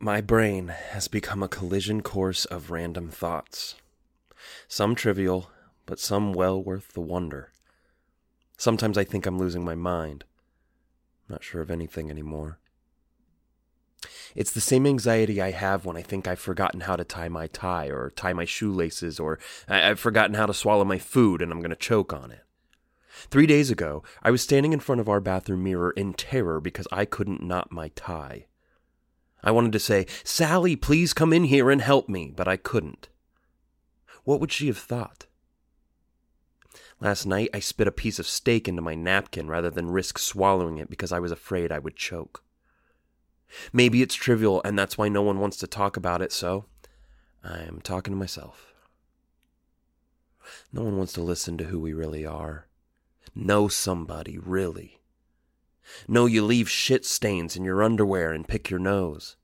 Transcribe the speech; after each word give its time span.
My 0.00 0.20
brain 0.20 0.68
has 0.68 1.08
become 1.08 1.42
a 1.42 1.48
collision 1.48 2.02
course 2.02 2.44
of 2.44 2.70
random 2.70 3.10
thoughts. 3.10 3.74
Some 4.68 4.94
trivial, 4.94 5.50
but 5.86 5.98
some 5.98 6.32
well 6.32 6.62
worth 6.62 6.92
the 6.92 7.00
wonder. 7.00 7.50
Sometimes 8.56 8.96
I 8.96 9.02
think 9.02 9.26
I'm 9.26 9.40
losing 9.40 9.64
my 9.64 9.74
mind. 9.74 10.24
Not 11.28 11.42
sure 11.42 11.60
of 11.60 11.70
anything 11.70 12.10
anymore. 12.10 12.60
It's 14.36 14.52
the 14.52 14.60
same 14.60 14.86
anxiety 14.86 15.42
I 15.42 15.50
have 15.50 15.84
when 15.84 15.96
I 15.96 16.02
think 16.02 16.28
I've 16.28 16.38
forgotten 16.38 16.82
how 16.82 16.94
to 16.94 17.02
tie 17.02 17.28
my 17.28 17.48
tie 17.48 17.88
or 17.88 18.10
tie 18.10 18.32
my 18.32 18.44
shoelaces 18.44 19.18
or 19.18 19.40
I've 19.66 19.98
forgotten 19.98 20.34
how 20.34 20.46
to 20.46 20.54
swallow 20.54 20.84
my 20.84 20.98
food 20.98 21.42
and 21.42 21.50
I'm 21.50 21.58
going 21.58 21.70
to 21.70 21.76
choke 21.76 22.12
on 22.12 22.30
it. 22.30 22.44
Three 23.30 23.46
days 23.46 23.68
ago, 23.68 24.04
I 24.22 24.30
was 24.30 24.42
standing 24.42 24.72
in 24.72 24.78
front 24.78 25.00
of 25.00 25.08
our 25.08 25.18
bathroom 25.18 25.64
mirror 25.64 25.90
in 25.90 26.14
terror 26.14 26.60
because 26.60 26.86
I 26.92 27.04
couldn't 27.04 27.42
knot 27.42 27.72
my 27.72 27.88
tie. 27.96 28.46
I 29.42 29.50
wanted 29.50 29.72
to 29.72 29.78
say, 29.78 30.06
Sally, 30.24 30.76
please 30.76 31.12
come 31.12 31.32
in 31.32 31.44
here 31.44 31.70
and 31.70 31.80
help 31.80 32.08
me, 32.08 32.32
but 32.34 32.48
I 32.48 32.56
couldn't. 32.56 33.08
What 34.24 34.40
would 34.40 34.52
she 34.52 34.66
have 34.66 34.78
thought? 34.78 35.26
Last 37.00 37.26
night, 37.26 37.50
I 37.54 37.60
spit 37.60 37.86
a 37.86 37.92
piece 37.92 38.18
of 38.18 38.26
steak 38.26 38.66
into 38.66 38.82
my 38.82 38.94
napkin 38.94 39.48
rather 39.48 39.70
than 39.70 39.90
risk 39.90 40.18
swallowing 40.18 40.78
it 40.78 40.90
because 40.90 41.12
I 41.12 41.20
was 41.20 41.30
afraid 41.30 41.70
I 41.70 41.78
would 41.78 41.94
choke. 41.94 42.42
Maybe 43.72 44.02
it's 44.02 44.14
trivial 44.14 44.60
and 44.64 44.78
that's 44.78 44.98
why 44.98 45.08
no 45.08 45.22
one 45.22 45.38
wants 45.38 45.56
to 45.58 45.66
talk 45.66 45.96
about 45.96 46.20
it, 46.20 46.32
so 46.32 46.66
I 47.44 47.60
am 47.60 47.80
talking 47.82 48.12
to 48.12 48.18
myself. 48.18 48.74
No 50.72 50.82
one 50.82 50.96
wants 50.96 51.12
to 51.14 51.22
listen 51.22 51.56
to 51.58 51.64
who 51.64 51.78
we 51.78 51.92
really 51.92 52.26
are. 52.26 52.66
Know 53.34 53.68
somebody, 53.68 54.38
really. 54.38 54.97
Know 56.06 56.26
you 56.26 56.44
leave 56.44 56.68
shit 56.68 57.04
stains 57.04 57.56
in 57.56 57.64
your 57.64 57.82
underwear 57.82 58.32
and 58.32 58.46
pick 58.46 58.70
your 58.70 58.80
nose. 58.80 59.36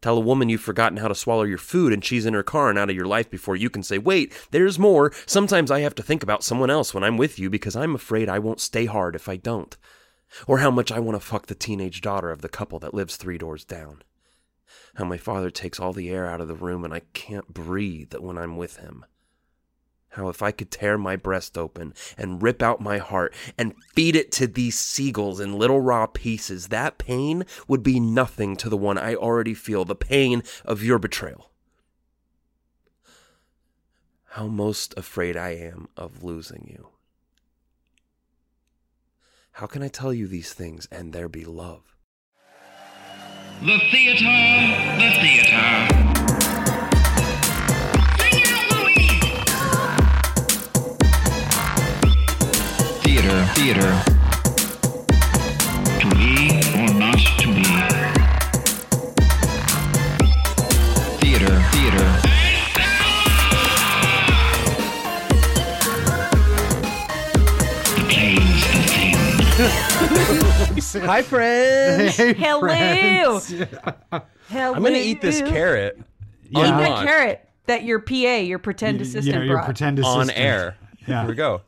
Tell 0.00 0.16
a 0.16 0.20
woman 0.20 0.48
you've 0.48 0.60
forgotten 0.60 0.98
how 0.98 1.08
to 1.08 1.14
swallow 1.14 1.42
your 1.42 1.58
food 1.58 1.92
and 1.92 2.04
she's 2.04 2.24
in 2.24 2.34
her 2.34 2.44
car 2.44 2.70
and 2.70 2.78
out 2.78 2.90
of 2.90 2.94
your 2.94 3.06
life 3.06 3.28
before 3.30 3.56
you 3.56 3.68
can 3.68 3.82
say, 3.82 3.98
wait, 3.98 4.32
there's 4.52 4.78
more. 4.78 5.12
Sometimes 5.26 5.70
I 5.70 5.80
have 5.80 5.94
to 5.96 6.02
think 6.02 6.22
about 6.22 6.44
someone 6.44 6.70
else 6.70 6.94
when 6.94 7.02
I'm 7.02 7.16
with 7.16 7.38
you 7.38 7.50
because 7.50 7.74
I'm 7.74 7.94
afraid 7.94 8.28
I 8.28 8.38
won't 8.38 8.60
stay 8.60 8.86
hard 8.86 9.16
if 9.16 9.28
I 9.28 9.36
don't. 9.36 9.76
Or 10.46 10.58
how 10.58 10.70
much 10.70 10.92
I 10.92 11.00
want 11.00 11.20
to 11.20 11.26
fuck 11.26 11.46
the 11.46 11.54
teenage 11.54 12.00
daughter 12.00 12.30
of 12.30 12.42
the 12.42 12.48
couple 12.48 12.78
that 12.80 12.94
lives 12.94 13.16
three 13.16 13.38
doors 13.38 13.64
down. 13.64 14.02
How 14.94 15.04
my 15.04 15.18
father 15.18 15.50
takes 15.50 15.80
all 15.80 15.92
the 15.92 16.10
air 16.10 16.26
out 16.26 16.40
of 16.40 16.48
the 16.48 16.54
room 16.54 16.84
and 16.84 16.94
I 16.94 17.00
can't 17.12 17.52
breathe 17.52 18.14
when 18.14 18.38
I'm 18.38 18.56
with 18.56 18.76
him. 18.76 19.04
How 20.10 20.28
if 20.28 20.42
I 20.42 20.52
could 20.52 20.70
tear 20.70 20.96
my 20.96 21.16
breast 21.16 21.58
open 21.58 21.92
and 22.16 22.42
rip 22.42 22.62
out 22.62 22.80
my 22.80 22.98
heart 22.98 23.34
and 23.56 23.74
feed 23.94 24.16
it 24.16 24.32
to 24.32 24.46
these 24.46 24.78
seagulls 24.78 25.38
in 25.38 25.58
little 25.58 25.80
raw 25.80 26.06
pieces, 26.06 26.68
that 26.68 26.98
pain 26.98 27.44
would 27.66 27.82
be 27.82 28.00
nothing 28.00 28.56
to 28.56 28.68
the 28.68 28.76
one 28.76 28.98
I 28.98 29.14
already 29.14 29.54
feel 29.54 29.84
the 29.84 29.94
pain 29.94 30.42
of 30.64 30.82
your 30.82 30.98
betrayal. 30.98 31.50
How 34.32 34.46
most 34.46 34.94
afraid 34.96 35.36
I 35.36 35.50
am 35.50 35.88
of 35.96 36.22
losing 36.22 36.66
you. 36.70 36.88
How 39.52 39.66
can 39.66 39.82
I 39.82 39.88
tell 39.88 40.14
you 40.14 40.26
these 40.26 40.52
things 40.52 40.86
and 40.90 41.12
there 41.12 41.28
be 41.28 41.44
love? 41.44 41.96
The 43.60 43.78
theater, 43.90 44.24
the 44.98 45.10
theater. 45.20 46.47
Theater, 53.28 53.44
theater. 53.56 53.92
To 56.00 56.06
be 56.16 56.48
or 56.78 56.88
not 56.94 57.18
to 57.18 57.46
be. 57.52 57.62
Theater, 61.20 61.52
theater. 61.68 62.06
The 67.96 68.02
play's 68.08 68.64
the 68.72 68.80
thing. 70.92 71.02
Hi, 71.02 71.20
friends! 71.20 72.16
Hey, 72.16 72.32
Hello. 72.32 72.60
friends. 72.60 73.50
Hello. 74.48 74.72
I'm 74.74 74.82
gonna 74.82 74.96
eat 74.96 75.20
this 75.20 75.42
carrot 75.42 76.00
Yeah. 76.48 76.60
Eat 76.60 76.72
on 76.72 76.80
that 76.80 77.06
carrot 77.06 77.46
that 77.66 77.84
your 77.84 77.98
PA, 77.98 78.14
your 78.36 78.58
pretend 78.58 79.02
assistant, 79.02 79.36
know, 79.36 79.42
your 79.42 79.56
brought. 79.56 79.66
pretend 79.66 80.02
on 80.02 80.30
air. 80.30 80.78
Yeah. 81.06 81.20
Here 81.20 81.28
we 81.28 81.34
go. 81.34 81.60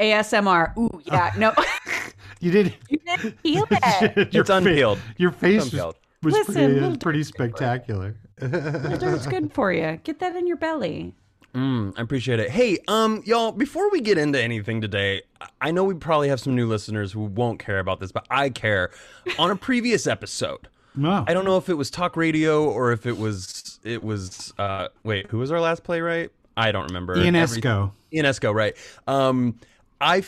ASMR. 0.00 0.76
Ooh, 0.78 1.00
yeah. 1.04 1.32
No, 1.36 1.52
You 2.40 2.50
did. 2.50 2.74
you 2.88 2.98
didn't 2.98 3.38
feel 3.40 3.66
that. 3.70 4.32
your 4.32 4.40
It's 4.42 4.50
unpeeled. 4.50 4.98
Fa- 4.98 5.14
your 5.18 5.30
face 5.30 5.56
was, 5.64 5.72
unpeeled. 5.72 5.96
was 6.22 6.34
Listen, 6.34 6.78
pretty, 6.80 6.96
pretty 6.98 7.22
spectacular. 7.24 8.16
It's 8.38 9.26
good 9.26 9.52
for 9.52 9.72
you. 9.72 10.00
Get 10.02 10.18
that 10.20 10.34
in 10.36 10.46
your 10.46 10.56
belly. 10.56 11.14
Mm, 11.54 11.92
I 11.98 12.02
appreciate 12.02 12.40
it. 12.40 12.50
Hey, 12.50 12.78
um, 12.88 13.22
y'all, 13.26 13.52
before 13.52 13.90
we 13.90 14.00
get 14.00 14.16
into 14.18 14.40
anything 14.42 14.80
today, 14.80 15.22
I- 15.40 15.48
I 15.60 15.70
know 15.70 15.84
we 15.84 15.94
probably 15.94 16.28
have 16.30 16.40
some 16.40 16.54
new 16.56 16.66
listeners 16.66 17.12
who 17.12 17.20
won't 17.20 17.58
care 17.60 17.78
about 17.78 18.00
this, 18.00 18.10
but 18.10 18.26
I 18.30 18.48
care. 18.48 18.90
On 19.38 19.50
a 19.50 19.56
previous 19.56 20.06
episode, 20.06 20.68
No. 20.96 21.24
I 21.28 21.32
don't 21.34 21.44
know 21.44 21.56
if 21.58 21.68
it 21.68 21.74
was 21.74 21.90
talk 21.90 22.16
radio 22.16 22.64
or 22.68 22.92
if 22.92 23.06
it 23.06 23.16
was 23.16 23.78
it 23.84 24.02
was 24.04 24.52
uh 24.58 24.88
wait, 25.04 25.26
who 25.28 25.38
was 25.38 25.50
our 25.52 25.60
last 25.60 25.84
playwright? 25.84 26.30
I 26.56 26.70
don't 26.72 26.84
remember. 26.86 27.16
Ian 27.16 27.34
Every- 27.36 27.62
Esco. 27.62 27.92
Ian 28.12 28.26
Esco, 28.26 28.52
right. 28.54 28.76
Um 29.06 29.58
I 30.02 30.22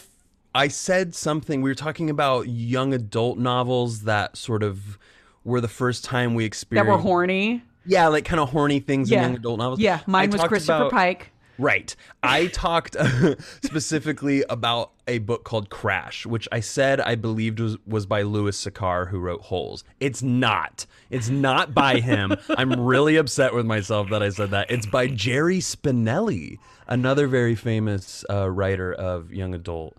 I 0.54 0.68
said 0.68 1.14
something 1.14 1.60
we 1.62 1.70
were 1.70 1.74
talking 1.74 2.08
about 2.10 2.48
young 2.48 2.94
adult 2.94 3.38
novels 3.38 4.02
that 4.04 4.36
sort 4.36 4.62
of 4.62 4.98
were 5.44 5.60
the 5.60 5.68
first 5.68 6.04
time 6.04 6.34
we 6.34 6.44
experienced 6.44 6.86
That 6.86 6.92
were 6.92 7.02
horny. 7.02 7.62
Yeah, 7.84 8.06
like 8.08 8.24
kind 8.24 8.40
of 8.40 8.50
horny 8.50 8.80
things 8.80 9.10
Yeah. 9.10 9.18
in 9.18 9.22
young 9.24 9.36
adult 9.36 9.58
novels. 9.58 9.80
Yeah. 9.80 10.00
Mine 10.06 10.30
I 10.30 10.32
was 10.36 10.42
Christopher 10.44 10.76
about- 10.86 10.92
Pike. 10.92 11.30
Right. 11.56 11.94
I 12.22 12.46
talked 12.48 12.96
specifically 13.62 14.42
about 14.48 14.90
a 15.06 15.18
book 15.18 15.44
called 15.44 15.70
Crash, 15.70 16.26
which 16.26 16.48
I 16.50 16.58
said 16.60 17.00
I 17.00 17.14
believed 17.14 17.60
was, 17.60 17.76
was 17.86 18.06
by 18.06 18.22
Louis 18.22 18.56
Sachar, 18.56 19.08
who 19.08 19.18
wrote 19.20 19.42
Holes. 19.42 19.84
It's 20.00 20.20
not. 20.22 20.86
It's 21.10 21.28
not 21.28 21.72
by 21.74 22.00
him. 22.00 22.34
I'm 22.50 22.80
really 22.80 23.16
upset 23.16 23.54
with 23.54 23.66
myself 23.66 24.10
that 24.10 24.22
I 24.22 24.30
said 24.30 24.50
that. 24.50 24.70
It's 24.70 24.86
by 24.86 25.06
Jerry 25.06 25.58
Spinelli, 25.60 26.58
another 26.86 27.26
very 27.26 27.54
famous 27.54 28.24
uh, 28.30 28.50
writer 28.50 28.92
of 28.92 29.32
young 29.32 29.54
adult 29.54 29.96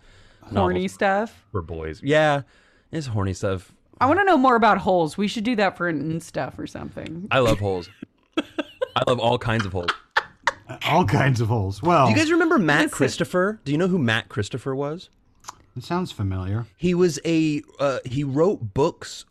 Horny 0.53 0.87
stuff. 0.87 1.43
for 1.51 1.61
boys. 1.61 2.01
Yeah, 2.03 2.41
it's 2.91 3.07
horny 3.07 3.33
stuff. 3.33 3.71
I 3.99 4.05
want 4.07 4.19
to 4.19 4.25
know 4.25 4.37
more 4.37 4.55
about 4.55 4.77
holes. 4.79 5.17
We 5.17 5.27
should 5.27 5.43
do 5.43 5.55
that 5.55 5.77
for 5.77 5.87
an 5.87 6.19
stuff 6.21 6.59
or 6.59 6.67
something. 6.67 7.27
I 7.31 7.39
love 7.39 7.59
holes. 7.59 7.89
I 8.37 9.03
love 9.07 9.19
all 9.19 9.37
kinds 9.37 9.65
of 9.65 9.71
holes. 9.71 9.89
All 10.87 11.05
kinds 11.05 11.41
of 11.41 11.47
holes. 11.47 11.81
Well, 11.81 12.05
Do 12.07 12.11
you 12.11 12.17
guys 12.17 12.31
remember 12.31 12.57
Matt 12.57 12.83
Listen. 12.85 12.95
Christopher? 12.95 13.59
Do 13.65 13.71
you 13.71 13.77
know 13.77 13.87
who 13.87 13.97
Matt 13.99 14.29
Christopher 14.29 14.75
was? 14.75 15.09
it 15.77 15.83
sounds 15.83 16.11
familiar. 16.11 16.65
He 16.77 16.93
was 16.93 17.19
a 17.25 17.61
uh, 17.79 17.99
he 18.05 18.23
wrote 18.23 18.73
books 18.73 19.25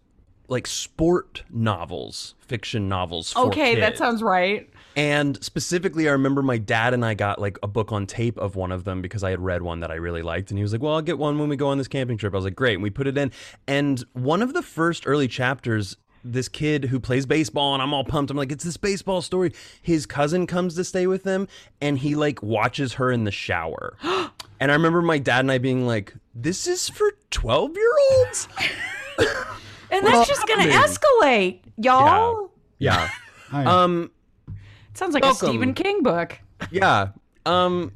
like 0.49 0.67
sport 0.67 1.43
novels, 1.51 2.35
fiction 2.41 2.89
novels. 2.89 3.33
For 3.33 3.47
Okay, 3.47 3.81
that 3.81 3.97
sounds 3.99 4.23
right. 4.23 4.69
And 4.97 5.43
specifically, 5.43 6.09
I 6.09 6.13
remember 6.13 6.43
my 6.43 6.59
dad 6.59 6.95
and 6.95 7.05
I 7.05 7.15
got 7.15 7.41
like 7.41 7.59
a 7.63 7.67
book 7.67 7.93
on 7.93 8.07
tape 8.07 8.39
of 8.39 8.57
one 8.57 8.73
of 8.73 8.85
them 8.85 9.03
because 9.03 9.25
I 9.25 9.31
had 9.31 9.41
read 9.41 9.63
one 9.63 9.81
that 9.81 9.91
I 9.91 9.95
really 9.95 10.23
liked, 10.23 10.51
and 10.51 10.59
he 10.59 10.63
was 10.63 10.73
like, 10.73 10.83
"Well, 10.83 10.95
I'll 10.95 11.03
get 11.03 11.19
one 11.19 11.39
when 11.39 11.49
we 11.49 11.57
go 11.57 11.69
on 11.69 11.79
this 11.79 11.89
camping 11.89 12.17
trip." 12.17 12.33
I 12.33 12.37
was 12.37 12.45
like, 12.45 12.55
"Great!" 12.55 12.75
And 12.75 12.83
we 12.83 12.91
put 12.91 13.07
it 13.07 13.19
in, 13.19 13.33
and 13.67 14.05
one 14.13 14.43
of 14.43 14.53
the 14.53 14.63
first 14.63 15.07
early 15.07 15.29
chapters. 15.29 15.97
This 16.27 16.49
kid 16.49 16.87
who 16.87 17.01
plays 17.01 17.27
baseball, 17.27 17.75
and 17.75 17.83
I'm 17.83 17.93
all 17.93 18.03
pumped. 18.03 18.31
I'm 18.31 18.37
like, 18.39 18.51
it's 18.51 18.65
this 18.65 18.79
baseball 18.79 19.21
story. 19.21 19.53
His 19.83 20.07
cousin 20.07 20.47
comes 20.47 20.75
to 20.77 20.83
stay 20.83 21.07
with 21.07 21.23
him, 21.23 21.49
and 21.83 21.99
he 21.99 22.15
like 22.15 22.43
watches 22.43 22.95
her 22.95 23.13
in 23.13 23.25
the 23.25 23.31
shower. 23.31 23.99
and 24.03 24.71
I 24.71 24.75
remember 24.75 25.03
my 25.03 25.19
dad 25.19 25.41
and 25.41 25.53
I 25.53 25.59
being 25.59 25.87
like, 25.87 26.15
"This 26.35 26.67
is 26.67 26.89
for 26.89 27.13
12 27.31 27.77
year 27.77 27.93
olds." 28.13 28.49
And 29.95 30.07
that's 30.07 30.29
just 30.29 30.47
going 30.49 30.67
to 30.67 30.75
escalate, 30.75 31.61
y'all. 31.77 32.51
Yeah. 32.79 33.09
Hi. 33.51 33.65
Um. 33.85 34.11
Sounds 34.95 35.13
like 35.13 35.25
Welcome. 35.25 35.49
a 35.49 35.51
Stephen 35.51 35.75
King 35.75 36.03
book. 36.03 36.39
Yeah. 36.71 37.09
Um. 37.47 37.93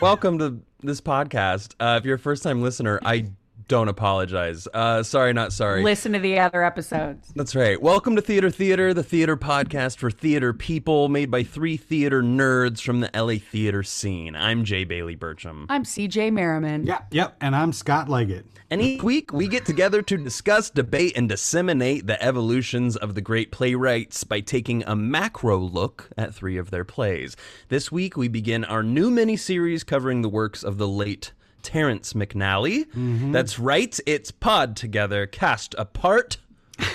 welcome 0.00 0.38
to 0.38 0.60
this 0.82 1.00
podcast. 1.00 1.74
Uh, 1.78 1.98
if 1.98 2.06
you're 2.06 2.16
a 2.16 2.18
first 2.18 2.42
time 2.42 2.62
listener, 2.62 2.98
I 3.04 3.26
don't 3.68 3.88
apologize. 3.88 4.66
Uh, 4.72 5.02
sorry, 5.02 5.34
not 5.34 5.52
sorry. 5.52 5.82
Listen 5.82 6.14
to 6.14 6.18
the 6.18 6.38
other 6.38 6.64
episodes. 6.64 7.30
That's 7.36 7.54
right. 7.54 7.80
Welcome 7.80 8.16
to 8.16 8.22
Theater 8.22 8.50
Theater, 8.50 8.94
the 8.94 9.02
theater 9.02 9.36
podcast 9.36 9.98
for 9.98 10.10
theater 10.10 10.54
people, 10.54 11.10
made 11.10 11.30
by 11.30 11.42
three 11.42 11.76
theater 11.76 12.22
nerds 12.22 12.80
from 12.80 13.00
the 13.00 13.10
LA 13.14 13.34
theater 13.34 13.82
scene. 13.82 14.34
I'm 14.34 14.64
Jay 14.64 14.84
Bailey 14.84 15.16
Burcham. 15.16 15.66
I'm 15.68 15.84
CJ 15.84 16.32
Merriman. 16.32 16.86
Yep, 16.86 17.08
yep. 17.10 17.36
And 17.42 17.54
I'm 17.54 17.74
Scott 17.74 18.08
Leggett. 18.08 18.46
And 18.70 18.80
each 18.80 19.02
week 19.02 19.32
we 19.32 19.48
get 19.48 19.64
together 19.64 20.02
to 20.02 20.16
discuss, 20.16 20.70
debate, 20.70 21.12
and 21.16 21.28
disseminate 21.28 22.06
the 22.06 22.22
evolutions 22.22 22.96
of 22.96 23.14
the 23.14 23.20
great 23.20 23.50
playwrights 23.50 24.24
by 24.24 24.40
taking 24.40 24.82
a 24.84 24.96
macro 24.96 25.58
look 25.58 26.08
at 26.16 26.34
three 26.34 26.56
of 26.56 26.70
their 26.70 26.84
plays. 26.84 27.36
This 27.68 27.92
week 27.92 28.16
we 28.16 28.28
begin 28.28 28.64
our 28.64 28.82
new 28.82 29.10
mini-series 29.10 29.84
covering 29.84 30.22
the 30.22 30.28
works 30.28 30.62
of 30.62 30.78
the 30.78 30.88
late 30.88 31.32
Terrence 31.62 32.12
McNally. 32.12 32.86
That's 33.32 33.58
right, 33.58 33.98
it's 34.06 34.30
Pod 34.30 34.76
Together, 34.76 35.26
Cast 35.26 35.74
Apart. 35.78 36.38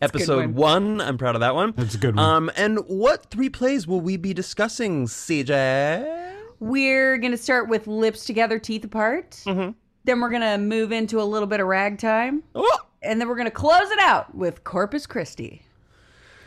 Episode 0.00 0.54
one. 0.54 0.98
one. 0.98 1.00
I'm 1.00 1.18
proud 1.18 1.34
of 1.34 1.40
that 1.40 1.54
one. 1.54 1.72
That's 1.76 1.94
a 1.96 1.98
good 1.98 2.14
one. 2.16 2.24
Um, 2.24 2.50
and 2.56 2.78
what 2.86 3.30
three 3.30 3.48
plays 3.48 3.86
will 3.86 4.00
we 4.00 4.16
be 4.16 4.32
discussing, 4.32 5.06
CJ? 5.06 6.34
We're 6.60 7.18
going 7.18 7.32
to 7.32 7.36
start 7.38 7.68
with 7.68 7.86
Lips 7.86 8.24
Together, 8.24 8.58
Teeth 8.58 8.84
Apart. 8.84 9.30
Mm-hmm. 9.46 9.70
Then 10.04 10.20
we're 10.20 10.30
going 10.30 10.42
to 10.42 10.58
move 10.58 10.92
into 10.92 11.20
a 11.20 11.24
little 11.24 11.48
bit 11.48 11.60
of 11.60 11.66
ragtime. 11.66 12.42
Oh, 12.54 12.78
And 13.02 13.20
then 13.20 13.28
we're 13.28 13.36
going 13.36 13.46
to 13.46 13.50
close 13.50 13.90
it 13.90 13.98
out 14.00 14.34
with 14.34 14.64
Corpus 14.64 15.06
Christi. 15.06 15.62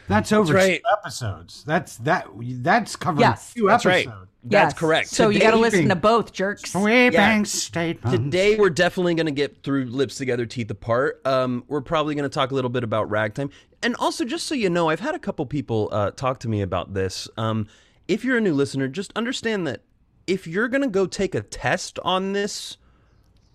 That's 0.08 0.32
over 0.32 0.54
right. 0.54 0.82
two 0.82 0.98
episodes. 1.00 1.64
That's 1.66 1.98
that. 1.98 2.28
That's 2.38 2.96
covering 2.96 3.22
Yes. 3.22 3.54
two 3.54 3.68
That's 3.68 3.86
right. 3.86 4.08
Episodes. 4.44 4.52
That's 4.52 4.74
Yes. 4.74 4.80
correct. 4.80 5.08
So 5.10 5.30
you 5.30 5.40
got 5.40 5.52
to 5.52 5.58
listen 5.58 5.90
to 5.90 5.96
both, 5.96 6.34
jerks. 6.34 6.72
Sweeping 6.72 7.46
statement. 7.46 8.16
Today 8.26 8.56
we're 8.58 8.70
definitely 8.70 9.14
going 9.16 9.28
to 9.28 9.32
get 9.32 9.64
through 9.64 9.86
lips 9.86 10.16
together, 10.16 10.46
teeth 10.46 10.72
apart. 10.72 11.22
Um, 11.26 11.64
we're 11.68 11.82
probably 11.82 12.16
going 12.16 12.24
to 12.24 12.34
talk 12.34 12.52
a 12.52 12.56
little 12.56 12.70
bit 12.70 12.84
about 12.84 13.10
ragtime, 13.10 13.50
and 13.84 13.96
also 13.98 14.26
just 14.26 14.48
so 14.48 14.56
you 14.56 14.70
know, 14.70 14.90
I've 14.90 15.00
had 15.00 15.16
a 15.16 15.20
couple 15.20 15.46
people 15.46 15.90
uh, 15.92 16.12
talk 16.12 16.40
to 16.40 16.50
me 16.50 16.62
about 16.62 16.94
this. 16.94 17.28
Um, 17.38 17.68
if 18.08 18.26
you're 18.26 18.38
a 18.38 18.42
new 18.42 18.54
listener, 18.54 18.88
just 18.88 19.12
understand 19.16 19.68
that 19.68 19.82
if 20.28 20.48
you're 20.48 20.68
going 20.68 20.84
to 20.84 20.90
go 20.90 21.06
take 21.06 21.36
a 21.36 21.42
test 21.42 22.00
on 22.04 22.34
this 22.34 22.78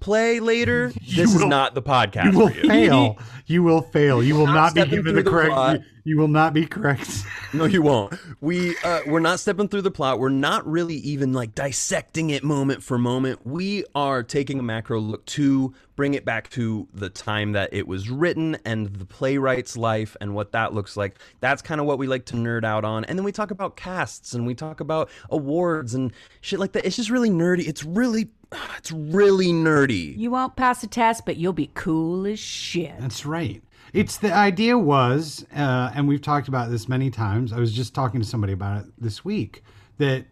play 0.07 0.39
later, 0.41 0.91
this 1.05 1.35
is 1.35 1.45
not 1.45 1.75
the 1.75 1.83
podcast 1.83 2.33
You 2.33 2.39
will 2.39 2.49
for 2.49 2.57
you. 2.57 2.69
fail. 2.69 3.19
You 3.47 3.63
will 3.63 3.83
fail. 3.83 4.23
You 4.23 4.35
will 4.37 4.47
Not 4.47 4.75
not 4.75 4.75
be 4.75 4.87
given 4.87 5.15
the 5.17 5.23
the 5.23 5.31
correct. 5.31 5.51
plot. 5.53 5.79
You, 5.79 5.85
you 6.05 6.19
will 6.19 6.29
not 6.29 6.53
be 6.55 6.67
correct. 6.67 7.25
No, 7.53 7.65
you 7.65 7.81
won't. 7.83 8.15
We 8.41 8.77
uh, 8.85 9.01
we're 9.07 9.21
not 9.21 9.39
stepping 9.41 9.69
through 9.69 9.83
the 9.83 9.91
plot. 9.91 10.19
We're 10.19 10.29
not 10.29 10.67
really 10.67 10.97
even 10.97 11.33
like 11.33 11.55
dissecting 11.55 12.31
it 12.31 12.43
moment 12.45 12.83
for 12.83 12.99
moment. 12.99 13.47
We 13.47 13.85
are 13.95 14.23
taking 14.23 14.59
a 14.59 14.63
macro 14.63 14.99
look 15.01 15.25
to 15.27 15.73
bring 15.95 16.15
it 16.15 16.25
back 16.25 16.51
to 16.51 16.87
the 16.93 17.09
time 17.09 17.53
that 17.53 17.71
it 17.73 17.87
was 17.89 18.11
written 18.11 18.59
and 18.65 18.87
the 18.97 19.07
playwright's 19.07 19.77
life 19.77 20.17
and 20.21 20.35
what 20.35 20.53
that 20.53 20.75
looks 20.75 20.97
like. 20.97 21.19
That's 21.41 21.63
kind 21.63 21.81
of 21.81 21.87
what 21.87 21.99
we 21.99 22.07
like 22.07 22.27
to 22.27 22.35
nerd 22.35 22.65
out 22.65 22.85
on. 22.85 23.05
And 23.07 23.19
then 23.19 23.25
we 23.25 23.33
talk 23.33 23.51
about 23.51 23.77
casts 23.77 24.35
and 24.35 24.47
we 24.47 24.55
talk 24.55 24.81
about 24.81 25.09
awards 25.31 25.95
and 25.95 26.13
shit 26.43 26.59
like 26.59 26.73
that. 26.73 26.85
It's 26.85 26.97
just 26.97 27.11
really 27.11 27.31
nerdy. 27.31 27.67
It's 27.67 27.83
really 27.85 28.29
it's 28.79 28.93
really 28.93 29.49
nerdy. 29.49 30.17
You 30.17 30.31
won't 30.31 30.57
pass 30.57 30.83
a 30.83 30.87
test, 30.87 31.25
but 31.27 31.37
you'll 31.37 31.53
be 31.53 31.71
cool 31.75 32.27
as 32.27 32.39
shit. 32.39 32.95
That's 32.99 33.27
right. 33.27 33.63
It's 33.93 34.19
the 34.19 34.33
idea 34.33 34.77
was, 34.77 35.47
uh, 35.55 35.93
and 35.95 36.07
we've 36.09 36.21
talked 36.21 36.49
about 36.49 36.71
this 36.71 36.89
many 36.89 37.11
times. 37.11 37.53
I 37.53 37.59
was 37.59 37.73
just 37.73 37.95
talking 37.95 38.21
to 38.21 38.27
somebody 38.27 38.53
about 38.53 38.85
it 38.85 38.93
this 38.99 39.25
week 39.25 39.63
that 39.99 40.27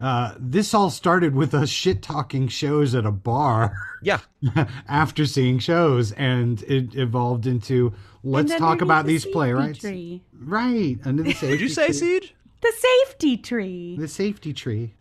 uh, 0.00 0.34
this 0.38 0.74
all 0.74 0.90
started 0.90 1.34
with 1.34 1.54
us 1.54 1.68
shit 1.68 2.02
talking 2.02 2.48
shows 2.48 2.94
at 2.94 3.06
a 3.06 3.12
bar 3.12 3.76
Yeah. 4.02 4.18
after 4.88 5.26
seeing 5.26 5.58
shows, 5.58 6.12
and 6.12 6.62
it 6.64 6.94
evolved 6.96 7.46
into 7.46 7.92
let's 8.24 8.54
talk 8.56 8.80
about 8.80 9.04
the 9.06 9.12
these 9.12 9.26
playwrights. 9.26 9.78
Tree. 9.80 10.22
Right 10.40 10.98
under 11.04 11.22
the 11.22 11.32
safety. 11.34 11.48
Did 11.48 11.60
you 11.60 11.68
say 11.68 11.86
tree. 11.86 11.94
Siege? 11.94 12.34
The 12.62 12.72
safety 12.78 13.36
tree. 13.36 13.96
the 13.98 14.08
safety 14.08 14.52
tree? 14.52 14.94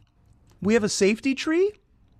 We 0.61 0.73
have 0.75 0.83
a 0.83 0.89
safety 0.89 1.33
tree? 1.33 1.71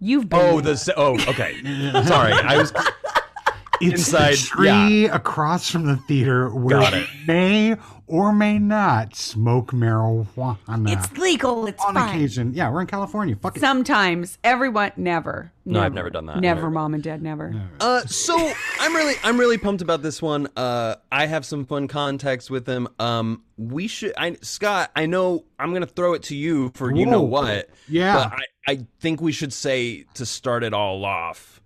You've 0.03 0.27
been. 0.27 0.39
Oh, 0.39 0.59
the 0.59 0.75
sa- 0.75 0.91
oh, 0.97 1.13
okay. 1.29 1.55
Sorry, 2.05 2.33
I 2.33 2.57
was 2.57 2.73
It's 3.81 4.07
Inside- 4.07 4.33
the 4.33 4.37
tree 4.37 5.05
across 5.07 5.69
from 5.69 5.85
the 5.85 5.95
theater 5.95 6.49
where 6.53 6.79
Got 6.79 6.93
it. 6.93 7.07
may 7.25 7.75
or 8.07 8.33
may 8.33 8.59
not 8.59 9.15
smoke 9.15 9.71
marijuana. 9.71 10.91
It's 10.91 11.11
legal. 11.17 11.65
It's 11.67 11.83
on 11.83 11.93
fine. 11.93 12.09
occasion. 12.09 12.53
Yeah, 12.53 12.69
we're 12.69 12.81
in 12.81 12.87
California. 12.87 13.35
Fuck 13.35 13.57
it. 13.57 13.59
Sometimes 13.61 14.37
everyone 14.43 14.91
never. 14.97 15.51
No, 15.65 15.81
I've 15.81 15.93
never 15.93 16.09
done 16.09 16.25
that. 16.25 16.39
Never, 16.41 16.61
Never. 16.61 16.69
mom 16.71 16.93
and 16.93 17.01
dad, 17.01 17.21
never. 17.21 17.53
Uh, 17.79 18.01
so 18.01 18.35
I'm 18.79 18.93
really, 18.95 19.15
I'm 19.23 19.39
really 19.39 19.57
pumped 19.57 19.81
about 19.81 20.01
this 20.01 20.21
one. 20.21 20.49
Uh, 20.57 20.95
I 21.11 21.25
have 21.25 21.45
some 21.45 21.65
fun 21.65 21.87
context 21.87 22.49
with 22.51 22.67
him. 22.67 22.89
Um, 22.99 23.43
we 23.57 23.87
should, 23.87 24.13
I, 24.17 24.35
Scott, 24.41 24.91
I 24.95 25.05
know 25.05 25.45
I'm 25.57 25.71
gonna 25.71 25.85
throw 25.85 26.13
it 26.13 26.23
to 26.23 26.35
you 26.35 26.71
for 26.75 26.93
you 26.93 27.05
know 27.05 27.21
Whoa. 27.21 27.41
what. 27.41 27.69
Yeah. 27.87 28.15
But 28.15 28.33
I, 28.33 28.71
I 28.73 28.85
think 28.99 29.21
we 29.21 29.31
should 29.31 29.53
say 29.53 30.05
to 30.15 30.25
start 30.25 30.63
it 30.63 30.73
all 30.73 31.05
off 31.05 31.61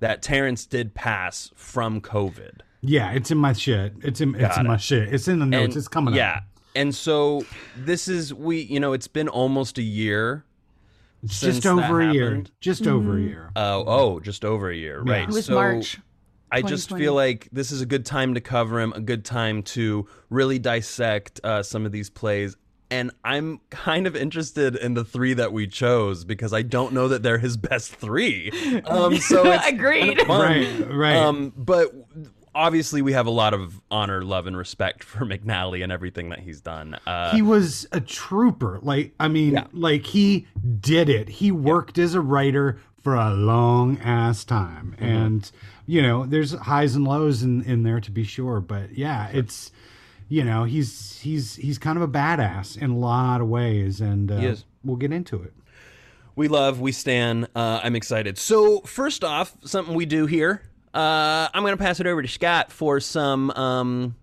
that 0.00 0.20
Terrence 0.20 0.66
did 0.66 0.94
pass 0.94 1.50
from 1.54 2.00
COVID. 2.00 2.60
Yeah, 2.82 3.12
it's 3.12 3.30
in 3.30 3.38
my 3.38 3.52
shit. 3.52 3.94
It's 4.02 4.20
in 4.20 4.34
it's 4.34 4.42
Got 4.56 4.58
in 4.58 4.66
my 4.66 4.76
shit. 4.76 5.12
It's 5.14 5.28
in 5.28 5.38
the 5.38 5.46
notes. 5.46 5.74
And- 5.74 5.76
it's 5.76 5.88
coming 5.88 6.14
Yeah. 6.14 6.30
up. 6.30 6.42
Yeah. 6.74 6.80
And 6.82 6.94
so 6.94 7.44
this 7.76 8.08
is 8.08 8.32
we, 8.34 8.60
you 8.62 8.80
know, 8.80 8.92
it's 8.92 9.08
been 9.08 9.28
almost 9.28 9.78
a 9.78 9.82
year. 9.82 10.44
Just 11.24 11.64
over 11.66 11.98
that 12.04 12.10
a 12.10 12.14
year. 12.14 12.24
happened. 12.30 12.50
Just 12.60 12.86
over 12.86 13.16
a 13.16 13.20
year. 13.20 13.50
Uh, 13.54 13.82
oh, 13.86 14.18
just 14.20 14.44
over 14.44 14.70
a 14.70 14.74
year, 14.76 15.00
right? 15.02 15.22
It 15.28 15.28
was 15.32 15.46
so, 15.46 15.54
March. 15.54 15.98
I 16.50 16.60
just 16.62 16.88
feel 16.90 17.14
like 17.14 17.48
this 17.52 17.70
is 17.70 17.80
a 17.80 17.86
good 17.86 18.04
time 18.04 18.34
to 18.34 18.40
cover 18.40 18.80
him, 18.80 18.92
a 18.94 19.00
good 19.00 19.24
time 19.24 19.62
to 19.62 20.06
really 20.30 20.58
dissect 20.58 21.40
uh, 21.44 21.62
some 21.62 21.86
of 21.86 21.92
these 21.92 22.10
plays. 22.10 22.56
And 22.90 23.10
I'm 23.24 23.60
kind 23.70 24.06
of 24.06 24.16
interested 24.16 24.74
in 24.76 24.94
the 24.94 25.04
three 25.04 25.32
that 25.34 25.52
we 25.52 25.66
chose 25.66 26.24
because 26.24 26.52
I 26.52 26.60
don't 26.62 26.92
know 26.92 27.08
that 27.08 27.22
they're 27.22 27.38
his 27.38 27.56
best 27.56 27.94
three. 27.94 28.50
Um, 28.86 29.16
so 29.18 29.50
it's 29.50 29.66
Agreed. 29.68 30.18
kind 30.18 30.20
of 30.20 30.26
fun. 30.26 30.40
Right, 30.40 30.92
right. 30.92 31.16
Um, 31.16 31.52
but 31.56 31.90
obviously, 32.54 33.02
we 33.02 33.12
have 33.12 33.26
a 33.26 33.30
lot 33.30 33.54
of 33.54 33.80
honor, 33.90 34.22
love, 34.22 34.46
and 34.46 34.56
respect 34.56 35.02
for 35.10 35.24
McNally 35.24 35.82
and 35.82 35.90
everything 35.92 36.28
that 36.30 36.40
he's 36.40 36.60
done. 36.60 36.96
Uh, 37.06 37.34
he 37.34 37.42
was 37.42 37.86
a 37.92 38.00
trooper. 38.00 38.78
Like 38.82 39.14
I 39.20 39.28
mean, 39.28 39.54
Yeah. 39.54 39.66
like 39.72 40.06
he 40.06 40.46
did 40.80 41.08
it. 41.08 41.28
He 41.28 41.50
worked 41.52 41.98
as 41.98 42.14
a 42.14 42.20
writer 42.20 42.78
for 43.02 43.14
a 43.16 43.30
long 43.34 43.98
ass 43.98 44.44
time, 44.44 44.94
Mm-hmm. 44.96 45.04
and 45.04 45.50
you 45.86 46.00
know, 46.00 46.24
there's 46.24 46.52
highs 46.52 46.94
and 46.94 47.04
lows 47.06 47.42
in 47.42 47.62
in 47.64 47.82
there 47.82 48.00
to 48.00 48.10
be 48.10 48.24
sure. 48.24 48.60
But 48.60 48.92
yeah, 48.96 49.28
it's 49.32 49.72
you 50.28 50.44
know, 50.44 50.64
he's 50.64 51.18
he's 51.20 51.56
he's 51.56 51.78
kind 51.78 51.96
of 51.98 52.02
a 52.02 52.08
badass 52.08 52.80
in 52.80 52.90
a 52.90 52.96
lot 52.96 53.40
of 53.40 53.48
ways, 53.48 54.00
and 54.00 54.30
uh, 54.30 54.54
we'll 54.84 54.96
get 54.96 55.12
into 55.12 55.42
it. 55.42 55.52
we 56.36 56.48
love, 56.48 56.80
we 56.80 56.92
stand. 56.92 57.48
Uh, 57.54 57.80
I'm 57.82 57.94
excited. 57.96 58.38
So 58.38 58.80
first 58.82 59.24
off, 59.24 59.56
something 59.64 59.94
we 59.94 60.06
do 60.06 60.26
here. 60.26 60.62
Uh, 60.94 61.48
I'm 61.54 61.62
gonna 61.62 61.76
pass 61.76 62.00
it 62.00 62.06
over 62.06 62.20
to 62.22 62.28
Scott 62.28 62.70
for 62.70 63.00
some 63.00 63.50
um, 63.52 64.14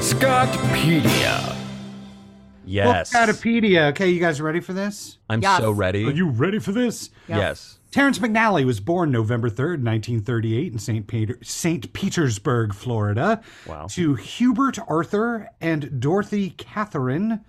Scottpedia. 0.00 1.54
Yes, 2.68 3.12
Wikipedia. 3.14 3.90
Okay, 3.90 4.10
you 4.10 4.18
guys 4.20 4.40
ready 4.40 4.60
for 4.60 4.72
this? 4.72 5.18
I'm 5.30 5.40
Yes. 5.40 5.60
so 5.60 5.70
ready. 5.70 6.04
Are 6.04 6.10
you 6.10 6.28
ready 6.28 6.58
for 6.58 6.72
this? 6.72 7.10
Yes. 7.28 7.78
Terrence 7.92 8.18
McNally 8.18 8.66
was 8.66 8.80
born 8.80 9.10
November 9.12 9.48
3rd, 9.48 9.82
1938, 9.84 10.72
in 10.72 10.78
St. 10.78 11.06
Peter, 11.06 11.38
St. 11.42 11.92
Petersburg, 11.92 12.74
Florida, 12.74 13.40
Wow. 13.66 13.86
to 13.90 14.14
Hubert 14.16 14.78
Arthur 14.88 15.48
and 15.60 16.00
Dorothy 16.00 16.50
Catherine 16.50 17.40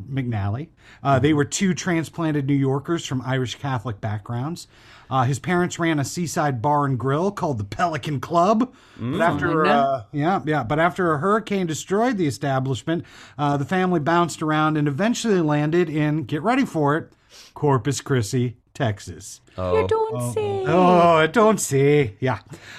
McNally. 0.00 0.68
Uh, 1.02 1.18
they 1.18 1.32
were 1.32 1.44
two 1.44 1.74
transplanted 1.74 2.46
New 2.46 2.54
Yorkers 2.54 3.04
from 3.04 3.22
Irish 3.22 3.56
Catholic 3.56 4.00
backgrounds. 4.00 4.68
Uh, 5.10 5.24
his 5.24 5.38
parents 5.38 5.78
ran 5.78 5.98
a 5.98 6.04
seaside 6.04 6.62
bar 6.62 6.86
and 6.86 6.98
grill 6.98 7.30
called 7.30 7.58
the 7.58 7.64
Pelican 7.64 8.18
Club. 8.20 8.72
But 9.18 9.20
after, 9.20 9.66
uh, 9.66 10.02
yeah, 10.12 10.40
yeah, 10.46 10.62
but 10.62 10.78
after 10.78 11.12
a 11.12 11.18
hurricane 11.18 11.66
destroyed 11.66 12.16
the 12.16 12.26
establishment, 12.26 13.04
uh, 13.36 13.56
the 13.58 13.66
family 13.66 14.00
bounced 14.00 14.42
around 14.42 14.78
and 14.78 14.88
eventually 14.88 15.40
landed 15.40 15.90
in, 15.90 16.24
get 16.24 16.42
ready 16.42 16.64
for 16.64 16.96
it, 16.96 17.12
Corpus 17.54 18.00
Christi, 18.00 18.56
Texas. 18.74 19.40
Oh. 19.58 19.80
You 19.80 19.86
don't 19.86 20.32
say. 20.32 20.64
Oh, 20.66 21.16
I 21.16 21.26
don't 21.26 21.60
say. 21.60 22.16
Yeah. 22.20 22.38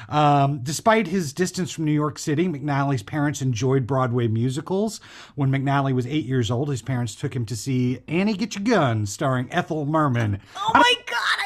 Um, 0.10 0.62
despite 0.64 1.08
his 1.08 1.34
distance 1.34 1.72
from 1.72 1.86
New 1.86 1.92
York 1.92 2.18
City, 2.18 2.48
McNally's 2.48 3.04
parents 3.04 3.42
enjoyed 3.42 3.86
Broadway 3.86 4.28
musicals. 4.28 5.00
When 5.36 5.52
McNally 5.52 5.94
was 5.94 6.08
eight 6.08 6.26
years 6.26 6.50
old, 6.50 6.70
his 6.70 6.82
parents 6.82 7.14
took 7.14 7.36
him 7.36 7.46
to 7.46 7.56
see 7.56 8.00
Annie 8.08 8.34
Get 8.34 8.56
Your 8.56 8.64
Gun, 8.64 9.06
starring 9.06 9.52
Ethel 9.52 9.86
Merman. 9.86 10.40
Oh 10.58 10.72
my 10.74 10.94
god, 11.06 11.43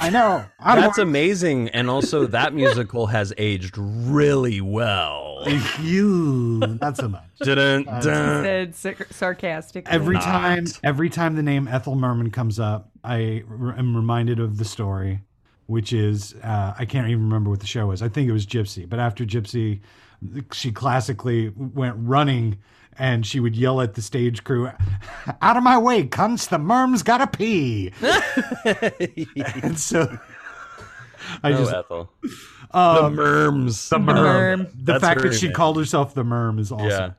I 0.00 0.04
love 0.04 0.06
it. 0.06 0.06
I 0.06 0.10
know. 0.10 0.46
I 0.58 0.74
don't 0.74 0.84
That's 0.84 0.98
amazing, 0.98 1.68
and 1.68 1.90
also 1.90 2.26
that 2.26 2.54
musical 2.54 3.06
has 3.06 3.32
aged 3.36 3.76
really 3.76 4.60
well. 4.60 5.30
want 5.46 5.78
you. 5.80 6.60
Not 6.80 6.96
so 6.96 7.08
much. 7.08 7.22
Dun, 7.40 7.84
dun. 7.84 8.02
Said 8.02 8.74
sar- 8.74 9.06
sarcastic. 9.10 9.86
Every 9.88 10.18
time, 10.18 10.66
every 10.84 11.10
time 11.10 11.36
the 11.36 11.42
name 11.42 11.68
Ethel 11.68 11.94
Merman 11.94 12.30
comes 12.30 12.58
up, 12.60 12.90
I 13.04 13.44
am 13.48 13.96
reminded 13.96 14.40
of 14.40 14.58
the 14.58 14.64
story, 14.64 15.20
which 15.66 15.92
is 15.92 16.34
uh, 16.42 16.74
I 16.78 16.84
can't 16.84 17.08
even 17.08 17.24
remember 17.24 17.50
what 17.50 17.60
the 17.60 17.66
show 17.66 17.86
was. 17.86 18.02
I 18.02 18.08
think 18.08 18.28
it 18.28 18.32
was 18.32 18.46
Gypsy, 18.46 18.88
but 18.88 18.98
after 18.98 19.24
Gypsy, 19.24 19.80
she 20.52 20.72
classically 20.72 21.52
went 21.56 21.96
running. 21.98 22.58
And 23.00 23.24
she 23.26 23.40
would 23.40 23.56
yell 23.56 23.80
at 23.80 23.94
the 23.94 24.02
stage 24.02 24.44
crew, 24.44 24.70
"Out 25.40 25.56
of 25.56 25.62
my 25.62 25.78
way, 25.78 26.06
cunts! 26.06 26.46
The 26.50 26.58
merm's 26.58 27.02
gotta 27.02 27.26
pee." 27.26 27.92
and 29.62 29.78
so, 29.80 30.18
I 31.42 31.52
Oh, 31.52 31.56
just 31.58 31.72
Ethel. 31.72 32.12
the 32.74 33.10
merms. 33.10 33.90
Um, 33.90 34.04
the 34.04 34.12
merm. 34.12 34.70
the 34.74 34.92
That's 34.92 35.00
fact 35.02 35.22
her 35.22 35.30
that 35.30 35.34
she 35.38 35.46
name. 35.46 35.54
called 35.54 35.78
herself 35.78 36.12
the 36.12 36.24
merm 36.24 36.60
is 36.60 36.70
awesome. 36.70 36.88
Yeah. 36.90 37.10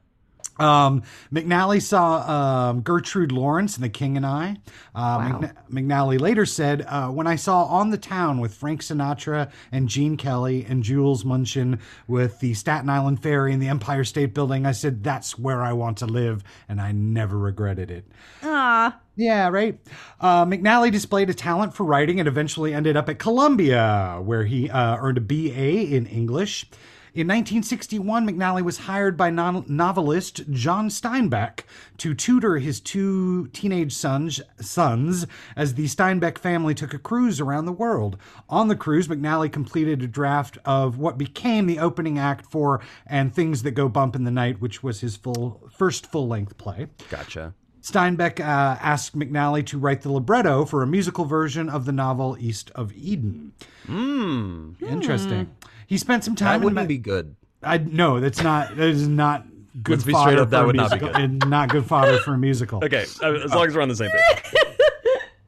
Um, 0.59 1.03
McNally 1.33 1.81
saw 1.81 2.69
um, 2.69 2.81
Gertrude 2.81 3.31
Lawrence 3.31 3.77
in 3.77 3.81
The 3.81 3.89
King 3.89 4.17
and 4.17 4.25
I. 4.25 4.57
Uh, 4.93 5.19
McN- 5.19 5.55
McNally 5.71 6.19
later 6.19 6.45
said, 6.45 6.83
uh, 6.87 7.07
When 7.09 7.25
I 7.25 7.35
saw 7.35 7.63
On 7.63 7.89
the 7.89 7.97
Town 7.97 8.39
with 8.39 8.53
Frank 8.53 8.81
Sinatra 8.81 9.49
and 9.71 9.87
Gene 9.89 10.17
Kelly 10.17 10.65
and 10.67 10.83
Jules 10.83 11.23
Munshin 11.23 11.79
with 12.07 12.39
the 12.41 12.53
Staten 12.53 12.89
Island 12.89 13.23
Ferry 13.23 13.53
and 13.53 13.61
the 13.61 13.69
Empire 13.69 14.03
State 14.03 14.33
Building, 14.33 14.65
I 14.65 14.71
said, 14.73 15.03
That's 15.03 15.39
where 15.39 15.63
I 15.63 15.73
want 15.73 15.97
to 15.99 16.05
live, 16.05 16.43
and 16.69 16.79
I 16.79 16.91
never 16.91 17.37
regretted 17.37 17.89
it. 17.89 18.05
Ah, 18.43 18.99
Yeah, 19.15 19.47
right. 19.49 19.79
Uh, 20.19 20.45
McNally 20.45 20.91
displayed 20.91 21.29
a 21.29 21.33
talent 21.33 21.73
for 21.73 21.85
writing 21.85 22.19
and 22.19 22.27
eventually 22.27 22.73
ended 22.73 22.95
up 22.97 23.09
at 23.09 23.17
Columbia, 23.19 24.19
where 24.23 24.43
he 24.43 24.69
uh, 24.69 24.97
earned 24.97 25.17
a 25.17 25.21
BA 25.21 25.95
in 25.95 26.05
English. 26.05 26.65
In 27.13 27.27
1961, 27.27 28.25
McNally 28.25 28.61
was 28.61 28.77
hired 28.77 29.17
by 29.17 29.29
non- 29.29 29.65
novelist 29.67 30.49
John 30.49 30.87
Steinbeck 30.87 31.63
to 31.97 32.13
tutor 32.13 32.57
his 32.59 32.79
two 32.79 33.47
teenage 33.47 33.91
sons, 33.93 34.39
sons 34.61 35.27
as 35.57 35.73
the 35.73 35.87
Steinbeck 35.87 36.37
family 36.37 36.73
took 36.73 36.93
a 36.93 36.97
cruise 36.97 37.41
around 37.41 37.65
the 37.65 37.73
world. 37.73 38.15
On 38.47 38.69
the 38.69 38.77
cruise, 38.77 39.09
McNally 39.09 39.51
completed 39.51 40.01
a 40.01 40.07
draft 40.07 40.57
of 40.63 40.99
what 40.99 41.17
became 41.17 41.65
the 41.65 41.79
opening 41.79 42.17
act 42.17 42.45
for 42.49 42.79
And 43.05 43.35
Things 43.35 43.63
That 43.63 43.71
Go 43.71 43.89
Bump 43.89 44.15
in 44.15 44.23
the 44.23 44.31
Night, 44.31 44.61
which 44.61 44.81
was 44.81 45.01
his 45.01 45.17
full 45.17 45.69
first 45.69 46.07
full-length 46.07 46.57
play. 46.57 46.87
Gotcha. 47.09 47.53
Steinbeck 47.81 48.39
uh, 48.39 48.77
asked 48.79 49.17
McNally 49.17 49.65
to 49.65 49.77
write 49.77 50.01
the 50.01 50.11
libretto 50.11 50.63
for 50.63 50.81
a 50.81 50.87
musical 50.87 51.25
version 51.25 51.67
of 51.67 51.85
the 51.85 51.91
novel 51.91 52.37
East 52.39 52.71
of 52.73 52.93
Eden. 52.93 53.51
Hmm. 53.85 54.73
Interesting. 54.79 55.53
He 55.91 55.97
spent 55.97 56.23
some 56.23 56.35
That 56.35 56.45
time. 56.45 56.55
in 56.55 56.63
wouldn't 56.63 56.81
Ma- 56.81 56.85
be 56.87 56.97
good. 56.97 57.35
I 57.61 57.77
no, 57.77 58.21
that's 58.21 58.41
not. 58.41 58.77
That 58.77 58.87
is 58.87 59.07
not 59.09 59.45
good 59.83 59.91
Let's 59.97 60.03
be 60.05 60.13
fodder 60.13 60.31
straight 60.31 60.41
up, 60.41 60.47
for 60.47 60.51
that 60.51 60.63
a 60.63 60.65
would 60.67 60.75
not 60.77 60.89
be 60.91 60.95
musical, 60.99 61.07
good. 61.13 61.21
and 61.21 61.49
not 61.49 61.67
good 61.69 61.85
fodder 61.85 62.17
for 62.19 62.33
a 62.33 62.37
musical. 62.37 62.79
Okay, 62.85 63.01
as 63.01 63.21
long 63.21 63.67
as 63.67 63.75
we're 63.75 63.81
on 63.81 63.89
the 63.89 63.95
same 63.95 64.09
page. 64.09 64.53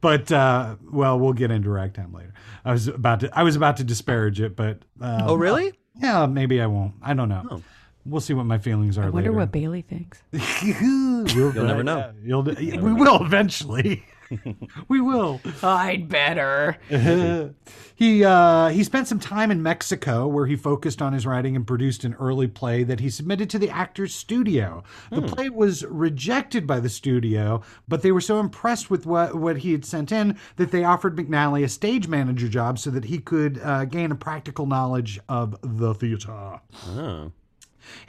But 0.01 0.29
uh, 0.33 0.75
well, 0.91 1.17
we'll 1.17 1.31
get 1.31 1.49
into 1.49 1.69
ragtime 1.69 2.11
later. 2.13 2.33
I 2.65 2.73
was 2.73 2.89
about 2.89 3.21
to. 3.21 3.29
I 3.31 3.43
was 3.43 3.55
about 3.55 3.77
to 3.77 3.85
disparage 3.85 4.41
it, 4.41 4.53
but 4.53 4.79
uh, 4.99 5.21
Oh, 5.27 5.35
really? 5.35 5.71
yeah, 5.95 6.25
maybe 6.25 6.59
I 6.61 6.67
won't. 6.67 6.95
I 7.01 7.13
don't 7.13 7.29
know. 7.29 7.61
We'll 8.05 8.19
see 8.19 8.33
what 8.33 8.45
my 8.45 8.57
feelings 8.57 8.97
are 8.97 9.03
I 9.03 9.09
wonder 9.09 9.29
later. 9.29 9.39
what 9.39 9.53
Bailey 9.53 9.81
thinks. 9.81 10.21
You'll 10.61 11.53
never 11.53 11.83
know. 11.83 12.11
You'll, 12.21 12.43
we 12.43 12.91
will 12.91 13.23
eventually. 13.23 14.03
we 14.87 15.01
will. 15.01 15.41
I'd 15.61 16.09
better. 16.09 16.77
He 17.95 18.25
uh, 18.25 18.69
he 18.69 18.83
spent 18.83 19.07
some 19.07 19.19
time 19.19 19.51
in 19.51 19.61
Mexico 19.61 20.27
where 20.27 20.47
he 20.47 20.55
focused 20.55 21.01
on 21.01 21.13
his 21.13 21.25
writing 21.25 21.55
and 21.55 21.65
produced 21.65 22.03
an 22.03 22.15
early 22.15 22.47
play 22.47 22.83
that 22.83 22.99
he 22.99 23.09
submitted 23.09 23.49
to 23.51 23.59
the 23.59 23.69
Actors 23.69 24.13
Studio. 24.15 24.83
The 25.11 25.21
play 25.21 25.49
was 25.49 25.85
rejected 25.85 26.65
by 26.65 26.79
the 26.79 26.89
studio, 26.89 27.61
but 27.87 28.01
they 28.01 28.11
were 28.11 28.19
so 28.21 28.39
impressed 28.39 28.89
with 28.89 29.05
what, 29.05 29.35
what 29.35 29.57
he 29.57 29.71
had 29.71 29.85
sent 29.85 30.11
in 30.11 30.37
that 30.55 30.71
they 30.71 30.83
offered 30.83 31.15
McNally 31.15 31.63
a 31.63 31.69
stage 31.69 32.07
manager 32.07 32.47
job 32.49 32.79
so 32.79 32.89
that 32.89 33.05
he 33.05 33.19
could 33.19 33.59
uh, 33.63 33.85
gain 33.85 34.11
a 34.11 34.15
practical 34.15 34.65
knowledge 34.65 35.19
of 35.29 35.55
the 35.61 35.93
theater. 35.93 36.59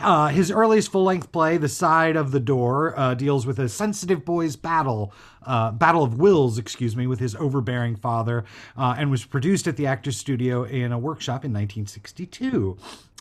Uh, 0.01 0.29
his 0.29 0.51
earliest 0.51 0.91
full-length 0.91 1.33
play, 1.33 1.57
"The 1.57 1.69
Side 1.69 2.17
of 2.17 2.31
the 2.31 2.41
Door," 2.41 2.99
uh, 2.99 3.15
deals 3.15 3.47
with 3.47 3.59
a 3.59 3.69
sensitive 3.69 4.25
boy's 4.25 4.57
battle, 4.57 5.13
uh, 5.43 5.71
battle 5.73 6.03
of 6.03 6.19
wills, 6.19 6.59
excuse 6.59 6.97
me, 6.97 7.07
with 7.07 7.21
his 7.21 7.35
overbearing 7.37 7.97
father, 7.97 8.45
uh, 8.77 8.95
and 8.99 9.11
was 9.11 9.25
produced 9.25 9.67
at 9.67 9.77
the 9.77 9.87
Actors 9.87 10.17
Studio 10.17 10.65
in 10.65 10.93
a 10.93 10.99
workshop 10.99 11.45
in 11.45 11.53
1962. 11.53 12.77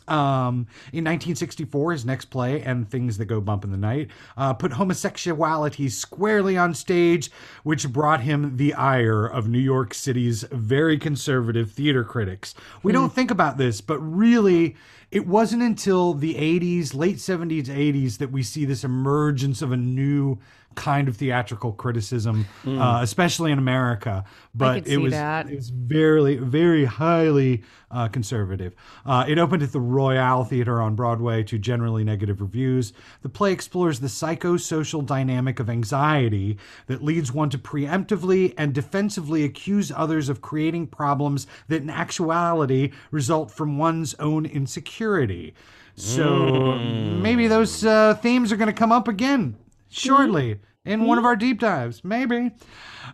Um, 0.07 0.67
in 0.91 1.03
1964, 1.03 1.91
his 1.93 2.05
next 2.05 2.25
play, 2.25 2.61
And 2.61 2.89
Things 2.89 3.17
That 3.17 3.25
Go 3.25 3.41
Bump 3.41 3.63
in 3.63 3.71
the 3.71 3.77
Night, 3.77 4.09
uh, 4.37 4.53
put 4.53 4.73
homosexuality 4.73 5.89
squarely 5.89 6.57
on 6.57 6.73
stage, 6.73 7.31
which 7.63 7.91
brought 7.91 8.21
him 8.21 8.57
the 8.57 8.73
ire 8.73 9.25
of 9.25 9.47
New 9.47 9.59
York 9.59 9.93
City's 9.93 10.43
very 10.51 10.97
conservative 10.97 11.71
theater 11.71 12.03
critics. 12.03 12.53
We 12.81 12.91
don't 12.91 13.13
think 13.13 13.31
about 13.31 13.57
this, 13.57 13.81
but 13.81 13.99
really, 13.99 14.75
it 15.13 15.27
wasn't 15.27 15.61
until 15.61 16.15
the 16.15 16.33
80s, 16.33 16.95
late 16.95 17.17
70s, 17.17 17.67
80s, 17.67 18.17
that 18.17 18.31
we 18.31 18.41
see 18.41 18.65
this 18.65 18.83
emergence 18.83 19.61
of 19.61 19.71
a 19.71 19.77
new 19.77 20.39
kind 20.75 21.07
of 21.07 21.17
theatrical 21.17 21.71
criticism, 21.71 22.45
uh, 22.67 22.99
especially 23.01 23.51
in 23.51 23.59
America. 23.59 24.23
But 24.55 24.75
could 24.75 24.87
it 24.87 24.89
see 24.89 24.97
was 24.97 25.11
that. 25.13 25.49
it 25.49 25.55
was 25.55 25.69
very, 25.69 26.35
very 26.37 26.85
highly 26.85 27.63
uh, 27.93 28.07
conservative. 28.07 28.75
Uh, 29.05 29.25
it 29.27 29.37
opened 29.37 29.63
at 29.63 29.71
the 29.71 29.79
Royale 29.79 30.43
Theater 30.43 30.81
on 30.81 30.95
Broadway 30.95 31.43
to 31.43 31.57
generally 31.57 32.03
negative 32.03 32.41
reviews. 32.41 32.93
The 33.21 33.29
play 33.29 33.51
explores 33.51 33.99
the 33.99 34.07
psychosocial 34.07 35.05
dynamic 35.05 35.59
of 35.59 35.69
anxiety 35.69 36.57
that 36.87 37.03
leads 37.03 37.31
one 37.31 37.49
to 37.51 37.57
preemptively 37.57 38.53
and 38.57 38.73
defensively 38.73 39.43
accuse 39.43 39.91
others 39.95 40.29
of 40.29 40.41
creating 40.41 40.87
problems 40.87 41.47
that 41.67 41.81
in 41.81 41.89
actuality 41.89 42.91
result 43.11 43.51
from 43.51 43.77
one's 43.77 44.15
own 44.15 44.45
insecurity. 44.45 45.53
So 45.95 46.79
maybe 46.79 47.47
those 47.47 47.85
uh, 47.85 48.15
themes 48.15 48.51
are 48.51 48.57
going 48.57 48.67
to 48.67 48.73
come 48.73 48.91
up 48.91 49.07
again 49.07 49.55
shortly 49.93 50.59
in 50.85 51.05
one 51.05 51.17
of 51.17 51.25
our 51.25 51.35
deep 51.35 51.59
dives. 51.59 52.03
Maybe. 52.03 52.51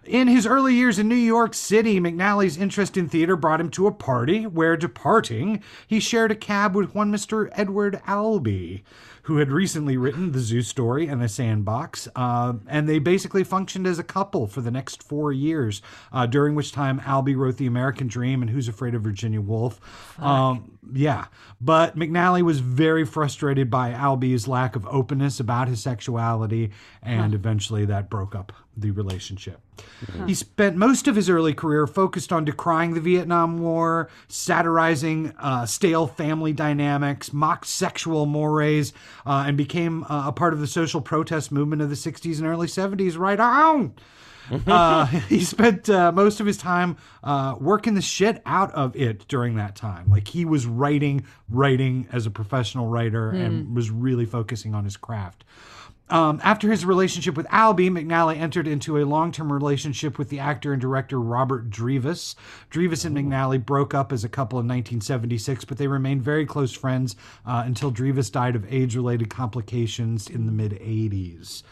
In 0.05 0.27
his 0.27 0.45
early 0.45 0.73
years 0.73 0.97
in 0.97 1.07
New 1.07 1.15
York 1.15 1.53
City, 1.53 1.99
McNally's 1.99 2.57
interest 2.57 2.97
in 2.97 3.09
theater 3.09 3.35
brought 3.35 3.61
him 3.61 3.69
to 3.71 3.87
a 3.87 3.91
party 3.91 4.47
where, 4.47 4.77
departing, 4.77 5.61
he 5.87 5.99
shared 5.99 6.31
a 6.31 6.35
cab 6.35 6.75
with 6.75 6.95
one 6.95 7.11
Mr. 7.11 7.49
Edward 7.53 8.01
Albee, 8.07 8.83
who 9.23 9.37
had 9.37 9.51
recently 9.51 9.97
written 9.97 10.31
The 10.31 10.39
Zoo 10.39 10.61
Story 10.61 11.07
and 11.07 11.21
The 11.21 11.27
Sandbox. 11.29 12.07
Uh, 12.15 12.53
and 12.67 12.87
they 12.87 12.97
basically 12.97 13.43
functioned 13.43 13.85
as 13.85 13.99
a 13.99 14.03
couple 14.03 14.47
for 14.47 14.61
the 14.61 14.71
next 14.71 15.03
four 15.03 15.31
years, 15.31 15.81
uh, 16.11 16.25
during 16.25 16.55
which 16.55 16.71
time 16.71 17.01
Albee 17.05 17.35
wrote 17.35 17.57
The 17.57 17.67
American 17.67 18.07
Dream 18.07 18.41
and 18.41 18.49
Who's 18.49 18.67
Afraid 18.67 18.95
of 18.95 19.03
Virginia 19.03 19.41
Woolf. 19.41 19.79
Um, 20.19 20.78
yeah. 20.93 21.25
But 21.61 21.97
McNally 21.97 22.41
was 22.41 22.59
very 22.59 23.05
frustrated 23.05 23.69
by 23.69 23.91
Albee's 23.91 24.47
lack 24.47 24.75
of 24.75 24.85
openness 24.87 25.39
about 25.39 25.67
his 25.67 25.81
sexuality, 25.81 26.71
and 27.01 27.33
eventually 27.33 27.85
that 27.85 28.09
broke 28.09 28.35
up 28.35 28.53
the 28.75 28.91
relationship. 28.91 29.59
He 30.25 30.33
spent 30.33 30.75
most 30.75 31.07
of 31.07 31.15
his 31.15 31.29
early 31.29 31.53
career 31.53 31.87
focused 31.87 32.31
on 32.31 32.45
decrying 32.45 32.93
the 32.93 33.01
Vietnam 33.01 33.59
War, 33.59 34.09
satirizing 34.27 35.33
uh, 35.39 35.65
stale 35.65 36.07
family 36.07 36.53
dynamics, 36.53 37.33
mocked 37.33 37.67
sexual 37.67 38.25
mores, 38.25 38.93
uh, 39.25 39.45
and 39.47 39.57
became 39.57 40.03
uh, 40.05 40.27
a 40.27 40.31
part 40.31 40.53
of 40.53 40.59
the 40.59 40.67
social 40.67 41.01
protest 41.01 41.51
movement 41.51 41.81
of 41.81 41.89
the 41.89 41.95
60s 41.95 42.37
and 42.37 42.47
early 42.47 42.67
70s. 42.67 43.17
Right 43.17 43.39
on! 43.39 43.93
uh, 44.67 45.05
he 45.05 45.43
spent 45.43 45.89
uh, 45.89 46.11
most 46.11 46.39
of 46.39 46.45
his 46.45 46.57
time 46.57 46.97
uh, 47.23 47.55
working 47.59 47.93
the 47.93 48.01
shit 48.01 48.41
out 48.45 48.71
of 48.71 48.95
it 48.95 49.27
during 49.27 49.55
that 49.55 49.75
time. 49.75 50.09
Like 50.09 50.27
he 50.27 50.45
was 50.45 50.65
writing, 50.65 51.25
writing 51.49 52.07
as 52.11 52.25
a 52.25 52.31
professional 52.31 52.87
writer, 52.87 53.29
and 53.31 53.75
was 53.75 53.89
really 53.91 54.25
focusing 54.25 54.73
on 54.75 54.83
his 54.83 54.97
craft. 54.97 55.43
Um, 56.09 56.41
after 56.43 56.69
his 56.71 56.85
relationship 56.85 57.37
with 57.37 57.45
Albee, 57.51 57.89
McNally 57.89 58.37
entered 58.37 58.67
into 58.67 58.97
a 58.97 59.05
long 59.05 59.31
term 59.31 59.51
relationship 59.51 60.17
with 60.17 60.29
the 60.29 60.39
actor 60.39 60.73
and 60.73 60.81
director 60.81 61.19
Robert 61.19 61.69
Drivas. 61.69 62.35
Drivas 62.71 63.05
and 63.05 63.15
McNally 63.15 63.63
broke 63.63 63.93
up 63.93 64.11
as 64.11 64.23
a 64.23 64.29
couple 64.29 64.59
in 64.59 64.67
1976, 64.67 65.65
but 65.65 65.77
they 65.77 65.87
remained 65.87 66.23
very 66.23 66.45
close 66.45 66.73
friends 66.73 67.15
uh, 67.45 67.63
until 67.65 67.91
Drivas 67.91 68.31
died 68.31 68.55
of 68.55 68.71
age 68.71 68.95
related 68.95 69.29
complications 69.29 70.29
in 70.29 70.45
the 70.45 70.51
mid 70.51 70.71
80s. 70.71 71.63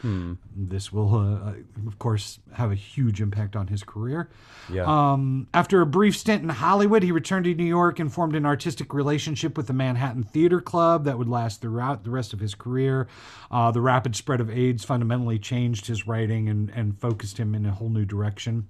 This 0.56 0.92
will, 0.94 1.16
uh, 1.16 1.54
of 1.88 2.00
course, 2.00 2.40
have 2.54 2.72
a 2.72 2.76
huge 2.76 3.22
impact 3.22 3.56
on 3.56 3.68
his 3.68 3.84
career. 3.84 4.30
Yeah. 4.72 4.84
Um, 4.86 5.48
after 5.54 5.82
a 5.82 5.86
brief 5.86 6.16
stint 6.16 6.44
in 6.44 6.50
Hollywood, 6.50 7.04
he 7.04 7.12
returned 7.12 7.46
to 7.46 7.54
New 7.54 7.64
York 7.64 8.00
and 8.00 8.12
formed 8.12 8.36
an 8.36 8.46
artistic 8.46 8.94
relationship 8.94 9.58
with 9.58 9.68
the 9.68 9.74
Manhattan 9.74 10.24
Theater 10.24 10.62
Club 10.62 11.06
that 11.06 11.18
would 11.18 11.30
last 11.30 11.62
throughout 11.62 12.04
the 12.04 12.10
rest 12.10 12.34
of 12.34 12.40
his 12.40 12.54
career. 12.54 13.08
Uh, 13.50 13.72
the 13.72 13.82
rapid 13.82 14.16
spread 14.28 14.42
of 14.42 14.50
AIDS 14.50 14.84
fundamentally 14.84 15.40
changed 15.40 15.88
his 15.88 16.06
writing 16.06 16.50
and, 16.50 16.70
and 16.72 17.00
focused 17.00 17.38
him 17.38 17.56
in 17.56 17.66
a 17.66 17.72
whole 17.72 17.88
new 17.88 18.04
direction. 18.04 18.68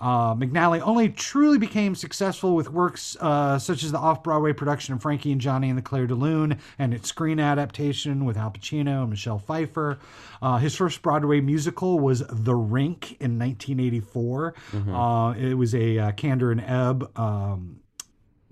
Uh, 0.00 0.34
McNally 0.34 0.80
only 0.80 1.10
truly 1.10 1.58
became 1.58 1.94
successful 1.94 2.54
with 2.54 2.70
works 2.70 3.14
uh, 3.20 3.58
such 3.58 3.84
as 3.84 3.92
the 3.92 3.98
off 3.98 4.22
Broadway 4.22 4.54
production 4.54 4.94
of 4.94 5.02
Frankie 5.02 5.30
and 5.30 5.42
Johnny 5.42 5.68
and 5.68 5.76
the 5.76 5.82
Clair 5.82 6.06
de 6.06 6.14
Lune 6.14 6.58
and 6.78 6.94
its 6.94 7.06
screen 7.10 7.38
adaptation 7.38 8.24
with 8.24 8.38
Al 8.38 8.50
Pacino 8.50 9.02
and 9.02 9.10
Michelle 9.10 9.38
Pfeiffer. 9.38 9.98
Uh, 10.40 10.56
his 10.56 10.74
first 10.74 11.02
Broadway 11.02 11.42
musical 11.42 12.00
was 12.00 12.20
The 12.26 12.54
Rink 12.54 13.12
in 13.20 13.38
1984. 13.38 14.54
Uh, 14.90 15.34
it 15.38 15.54
was 15.54 15.74
a 15.74 15.98
uh, 15.98 16.12
Kander 16.12 16.50
and 16.50 16.62
Ebb 16.62 17.10
um, 17.18 17.80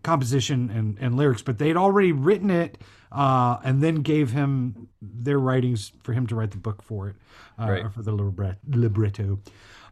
composition 0.02 0.70
and, 0.70 0.98
and 1.00 1.16
lyrics, 1.16 1.42
but 1.42 1.58
they'd 1.58 1.76
already 1.76 2.12
written 2.12 2.50
it 2.50 2.78
uh, 3.12 3.58
and 3.64 3.82
then 3.82 3.96
gave 3.96 4.30
him 4.32 4.88
their 5.00 5.38
writings 5.38 5.92
for 6.02 6.12
him 6.12 6.26
to 6.26 6.34
write 6.34 6.50
the 6.50 6.56
book 6.56 6.82
for 6.82 7.08
it, 7.08 7.16
uh, 7.60 7.66
Right. 7.70 7.84
or 7.84 7.90
for 7.90 8.02
the 8.02 8.12
libret- 8.12 8.58
libretto. 8.68 9.38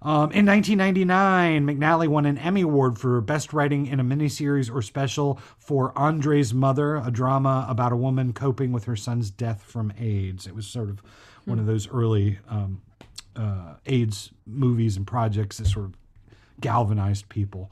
Um, 0.03 0.33
in 0.33 0.47
1999, 0.47 1.67
McNally 1.67 2.09
won 2.09 2.25
an 2.25 2.39
Emmy 2.39 2.63
Award 2.63 2.99
for 2.99 3.21
Best 3.21 3.53
Writing 3.53 3.87
in 3.87 4.01
a 4.01 4.05
Miniseries 4.05 4.73
or 4.75 4.81
Special 4.81 5.39
for 5.59 5.93
Andre's 5.99 6.55
Mother, 6.55 6.97
a 6.97 7.11
drama 7.11 7.67
about 7.69 7.93
a 7.93 7.97
woman 7.97 8.33
coping 8.33 8.73
with 8.73 8.85
her 8.85 8.97
son's 8.97 9.31
death 9.31 9.63
from 9.63 9.93
AIDS. 9.99 10.47
It 10.47 10.55
was 10.55 10.67
sort 10.67 10.89
of 10.89 11.03
one 11.45 11.59
of 11.59 11.67
those 11.67 11.87
early 11.89 12.39
um, 12.49 12.81
uh, 13.37 13.75
AIDS 13.85 14.31
movies 14.47 14.97
and 14.97 15.07
projects 15.07 15.59
that 15.59 15.67
sort 15.67 15.85
of 15.87 15.95
galvanized 16.61 17.29
people. 17.29 17.71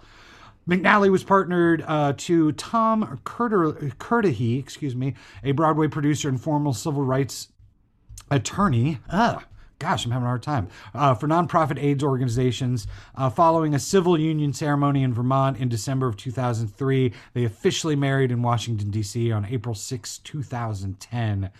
McNally 0.68 1.10
was 1.10 1.24
partnered 1.24 1.82
uh, 1.86 2.12
to 2.18 2.52
Tom 2.52 3.20
Curter- 3.24 3.72
Kirdahy, 3.98 4.58
excuse 4.58 4.94
me, 4.94 5.14
a 5.42 5.52
Broadway 5.52 5.88
producer 5.88 6.28
and 6.28 6.40
former 6.40 6.72
civil 6.72 7.02
rights 7.02 7.48
attorney. 8.30 8.98
Ugh. 9.08 9.42
Gosh, 9.78 10.04
I'm 10.04 10.10
having 10.10 10.24
a 10.24 10.28
hard 10.28 10.42
time. 10.42 10.68
Uh, 10.92 11.14
for 11.14 11.28
nonprofit 11.28 11.80
AIDS 11.80 12.02
organizations, 12.02 12.88
uh, 13.14 13.30
following 13.30 13.74
a 13.74 13.78
civil 13.78 14.18
union 14.18 14.52
ceremony 14.52 15.04
in 15.04 15.14
Vermont 15.14 15.56
in 15.56 15.68
December 15.68 16.08
of 16.08 16.16
2003, 16.16 17.12
they 17.32 17.44
officially 17.44 17.94
married 17.94 18.32
in 18.32 18.42
Washington, 18.42 18.90
D.C. 18.90 19.30
on 19.30 19.44
April 19.44 19.76
6, 19.76 20.18
2010. 20.18 21.50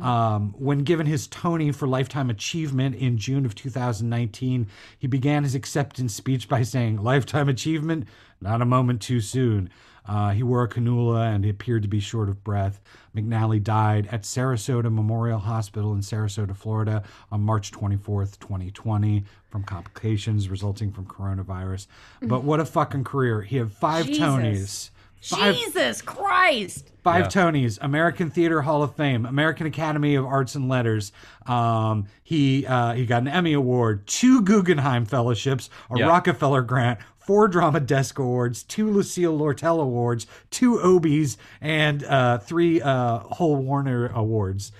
Um, 0.00 0.54
when 0.58 0.80
given 0.80 1.06
his 1.06 1.26
Tony 1.26 1.72
for 1.72 1.86
Lifetime 1.86 2.30
Achievement 2.30 2.96
in 2.96 3.18
June 3.18 3.44
of 3.44 3.54
2019, 3.54 4.66
he 4.98 5.06
began 5.06 5.44
his 5.44 5.54
acceptance 5.54 6.14
speech 6.14 6.48
by 6.48 6.62
saying, 6.62 7.02
Lifetime 7.02 7.48
Achievement? 7.48 8.06
Not 8.40 8.62
a 8.62 8.64
moment 8.66 9.02
too 9.02 9.20
soon. 9.20 9.70
Uh, 10.08 10.30
he 10.30 10.42
wore 10.42 10.62
a 10.64 10.68
cannula 10.68 11.32
and 11.32 11.44
he 11.44 11.50
appeared 11.50 11.82
to 11.82 11.88
be 11.88 12.00
short 12.00 12.28
of 12.28 12.42
breath. 12.42 12.80
McNally 13.14 13.62
died 13.62 14.08
at 14.10 14.22
Sarasota 14.22 14.92
Memorial 14.92 15.38
Hospital 15.38 15.92
in 15.92 16.00
Sarasota, 16.00 16.56
Florida 16.56 17.02
on 17.30 17.42
March 17.42 17.70
24th, 17.70 18.38
2020, 18.40 19.24
from 19.50 19.62
complications 19.62 20.48
resulting 20.48 20.90
from 20.90 21.06
coronavirus. 21.06 21.86
But 22.22 22.42
what 22.44 22.60
a 22.60 22.64
fucking 22.64 23.04
career. 23.04 23.42
He 23.42 23.56
had 23.58 23.70
five 23.70 24.06
Jesus. 24.06 24.20
Tonys. 24.20 24.90
Five, 25.22 25.54
Jesus 25.54 26.00
Christ. 26.00 26.90
Five 27.04 27.28
Tonys, 27.28 27.78
American 27.82 28.30
Theater 28.30 28.62
Hall 28.62 28.82
of 28.82 28.94
Fame, 28.94 29.26
American 29.26 29.66
Academy 29.66 30.14
of 30.14 30.24
Arts 30.24 30.54
and 30.54 30.66
Letters. 30.66 31.12
Um, 31.46 32.06
he 32.22 32.66
uh, 32.66 32.94
he 32.94 33.04
got 33.04 33.20
an 33.20 33.28
Emmy 33.28 33.52
Award, 33.52 34.06
two 34.06 34.40
Guggenheim 34.40 35.04
Fellowships, 35.04 35.68
a 35.90 35.98
Yeah. 35.98 36.06
Rockefeller 36.08 36.62
Grant, 36.62 37.00
four 37.30 37.46
Drama 37.46 37.78
Desk 37.78 38.18
Awards, 38.18 38.64
two 38.64 38.90
Lucille 38.90 39.38
Lortel 39.38 39.80
Awards, 39.80 40.26
two 40.50 40.78
Obies, 40.78 41.36
and 41.60 42.02
uh, 42.02 42.38
three 42.38 42.82
uh, 42.82 43.20
Hull-Warriner 43.20 44.08
Awards. 44.08 44.72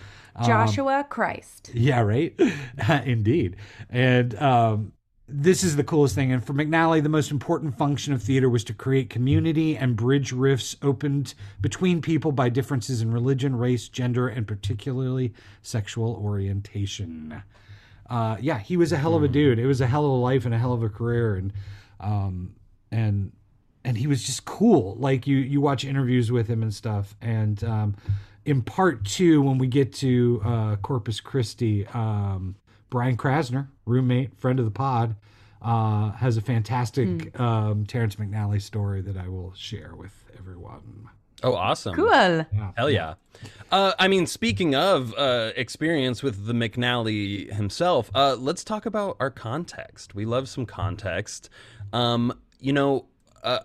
Joshua 0.45 1.07
Christ. 1.09 1.71
Yeah, 1.73 2.01
right. 2.01 2.35
Indeed. 3.05 3.55
And 3.89 4.35
um, 4.43 4.93
this 5.29 5.63
is 5.63 5.77
the 5.77 5.85
coolest 5.85 6.17
thing. 6.17 6.33
And 6.33 6.45
for 6.45 6.53
McNally, 6.53 7.01
the 7.01 7.09
most 7.09 7.31
important 7.31 7.79
function 7.79 8.13
of 8.13 8.21
theater 8.21 8.51
was 8.51 8.65
to 8.65 8.75
create 8.75 9.11
community 9.11 9.77
and 9.77 9.95
bridge 9.95 10.33
rifts 10.33 10.75
opened 10.83 11.35
between 11.61 12.03
people 12.03 12.33
by 12.33 12.49
differences 12.49 13.01
in 13.01 13.13
religion, 13.13 13.55
race, 13.55 13.89
gender, 13.89 14.27
and 14.27 14.45
particularly 14.45 15.33
sexual 15.63 16.15
orientation. 16.21 17.45
Uh, 18.09 18.37
yeah, 18.41 18.59
he 18.59 18.77
was 18.77 18.91
a 18.91 18.97
hell 18.97 19.15
of 19.15 19.23
a 19.23 19.29
dude. 19.29 19.61
It 19.61 19.67
was 19.67 19.81
a 19.81 19.87
hell 19.87 20.05
of 20.05 20.11
a 20.11 20.15
life 20.15 20.45
and 20.45 20.53
a 20.53 20.59
hell 20.59 20.73
of 20.73 20.83
a 20.83 20.89
career, 20.89 21.37
and 21.37 21.53
um, 22.01 22.55
and 22.91 23.33
and 23.85 23.97
he 23.97 24.07
was 24.07 24.23
just 24.23 24.45
cool. 24.45 24.97
Like 24.99 25.27
you 25.27 25.37
you 25.37 25.61
watch 25.61 25.85
interviews 25.85 26.31
with 26.33 26.49
him 26.49 26.63
and 26.63 26.75
stuff, 26.75 27.15
and 27.21 27.63
um, 27.65 27.97
in 28.45 28.63
part 28.63 29.05
two, 29.05 29.43
when 29.43 29.59
we 29.59 29.67
get 29.67 29.93
to 29.95 30.43
uh, 30.45 30.77
Corpus 30.77 31.21
Christi, 31.21 31.87
um, 31.89 32.57
Brian 32.89 33.17
Krasner, 33.17 33.69
roommate, 33.87 34.37
friend 34.39 34.59
of 34.59 34.65
the 34.65 34.71
pod, 34.71 35.17
uh, 35.63 36.11
has 36.13 36.37
a 36.37 36.41
fantastic 36.41 37.39
um, 37.39 37.85
Terrence 37.87 38.17
McNally 38.17 38.61
story 38.61 39.03
that 39.03 39.17
I 39.17 39.29
will 39.29 39.53
share 39.55 39.95
with 39.95 40.13
everyone. 40.39 41.09
Oh, 41.43 41.55
awesome. 41.55 41.95
Cool. 41.95 42.47
Hell 42.77 42.91
yeah. 42.91 43.15
Uh, 43.71 43.93
I 43.99 44.09
mean, 44.09 44.27
speaking 44.27 44.75
of 44.75 45.15
uh, 45.17 45.53
experience 45.57 46.23
with 46.23 46.47
the 46.47 46.53
McNally 46.53 47.51
himself, 47.53 48.11
uh, 48.15 48.35
let's 48.35 48.63
talk 48.63 48.85
about 48.85 49.17
our 49.21 49.31
context. 49.31 50.15
We 50.15 50.27
love 50.27 50.49
some 50.49 50.67
context. 50.67 51.49
Um, 51.93 52.33
you 52.59 52.73
know, 52.73 53.07
uh, 53.43 53.59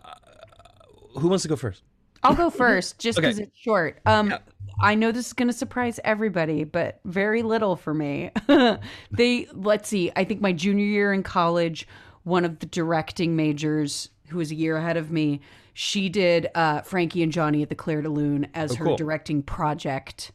who 1.17 1.27
wants 1.27 1.44
to 1.44 1.48
go 1.48 1.55
first? 1.55 1.84
I'll 2.24 2.36
go 2.36 2.50
first 2.50 3.00
just 3.00 3.17
Okay. 3.17 3.27
because 3.27 3.39
it's 3.39 3.58
short. 3.58 4.00
Um, 4.05 4.34
I 4.82 4.96
know 4.96 5.12
this 5.12 5.27
is 5.27 5.34
going 5.34 5.48
to 5.48 5.53
surprise 5.53 6.00
everybody, 6.03 6.63
but 6.63 7.00
very 7.05 7.44
little 7.44 7.75
for 7.75 7.94
me. 7.94 8.32
they, 9.12 9.48
let's 9.53 9.88
see, 9.88 10.12
I 10.15 10.24
think 10.24 10.41
my 10.41 10.51
junior 10.51 10.86
year 10.86 11.13
in 11.13 11.23
college, 11.23 11.88
one 12.23 12.43
of 12.43 12.60
the 12.60 12.65
directing 12.65 13.36
majors 13.36 14.10
who 14.30 14.38
was 14.39 14.52
a 14.52 14.56
year 14.56 14.76
ahead 14.78 14.97
of 14.97 15.12
me, 15.12 15.39
she 15.73 16.10
did 16.10 16.50
uh, 16.56 16.82
Frankie 16.82 17.21
and 17.21 17.32
Johnny 17.32 17.62
at 17.62 17.69
the 17.69 17.76
Clair 17.76 18.02
de 18.02 18.10
Lune 18.10 18.47
as 18.54 18.76
her 18.76 18.86
cool. 18.86 18.97
directing 18.97 19.43
project. 19.43 20.32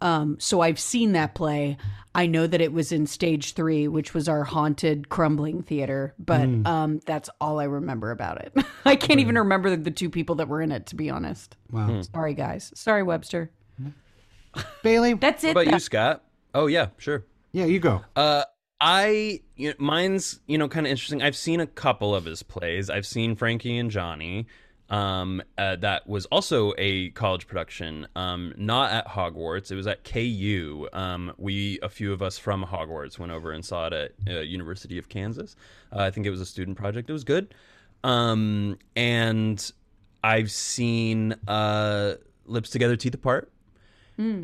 Um, 0.00 0.36
so 0.38 0.60
I've 0.60 0.78
seen 0.78 1.12
that 1.12 1.34
play. 1.34 1.76
I 2.14 2.26
know 2.26 2.46
that 2.46 2.60
it 2.60 2.72
was 2.72 2.90
in 2.90 3.06
stage 3.06 3.52
three, 3.54 3.86
which 3.86 4.14
was 4.14 4.28
our 4.28 4.42
haunted 4.42 5.08
crumbling 5.08 5.62
theater, 5.62 6.14
but 6.18 6.48
um, 6.66 7.00
that's 7.06 7.30
all 7.40 7.60
I 7.60 7.64
remember 7.64 8.10
about 8.10 8.40
it. 8.40 8.52
I 8.84 8.96
can't 8.96 9.20
even 9.20 9.36
remember 9.38 9.70
the, 9.70 9.76
the 9.76 9.90
two 9.90 10.10
people 10.10 10.36
that 10.36 10.48
were 10.48 10.60
in 10.60 10.72
it, 10.72 10.86
to 10.86 10.96
be 10.96 11.10
honest. 11.10 11.56
Wow, 11.70 12.00
Sorry, 12.02 12.34
guys. 12.34 12.72
Sorry, 12.74 13.02
Webster. 13.02 13.50
Bailey, 14.82 15.14
That's 15.20 15.44
it. 15.44 15.54
What 15.54 15.62
about 15.62 15.70
though. 15.70 15.76
you, 15.76 15.80
Scott? 15.80 16.24
Oh, 16.54 16.66
yeah, 16.66 16.88
sure. 16.96 17.24
yeah, 17.52 17.66
you 17.66 17.78
go. 17.78 18.02
Uh, 18.16 18.44
I 18.80 19.40
you 19.56 19.70
know, 19.70 19.74
mine's 19.78 20.40
you 20.46 20.56
know 20.56 20.68
kind 20.68 20.86
of 20.86 20.90
interesting. 20.90 21.20
I've 21.20 21.36
seen 21.36 21.60
a 21.60 21.66
couple 21.66 22.14
of 22.14 22.24
his 22.24 22.42
plays. 22.42 22.90
I've 22.90 23.06
seen 23.06 23.34
Frankie 23.34 23.76
and 23.76 23.90
Johnny. 23.90 24.46
Um, 24.90 25.42
uh, 25.58 25.76
that 25.76 26.06
was 26.06 26.24
also 26.26 26.72
a 26.78 27.10
college 27.10 27.46
production. 27.46 28.06
Um, 28.16 28.54
not 28.56 28.90
at 28.90 29.06
Hogwarts. 29.06 29.70
It 29.70 29.74
was 29.74 29.86
at 29.86 30.04
KU. 30.04 30.88
Um, 30.92 31.32
we 31.36 31.78
a 31.82 31.88
few 31.88 32.12
of 32.12 32.22
us 32.22 32.38
from 32.38 32.64
Hogwarts 32.64 33.18
went 33.18 33.32
over 33.32 33.52
and 33.52 33.64
saw 33.64 33.88
it 33.88 33.92
at 33.92 34.12
uh, 34.26 34.40
University 34.40 34.96
of 34.98 35.08
Kansas. 35.08 35.56
Uh, 35.92 36.00
I 36.00 36.10
think 36.10 36.26
it 36.26 36.30
was 36.30 36.40
a 36.40 36.46
student 36.46 36.76
project. 36.76 37.10
It 37.10 37.12
was 37.12 37.24
good. 37.24 37.54
Um, 38.02 38.78
and 38.96 39.72
I've 40.24 40.50
seen 40.50 41.34
uh, 41.46 42.14
Lips 42.46 42.70
Together, 42.70 42.96
Teeth 42.96 43.14
Apart 43.14 43.52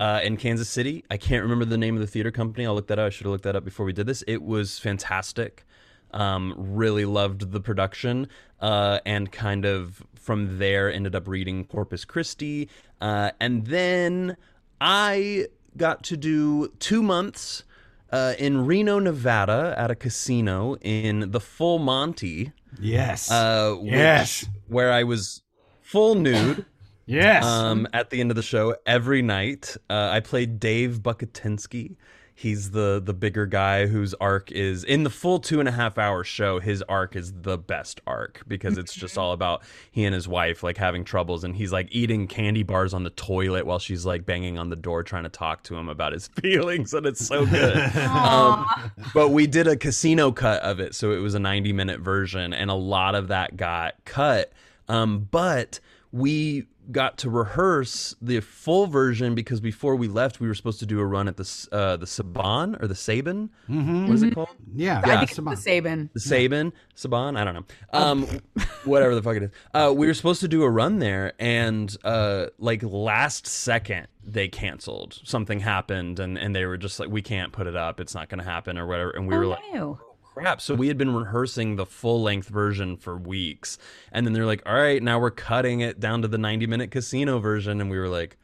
uh, 0.01 0.21
in 0.23 0.37
Kansas 0.37 0.69
City. 0.69 1.05
I 1.11 1.17
can't 1.17 1.43
remember 1.43 1.65
the 1.65 1.79
name 1.79 1.95
of 1.95 2.01
the 2.01 2.07
theater 2.07 2.31
company. 2.31 2.67
I'll 2.67 2.75
look 2.75 2.89
that 2.89 2.99
up. 2.99 3.07
I 3.07 3.11
should 3.11 3.25
have 3.25 3.33
looked 3.33 3.45
that 3.45 3.57
up 3.57 3.65
before 3.65 3.85
we 3.87 3.93
did 3.93 4.07
this. 4.07 4.23
It 4.27 4.43
was 4.43 4.79
fantastic. 4.79 5.65
Um, 6.13 6.55
really 6.57 7.05
loved 7.05 7.51
the 7.51 7.61
production, 7.61 8.29
uh, 8.61 9.01
and 9.05 9.33
kind 9.33 9.65
of 9.65 10.05
from 10.25 10.59
there 10.59 10.91
ended 10.91 11.15
up 11.15 11.29
reading 11.29 11.65
Corpus 11.65 12.05
Christi, 12.05 12.69
uh, 13.01 13.31
and 13.39 13.67
then 13.67 14.37
I 14.81 15.47
got 15.77 16.03
to 16.05 16.17
do 16.17 16.69
two 16.79 17.03
months 17.03 17.65
uh, 18.11 18.35
in 18.39 18.65
Reno, 18.65 18.99
Nevada, 18.99 19.75
at 19.77 19.91
a 19.91 19.95
casino 19.95 20.77
in 20.81 21.31
the 21.33 21.41
Full 21.41 21.79
Monty, 21.79 22.53
Yes, 22.81 23.31
uh, 23.31 23.75
which- 23.79 23.93
Yes. 23.93 24.47
where 24.69 24.91
I 24.93 25.03
was 25.05 25.43
full 25.83 26.15
nude 26.15 26.65
yes. 27.07 27.45
um, 27.45 27.87
at 27.93 28.11
the 28.11 28.21
end 28.21 28.31
of 28.31 28.37
the 28.37 28.43
show 28.43 28.75
every 28.87 29.21
night. 29.23 29.77
Uh, 29.91 30.09
I 30.13 30.21
played 30.21 30.59
Dave 30.59 31.01
Bukatinsky. 31.03 31.97
He's 32.37 32.73
the 32.73 33.01
the 33.03 33.15
bigger 33.15 33.47
guy 33.47 33.87
whose 33.87 34.13
arc 34.15 34.51
is 34.51 34.83
in 34.83 35.05
the 35.05 35.11
full 35.11 35.39
two 35.39 35.61
and 35.61 35.69
a 35.69 35.73
half 35.73 35.99
hour 35.99 36.25
show. 36.25 36.59
His 36.59 36.83
arc 36.83 37.15
is 37.15 37.33
the 37.33 37.57
best 37.57 38.01
arc 38.09 38.43
because 38.49 38.77
it's 38.77 38.93
just 38.93 39.17
all 39.17 39.33
about 39.33 39.63
he 39.93 40.05
and 40.05 40.13
his 40.13 40.27
wife 40.27 40.65
like 40.65 40.77
having 40.77 41.05
troubles, 41.05 41.45
and 41.45 41.55
he's 41.55 41.73
like 41.73 41.87
eating 41.93 42.27
candy 42.27 42.65
bars 42.65 42.93
on 42.93 43.05
the 43.05 43.11
toilet 43.11 43.67
while 43.67 43.79
she's 43.79 44.05
like 44.05 44.27
banging 44.27 44.59
on 44.59 44.69
the 44.69 44.77
door 44.77 45.05
trying 45.05 45.23
to 45.23 45.29
talk 45.29 45.63
to 45.65 45.77
him 45.77 45.89
about 45.89 46.13
his 46.13 46.27
feelings, 46.43 46.93
and 46.93 47.07
it's 47.07 47.25
so 47.25 47.47
good. 47.47 47.77
um, 47.99 48.67
but 49.15 49.29
we 49.29 49.47
did 49.47 49.69
a 49.69 49.77
casino 49.77 50.33
cut 50.33 50.61
of 50.63 50.81
it, 50.81 50.97
so 50.97 51.13
it 51.13 51.19
was 51.19 51.35
a 51.35 51.41
ninety 51.41 51.73
minute 51.73 52.01
version, 52.01 52.53
and 52.53 52.69
a 52.69 52.75
lot 52.75 53.15
of 53.15 53.29
that 53.29 53.57
got 53.57 53.95
cut. 54.05 54.53
Um, 54.89 55.29
but 55.31 55.79
we 56.11 56.67
got 56.93 57.19
to 57.19 57.31
rehearse 57.31 58.15
the 58.21 58.41
full 58.41 58.87
version 58.87 59.35
because 59.35 59.61
before 59.61 59.97
we 59.97 60.07
left, 60.09 60.41
we 60.41 60.47
were 60.49 60.55
supposed 60.55 60.79
to 60.81 60.87
do 60.87 61.01
a 61.01 61.07
run 61.07 61.29
at 61.29 61.37
the 61.37 61.43
S- 61.43 61.69
uh, 61.73 61.97
the 61.97 62.07
Saban 62.07 62.81
or 62.83 62.87
the 62.87 62.95
Saban. 62.95 63.49
What 63.69 64.15
is 64.15 64.23
it 64.23 64.35
called? 64.35 64.49
yeah, 64.75 65.01
I 65.05 65.19
think 65.19 65.35
come 65.37 65.49
on. 65.49 65.55
it's 65.55 65.65
the 65.65 65.71
Saban. 65.71 66.13
The 66.13 66.21
Saban, 66.21 66.73
Saban, 66.97 67.39
I 67.39 67.45
don't 67.45 67.55
know. 67.55 67.65
Um, 67.93 68.27
whatever 68.85 69.15
the 69.15 69.23
fuck 69.23 69.37
it 69.37 69.43
is. 69.45 69.51
Uh, 69.73 69.93
we 69.97 70.07
were 70.07 70.15
supposed 70.15 70.41
to 70.43 70.49
do 70.49 70.63
a 70.63 70.71
run 70.71 70.99
there, 70.99 71.33
and 71.39 71.97
uh, 72.05 72.47
like 72.59 72.83
last 72.83 73.47
second 73.47 74.09
they 74.23 74.49
canceled. 74.49 75.21
Something 75.25 75.61
happened, 75.61 76.19
and 76.21 76.37
and 76.39 76.55
they 76.55 76.65
were 76.67 76.77
just 76.77 76.99
like, 77.01 77.09
we 77.11 77.23
can't 77.23 77.53
put 77.53 77.67
it 77.67 77.77
up. 77.77 78.01
It's 78.01 78.15
not 78.15 78.29
going 78.29 78.39
to 78.41 78.45
happen, 78.45 78.79
or 78.79 78.87
whatever. 78.87 79.11
And 79.11 79.27
we 79.29 79.37
were 79.37 79.45
Oh, 79.45 79.49
like, 79.51 79.63
no. 79.73 79.99
Crap. 80.35 80.61
So 80.61 80.75
we 80.75 80.89
had 80.89 80.99
been 80.99 81.15
rehearsing 81.15 81.77
the 81.77 81.87
full 81.87 82.23
length 82.23 82.49
version 82.49 82.97
for 82.97 83.17
weeks. 83.17 83.79
And 84.13 84.27
then 84.27 84.33
they're 84.33 84.47
like, 84.47 84.63
all 84.67 84.75
right, 84.75 85.03
now 85.03 85.19
we're 85.19 85.31
cutting 85.31 85.81
it 85.81 86.01
down 86.01 86.23
to 86.23 86.29
the 86.29 86.39
90 86.39 86.67
minute 86.67 86.91
casino 86.91 87.39
version. 87.39 87.81
And 87.81 87.91
we 87.91 87.99
were 87.99 88.09
like, 88.09 88.37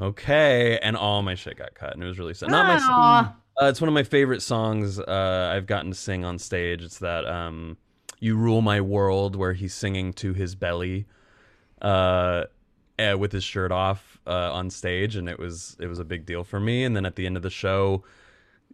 okay, 0.00 0.78
and 0.82 0.96
all 0.96 1.22
my 1.22 1.34
shit 1.34 1.56
got 1.56 1.74
cut, 1.74 1.92
and 1.94 2.02
it 2.02 2.06
was 2.06 2.18
really 2.18 2.34
sad. 2.34 2.50
Not 2.50 2.66
my. 2.66 2.78
Aw. 2.80 3.36
Uh, 3.60 3.66
it's 3.66 3.80
one 3.80 3.88
of 3.88 3.94
my 3.94 4.02
favorite 4.02 4.40
songs 4.40 4.98
uh, 4.98 5.52
I've 5.54 5.66
gotten 5.66 5.90
to 5.90 5.96
sing 5.96 6.24
on 6.24 6.38
stage. 6.38 6.82
It's 6.82 6.98
that 6.98 7.26
um, 7.26 7.76
"You 8.18 8.36
Rule 8.36 8.62
My 8.62 8.80
World," 8.80 9.36
where 9.36 9.52
he's 9.52 9.74
singing 9.74 10.12
to 10.14 10.32
his 10.32 10.54
belly, 10.54 11.06
uh, 11.82 12.44
eh, 12.98 13.14
with 13.14 13.32
his 13.32 13.44
shirt 13.44 13.70
off 13.70 14.18
uh, 14.26 14.52
on 14.52 14.70
stage, 14.70 15.16
and 15.16 15.28
it 15.28 15.38
was 15.38 15.76
it 15.78 15.86
was 15.86 15.98
a 15.98 16.04
big 16.04 16.24
deal 16.24 16.44
for 16.44 16.58
me. 16.58 16.84
And 16.84 16.96
then 16.96 17.04
at 17.04 17.16
the 17.16 17.26
end 17.26 17.36
of 17.36 17.42
the 17.42 17.50
show, 17.50 18.04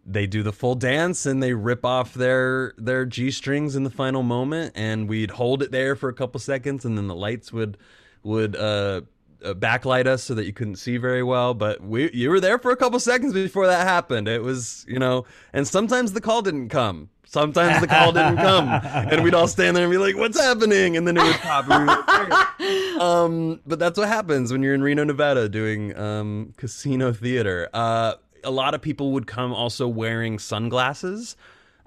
they 0.07 0.27
do 0.27 0.42
the 0.42 0.53
full 0.53 0.77
dance 0.77 1.27
and 1.27 1.42
they 1.42 1.53
rip 1.53 1.85
off 1.85 2.14
their 2.14 2.73
their 2.79 3.05
g 3.05 3.31
strings 3.31 3.75
in 3.75 3.83
the 3.83 3.90
final 3.90 4.23
moment, 4.23 4.73
and 4.77 5.09
we'd 5.09 5.33
hold 5.33 5.62
it 5.62 5.73
there 5.73 5.97
for 5.97 6.09
a 6.09 6.14
couple 6.14 6.38
seconds, 6.38 6.85
and 6.85 6.97
then 6.97 7.09
the 7.09 7.14
lights 7.14 7.53
would 7.53 7.77
would 8.23 8.57
uh, 8.57 9.03
uh, 9.45 9.55
backlight 9.55 10.07
us 10.07 10.23
so 10.23 10.35
that 10.35 10.47
you 10.47 10.53
couldn't 10.53 10.77
see 10.77 10.97
very 10.97 11.23
well. 11.23 11.55
But 11.55 11.83
we 11.83 12.11
you 12.12 12.31
were 12.31 12.40
there 12.40 12.59
for 12.59 12.71
a 12.71 12.77
couple 12.77 13.01
seconds 13.01 13.35
before 13.35 13.66
that 13.66 13.87
happened. 13.87 14.29
It 14.29 14.42
was 14.42 14.85
you 14.88 14.99
know, 14.99 15.27
and 15.53 15.66
sometimes 15.66 16.12
the 16.12 16.21
call 16.21 16.42
didn't 16.42 16.69
come. 16.69 17.11
Sometimes 17.29 17.81
the 17.81 17.88
call 17.88 18.12
didn't 18.12 18.37
come, 18.37 18.69
and 19.11 19.25
we'd 19.25 19.35
all 19.35 19.49
stand 19.49 19.77
there 19.77 19.85
and 19.85 19.90
be 19.90 19.99
like, 19.99 20.16
"What's 20.16 20.40
happening?" 20.40 20.97
And 20.97 21.07
then 21.07 21.16
it 21.16 21.25
would 21.25 21.35
pop. 21.37 21.69
and 21.69 21.88
we 21.88 21.95
would 21.95 22.07
cheer. 22.07 23.01
um, 23.01 23.61
but 23.66 23.81
that's 23.81 23.99
what 23.99 24.07
happens 24.07 24.53
when 24.53 24.62
you're 24.62 24.75
in 24.75 24.83
Reno, 24.83 25.03
Nevada, 25.03 25.49
doing 25.49 25.97
um, 25.99 26.55
casino 26.57 27.12
theater. 27.12 27.69
Uh, 27.75 28.14
a 28.46 28.50
lot 28.50 28.74
of 28.74 28.80
people 28.80 29.12
would 29.12 29.26
come 29.26 29.52
also 29.52 29.88
wearing 29.88 30.38
sunglasses. 30.38 31.37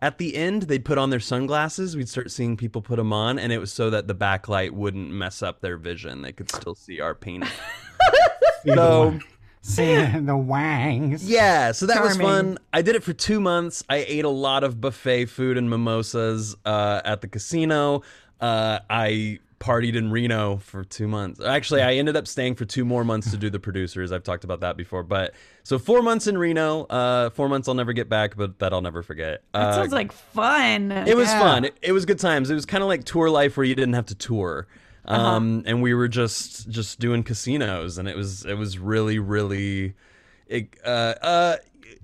At 0.02 0.18
the 0.18 0.36
end, 0.36 0.64
they'd 0.64 0.86
put 0.86 0.98
on 0.98 1.10
their 1.10 1.20
sunglasses. 1.20 1.98
We'd 1.98 2.08
start 2.08 2.32
seeing 2.32 2.56
people 2.56 2.82
put 2.82 2.98
them 2.98 3.12
on, 3.12 3.38
and 3.38 3.52
it 3.52 3.58
was 3.58 3.72
so 3.72 3.90
that 3.90 4.08
the 4.08 4.16
backlight 4.16 4.72
wouldn't 4.72 5.12
mess 5.12 5.42
up 5.42 5.62
their 5.62 5.78
vision. 5.78 6.22
They 6.22 6.32
could 6.32 6.50
still 6.52 6.76
see 6.76 7.02
our 7.02 7.16
penis. 7.16 7.50
so 8.66 9.20
Seeing 9.62 10.26
the 10.26 10.38
wangs. 10.38 11.24
yeah, 11.30 11.74
so 11.74 11.86
that 11.88 12.02
was 12.02 12.18
fun. 12.18 12.58
I 12.72 12.82
did 12.82 12.96
it 12.96 13.04
for 13.04 13.12
two 13.12 13.42
months. 13.42 13.84
I 13.90 14.06
ate 14.08 14.24
a 14.24 14.30
lot 14.30 14.64
of 14.64 14.80
buffet 14.80 15.26
food 15.26 15.58
and 15.58 15.70
mimosas 15.70 16.56
uh, 16.66 17.02
at 17.04 17.22
the 17.22 17.28
casino. 17.28 18.04
Uh, 18.40 18.80
I 18.90 19.40
partied 19.60 19.96
in 19.96 20.10
Reno 20.12 20.58
for 20.58 20.84
two 20.84 21.08
months. 21.08 21.40
Actually, 21.42 21.82
I 21.82 21.96
ended 21.96 22.16
up 22.16 22.28
staying 22.28 22.56
for 22.56 22.66
two 22.66 22.86
more 22.86 23.04
months 23.04 23.30
to 23.32 23.38
do 23.38 23.50
the 23.52 23.60
producers. 23.60 24.12
I've 24.12 24.24
talked 24.24 24.44
about 24.44 24.62
that 24.62 24.78
before. 24.78 25.04
But 25.04 25.34
so 25.64 25.78
four 25.78 26.02
months 26.02 26.28
in 26.28 26.38
Reno. 26.38 26.84
Uh, 26.86 27.30
four 27.30 27.50
months 27.50 27.68
I'll 27.68 27.74
never 27.76 27.94
get 27.94 28.10
back, 28.10 28.36
but 28.38 28.60
that 28.60 28.74
I'll 28.74 28.82
never 28.82 29.04
forget. 29.04 29.44
That 29.54 29.62
Uh, 29.70 29.74
sounds 29.76 29.92
like 29.94 30.12
fun. 30.12 30.92
it 30.92 31.16
was 31.18 31.28
Yeah. 31.28 31.40
fun. 31.40 31.66
It, 31.66 31.78
it 31.82 31.92
was 31.92 32.06
good 32.06 32.20
times. 32.20 32.50
It 32.50 32.56
was 32.56 32.66
kind 32.66 32.82
of 32.84 32.88
like 32.88 33.04
tour 33.04 33.30
life 33.30 33.58
where 33.58 33.66
you 33.66 33.76
didn't 33.76 33.94
have 33.96 34.06
to 34.08 34.16
tour. 34.16 34.68
Um, 35.06 35.64
and 35.66 35.82
we 35.82 35.94
were 35.96 36.08
just 36.08 36.70
just 36.70 37.00
doing 37.00 37.24
casinos 37.24 37.98
and 37.98 38.08
it 38.08 38.16
was 38.16 38.46
it 38.46 38.54
was 38.54 38.78
really 38.78 39.18
really 39.18 39.96
it, 40.48 40.68
uh, 40.86 41.16
uh, 41.22 41.56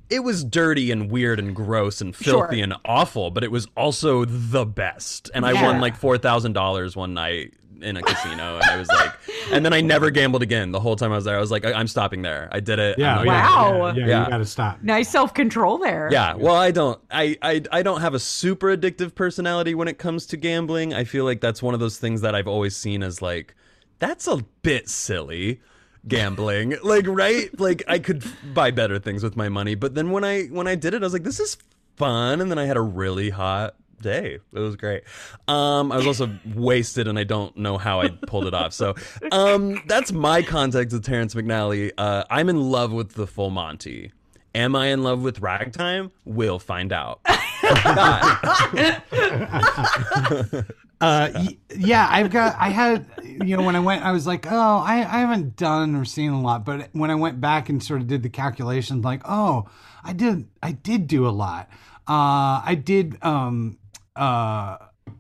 it 0.09 0.19
was 0.19 0.43
dirty 0.43 0.91
and 0.91 1.09
weird 1.11 1.39
and 1.39 1.55
gross 1.55 2.01
and 2.01 2.15
filthy 2.15 2.57
Sure. 2.57 2.63
and 2.63 2.73
awful, 2.85 3.31
but 3.31 3.43
it 3.43 3.51
was 3.51 3.67
also 3.75 4.25
the 4.25 4.65
best. 4.65 5.31
And 5.33 5.45
I 5.45 5.53
won 5.53 5.81
like 5.81 5.95
four 5.97 6.17
thousand 6.17 6.53
dollars 6.53 6.95
one 6.95 7.13
night 7.13 7.53
in 7.81 7.97
a 7.97 8.01
casino, 8.01 8.55
and 8.55 8.63
I 8.63 8.77
was 8.77 8.87
like, 8.87 9.11
and 9.51 9.65
then 9.65 9.73
I 9.73 9.81
never 9.81 10.09
gambled 10.09 10.41
again. 10.41 10.71
The 10.71 10.79
whole 10.79 10.95
time 10.95 11.11
I 11.11 11.15
was 11.15 11.25
there, 11.25 11.35
I 11.35 11.41
was 11.41 11.51
like, 11.51 11.65
I- 11.65 11.73
I'm 11.73 11.87
stopping 11.87 12.21
there. 12.21 12.47
I 12.51 12.61
did 12.61 12.79
it. 12.79 12.97
Yeah, 12.97 13.17
I'm 13.17 13.25
yeah, 13.25 13.41
gonna- 13.45 13.79
Wow. 13.79 13.85
Yeah, 13.87 13.93
yeah, 13.93 14.07
Yeah. 14.07 14.23
you 14.23 14.29
got 14.29 14.37
to 14.37 14.45
stop. 14.45 14.81
nice 14.81 15.09
self 15.09 15.33
control 15.33 15.77
there. 15.77 16.07
yeah, 16.11 16.35
well, 16.35 16.55
I 16.55 16.71
don't. 16.71 16.99
I, 17.11 17.37
I 17.41 17.61
I 17.71 17.83
don't 17.83 17.99
have 18.01 18.13
a 18.13 18.19
super 18.19 18.75
addictive 18.75 19.13
personality 19.13 19.75
when 19.75 19.87
it 19.89 19.97
comes 19.97 20.25
to 20.27 20.37
gambling. 20.37 20.93
I 20.93 21.03
feel 21.03 21.25
like 21.25 21.41
that's 21.41 21.61
one 21.61 21.73
of 21.73 21.79
those 21.81 21.97
things 21.97 22.21
that 22.21 22.33
I've 22.33 22.47
always 22.47 22.75
seen 22.77 23.03
as 23.03 23.21
like 23.21 23.53
that's 23.99 24.27
a 24.27 24.37
bit 24.61 24.87
silly 24.89 25.61
gambling. 26.07 26.75
like 26.83 27.05
right? 27.07 27.57
Like 27.59 27.83
I 27.87 27.99
could 27.99 28.23
buy 28.53 28.71
better 28.71 28.99
things 28.99 29.23
with 29.23 29.35
my 29.35 29.49
money, 29.49 29.75
but 29.75 29.95
then 29.95 30.11
when 30.11 30.23
I 30.23 30.43
when 30.45 30.67
I 30.67 30.75
did 30.75 30.93
it, 30.93 31.01
I 31.01 31.05
was 31.05 31.13
like 31.13 31.23
this 31.23 31.39
is 31.39 31.57
fun 31.95 32.41
and 32.41 32.51
then 32.51 32.59
I 32.59 32.65
had 32.65 32.77
a 32.77 32.81
really 32.81 33.29
hot 33.29 33.75
day. 34.01 34.39
It 34.53 34.59
was 34.59 34.75
great. 34.75 35.03
Um 35.47 35.91
I 35.91 35.97
was 35.97 36.07
also 36.07 36.37
wasted 36.53 37.07
and 37.07 37.17
I 37.17 37.23
don't 37.23 37.55
know 37.57 37.77
how 37.77 38.01
I 38.01 38.09
pulled 38.09 38.45
it 38.45 38.53
off. 38.53 38.73
So, 38.73 38.95
um 39.31 39.81
that's 39.87 40.11
my 40.11 40.41
context 40.41 40.93
with 40.93 41.05
Terrence 41.05 41.33
McNally. 41.33 41.91
Uh 41.97 42.23
I'm 42.29 42.49
in 42.49 42.61
love 42.61 42.91
with 42.91 43.13
the 43.13 43.27
full 43.27 43.49
Monty. 43.49 44.11
Am 44.53 44.75
I 44.75 44.87
in 44.87 45.03
love 45.03 45.21
with 45.21 45.41
ragtime? 45.41 46.11
We'll 46.23 46.59
find 46.59 46.93
out. 46.93 47.19
Uh, 51.01 51.49
yeah, 51.75 52.08
I've 52.10 52.31
got. 52.31 52.55
I 52.58 52.69
had, 52.69 53.05
you 53.23 53.58
know, 53.58 53.63
when 53.63 53.75
I 53.75 53.79
went, 53.79 54.03
I 54.03 54.12
was 54.12 54.25
like, 54.25 54.47
oh, 54.49 54.77
I, 54.77 54.95
I 54.99 55.19
haven't 55.19 55.55
done 55.55 55.95
or 55.95 56.05
seen 56.05 56.31
a 56.31 56.41
lot. 56.41 56.65
But 56.65 56.89
when 56.93 57.12
I 57.12 57.15
went 57.15 57.41
back 57.41 57.69
and 57.69 57.84
sort 57.84 58.01
of 58.01 58.08
did 58.08 58.23
the 58.23 58.29
calculations, 58.29 59.03
like, 59.03 59.21
oh, 59.25 59.67
I 60.03 60.13
did, 60.13 60.47
I 60.63 60.71
did 60.71 61.08
do 61.08 61.27
a 61.27 61.31
lot. 61.31 61.69
Uh, 62.08 62.62
I 62.63 62.79
did, 62.81 63.17
um, 63.23 63.77
uh, 64.15 64.77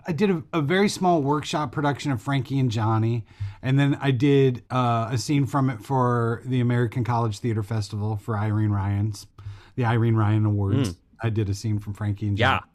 I 0.07 0.11
did 0.13 0.29
a, 0.29 0.43
a 0.53 0.61
very 0.61 0.87
small 0.87 1.21
workshop 1.21 1.71
production 1.71 2.11
of 2.11 2.21
Frankie 2.21 2.59
and 2.59 2.71
Johnny, 2.71 3.25
and 3.61 3.77
then 3.79 3.97
I 3.99 4.11
did 4.11 4.63
uh, 4.69 5.09
a 5.11 5.17
scene 5.17 5.45
from 5.45 5.69
it 5.69 5.81
for 5.81 6.41
the 6.45 6.61
American 6.61 7.03
College 7.03 7.39
Theater 7.39 7.63
Festival 7.63 8.17
for 8.17 8.37
Irene 8.37 8.69
Ryan's, 8.71 9.27
the 9.75 9.85
Irene 9.85 10.15
Ryan 10.15 10.45
Awards. 10.45 10.95
I 11.21 11.29
did 11.29 11.49
a 11.49 11.53
scene 11.53 11.79
from 11.79 11.93
Frankie 11.93 12.27
and 12.27 12.37
Johnny. 12.37 12.61
Yeah. 12.61 12.74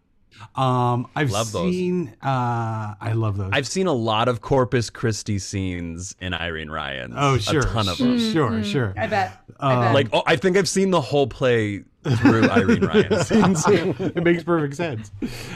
Um, 0.55 1.07
I've 1.15 1.31
Love 1.31 1.53
those. 1.53 1.73
seen. 1.73 2.15
Uh, 2.23 2.95
I 3.01 3.13
love 3.15 3.37
those. 3.37 3.51
I've 3.53 3.67
seen 3.69 3.87
a 3.87 3.93
lot 3.93 4.29
of 4.29 4.41
Corpus 4.41 4.91
Christi 4.91 5.39
scenes 5.39 6.15
in 6.21 6.35
Irene 6.35 6.71
Ryan's. 6.71 7.15
oh, 7.17 7.39
sure, 7.39 7.61
A 7.61 7.65
ton 7.65 7.89
of 7.89 7.99
them. 7.99 8.19
Sure, 8.19 8.65
sure. 8.65 8.95
I 8.97 9.07
bet. 9.07 9.33
Um, 9.61 9.79
I 9.79 9.85
bet. 9.87 9.95
Like, 9.95 10.09
oh, 10.13 10.23
I 10.27 10.37
think 10.37 10.57
I've 10.57 10.69
seen 10.69 10.91
the 10.91 11.01
whole 11.01 11.27
play 11.27 11.85
through 12.05 12.45
Irene 12.51 12.85
Ryan's 12.85 13.27
scenes. 13.29 13.65
it 13.69 14.23
makes 14.25 14.43
perfect 14.43 14.75
sense. 14.77 15.11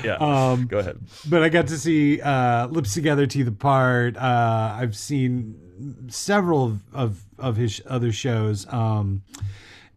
Yeah. 0.05 0.17
Um, 0.17 0.67
Go 0.67 0.79
ahead. 0.79 0.99
but 1.29 1.43
I 1.43 1.49
got 1.49 1.67
to 1.69 1.79
see 1.79 2.21
uh, 2.21 2.67
Lips 2.69 2.93
Together, 2.95 3.27
Teeth 3.27 3.49
Apart. 3.49 4.17
Uh, 4.17 4.77
I've 4.79 4.97
seen 4.97 6.07
several 6.09 6.65
of, 6.65 6.83
of, 6.93 7.25
of 7.39 7.57
his 7.57 7.81
other 7.87 8.13
shows. 8.13 8.67
Um, 8.73 9.23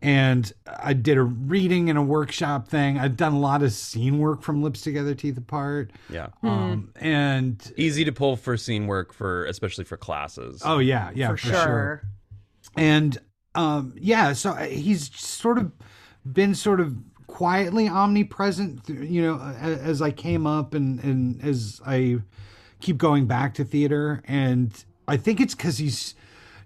and 0.02 0.52
I 0.80 0.94
did 0.94 1.18
a 1.18 1.24
reading 1.24 1.90
and 1.90 1.98
a 1.98 2.02
workshop 2.02 2.68
thing. 2.68 2.98
I've 3.00 3.18
done 3.18 3.34
a 3.34 3.40
lot 3.40 3.64
of 3.64 3.72
scene 3.72 4.20
work 4.20 4.42
from 4.42 4.62
Lips 4.62 4.82
Together, 4.82 5.16
Teeth 5.16 5.38
Apart. 5.38 5.92
Yeah. 6.10 6.28
Um, 6.44 6.92
and 6.96 7.74
Easy 7.78 8.06
to 8.06 8.12
pull 8.12 8.36
for 8.36 8.58
scene 8.58 8.88
work 8.88 9.14
for, 9.14 9.46
especially 9.46 9.84
for 9.86 9.98
classes. 9.98 10.62
oh 10.64 10.80
yeah, 10.80 11.12
yeah, 11.16 11.30
for, 11.30 11.38
for, 11.38 11.48
sure. 11.48 11.54
sure. 11.54 12.04
and 12.76 13.18
um 13.56 13.94
yeah 13.98 14.34
so 14.34 14.54
he's 14.54 15.10
sort 15.20 15.58
of 15.58 15.72
been 16.26 16.54
sort 16.54 16.80
of 16.80 16.96
quietly 17.26 17.88
omnipresent 17.90 18.88
you 18.90 19.22
know 19.22 19.40
as 19.40 20.02
i 20.02 20.12
came 20.12 20.46
up 20.46 20.74
and 20.74 21.04
and 21.04 21.44
as 21.44 21.82
i 21.86 22.18
keep 22.80 22.98
going 22.98 23.26
back 23.26 23.54
to 23.54 23.64
theater 23.64 24.22
and 24.26 24.86
i 25.08 25.18
think 25.18 25.42
it's 25.42 25.56
because 25.56 25.78
he's 25.80 26.14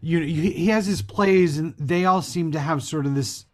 you 0.02 0.20
know 0.20 0.26
he 0.26 0.68
has 0.68 0.86
his 0.86 1.02
plays 1.02 1.58
and 1.58 1.76
they 1.78 2.06
all 2.06 2.22
seem 2.22 2.52
to 2.52 2.60
have 2.60 2.84
sort 2.84 3.06
of 3.06 3.16
this 3.16 3.46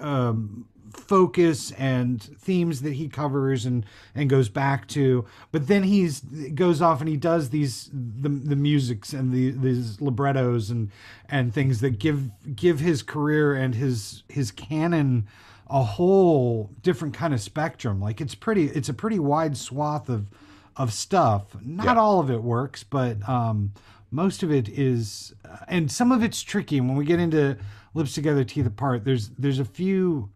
um 0.00 0.66
focus 1.12 1.72
and 1.72 2.22
themes 2.22 2.82
that 2.82 2.94
he 2.94 3.08
covers 3.08 3.66
and 3.66 3.84
and 4.14 4.30
goes 4.30 4.48
back 4.48 4.86
to. 4.88 5.24
But 5.50 5.66
then 5.66 5.82
he's 5.82 6.20
goes 6.20 6.80
off 6.80 7.00
and 7.00 7.08
he 7.08 7.16
does 7.16 7.50
these 7.50 7.90
the 7.92 8.28
the 8.28 8.56
musics 8.56 9.12
and 9.12 9.32
the 9.32 9.50
these 9.50 10.00
librettos 10.00 10.70
and 10.70 10.90
and 11.28 11.52
things 11.52 11.80
that 11.80 11.98
give 11.98 12.30
give 12.54 12.80
his 12.80 13.02
career 13.02 13.54
and 13.54 13.74
his 13.74 14.22
his 14.28 14.50
canon 14.50 15.26
a 15.68 15.82
whole 15.82 16.70
different 16.82 17.14
kind 17.14 17.32
of 17.34 17.40
spectrum. 17.40 18.00
Like 18.00 18.20
it's 18.20 18.34
pretty 18.34 18.66
it's 18.66 18.88
a 18.88 18.94
pretty 18.94 19.18
wide 19.18 19.56
swath 19.56 20.08
of 20.08 20.28
of 20.76 20.92
stuff. 20.92 21.56
Not 21.62 21.98
all 21.98 22.20
of 22.20 22.30
it 22.30 22.42
works 22.42 22.84
but 22.84 23.26
um 23.28 23.72
most 24.12 24.42
of 24.42 24.52
it 24.52 24.68
is 24.68 25.32
and 25.66 25.90
some 25.90 26.12
of 26.12 26.22
it's 26.22 26.42
tricky 26.42 26.78
and 26.78 26.86
when 26.88 26.96
we 26.96 27.04
get 27.04 27.18
into 27.18 27.56
lips 27.94 28.14
together 28.14 28.44
teeth 28.44 28.66
apart 28.66 29.04
there's 29.04 29.30
there's 29.30 29.58
a 29.58 29.64
few 29.64 30.30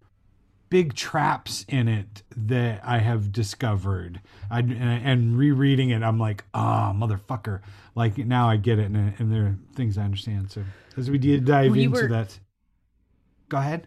big 0.69 0.95
traps 0.95 1.65
in 1.69 1.87
it 1.87 2.25
that 2.37 2.81
I 2.85 2.99
have 2.99 3.31
discovered. 3.31 4.21
I, 4.51 4.59
and, 4.59 4.73
and 4.73 5.39
rereading 5.39 5.91
it, 5.91 6.03
I'm 6.03 6.19
like, 6.19 6.43
ah, 6.55 6.93
motherfucker. 6.93 7.61
Like 7.95 8.19
now 8.19 8.49
I 8.49 8.57
get 8.57 8.81
it, 8.81 8.87
and, 8.91 9.15
and 9.19 9.33
there 9.33 9.45
are 9.45 9.57
things 9.77 9.97
I 9.97 10.03
understand. 10.03 10.51
So 10.51 10.65
as 10.97 11.09
we 11.09 11.19
did 11.19 11.45
dive 11.45 11.71
We 11.71 11.85
into 11.85 12.03
were- 12.03 12.09
that, 12.09 12.39
go 13.49 13.59
ahead. 13.59 13.87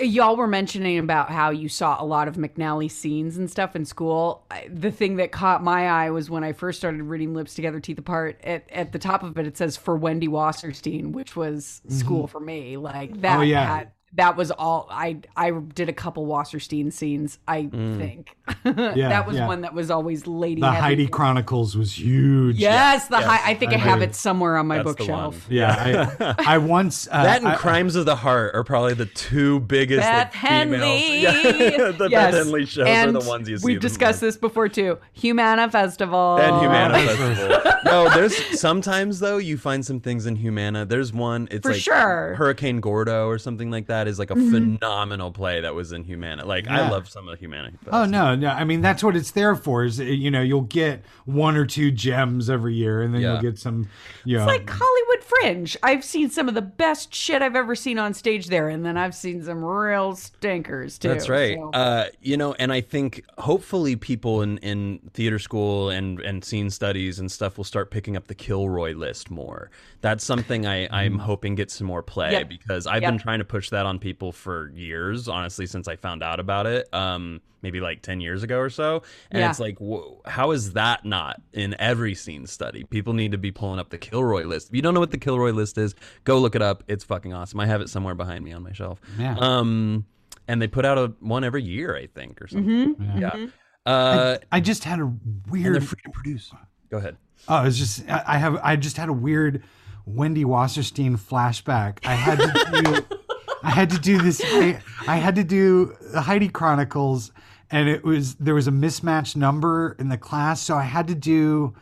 Y'all 0.00 0.36
were 0.36 0.46
mentioning 0.46 0.98
about 0.98 1.30
how 1.30 1.50
you 1.50 1.68
saw 1.68 2.02
a 2.02 2.04
lot 2.04 2.28
of 2.28 2.36
McNally 2.36 2.90
scenes 2.90 3.36
and 3.36 3.50
stuff 3.50 3.76
in 3.76 3.84
school. 3.84 4.44
I, 4.50 4.68
the 4.72 4.90
thing 4.90 5.16
that 5.16 5.32
caught 5.32 5.62
my 5.62 5.88
eye 5.88 6.10
was 6.10 6.30
when 6.30 6.44
I 6.44 6.52
first 6.52 6.78
started 6.78 7.02
reading 7.02 7.34
Lips 7.34 7.54
Together, 7.54 7.80
Teeth 7.80 7.98
Apart. 7.98 8.40
At, 8.42 8.70
at 8.70 8.92
the 8.92 8.98
top 8.98 9.22
of 9.22 9.38
it, 9.38 9.46
it 9.46 9.56
says 9.56 9.76
for 9.76 9.96
Wendy 9.96 10.28
Wasserstein, 10.28 11.12
which 11.12 11.36
was 11.36 11.82
mm-hmm. 11.84 11.98
school 11.98 12.26
for 12.26 12.40
me. 12.40 12.76
Like 12.76 13.10
oh, 13.14 13.20
that. 13.20 13.38
Oh, 13.38 13.42
yeah. 13.42 13.76
had- 13.76 13.92
that 14.14 14.36
was 14.36 14.50
all 14.50 14.88
I 14.90 15.18
I 15.36 15.50
did 15.52 15.88
a 15.88 15.92
couple 15.92 16.26
Wasserstein 16.26 16.92
scenes, 16.92 17.38
I 17.46 17.66
think. 17.68 18.36
that 18.64 19.24
was 19.26 19.36
yeah. 19.36 19.46
one 19.46 19.60
that 19.60 19.72
was 19.72 19.88
always 19.90 20.26
lady 20.26 20.60
The 20.60 20.68
heavy. 20.72 20.80
Heidi 20.82 21.06
Chronicles 21.06 21.76
was 21.76 21.96
huge. 21.98 22.56
Yes, 22.56 23.06
the 23.06 23.18
Hei- 23.18 23.50
I 23.52 23.54
think 23.54 23.70
I, 23.72 23.76
I 23.76 23.78
have 23.78 24.02
it 24.02 24.16
somewhere 24.16 24.56
on 24.56 24.66
my 24.66 24.78
That's 24.82 24.96
bookshelf. 24.96 25.46
Yeah, 25.48 26.16
I, 26.38 26.54
I 26.54 26.58
once 26.58 27.06
uh, 27.10 27.22
That 27.22 27.38
and 27.38 27.48
I- 27.48 27.54
Crimes 27.56 27.94
of 27.94 28.04
the 28.04 28.16
Heart 28.16 28.54
are 28.56 28.64
probably 28.64 28.94
the 28.94 29.06
two 29.06 29.60
biggest 29.60 30.00
Beth 30.00 30.26
like. 30.26 30.34
Henley. 30.34 31.22
Yeah, 31.22 31.92
the 31.92 32.08
Yes. 32.10 32.32
Beth 32.32 32.44
Henley 32.44 32.66
shows 32.66 32.86
and 32.88 33.16
are 33.16 33.20
the 33.20 33.28
ones 33.28 33.48
you 33.48 33.58
see. 33.58 33.64
We've 33.64 33.80
discussed 33.80 34.16
most. 34.22 34.34
this 34.34 34.36
before 34.36 34.68
too. 34.68 34.98
Humana 35.12 35.70
Festival. 35.70 36.38
And 36.40 36.56
Humana 36.60 36.94
Festival. 36.98 37.72
no, 37.84 38.08
there's 38.10 38.58
sometimes 38.60 39.20
though 39.20 39.38
you 39.38 39.56
find 39.56 39.86
some 39.86 40.00
things 40.00 40.26
in 40.26 40.34
Humana. 40.36 40.84
There's 40.84 41.12
one. 41.12 41.46
It's 41.52 41.64
For 41.64 41.72
like 41.72 41.80
sure. 41.80 42.34
Hurricane 42.34 42.80
Gordo 42.80 43.26
or 43.28 43.38
something 43.38 43.70
like 43.70 43.86
that 43.86 43.99
is 44.08 44.18
like 44.18 44.30
a 44.30 44.34
phenomenal 44.36 45.30
play 45.32 45.60
that 45.60 45.74
was 45.74 45.92
in 45.92 46.04
Humana. 46.04 46.44
Like 46.44 46.68
I 46.68 46.88
love 46.90 47.08
some 47.08 47.28
of 47.28 47.38
Humana. 47.38 47.72
Oh 47.90 48.04
no, 48.04 48.34
no! 48.34 48.48
I 48.48 48.64
mean 48.64 48.80
that's 48.80 49.02
what 49.02 49.16
it's 49.16 49.30
there 49.32 49.54
for. 49.56 49.84
Is 49.84 49.98
you 49.98 50.30
know 50.30 50.42
you'll 50.42 50.62
get 50.62 51.02
one 51.24 51.56
or 51.56 51.66
two 51.66 51.90
gems 51.90 52.48
every 52.50 52.74
year, 52.74 53.02
and 53.02 53.14
then 53.14 53.20
Yeah. 53.22 53.32
you'll 53.34 53.42
get 53.42 53.58
some. 53.58 53.88
You 54.24 54.38
know, 54.38 54.44
It's 54.48 54.58
like 54.58 54.68
Hollywood 54.70 55.24
Fringe. 55.24 55.76
I've 55.82 56.04
seen 56.04 56.28
some 56.30 56.48
of 56.48 56.54
the 56.54 56.62
best 56.62 57.14
shit 57.14 57.42
I've 57.42 57.56
ever 57.56 57.74
seen 57.74 57.98
on 57.98 58.14
stage 58.14 58.46
there, 58.48 58.68
and 58.68 58.84
then 58.84 58.96
I've 58.96 59.14
seen 59.14 59.42
some 59.42 59.64
real 59.64 60.14
stinkers 60.16 60.98
too. 60.98 61.08
That's 61.08 61.28
right. 61.28 61.56
so- 61.56 61.70
Uh, 61.72 62.06
you 62.20 62.36
know, 62.36 62.54
and 62.54 62.72
I 62.72 62.80
think 62.80 63.24
hopefully 63.38 63.96
people 63.96 64.42
in, 64.42 64.58
in 64.58 64.98
theater 65.14 65.38
school 65.38 65.90
and, 65.90 66.20
and 66.20 66.44
scene 66.44 66.70
studies 66.70 67.18
and 67.18 67.30
stuff 67.30 67.56
will 67.56 67.64
start 67.64 67.90
picking 67.90 68.16
up 68.16 68.26
the 68.26 68.34
Kilroy 68.34 68.92
list 68.94 69.30
more. 69.30 69.70
That's 70.02 70.24
something 70.24 70.66
I, 70.66 70.88
I'm 70.90 71.18
hoping 71.18 71.54
gets 71.54 71.74
some 71.74 71.86
more 71.86 72.02
play 72.02 72.32
Yep. 72.32 72.48
because 72.48 72.86
I've 72.86 73.02
Yep. 73.02 73.12
been 73.12 73.18
trying 73.18 73.38
to 73.38 73.44
push 73.44 73.70
that 73.70 73.86
on 73.86 73.89
people 73.98 74.32
for 74.32 74.70
years, 74.70 75.28
honestly, 75.28 75.66
since 75.66 75.88
I 75.88 75.96
found 75.96 76.22
out 76.22 76.38
about 76.40 76.66
it. 76.66 76.92
Um, 76.94 77.40
maybe 77.62 77.78
like 77.80 78.00
10 78.00 78.22
years 78.22 78.42
ago 78.42 78.58
or 78.58 78.70
so. 78.70 79.02
And 79.30 79.40
Yeah. 79.40 79.50
it's 79.50 79.60
like, 79.60 79.78
whoa, 79.78 80.22
how 80.24 80.52
is 80.52 80.72
that 80.72 81.04
not 81.04 81.42
in 81.52 81.76
every 81.78 82.14
scene 82.14 82.46
study? 82.46 82.84
People 82.84 83.12
need 83.12 83.32
to 83.32 83.38
be 83.38 83.50
pulling 83.52 83.78
up 83.78 83.90
the 83.90 83.98
Kilroy 83.98 84.44
list. 84.44 84.70
If 84.70 84.76
you 84.76 84.80
don't 84.80 84.94
know 84.94 85.00
what 85.00 85.10
the 85.10 85.18
Kilroy 85.18 85.50
list 85.50 85.76
is, 85.76 85.94
go 86.24 86.38
look 86.38 86.54
it 86.54 86.62
up. 86.62 86.84
It's 86.88 87.04
fucking 87.04 87.34
awesome. 87.34 87.60
I 87.60 87.66
have 87.66 87.82
it 87.82 87.90
somewhere 87.90 88.14
behind 88.14 88.44
me 88.46 88.52
on 88.52 88.62
my 88.62 88.72
shelf. 88.72 88.98
Yeah. 89.18 89.36
Um, 89.38 90.06
and 90.48 90.62
they 90.62 90.68
put 90.68 90.86
out 90.86 90.96
a 90.96 91.12
one 91.20 91.44
every 91.44 91.62
year, 91.62 91.94
I 91.94 92.06
think, 92.06 92.40
or 92.40 92.48
something. 92.48 92.94
Mm-hmm. 92.94 93.18
Yeah. 93.20 93.46
Uh, 93.84 94.38
I 94.50 94.60
just 94.60 94.84
had 94.84 94.98
a 94.98 95.02
and 95.04 95.20
weird. 95.50 95.74
they're 95.74 95.80
free 95.82 96.00
to 96.04 96.10
produce. 96.10 96.50
Go 96.90 96.96
ahead. 96.96 97.16
Oh, 97.46 97.64
it's 97.64 97.76
just 97.78 98.08
I 98.08 98.22
I 98.26 98.38
have 98.38 98.56
I 98.62 98.76
just 98.76 98.96
had 98.96 99.08
a 99.08 99.12
weird 99.12 99.62
Wendy 100.06 100.44
Wasserstein 100.44 101.18
flashback. 101.18 101.98
I 102.04 102.14
had 102.14 102.38
to 102.38 102.82
do 103.10 103.16
I 103.62 103.70
had 103.70 103.90
to 103.90 103.98
do 103.98 104.18
this 104.18 104.40
I, 104.44 104.80
I 105.06 105.16
had 105.16 105.36
to 105.36 105.44
do 105.44 105.96
the 106.12 106.22
Heidi 106.22 106.48
Chronicles 106.48 107.32
and 107.70 107.88
it 107.88 108.04
was 108.04 108.34
there 108.36 108.54
was 108.54 108.66
a 108.66 108.72
mismatched 108.72 109.36
number 109.36 109.94
in 109.98 110.08
the 110.08 110.18
class, 110.18 110.60
so 110.60 110.76
I 110.76 110.82
had 110.82 111.06
to 111.08 111.14
do 111.14 111.74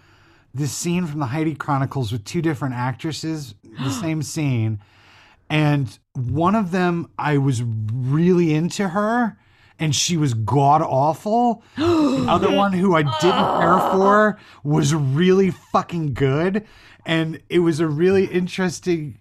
this 0.53 0.73
scene 0.73 1.07
from 1.07 1.21
the 1.21 1.27
Heidi 1.27 1.55
Chronicles 1.55 2.12
with 2.12 2.25
two 2.25 2.43
different 2.43 2.75
actresses, 2.75 3.55
the 3.83 3.91
same 4.03 4.23
scene. 4.23 4.81
And 5.51 5.99
one 6.14 6.55
of 6.55 6.73
them 6.73 7.11
I 7.19 7.38
was 7.38 7.62
really 7.62 8.55
into 8.55 8.88
her 8.88 9.38
and 9.79 9.95
she 9.95 10.17
was 10.17 10.35
god 10.35 10.83
awful. 10.83 11.62
the 11.77 11.85
other 12.29 12.51
one 12.51 12.73
who 12.73 12.95
I 12.95 13.03
didn't 13.03 13.21
care 13.21 13.75
ah. 13.75 13.93
for 13.93 14.38
was 14.62 14.95
really 14.95 15.51
fucking 15.51 16.14
good. 16.14 16.67
And 17.07 17.41
it 17.49 17.61
was 17.61 17.81
a 17.81 17.87
really 17.87 18.27
interesting 18.27 19.19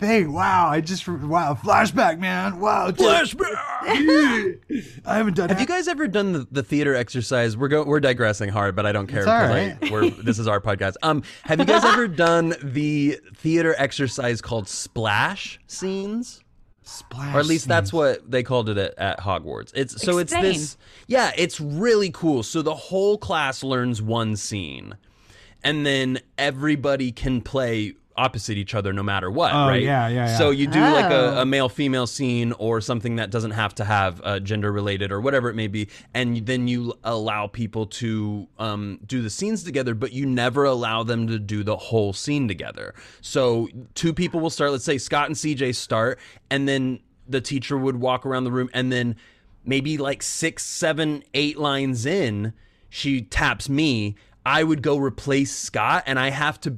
thing. 0.00 0.32
Wow, 0.32 0.68
I 0.68 0.80
just 0.80 1.06
wow, 1.06 1.54
flashback, 1.54 2.18
man. 2.18 2.58
Wow. 2.58 2.90
Flashback. 2.90 3.54
I 5.06 5.16
haven't 5.16 5.36
done 5.36 5.48
Have 5.50 5.58
that. 5.58 5.60
you 5.60 5.66
guys 5.66 5.86
ever 5.86 6.08
done 6.08 6.32
the, 6.32 6.48
the 6.50 6.62
theater 6.62 6.94
exercise? 6.94 7.56
We're 7.56 7.68
go, 7.68 7.84
we're 7.84 8.00
digressing 8.00 8.48
hard, 8.48 8.74
but 8.74 8.86
I 8.86 8.92
don't 8.92 9.06
care 9.06 9.20
It's 9.20 9.28
all 9.28 9.40
because 9.40 9.78
right. 9.80 9.88
I, 9.88 9.92
we're, 9.92 10.10
this 10.10 10.38
is 10.38 10.48
our 10.48 10.60
podcast. 10.60 10.96
Um, 11.02 11.22
have 11.44 11.60
you 11.60 11.66
guys 11.66 11.84
ever 11.84 12.08
done 12.26 12.54
the 12.62 13.20
theater 13.36 13.74
exercise 13.78 14.40
called 14.40 14.68
splash 14.68 15.60
scenes? 15.66 16.42
Splash 16.82 17.36
or 17.36 17.38
at 17.38 17.46
least 17.46 17.68
that's 17.68 17.92
what 17.92 18.28
they 18.28 18.42
called 18.42 18.68
it 18.68 18.76
at, 18.78 18.98
at 18.98 19.20
Hogwarts. 19.20 19.70
It's 19.76 20.02
so 20.02 20.18
Explain. 20.18 20.44
it's 20.46 20.58
this. 20.58 20.76
Yeah, 21.06 21.30
it's 21.36 21.60
really 21.60 22.10
cool. 22.10 22.42
So 22.42 22.62
the 22.62 22.74
whole 22.74 23.16
class 23.16 23.62
learns 23.62 24.02
one 24.02 24.34
scene, 24.34 24.96
and 25.62 25.86
then 25.86 26.18
everybody 26.36 27.12
can 27.12 27.42
play 27.42 27.94
opposite 28.20 28.56
each 28.58 28.74
other 28.74 28.92
no 28.92 29.02
matter 29.02 29.30
what. 29.30 29.52
Oh, 29.52 29.68
right? 29.68 29.82
yeah, 29.82 30.06
yeah, 30.08 30.26
yeah. 30.26 30.38
So 30.38 30.50
you 30.50 30.66
do 30.66 30.80
like 30.80 31.10
Oh. 31.10 31.38
a, 31.38 31.42
a 31.42 31.44
male 31.46 31.68
female 31.68 32.06
scene 32.06 32.52
or 32.58 32.80
something 32.80 33.16
that 33.16 33.30
doesn't 33.30 33.52
have 33.52 33.74
to 33.76 33.84
have 33.84 34.20
uh, 34.22 34.38
gender 34.40 34.70
related 34.70 35.10
or 35.10 35.20
whatever 35.20 35.48
it 35.48 35.54
may 35.54 35.66
be, 35.68 35.88
and 36.14 36.46
then 36.46 36.68
you 36.68 36.92
allow 37.04 37.46
people 37.46 37.86
to 37.86 38.46
um, 38.58 39.00
do 39.06 39.22
the 39.22 39.30
scenes 39.30 39.64
together, 39.64 39.94
but 39.94 40.12
you 40.12 40.26
never 40.26 40.64
allow 40.64 41.02
them 41.02 41.26
to 41.28 41.38
do 41.38 41.62
the 41.64 41.76
whole 41.76 42.12
scene 42.12 42.46
together. 42.46 42.94
So 43.20 43.68
two 43.94 44.12
people 44.12 44.40
will 44.40 44.50
start. 44.50 44.70
Let's 44.72 44.84
say 44.84 44.98
Scott 44.98 45.26
and 45.26 45.36
CJ 45.36 45.74
start, 45.74 46.18
and 46.50 46.68
then 46.68 47.00
the 47.28 47.40
teacher 47.40 47.78
would 47.78 47.96
walk 47.96 48.26
around 48.26 48.44
the 48.44 48.52
room, 48.52 48.68
and 48.74 48.92
then 48.92 49.16
maybe 49.64 49.96
like 49.98 50.22
six, 50.22 50.64
seven, 50.64 51.22
eight 51.34 51.58
lines 51.58 52.04
in, 52.06 52.52
she 52.88 53.22
taps 53.22 53.68
me. 53.68 54.16
I 54.44 54.64
would 54.64 54.82
go 54.82 54.96
replace 54.96 55.54
Scott, 55.54 56.04
and 56.06 56.18
I 56.18 56.30
have 56.30 56.58
to 56.62 56.76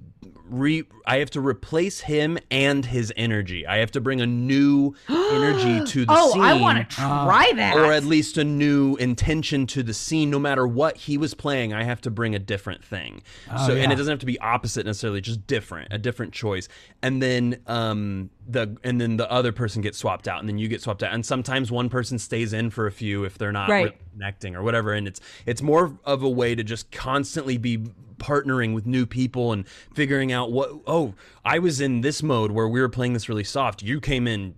re 0.52 0.84
I 1.06 1.16
have 1.16 1.30
to 1.30 1.40
replace 1.40 2.00
him 2.00 2.38
and 2.50 2.84
his 2.86 3.12
energy. 3.16 3.66
I 3.66 3.78
have 3.78 3.90
to 3.92 4.00
bring 4.00 4.20
a 4.20 4.26
new 4.26 4.94
energy 5.08 5.84
to 5.84 6.04
the 6.04 6.12
oh, 6.16 6.32
scene. 6.32 6.42
I 6.42 6.60
want 6.60 6.78
to 6.88 6.96
try 6.96 7.52
that. 7.56 7.76
or 7.76 7.92
at 7.92 8.04
least 8.04 8.36
a 8.38 8.44
new 8.44 8.96
intention 8.96 9.66
to 9.68 9.82
the 9.82 9.94
scene 9.94 10.30
no 10.30 10.38
matter 10.38 10.66
what 10.66 10.96
he 10.96 11.16
was 11.18 11.34
playing 11.34 11.72
i 11.72 11.82
have 11.82 12.00
to 12.00 12.10
bring 12.10 12.34
a 12.34 12.38
different 12.38 12.84
thing 12.84 13.22
so 13.66 13.74
and 13.74 13.90
it 13.92 13.96
doesn't 13.96 14.10
have 14.12 14.18
to 14.18 14.26
be 14.26 14.38
opposite 14.40 14.84
necessarily 14.86 15.20
just 15.20 15.46
different 15.46 15.88
a 15.92 15.98
different 15.98 16.32
choice 16.32 16.68
and 17.02 17.22
then 17.22 17.56
um 17.66 18.30
the 18.46 18.76
and 18.84 19.00
then 19.00 19.16
the 19.16 19.30
other 19.30 19.52
person 19.52 19.80
gets 19.82 19.98
swapped 19.98 20.28
out 20.28 20.40
and 20.40 20.48
then 20.48 20.58
you 20.58 20.68
get 20.68 20.82
swapped 20.82 21.02
out 21.02 21.12
and 21.12 21.24
sometimes 21.24 21.70
one 21.70 21.88
person 21.88 22.18
stays 22.18 22.52
in 22.52 22.70
for 22.70 22.86
a 22.86 22.92
few 22.92 23.24
if 23.24 23.38
they're 23.38 23.52
not 23.52 23.68
Right. 23.68 23.84
really 23.84 23.96
connecting 24.12 24.54
or 24.56 24.62
whatever 24.62 24.92
and 24.92 25.06
it's 25.08 25.20
it's 25.46 25.62
more 25.62 25.98
of 26.04 26.22
a 26.22 26.28
way 26.30 26.54
to 26.54 26.62
just 26.64 26.90
constantly 26.90 27.56
be 27.56 27.84
partnering 28.22 28.72
with 28.74 28.86
new 28.86 29.04
people 29.04 29.52
and 29.52 29.66
figuring 29.94 30.30
out 30.32 30.52
what 30.52 30.70
oh 30.86 31.12
i 31.44 31.58
was 31.58 31.80
in 31.80 32.00
this 32.00 32.22
mode 32.22 32.52
where 32.52 32.68
we 32.68 32.80
were 32.80 32.88
playing 32.88 33.12
this 33.12 33.28
really 33.28 33.44
soft. 33.44 33.82
You 33.82 34.00
came 34.00 34.26
in 34.28 34.54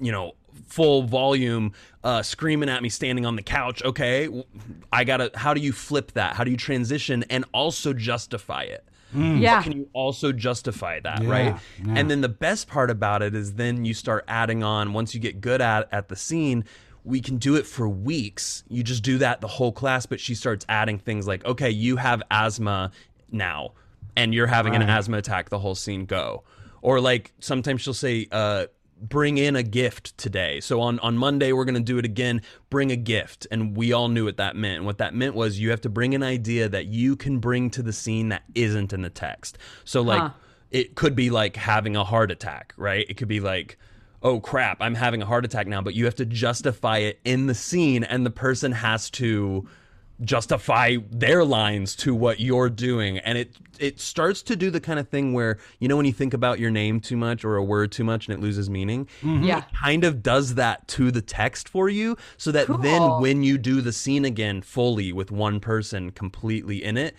you 0.00 0.12
know 0.12 0.32
full 0.66 1.02
volume 1.04 1.72
uh 2.04 2.22
screaming 2.22 2.68
at 2.68 2.82
me 2.82 2.88
standing 2.88 3.24
on 3.24 3.36
the 3.36 3.42
couch. 3.42 3.82
Okay 3.84 4.28
i 4.92 5.04
gotta 5.04 5.30
how 5.34 5.54
do 5.54 5.60
you 5.60 5.72
flip 5.72 6.12
that? 6.12 6.34
How 6.36 6.44
do 6.44 6.50
you 6.50 6.56
transition 6.56 7.24
and 7.30 7.44
also 7.52 7.92
justify 7.92 8.62
it? 8.64 8.84
Yeah. 9.14 9.62
can 9.62 9.72
you 9.72 9.88
also 9.94 10.32
justify 10.32 11.00
that 11.00 11.22
Yeah, 11.22 11.30
right? 11.30 11.56
yeah. 11.82 11.94
and 11.96 12.10
then 12.10 12.20
the 12.20 12.28
best 12.28 12.68
part 12.68 12.90
about 12.90 13.22
it 13.22 13.34
is 13.34 13.54
then 13.54 13.86
you 13.86 13.94
start 13.94 14.22
adding 14.28 14.62
on 14.62 14.92
once 14.92 15.14
you 15.14 15.20
get 15.20 15.40
good 15.40 15.62
at 15.62 15.88
at 15.92 16.08
the 16.08 16.16
scene 16.16 16.64
we 17.08 17.20
can 17.20 17.38
do 17.38 17.56
it 17.56 17.66
for 17.66 17.88
weeks. 17.88 18.64
You 18.68 18.82
just 18.82 19.02
do 19.02 19.18
that 19.18 19.40
the 19.40 19.48
whole 19.48 19.72
class 19.72 20.04
but 20.06 20.20
she 20.20 20.34
starts 20.34 20.66
adding 20.68 20.98
things 20.98 21.26
like 21.26 21.44
okay 21.44 21.70
you 21.70 21.96
have 21.96 22.22
asthma 22.30 22.90
now 23.30 23.72
and 24.16 24.34
you're 24.34 24.46
having 24.46 24.74
an 24.74 24.82
asthma 24.82 25.16
attack 25.18 25.48
the 25.48 25.58
whole 25.58 25.74
scene 25.74 26.04
go. 26.04 26.44
Or 26.82 27.00
like 27.00 27.32
sometimes 27.40 27.80
she'll 27.80 27.94
say 27.94 28.26
uh 28.30 28.66
bring 29.00 29.38
in 29.38 29.54
a 29.56 29.62
gift 29.62 30.18
today. 30.18 30.60
So 30.60 30.80
on 30.80 30.98
on 31.00 31.16
monday 31.16 31.52
we're 31.52 31.64
going 31.64 31.76
to 31.76 31.92
do 31.92 31.98
it 31.98 32.04
again. 32.04 32.42
Bring 32.68 32.90
a 32.90 32.96
gift. 32.96 33.46
And 33.50 33.76
we 33.76 33.92
all 33.92 34.08
knew 34.08 34.24
what 34.24 34.36
that 34.38 34.56
meant. 34.56 34.84
What 34.84 34.98
that 34.98 35.14
meant 35.14 35.34
was 35.34 35.58
you 35.58 35.70
have 35.70 35.80
to 35.82 35.88
bring 35.88 36.14
an 36.14 36.22
idea 36.22 36.68
that 36.68 36.86
you 36.86 37.16
can 37.16 37.38
bring 37.38 37.70
to 37.70 37.82
the 37.82 37.92
scene 37.92 38.28
that 38.30 38.42
isn't 38.54 38.92
in 38.92 39.02
the 39.02 39.10
text. 39.10 39.56
So 39.84 40.02
like 40.02 40.20
Huh. 40.20 40.30
it 40.70 40.94
could 40.96 41.14
be 41.14 41.30
like 41.30 41.56
having 41.56 41.94
a 41.96 42.04
heart 42.04 42.30
attack 42.30 42.74
right? 42.76 43.06
It 43.08 43.16
could 43.16 43.28
be 43.28 43.40
like 43.40 43.78
oh 44.22 44.40
crap 44.40 44.78
i'm 44.80 44.94
having 44.94 45.22
a 45.22 45.26
heart 45.26 45.44
attack 45.44 45.66
now 45.66 45.80
but 45.80 45.94
you 45.94 46.04
have 46.04 46.14
to 46.14 46.26
justify 46.26 46.98
it 46.98 47.20
in 47.24 47.46
the 47.46 47.54
scene 47.54 48.04
and 48.04 48.24
the 48.26 48.30
person 48.30 48.72
has 48.72 49.10
to 49.10 49.66
justify 50.20 50.96
their 51.10 51.44
lines 51.44 51.94
to 51.94 52.12
what 52.12 52.40
you're 52.40 52.68
doing 52.68 53.18
and 53.18 53.38
it 53.38 53.54
it 53.78 54.00
starts 54.00 54.42
to 54.42 54.56
do 54.56 54.68
the 54.68 54.80
kind 54.80 54.98
of 54.98 55.08
thing 55.08 55.32
where 55.32 55.58
you 55.78 55.86
know 55.86 55.96
when 55.96 56.04
you 56.04 56.12
think 56.12 56.34
about 56.34 56.58
your 56.58 56.72
name 56.72 56.98
too 56.98 57.16
much 57.16 57.44
or 57.44 57.54
a 57.54 57.62
word 57.62 57.92
too 57.92 58.02
much 58.02 58.26
and 58.26 58.36
it 58.36 58.40
loses 58.40 58.68
meaning 58.68 59.04
mm-hmm. 59.22 59.44
Yeah. 59.44 59.62
kind 59.80 60.02
of 60.02 60.20
does 60.20 60.56
that 60.56 60.88
to 60.88 61.12
the 61.12 61.22
text 61.22 61.68
for 61.68 61.88
you 61.88 62.16
so 62.36 62.50
that 62.50 62.66
Cool. 62.66 62.78
then 62.78 63.02
when 63.20 63.44
you 63.44 63.58
do 63.58 63.80
the 63.80 63.92
scene 63.92 64.24
again 64.24 64.60
fully 64.60 65.12
with 65.12 65.30
one 65.30 65.60
person 65.60 66.10
completely 66.10 66.82
in 66.82 66.96
it 66.96 67.14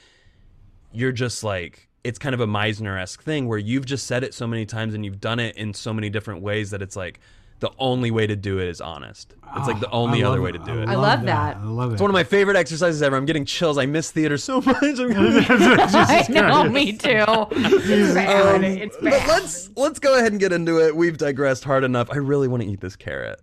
you're 0.91 1.13
just 1.13 1.41
like 1.41 1.88
it's 2.03 2.17
kind 2.19 2.33
of 2.33 2.39
a 2.41 2.47
Meisner 2.47 2.99
esque 3.01 3.21
thing 3.23 3.47
where 3.47 3.57
you've 3.59 3.85
just 3.85 4.07
said 4.07 4.23
it 4.23 4.33
so 4.33 4.47
many 4.47 4.65
times 4.65 4.93
and 4.93 5.03
you've 5.03 5.19
done 5.19 5.39
it 5.39 5.55
in 5.57 5.73
so 5.73 5.93
many 5.93 6.09
different 6.09 6.41
ways 6.41 6.71
that 6.71 6.81
it's 6.81 6.95
like 6.95 7.19
the 7.59 7.69
only 7.77 8.09
way 8.09 8.25
to 8.25 8.37
do 8.37 8.57
it 8.59 8.69
is 8.69 8.79
honest. 8.79 9.33
It's 9.57 9.67
like 9.67 9.81
the 9.81 9.89
Oh, 9.89 10.03
only 10.03 10.23
I 10.23 10.27
other 10.27 10.41
way 10.41 10.53
to 10.53 10.59
do 10.59 10.81
it. 10.81 10.87
I 10.87 10.95
love 10.95 11.23
that. 11.23 11.57
I 11.57 11.63
love 11.65 11.89
it. 11.91 11.93
It's 11.95 12.01
one 12.01 12.09
of 12.09 12.13
my 12.13 12.23
favorite 12.23 12.55
exercises 12.55 13.01
ever. 13.01 13.17
I'm 13.17 13.25
getting 13.25 13.43
chills. 13.43 13.77
I 13.77 13.85
miss 13.85 14.11
theater 14.11 14.37
so 14.37 14.61
much. 14.65 14.77
I'm 14.81 15.11
I 15.11 16.25
know, 16.29 16.63
me 16.69 16.93
too. 16.93 17.25
It's 17.51 18.13
bad. 18.13 18.63
It's 18.63 18.95
But 18.95 19.03
bad. 19.11 19.27
let's 19.27 19.69
let's 19.75 19.99
go 19.99 20.17
ahead 20.17 20.31
and 20.31 20.39
get 20.39 20.53
into 20.53 20.79
it. 20.85 20.95
We've 20.95 21.17
digressed 21.17 21.65
hard 21.65 21.83
enough. 21.83 22.09
I 22.11 22.15
really 22.17 22.47
want 22.47 22.63
to 22.63 22.69
eat 22.69 22.79
this 22.79 22.95
carrot. 22.95 23.41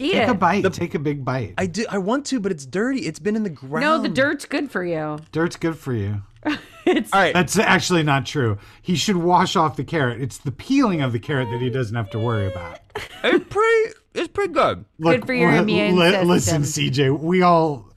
Eat 0.00 0.12
Take 0.12 0.28
a 0.28 0.30
it. 0.32 0.38
bite. 0.40 0.72
Take 0.72 0.94
a 0.96 0.98
big 0.98 1.24
bite. 1.24 1.54
I 1.56 1.66
do. 1.66 1.86
I 1.88 1.98
want 1.98 2.26
to, 2.26 2.40
but 2.40 2.50
it's 2.50 2.66
dirty. 2.66 3.00
It's 3.06 3.20
been 3.20 3.36
in 3.36 3.44
the 3.44 3.50
ground. 3.50 3.84
No, 3.84 3.98
the 4.02 4.08
dirt's 4.08 4.44
good 4.44 4.72
for 4.72 4.84
you. 4.84 5.18
Dirt's 5.30 5.54
good 5.54 5.78
for 5.78 5.92
you. 5.92 6.22
It's 6.84 7.12
All 7.12 7.20
right. 7.20 7.32
That's 7.32 7.56
actually 7.58 8.02
not 8.02 8.26
true. 8.26 8.58
He 8.82 8.96
should 8.96 9.16
wash 9.16 9.54
off 9.54 9.76
the 9.76 9.84
carrot. 9.84 10.20
It's 10.20 10.38
the 10.38 10.50
peeling 10.50 11.00
of 11.00 11.12
the 11.12 11.20
carrot 11.20 11.48
that 11.52 11.60
he 11.60 11.70
doesn't 11.70 11.94
have 11.94 12.10
to 12.10 12.18
worry 12.18 12.46
about. 12.50 12.80
It's 13.24 13.44
pretty. 13.48 13.94
It's 14.14 14.28
pretty 14.28 14.52
good. 14.52 14.84
Good 15.00 15.24
for 15.24 15.32
your 15.32 15.52
immune 15.54 15.94
Listen, 15.96 16.64
system. 16.64 16.90
CJ, 16.90 17.20
we 17.20 17.40
all 17.42 17.88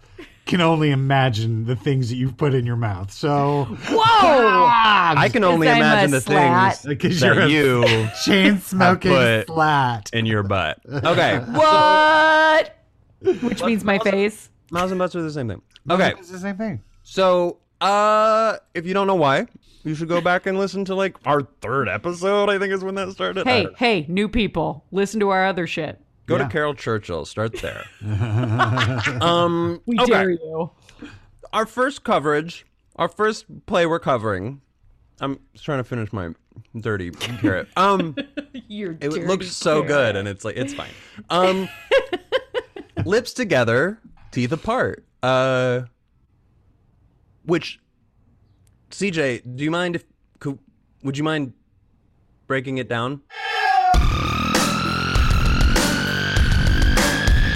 can 0.45 0.61
only 0.61 0.91
imagine 0.91 1.65
the 1.65 1.75
things 1.75 2.09
that 2.09 2.15
you've 2.17 2.37
put 2.37 2.53
in 2.53 2.63
your 2.67 2.75
mouth. 2.75 3.11
So, 3.11 3.63
whoa. 3.89 3.97
I 3.97 5.29
can 5.33 5.43
only 5.43 5.67
imagine 5.67 6.11
the 6.11 6.21
slat. 6.21 6.75
things 6.77 6.85
Because 6.87 7.19
that 7.21 7.49
you're 7.49 7.81
a- 7.81 7.83
you 7.89 8.07
chain 8.23 8.59
smoking 8.59 9.11
put- 9.11 9.47
flat. 9.47 10.11
in 10.13 10.27
your 10.27 10.43
butt. 10.43 10.79
Okay. 10.87 11.39
What? 11.39 12.77
Which 13.41 13.63
means 13.63 13.83
my 13.83 13.97
face. 13.99 14.49
Miles 14.69 14.91
and 14.91 14.99
butts 14.99 15.15
are 15.15 15.23
the 15.23 15.31
same 15.31 15.47
thing. 15.49 15.61
Okay. 15.89 16.13
It's 16.19 16.29
the 16.29 16.37
same 16.39 16.55
thing. 16.57 16.83
So, 17.01 17.57
uh, 17.81 18.57
if 18.73 18.85
you 18.85 18.93
don't 18.93 19.07
know 19.07 19.15
why, 19.15 19.47
you 19.83 19.95
should 19.95 20.07
go 20.07 20.21
back 20.21 20.45
and 20.45 20.57
listen 20.57 20.85
to 20.85 20.95
like 20.95 21.15
our 21.25 21.41
third 21.61 21.87
episode. 21.89 22.49
I 22.49 22.57
think 22.59 22.73
is 22.73 22.83
when 22.83 22.95
that 22.95 23.11
started. 23.11 23.45
Hey, 23.45 23.67
hey, 23.77 24.05
new 24.09 24.27
people, 24.27 24.85
listen 24.91 25.19
to 25.19 25.29
our 25.29 25.45
other 25.45 25.67
shit. 25.67 25.99
go 26.25 26.37
Yeah. 26.37 26.43
to 26.47 26.49
Caryl 26.49 26.73
Churchill. 26.73 27.25
Start 27.25 27.53
there. 27.61 27.83
um, 29.21 29.81
We 29.85 29.99
okay. 29.99 30.11
dare 30.11 30.29
you. 30.31 30.71
Our 31.53 31.65
first 31.65 32.03
coverage, 32.03 32.65
our 32.95 33.07
first 33.07 33.45
play 33.65 33.85
we're 33.85 33.99
covering. 33.99 34.61
I'm 35.21 35.39
just 35.53 35.63
trying 35.63 35.77
to 35.79 35.83
finish 35.85 36.11
my 36.11 36.29
dirty 36.79 37.11
carrot. 37.11 37.67
Um, 37.77 38.15
You're 38.67 38.93
it 38.93 38.99
dirty 39.11 39.25
looks 39.25 39.51
so 39.51 39.75
carrot. 39.83 39.87
good, 39.87 40.15
and 40.17 40.27
it's 40.27 40.43
like 40.43 40.57
it's 40.57 40.73
fine. 40.73 40.89
Um, 41.29 41.69
lips 43.05 43.33
together, 43.33 43.99
teeth 44.31 44.51
apart. 44.51 45.05
Uh, 45.23 45.83
which, 47.45 47.79
CJ, 48.91 49.55
do 49.55 49.63
you 49.63 49.71
mind 49.71 49.95
if 49.95 50.03
could, 50.39 50.59
would 51.03 51.17
you 51.17 51.23
mind 51.23 51.53
breaking 52.47 52.77
it 52.77 52.89
down? 52.89 53.21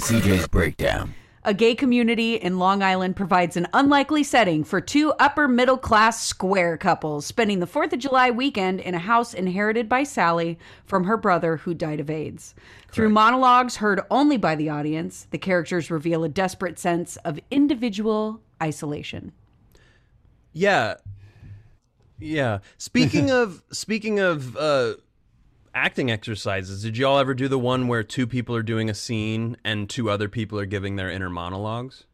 CJ's 0.02 0.48
Breakdown. 0.48 1.14
A 1.46 1.54
gay 1.54 1.74
community 1.74 2.36
in 2.36 2.60
Long 2.60 2.84
Island 2.84 3.16
provides 3.16 3.56
an 3.56 3.68
unlikely 3.74 4.24
setting 4.24 4.64
for 4.64 4.82
two 4.82 5.14
upper 5.20 5.48
middle 5.48 5.78
class 5.78 6.22
square 6.22 6.78
couples 6.78 7.26
spending 7.26 7.60
the 7.60 7.66
4th 7.66 7.94
of 7.94 8.00
July 8.00 8.30
weekend 8.30 8.82
in 8.82 8.94
a 8.94 9.00
house 9.00 9.34
inherited 9.34 9.88
by 9.88 10.04
Sally 10.04 10.60
from 10.86 11.06
her 11.06 11.16
brother 11.16 11.58
who 11.58 11.74
died 11.74 12.00
of 12.00 12.10
AIDS. 12.10 12.56
Through 12.92 13.10
monologues 13.10 13.78
heard 13.78 14.02
only 14.12 14.36
by 14.36 14.56
the 14.56 14.70
audience, 14.70 15.28
the 15.32 15.38
characters 15.38 15.90
reveal 15.90 16.24
a 16.24 16.30
desperate 16.30 16.78
sense 16.78 17.16
of 17.18 17.40
individual 17.50 18.42
isolation. 18.62 19.32
Yeah, 20.54 20.96
yeah. 22.20 22.60
Speaking 22.78 23.32
of 23.42 23.64
speaking 23.72 24.20
of 24.20 24.56
uh, 24.58 24.96
acting 25.74 26.12
exercises, 26.12 26.84
did 26.84 26.98
y'all 26.98 27.20
ever 27.20 27.34
do 27.34 27.48
the 27.48 27.60
one 27.60 27.88
where 27.88 28.04
two 28.04 28.28
people 28.28 28.56
are 28.56 28.64
doing 28.64 28.90
a 28.90 28.94
scene 28.94 29.58
and 29.64 29.90
two 29.90 30.10
other 30.10 30.28
people 30.30 30.60
are 30.60 30.66
giving 30.66 30.96
their 30.96 31.10
inner 31.10 31.30
monologues? 31.30 32.06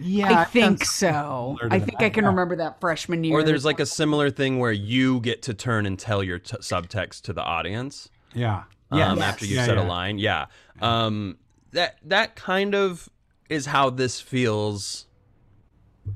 Yeah, 0.00 0.40
I 0.40 0.44
think 0.44 0.84
so. 0.84 1.58
I 1.70 1.78
think 1.78 1.98
that, 1.98 2.06
I 2.06 2.10
can 2.10 2.24
yeah. 2.24 2.30
remember 2.30 2.56
that 2.56 2.80
freshman 2.80 3.24
year. 3.24 3.34
Or 3.36 3.42
there's 3.42 3.66
like 3.66 3.78
a 3.78 3.84
similar 3.84 4.30
thing 4.30 4.58
where 4.58 4.72
you 4.72 5.20
get 5.20 5.42
to 5.42 5.54
turn 5.54 5.84
and 5.84 5.98
tell 5.98 6.22
your 6.22 6.38
t- 6.38 6.56
subtext 6.58 7.22
to 7.22 7.34
the 7.34 7.42
audience. 7.42 8.08
Yeah. 8.32 8.62
um, 8.90 9.18
Yes. 9.18 9.18
after 9.20 9.44
you 9.44 9.56
Yeah, 9.56 9.66
said 9.66 9.76
yeah. 9.76 9.84
a 9.84 9.86
line. 9.86 10.18
Yeah. 10.18 10.46
Um, 10.80 11.36
that 11.72 11.98
that 12.04 12.36
kind 12.36 12.74
of 12.74 13.10
is 13.50 13.66
how 13.66 13.90
this 13.90 14.18
feels 14.18 15.06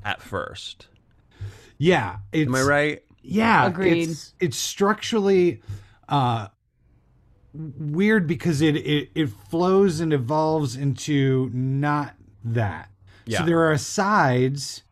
at 0.03 0.23
first. 0.23 0.87
Yeah. 1.79 2.19
It's, 2.33 2.49
Am 2.49 2.55
I 2.55 2.62
right? 2.62 3.03
Yeah, 3.23 3.67
Agreed. 3.67 4.09
It's, 4.09 4.35
it's 4.39 4.57
structurally 4.57 5.61
uh, 6.09 6.49
weird 7.53 8.27
because 8.27 8.61
it, 8.61 8.77
it 8.77 9.11
it 9.15 9.31
flows 9.51 10.01
and 10.01 10.12
evolves 10.12 10.77
into 10.77 11.51
not 11.53 12.15
that. 12.45 12.91
Yeah. 13.27 13.39
So 13.39 13.47
there 13.47 13.71
are 13.71 13.77
sides, 13.79 14.83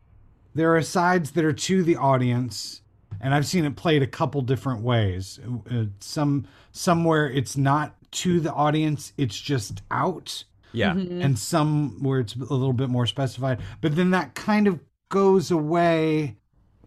there 0.53 0.75
are 0.75 0.81
sides 0.81 1.31
that 1.31 1.45
are 1.45 1.53
to 1.53 1.83
the 1.83 1.95
audience, 1.95 2.81
and 3.21 3.33
I've 3.33 3.45
seen 3.45 3.63
it 3.63 3.77
played 3.77 4.03
a 4.03 4.07
couple 4.07 4.41
different 4.41 4.81
ways. 4.81 5.39
Uh, 5.71 5.85
some 5.99 6.45
somewhere 6.71 7.29
it's 7.29 7.55
not 7.55 7.95
to 8.11 8.39
the 8.41 8.51
audience; 8.51 9.13
it's 9.17 9.39
just 9.39 9.81
out 9.91 10.43
Yeah. 10.73 10.91
and 10.91 11.39
some 11.39 12.03
where 12.03 12.19
it's 12.19 12.35
a 12.35 12.39
little 12.39 12.73
bit 12.73 12.89
more 12.89 13.05
specified. 13.05 13.61
But 13.79 13.95
then 13.95 14.11
that 14.11 14.35
kind 14.35 14.67
of 14.67 14.79
goes 15.07 15.51
away 15.51 16.35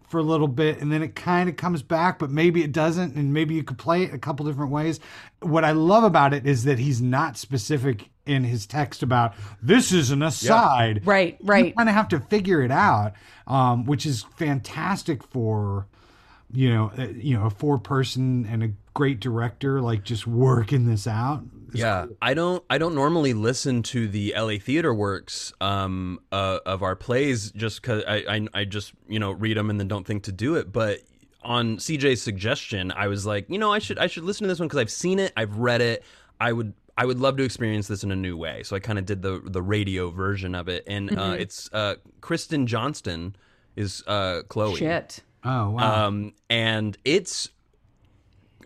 for 0.09 0.19
a 0.19 0.23
little 0.23 0.49
bit 0.49 0.81
and 0.81 0.91
then 0.91 1.03
it 1.03 1.15
kind 1.15 1.49
of 1.49 1.57
comes 1.57 1.83
back, 1.83 2.19
but 2.19 2.31
maybe 2.31 2.63
it 2.63 2.73
doesn't. 2.73 3.15
And 3.15 3.33
maybe 3.33 3.55
you 3.55 3.63
could 3.63 3.79
play 3.79 4.05
it 4.05 4.15
a 4.15 4.19
couple 4.19 4.47
different 4.47 4.73
ways. 4.73 5.01
What 5.41 5.65
I 5.65 5.73
love 5.73 6.05
about 6.05 6.35
it 6.35 6.47
is 6.47 6.65
that 6.65 6.79
he's 6.79 7.01
not 7.01 7.37
specific 7.37 8.11
in 8.27 8.45
his 8.45 8.67
text 8.67 9.03
about 9.03 9.35
this 9.63 9.93
is 9.93 10.11
an 10.11 10.23
aside. 10.23 11.07
Right, 11.07 11.37
right. 11.43 11.59
You 11.59 11.65
right. 11.65 11.77
kind 11.77 11.89
of 11.89 11.95
have 11.95 12.09
to 12.09 12.21
figure 12.21 12.63
it 12.63 12.71
out, 12.71 13.15
um, 13.47 13.85
which 13.85 14.07
is 14.07 14.25
fantastic 14.37 15.23
for 15.23 15.87
you 16.53 16.73
know, 16.73 16.91
uh, 16.99 17.09
you 17.15 17.37
know, 17.37 17.47
a 17.47 17.51
four 17.51 17.79
person 17.79 18.47
and 18.51 18.63
a 18.63 18.71
great 18.95 19.21
director 19.21 19.81
like 19.81 20.03
just 20.03 20.27
working 20.27 20.87
this 20.87 21.07
out. 21.07 21.43
It's 21.69 21.77
yeah, 21.77 22.07
I 22.23 22.35
don't. 22.35 22.65
I 22.71 22.79
don't 22.79 22.95
normally 22.95 23.35
listen 23.35 23.83
to 23.85 24.09
the 24.09 24.35
LA 24.37 24.55
Theater 24.59 24.95
Works 24.95 25.53
um, 25.61 26.19
uh, 26.33 26.61
of 26.65 26.83
our 26.83 26.97
plays 26.97 27.53
just 27.53 27.83
because 27.83 28.03
I, 28.09 28.25
I 28.29 28.49
I 28.55 28.65
just 28.65 28.93
you 29.07 29.19
know 29.19 29.33
read 29.33 29.57
them 29.57 29.69
and 29.69 29.79
then 29.79 29.89
don't 29.89 30.07
think 30.07 30.23
to 30.25 30.33
do 30.33 30.55
it. 30.57 30.73
But 30.73 31.01
on 31.43 31.77
CJ's 31.77 32.23
suggestion, 32.23 32.91
I 32.93 33.09
was 33.09 33.27
like, 33.27 33.49
you 33.51 33.59
know, 33.59 33.73
I 33.73 33.79
should 33.79 33.99
I 33.99 34.07
should 34.07 34.25
listen 34.25 34.45
to 34.45 34.49
this 34.49 34.59
one 34.59 34.69
because 34.69 34.81
I've 34.81 34.91
seen 34.91 35.19
it, 35.19 35.33
I've 35.37 35.57
read 35.57 35.83
it. 35.83 36.03
I 36.41 36.53
would 36.53 36.73
I 36.97 37.05
would 37.05 37.21
love 37.21 37.37
to 37.37 37.45
experience 37.45 37.87
this 37.87 38.03
in 38.03 38.11
a 38.11 38.17
new 38.17 38.37
way. 38.37 38.63
So 38.65 38.75
I 38.75 38.81
kind 38.81 38.99
of 38.99 39.07
did 39.07 39.23
the 39.23 39.41
the 39.45 39.63
radio 39.63 40.11
version 40.11 40.55
of 40.55 40.69
it, 40.69 40.85
and 40.87 41.17
uh, 41.17 41.37
it's 41.39 41.69
uh, 41.73 41.97
Kristen 42.21 42.67
Johnston 42.67 43.37
is 43.77 44.03
uh, 44.07 44.43
Chloe. 44.49 44.77
Shit. 44.77 45.23
Oh 45.51 45.71
wow. 45.71 46.07
Um, 46.09 46.35
and 46.51 46.97
it's 47.05 47.49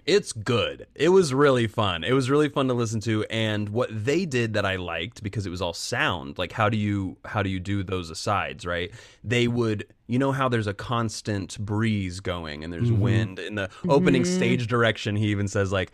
it's 0.04 0.32
good. 0.32 0.88
It 0.96 1.10
was 1.10 1.32
really 1.32 1.68
fun. 1.68 2.02
It 2.02 2.12
was 2.12 2.28
really 2.28 2.48
fun 2.48 2.66
to 2.66 2.74
listen 2.74 2.98
to 3.02 3.24
and 3.30 3.68
what 3.68 3.88
they 3.92 4.26
did 4.26 4.54
that 4.54 4.66
I 4.66 4.74
liked 4.74 5.22
because 5.22 5.46
it 5.46 5.50
was 5.50 5.62
all 5.62 5.74
sound. 5.74 6.38
Like 6.38 6.50
how 6.50 6.68
do 6.68 6.76
you 6.76 7.16
how 7.24 7.42
do 7.44 7.48
you 7.50 7.60
do 7.60 7.84
those 7.84 8.10
asides, 8.10 8.66
right? 8.66 8.90
They 9.22 9.46
would 9.46 9.86
you 10.08 10.18
know 10.18 10.32
how 10.32 10.48
there's 10.48 10.66
a 10.66 10.74
constant 10.74 11.56
breeze 11.60 12.18
going 12.20 12.64
and 12.64 12.72
there's 12.72 12.90
wind 12.90 13.38
in 13.38 13.54
the 13.54 13.70
opening 13.88 14.24
stage 14.24 14.66
direction 14.66 15.14
he 15.14 15.28
even 15.28 15.46
says 15.46 15.70
like 15.72 15.92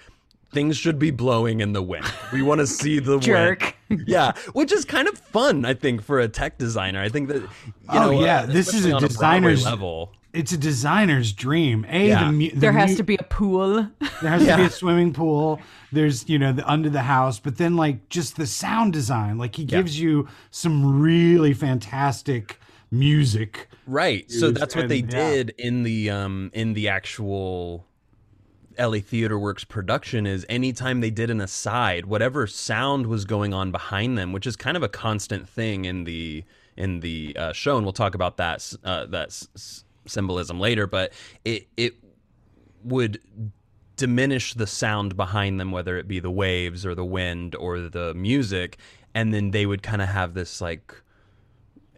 things 0.55 0.79
should 0.79 0.99
be 0.99 1.11
blowing 1.11 1.61
in 1.61 1.75
the 1.75 1.83
wind. 1.83 2.07
We 2.33 2.41
want 2.41 2.61
to 2.61 2.67
see 2.67 3.01
the 3.01 3.19
Jerk. 3.19 3.75
wind. 3.91 4.05
Yeah, 4.09 4.33
which 4.55 4.73
is 4.73 4.87
kind 4.87 5.07
of 5.07 5.19
fun 5.19 5.67
I 5.67 5.75
think 5.75 6.03
for 6.03 6.19
a 6.19 6.29
tech 6.29 6.57
designer. 6.57 7.03
I 7.03 7.11
think 7.11 7.29
that 7.29 7.43
you 7.43 7.49
Oh, 7.91 8.11
know 8.13 8.21
yeah, 8.25 8.41
uh, 8.43 8.47
this 8.47 8.73
is 8.73 8.87
a 8.87 8.93
on 8.93 9.01
Broadway 9.01 9.09
designer's- 9.09 9.65
level. 9.67 10.13
It's 10.39 10.53
a 10.53 10.57
designer's 10.57 11.33
dream. 11.33 11.85
A 11.89 12.09
Yeah. 12.09 12.25
the, 12.27 12.33
mu- 12.33 12.51
the 12.51 12.57
There 12.61 12.73
has 12.73 12.91
mu- 12.93 12.97
to 12.97 13.03
be 13.05 13.17
a 13.17 13.23
pool. 13.25 13.89
there 14.23 14.31
has 14.31 14.47
to 14.47 14.57
be 14.57 14.63
a 14.65 14.71
swimming 14.71 15.13
pool. 15.13 15.61
There's 15.93 16.29
you 16.29 16.39
know 16.39 16.53
the 16.53 16.69
under 16.71 16.89
the 16.91 17.03
house, 17.03 17.39
but 17.39 17.57
then 17.59 17.77
like 17.77 18.09
just 18.09 18.37
the 18.37 18.47
sound 18.47 18.93
design. 18.93 19.39
Like 19.39 19.57
he 19.57 19.65
gives 19.65 19.99
you 20.01 20.29
some 20.51 21.01
really 21.01 21.53
fantastic 21.55 22.59
music. 22.91 23.69
Right. 23.87 24.31
So 24.31 24.51
that's 24.51 24.75
what 24.75 24.83
and- 24.83 24.91
they 24.91 24.97
yeah. 24.99 25.07
did 25.31 25.55
in 25.59 25.83
the 25.83 26.11
um 26.11 26.51
in 26.55 26.75
the 26.75 26.89
actual 26.89 27.87
LA 28.79 29.01
Theater 29.01 29.37
Works 29.39 29.65
production 29.65 30.25
is 30.27 30.47
anytime 30.49 31.01
they 31.01 31.11
did 31.11 31.31
an 31.31 31.41
aside, 31.41 32.07
whatever 32.07 32.47
sound 32.47 33.07
was 33.09 33.25
going 33.25 33.53
on 33.53 33.73
behind 33.73 34.17
them, 34.17 34.33
which 34.33 34.47
is 34.47 34.55
kind 34.57 34.77
of 34.77 34.83
a 34.85 34.89
constant 34.89 35.49
thing 35.49 35.85
in 35.85 36.05
the 36.05 36.45
in 36.77 37.01
the 37.01 37.35
uh, 37.37 37.53
show, 37.53 37.77
and 37.77 37.85
we'll 37.85 37.93
talk 37.93 38.15
about 38.15 38.37
that 38.37 38.73
uh, 38.85 39.05
that 39.07 39.29
s- 39.29 39.49
s- 39.57 39.85
symbolism 40.09 40.61
later. 40.61 40.87
But 40.87 41.13
it 41.45 41.69
it 41.77 41.95
would 42.85 43.21
diminish 43.97 44.55
the 44.55 44.67
sound 44.67 45.17
behind 45.17 45.61
them, 45.61 45.71
whether 45.73 45.99
it 45.99 46.07
be 46.09 46.21
the 46.21 46.31
waves 46.31 46.87
or 46.87 46.95
the 46.95 47.05
wind 47.05 47.55
or 47.55 47.81
the 47.81 48.15
music, 48.15 48.79
and 49.15 49.35
then 49.35 49.51
they 49.51 49.67
would 49.67 49.83
kind 49.83 50.01
of 50.01 50.09
have 50.09 50.35
this 50.35 50.61
like 50.61 50.95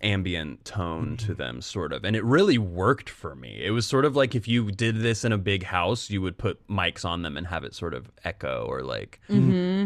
ambient 0.03 0.65
tone 0.65 1.17
to 1.19 1.35
them 1.35 1.61
sort 1.61 1.93
of. 1.93 2.05
And 2.05 2.17
it 2.17 2.25
really 2.25 2.59
worked 2.59 3.11
for 3.11 3.35
me. 3.35 3.61
It 3.63 3.71
was 3.71 3.87
sort 3.87 4.05
of 4.05 4.17
like 4.17 4.35
if 4.35 4.49
you 4.49 4.71
did 4.71 5.01
this 5.01 5.25
in 5.25 5.33
a 5.33 5.39
big 5.39 5.63
house 5.63 6.09
you 6.11 6.23
would 6.23 6.39
put 6.39 6.67
mics 6.69 7.05
on 7.05 7.23
them 7.23 7.37
and 7.37 7.47
have 7.47 7.65
it 7.65 7.75
sort 7.75 7.95
of 7.95 8.11
echo 8.25 8.65
or 8.69 8.83
like 8.83 9.21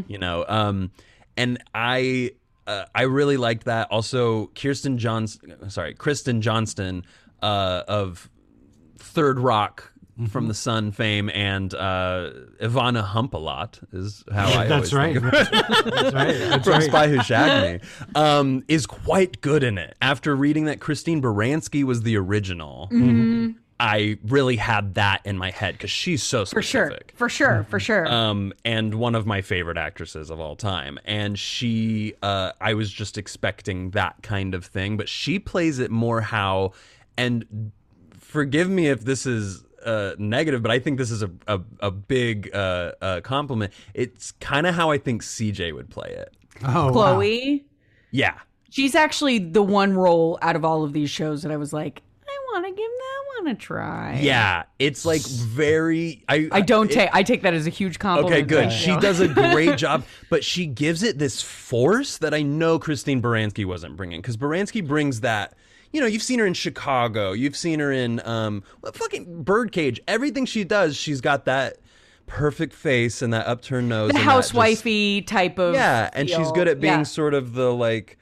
you 0.07 0.19
know 0.19 0.45
um 0.49 0.91
and 1.37 1.63
i 1.75 2.31
uh, 2.67 2.85
i 2.95 3.03
really 3.03 3.37
liked 3.37 3.65
that. 3.65 3.91
Also 3.91 4.47
kirsten 4.55 4.99
johnston 4.99 5.69
sorry 5.69 5.95
kristen 5.95 6.41
johnston 6.41 7.05
uh 7.45 7.85
of 7.89 8.31
third 8.99 9.39
rock 9.41 9.91
Mm-hmm. 10.15 10.27
from 10.27 10.47
the 10.47 10.55
Sun 10.55 10.93
fame 10.93 11.29
and 11.35 11.75
uh, 11.75 12.31
Ivana 12.63 13.05
Humpalot 13.05 13.81
is 13.93 14.23
how 14.33 14.47
I 14.47 14.69
always 14.71 14.93
That's 14.93 14.93
right. 14.93 15.13
think 15.21 15.25
of 15.35 15.51
That's 15.51 16.15
right. 16.15 16.39
That's 16.39 16.65
from 16.65 16.73
right. 16.75 16.83
Spy 16.85 17.09
Who 17.09 17.21
Shagged 17.21 17.83
Me, 17.83 17.89
um, 18.15 18.63
is 18.69 18.87
quite 18.87 19.41
good 19.41 19.65
in 19.65 19.77
it. 19.77 19.97
After 20.01 20.37
reading 20.37 20.67
that 20.67 20.79
Christine 20.79 21.21
Baranski 21.21 21.83
was 21.83 22.03
the 22.03 22.17
original, 22.17 22.89
I 23.81 24.19
really 24.29 24.55
had 24.55 24.95
that 24.95 25.23
in 25.25 25.37
my 25.37 25.51
head 25.51 25.75
because 25.75 25.91
she's 25.91 26.23
so 26.23 26.45
specific. 26.45 27.13
For 27.17 27.29
sure. 27.29 27.65
For 27.65 27.65
sure. 27.65 27.67
For 27.69 27.81
sure. 27.81 28.07
Um, 28.07 28.53
and 28.65 28.95
one 28.95 29.17
of 29.17 29.27
my 29.27 29.43
favorite 29.43 29.79
actresses 29.79 30.31
of 30.31 30.39
all 30.39 30.55
time. 30.55 31.01
And 31.05 31.37
she, 31.37 32.15
uh, 32.23 32.53
I 32.61 32.75
was 32.75 32.93
just 32.93 33.19
expecting 33.19 33.91
that 33.91 34.23
kind 34.23 34.55
of 34.55 34.65
thing, 34.65 34.97
but 34.97 35.09
she 35.09 35.41
plays 35.41 35.81
it 35.81 35.91
more 35.91 36.21
how, 36.21 36.71
and 37.17 37.71
forgive 38.19 38.69
me 38.69 38.89
if 38.89 39.05
this 39.05 39.27
is 39.27 39.65
uh, 39.85 40.15
negative, 40.19 40.63
but 40.63 40.71
I 40.71 40.79
think 40.79 40.99
this 40.99 41.11
is 41.11 41.23
a 41.23 41.31
a, 41.47 41.61
a 41.81 41.91
big 41.91 42.51
uh, 42.55 42.93
uh, 43.01 43.21
compliment. 43.21 43.73
It's 43.93 44.33
kind 44.33 44.67
of 44.67 44.75
how 44.75 44.91
I 44.91 44.99
think 44.99 45.23
CJ 45.23 45.75
would 45.75 45.91
play 45.91 46.09
it. 46.11 46.35
Oh, 46.65 46.87
wow. 46.87 46.93
Chloe, 46.93 47.65
Yeah, 48.11 48.39
she's 48.71 48.95
actually 48.95 49.39
the 49.39 49.63
one 49.63 49.93
role 49.95 50.39
out 50.41 50.57
of 50.57 50.65
all 50.65 50.85
of 50.85 50.93
these 50.93 51.11
shows 51.11 51.43
that 51.43 51.53
I 51.53 51.57
was 51.57 51.73
like, 51.73 52.03
I 52.27 52.39
want 52.53 52.65
to 52.67 52.71
give 52.71 52.91
that 52.91 53.43
one 53.43 53.47
a 53.49 53.55
try. 53.57 54.21
yeah. 54.23 54.63
It's 54.79 55.05
like 55.05 55.21
very. 55.23 56.25
I 56.29 56.49
I 56.53 56.61
don't 56.61 56.91
take. 56.91 57.11
I 57.13 57.23
take 57.23 57.43
that 57.43 57.55
as 57.55 57.67
a 57.67 57.71
huge 57.71 57.99
compliment. 57.99 58.35
Okay, 58.35 58.43
good. 58.47 58.73
She 58.73 58.91
you. 58.93 59.01
does 59.01 59.21
a 59.21 59.29
great 59.29 59.77
job, 59.85 60.05
but 60.31 60.45
she 60.45 60.67
gives 60.67 61.03
it 61.03 61.19
this 61.19 61.43
force 61.43 62.19
that 62.19 62.33
I 62.33 62.43
know 62.43 62.79
Christine 62.79 63.21
Baranski 63.21 63.65
wasn't 63.65 63.97
bringing. 63.97 64.21
Because 64.23 64.37
Baranski 64.37 64.87
brings 64.87 65.21
that. 65.21 65.55
You 65.95 66.01
know, 66.01 66.07
you've 66.07 66.23
seen 66.25 66.41
her 66.41 66.47
in 66.47 66.55
Chicago. 66.55 67.31
You've 67.33 67.57
seen 67.57 67.79
her 67.79 67.93
in 67.93 68.21
um, 68.27 68.65
well, 68.83 68.91
fucking 68.93 69.45
Birdcage. 69.45 70.01
Everything 70.09 70.45
she 70.45 70.65
does, 70.65 70.97
she's 70.97 71.21
got 71.21 71.45
that 71.45 71.77
perfect 72.27 72.73
face 72.73 73.23
and 73.23 73.33
that 73.33 73.47
upturned 73.47 73.89
nose. 73.89 74.11
the 74.11 74.19
and 74.19 74.27
that 74.29 74.35
just- 74.35 74.53
housewifey 74.55 75.25
type 75.25 75.59
of. 75.61 75.75
yeah, 75.75 76.11
and 76.13 76.29
she's 76.29 76.51
good 76.51 76.67
at 76.67 76.81
being 76.81 76.93
Yeah. 76.95 77.03
sort 77.05 77.33
of 77.33 77.53
the 77.55 77.73
like 77.73 78.19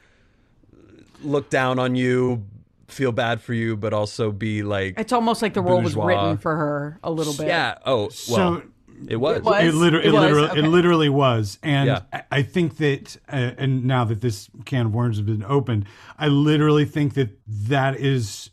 look 1.22 1.48
down 1.48 1.78
on 1.78 1.94
you, 1.94 2.44
feel 2.88 3.10
bad 3.12 3.40
for 3.40 3.54
you, 3.54 3.74
but 3.76 3.94
also 3.94 4.30
be 4.32 4.62
like 4.62 4.98
It's 4.98 5.12
almost 5.12 5.40
like 5.40 5.54
the 5.54 5.62
role 5.62 5.80
was 5.80 5.96
written 5.96 6.36
for 6.36 6.54
her 6.54 6.98
a 7.02 7.10
little 7.10 7.32
bit. 7.32 7.46
yeah. 7.46 7.78
Oh, 7.86 7.96
well, 8.02 8.10
So- 8.10 8.62
it 9.08 9.16
was. 9.16 9.38
It 9.38 9.44
was. 9.44 9.64
It, 9.64 9.74
liter- 9.74 10.00
It 10.00 10.06
it, 10.06 10.12
was, 10.12 10.20
literally, 10.22 10.48
okay. 10.50 10.58
it 10.60 10.68
literally 10.68 11.08
was, 11.08 11.58
and 11.62 11.86
Yeah. 11.88 12.00
I, 12.12 12.22
I 12.30 12.42
think 12.42 12.76
that, 12.78 13.16
uh, 13.32 13.52
and 13.58 13.84
now 13.84 14.04
that 14.04 14.20
this 14.20 14.48
can 14.64 14.86
of 14.86 14.94
worms 14.94 15.16
has 15.18 15.26
been 15.26 15.44
opened, 15.44 15.86
I 16.18 16.28
literally 16.28 16.84
think 16.84 17.14
that 17.14 17.30
that 17.46 17.96
is 17.96 18.50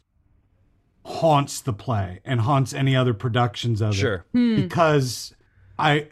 haunts 1.06 1.62
the 1.62 1.74
play 1.74 2.20
and 2.24 2.42
haunts 2.42 2.74
any 2.74 2.96
other 2.96 3.14
productions 3.14 3.82
of 3.82 3.96
Sure. 3.96 4.26
Hmm. 4.34 4.54
it 4.54 4.56
because 4.64 5.34
I 5.78 6.08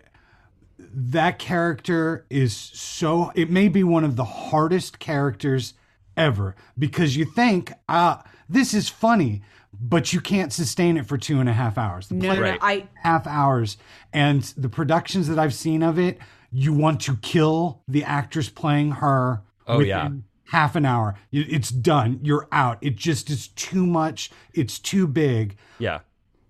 that 0.80 1.38
character 1.38 2.26
is 2.30 2.56
so 2.56 3.32
it 3.36 3.50
may 3.52 3.68
be 3.68 3.84
one 3.84 4.04
of 4.04 4.16
the 4.16 4.24
hardest 4.24 4.98
characters 5.00 5.74
ever 6.16 6.56
because 6.80 7.16
you 7.16 7.26
think 7.26 7.74
uh 7.90 8.18
this 8.50 8.74
is 8.74 8.90
funny 8.90 9.44
but 9.80 10.14
you 10.14 10.22
can't 10.22 10.52
sustain 10.54 10.98
it 10.98 11.06
for 11.06 11.18
two 11.18 11.40
and 11.40 11.48
a 11.50 11.54
half 11.54 11.78
hours 11.78 12.08
the 12.08 12.16
No, 12.16 12.28
play 12.30 12.36
no, 12.36 12.42
no. 12.42 12.50
Right. 12.52 12.60
I 12.62 12.88
half 13.04 13.28
hours 13.28 13.78
and 14.14 14.42
the 14.58 14.70
productions 14.70 15.28
that 15.28 15.38
i've 15.40 15.54
seen 15.54 15.84
of 15.84 16.00
it 16.00 16.18
you 16.52 16.74
want 16.74 17.02
to 17.02 17.16
kill 17.18 17.82
the 17.88 18.04
actress 18.04 18.50
playing 18.50 18.92
her 18.94 19.42
Oh, 19.68 19.82
yeah. 19.82 20.10
half 20.46 20.76
an 20.76 20.86
hour 20.86 21.16
it's 21.32 21.70
done 21.70 22.20
you're 22.24 22.48
out 22.52 22.78
it 22.82 22.96
just 22.96 23.30
is 23.30 23.50
too 23.50 23.86
much 23.86 24.32
it's 24.54 24.80
too 24.80 25.06
big 25.08 25.58
Yeah. 25.78 26.00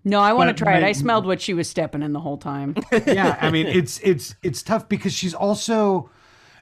no. 0.04 0.20
I 0.20 0.32
want 0.32 0.48
to 0.48 0.64
But 0.64 0.70
try 0.70 0.78
it. 0.78 0.84
I 0.84 0.92
smelled 0.92 1.26
what 1.26 1.40
she 1.40 1.52
was 1.52 1.68
stepping 1.68 2.02
in 2.02 2.12
the 2.12 2.20
whole 2.20 2.38
time. 2.38 2.76
yeah 3.06 3.36
i 3.40 3.50
mean 3.50 3.66
it's 3.66 3.98
it's 4.00 4.36
it's 4.42 4.62
tough 4.62 4.88
because 4.88 5.12
she's 5.12 5.34
also 5.34 6.08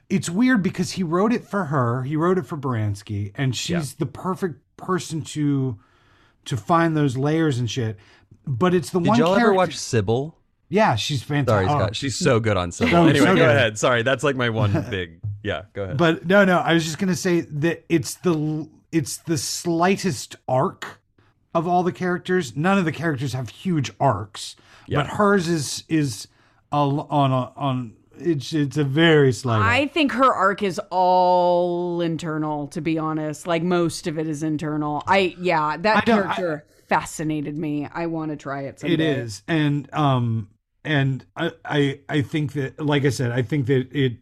it's 0.09 0.29
weird 0.29 0.63
because 0.63 0.93
he 0.93 1.03
wrote 1.03 1.31
it 1.31 1.43
for 1.43 1.65
her 1.65 2.03
he 2.03 2.15
wrote 2.15 2.37
it 2.37 2.45
for 2.45 2.57
Baranski 2.57 3.31
and 3.35 3.55
she's 3.55 3.95
the 3.95 4.05
perfect 4.05 4.61
person 4.77 5.21
to 5.21 5.77
to 6.47 6.57
find 6.57 6.97
those 6.97 7.15
layers 7.17 7.59
and 7.59 7.69
shit 7.69 7.97
but 8.45 8.73
it's 8.73 8.89
the 8.89 8.99
Did 8.99 9.09
one 9.09 9.19
y'all 9.19 9.27
character 9.35 9.45
ever 9.47 9.53
watch 9.53 9.77
Sybil? 9.77 10.37
yeah 10.69 10.95
she's 10.95 11.23
Sorry, 11.23 11.39
fantastic 11.45 11.69
Scott. 11.69 11.95
She's 11.95 12.15
so 12.17 12.39
good 12.39 12.57
on 12.57 12.71
Sybil. 12.71 12.91
Oh, 12.97 13.03
so- 13.03 13.09
anyway, 13.09 13.25
so 13.25 13.35
go 13.35 13.43
ahead. 13.49 13.77
Sorry, 13.77 14.03
that's 14.03 14.23
like 14.23 14.35
my 14.35 14.49
one 14.49 14.85
big. 14.89 15.19
Yeah, 15.43 15.63
go 15.73 15.83
ahead. 15.83 15.97
but 15.97 16.25
no 16.25 16.43
no 16.45 16.57
i 16.59 16.73
was 16.73 16.83
just 16.83 16.97
gonna 16.97 17.15
say 17.15 17.41
that 17.41 17.85
it's 17.89 18.15
the 18.15 18.67
it's 18.91 19.17
the 19.17 19.37
slightest 19.37 20.35
arc 20.47 20.99
of 21.53 21.67
all 21.67 21.83
the 21.83 21.91
characters 21.91 22.55
none 22.55 22.77
of 22.77 22.85
the 22.85 22.91
characters 22.91 23.33
have 23.33 23.49
huge 23.49 23.91
arcs 23.99 24.55
Yeah. 24.87 24.99
but 25.03 25.07
hers 25.17 25.47
is 25.47 25.83
is 25.89 26.27
a, 26.71 26.75
on 26.77 27.31
a, 27.31 27.51
on 27.55 27.93
it's 28.19 28.53
it's 28.53 28.77
a 28.77 28.83
very 28.83 29.31
slight 29.31 29.59
arc. 29.59 29.65
I 29.65 29.87
think 29.87 30.11
her 30.13 30.33
arc 30.33 30.63
is 30.63 30.79
all 30.89 32.01
internal, 32.01 32.67
to 32.69 32.81
be 32.81 32.97
honest. 32.97 33.47
Like 33.47 33.63
most 33.63 34.07
of 34.07 34.17
it 34.17 34.27
is 34.27 34.43
internal. 34.43 35.03
I 35.07 35.35
yeah, 35.39 35.77
that 35.77 35.97
I 35.97 36.01
character 36.01 36.65
fascinated 36.87 37.57
me. 37.57 37.87
I 37.91 38.07
want 38.07 38.31
to 38.31 38.37
try 38.37 38.61
it. 38.63 38.79
Someday. 38.79 38.93
It 38.93 38.99
is, 38.99 39.43
and 39.47 39.93
um, 39.93 40.49
and 40.87 41.25
I, 41.35 41.51
I, 41.65 41.99
I 42.07 42.21
think 42.21 42.53
that, 42.53 42.79
like 42.79 43.03
I 43.03 43.09
said, 43.09 43.31
I 43.31 43.41
think 43.41 43.67
that 43.67 43.89
it, 43.91 44.17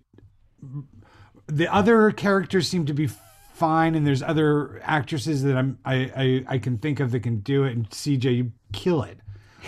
the 1.45 1.71
other 1.71 2.11
characters 2.11 2.67
seem 2.67 2.87
to 2.87 2.93
be 2.93 3.07
fine, 3.53 3.93
and 3.93 4.05
there's 4.05 4.23
other 4.23 4.81
actresses 4.83 5.43
that 5.43 5.55
I'm, 5.55 5.77
I, 5.85 6.11
I, 6.15 6.55
I 6.55 6.57
can 6.57 6.79
think 6.79 6.99
of 6.99 7.11
that 7.11 7.19
can 7.21 7.39
do 7.39 7.63
it, 7.63 7.73
and 7.73 7.87
CJ, 7.89 8.35
you 8.35 8.51
kill 8.73 9.03
it, 9.03 9.19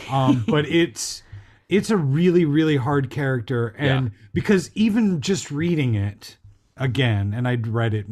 um, 0.10 0.44
but 0.48 0.66
it's, 0.70 1.22
it's 1.70 1.90
a 1.90 1.98
really, 1.98 2.46
really 2.46 2.78
hard 2.78 3.10
character, 3.10 3.76
and 3.78 4.06
Yeah. 4.06 4.18
because 4.34 4.72
even 4.76 5.22
just 5.22 5.52
reading 5.52 5.96
it 5.96 6.38
again, 6.78 7.34
and 7.36 7.48
I'd 7.48 7.68
read 7.68 7.94
it, 7.94 8.06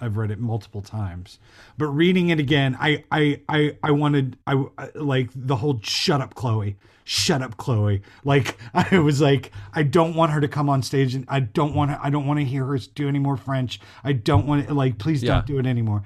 I've 0.00 0.16
read 0.16 0.30
it 0.30 0.38
multiple 0.40 0.82
times, 0.82 1.38
but 1.78 1.86
reading 1.86 2.30
it 2.30 2.38
again, 2.40 2.76
I, 2.80 3.04
I, 3.12 3.40
I, 3.48 3.76
I 3.82 3.90
wanted, 3.92 4.36
I 4.46 4.64
I- 4.76 4.90
like 4.94 5.30
the 5.34 5.56
whole 5.56 5.80
"shut 5.82 6.20
up, 6.20 6.34
Chloe." 6.34 6.76
Shut 7.10 7.40
up, 7.40 7.56
Chloe. 7.56 8.02
Like 8.22 8.58
I 8.74 8.98
was 8.98 9.22
like, 9.22 9.50
I 9.72 9.82
don't 9.82 10.14
want 10.14 10.32
her 10.32 10.42
to 10.42 10.48
come 10.48 10.68
on 10.68 10.82
stage, 10.82 11.14
and 11.14 11.24
I 11.28 11.40
don't 11.40 11.74
want 11.74 11.90
to. 11.90 11.98
I 12.02 12.10
don't 12.10 12.26
want 12.26 12.38
to 12.40 12.44
hear 12.44 12.66
her 12.66 12.76
do 12.94 13.08
any 13.08 13.18
more 13.18 13.38
French. 13.38 13.80
I 14.04 14.12
don't 14.12 14.46
want 14.46 14.68
to. 14.68 14.74
Like, 14.74 14.98
please 14.98 15.22
Yeah. 15.22 15.36
don't 15.36 15.46
do 15.46 15.58
it 15.58 15.64
anymore. 15.64 16.02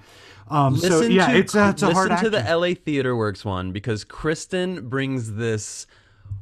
Um, 0.48 0.76
so 0.76 0.88
Listen 0.98 1.10
yeah, 1.12 1.32
to, 1.32 1.38
it's 1.38 1.54
a, 1.56 1.70
it's 1.70 1.82
a 1.82 1.92
hard 1.92 2.10
listen 2.10 2.30
to 2.30 2.38
actress. 2.38 2.44
the 2.48 2.56
LA 2.56 2.74
Theater 2.74 3.16
Works 3.16 3.44
one 3.44 3.72
because 3.72 4.04
Kristen 4.04 4.88
brings 4.88 5.32
this 5.32 5.88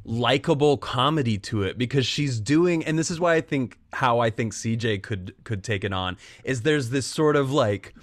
likable 0.04 0.76
comedy 0.78 1.36
to 1.38 1.62
it 1.62 1.76
because 1.76 2.06
she's 2.06 2.40
doing 2.40 2.84
and 2.84 2.98
this 2.98 3.10
is 3.10 3.20
why 3.20 3.34
I 3.34 3.40
think 3.40 3.78
how 3.92 4.18
I 4.18 4.30
think 4.30 4.54
CJ 4.54 5.02
could 5.02 5.34
could 5.44 5.62
take 5.62 5.84
it 5.84 5.92
on 5.92 6.16
is 6.42 6.62
there's 6.62 6.90
this 6.90 7.06
sort 7.06 7.36
of 7.36 7.52
like 7.52 7.94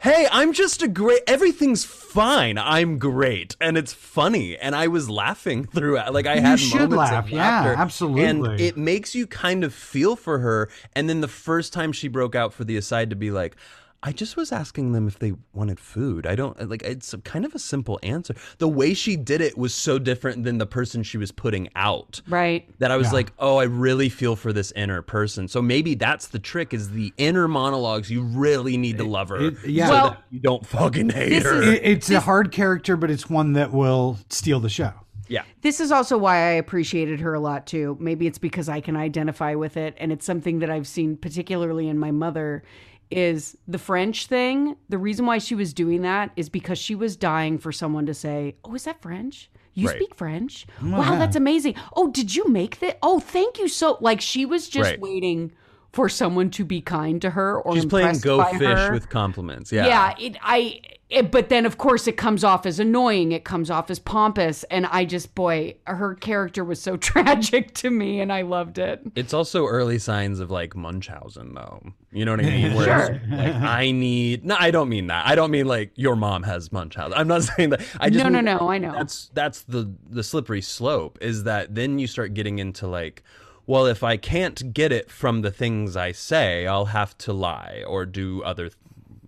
hey 0.00 0.28
i'm 0.30 0.52
just 0.52 0.80
a 0.80 0.86
great 0.86 1.20
everything's 1.26 1.84
fine. 1.84 2.56
I'm 2.56 2.98
great. 2.98 3.56
And 3.60 3.76
it's 3.76 3.92
funny. 3.92 4.56
And 4.56 4.76
i 4.76 4.86
was 4.86 5.08
laughing 5.10 5.64
throughout 5.74 6.12
like 6.12 6.26
i 6.26 6.34
You 6.36 6.40
had 6.42 6.60
moments 6.72 6.96
laugh. 6.96 7.24
of 7.24 7.30
Yeah, 7.30 7.74
absolutely. 7.76 8.24
and 8.24 8.60
it 8.60 8.76
makes 8.76 9.14
you 9.14 9.26
kind 9.26 9.64
of 9.64 9.74
feel 9.74 10.14
for 10.14 10.38
her. 10.38 10.68
And 10.94 11.08
then 11.08 11.20
the 11.20 11.26
first 11.28 11.72
time 11.72 11.90
she 11.92 12.06
broke 12.08 12.34
out 12.36 12.52
for 12.52 12.64
the 12.64 12.76
aside 12.76 13.10
to 13.10 13.16
be 13.16 13.30
like 13.30 13.56
I 14.00 14.12
just 14.12 14.36
was 14.36 14.52
asking 14.52 14.92
them 14.92 15.08
if 15.08 15.18
they 15.18 15.32
wanted 15.52 15.80
food. 15.80 16.24
I 16.24 16.36
don't 16.36 16.68
like 16.70 16.82
it's 16.84 17.12
a, 17.12 17.18
kind 17.18 17.44
of 17.44 17.52
a 17.54 17.58
simple 17.58 17.98
answer. 18.04 18.34
The 18.58 18.68
way 18.68 18.94
she 18.94 19.16
did 19.16 19.40
it 19.40 19.58
was 19.58 19.74
so 19.74 19.98
different 19.98 20.44
than 20.44 20.58
the 20.58 20.66
person 20.66 21.02
she 21.02 21.18
was 21.18 21.32
putting 21.32 21.68
out 21.74 22.22
Right. 22.28 22.68
that 22.78 22.92
I 22.92 22.96
was 22.96 23.12
like, 23.12 23.32
"Oh, 23.40 23.56
I 23.56 23.64
really 23.64 24.08
feel 24.08 24.36
for 24.36 24.52
this 24.52 24.70
inner 24.76 25.02
person." 25.02 25.48
So 25.48 25.60
maybe 25.60 25.94
that's 25.96 26.28
the 26.28 26.38
trick 26.38 26.72
is 26.72 26.90
the 26.90 27.12
inner 27.18 27.48
monologues. 27.48 28.08
You 28.08 28.22
really 28.22 28.76
need 28.76 28.98
to 28.98 29.04
love 29.04 29.30
her. 29.30 29.48
it- 29.48 29.66
yeah. 29.66 29.86
so 29.88 29.92
Well, 29.92 30.10
that 30.10 30.22
you 30.30 30.38
don't 30.38 30.64
fucking 30.64 31.10
hate 31.10 31.42
her. 31.42 31.60
is- 31.62 31.68
It- 31.68 31.80
it's 31.84 32.10
a 32.10 32.20
hard 32.20 32.52
character, 32.52 32.96
but 32.96 33.10
it's 33.10 33.28
one 33.28 33.54
that 33.54 33.72
will 33.72 34.18
steal 34.30 34.60
the 34.60 34.68
show. 34.68 34.92
yeah. 35.26 35.42
This 35.62 35.80
is 35.80 35.90
also 35.90 36.16
why 36.16 36.36
I 36.36 36.50
appreciated 36.52 37.18
her 37.20 37.34
a 37.34 37.40
lot 37.40 37.66
too. 37.66 37.96
Maybe 38.00 38.28
it's 38.28 38.38
because 38.38 38.68
I 38.68 38.80
can 38.80 38.94
identify 38.96 39.54
with 39.56 39.76
it 39.76 39.94
and 39.98 40.12
it's 40.12 40.24
something 40.24 40.60
that 40.60 40.70
I've 40.70 40.86
seen 40.86 41.16
particularly 41.16 41.88
in 41.88 41.98
my 41.98 42.12
mother 42.12 42.62
is 43.10 43.56
the 43.66 43.78
French 43.78 44.26
thing. 44.26 44.76
The 44.88 44.98
reason 44.98 45.26
why 45.26 45.38
she 45.38 45.54
was 45.54 45.72
doing 45.72 46.02
that 46.02 46.30
is 46.36 46.48
because 46.48 46.78
she 46.78 46.94
was 46.94 47.16
dying 47.16 47.58
for 47.58 47.72
someone 47.72 48.06
to 48.06 48.14
say, 48.14 48.56
"Oh, 48.64 48.74
is 48.74 48.84
that 48.84 49.00
French? 49.02 49.50
You 49.74 49.86
Right. 49.88 49.96
speak 49.96 50.14
French? 50.14 50.66
Oh, 50.82 50.90
wow, 50.90 51.18
that's 51.18 51.36
amazing. 51.36 51.74
Oh, 51.94 52.10
did 52.10 52.34
you 52.34 52.48
make 52.48 52.80
that? 52.80 52.98
Oh, 53.02 53.20
thank 53.20 53.58
you 53.58 53.68
so." 53.68 53.96
Like 54.00 54.20
she 54.20 54.44
was 54.44 54.68
just 54.68 54.90
Right. 54.90 55.00
waiting 55.00 55.52
for 55.92 56.08
someone 56.08 56.50
to 56.50 56.64
be 56.64 56.80
kind 56.80 57.20
to 57.22 57.30
her 57.30 57.58
or 57.60 57.74
She's 57.74 57.86
playing 57.86 58.18
go 58.18 58.38
by 58.38 58.52
fish 58.52 58.60
her. 58.60 58.92
with 58.92 59.08
compliments. 59.08 59.72
Yeah. 59.72 59.86
yeah 59.86 60.14
it, 60.18 60.36
i 60.42 60.80
it, 61.08 61.30
but 61.30 61.48
then 61.48 61.64
of 61.64 61.78
course 61.78 62.06
it 62.06 62.18
comes 62.18 62.44
off 62.44 62.66
as 62.66 62.78
annoying 62.78 63.32
it 63.32 63.42
comes 63.42 63.70
off 63.70 63.90
as 63.90 63.98
pompous 63.98 64.62
and 64.64 64.84
i 64.86 65.06
just 65.06 65.34
boy 65.34 65.74
her 65.86 66.14
character 66.14 66.62
was 66.62 66.78
so 66.82 66.96
tragic 67.08 67.72
to 67.72 67.88
me 67.88 68.20
and 68.20 68.30
i 68.30 68.42
loved 68.42 68.76
it 68.76 69.00
It's 69.16 69.32
also 69.32 69.64
early 69.66 69.98
signs 69.98 70.38
of 70.40 70.50
like 70.50 70.76
Munchausen, 70.76 71.54
though. 71.54 71.82
You 72.12 72.24
know 72.26 72.32
what 72.32 72.40
I 72.40 72.50
mean? 72.50 72.74
Where 72.76 73.12
it's 73.22 73.30
like 73.30 73.54
I 73.54 73.90
need. 73.90 74.44
No, 74.44 74.56
I 74.58 74.70
don't 74.70 74.88
mean 74.90 75.06
that. 75.08 75.26
I 75.26 75.34
don't 75.34 75.50
mean 75.50 75.66
like 75.66 75.92
your 75.94 76.16
mom 76.16 76.42
has 76.42 76.70
Munchausen. 76.72 77.12
I'm 77.14 77.28
not 77.28 77.42
saying 77.50 77.70
that. 77.70 77.80
I 78.00 78.10
just 78.10 78.22
No, 78.24 78.28
no, 78.30 78.38
mean 78.38 78.44
no, 78.44 78.70
I 78.70 78.78
know. 78.78 78.92
That's 78.92 79.30
that's 79.34 79.62
the 79.62 79.90
the 80.10 80.22
slippery 80.22 80.60
slope. 80.62 81.18
Is 81.20 81.44
that 81.44 81.74
then 81.74 81.98
you 81.98 82.06
start 82.06 82.32
getting 82.34 82.58
into 82.58 82.86
like, 82.86 83.22
well, 83.68 83.84
if 83.84 84.02
I 84.02 84.16
can't 84.16 84.72
get 84.72 84.92
it 84.92 85.10
from 85.10 85.42
the 85.42 85.50
things 85.50 85.94
I 85.94 86.12
say, 86.12 86.66
I'll 86.66 86.86
have 86.86 87.16
to 87.18 87.34
lie 87.34 87.84
or 87.86 88.06
do 88.06 88.42
other 88.42 88.70
th- 88.70 88.78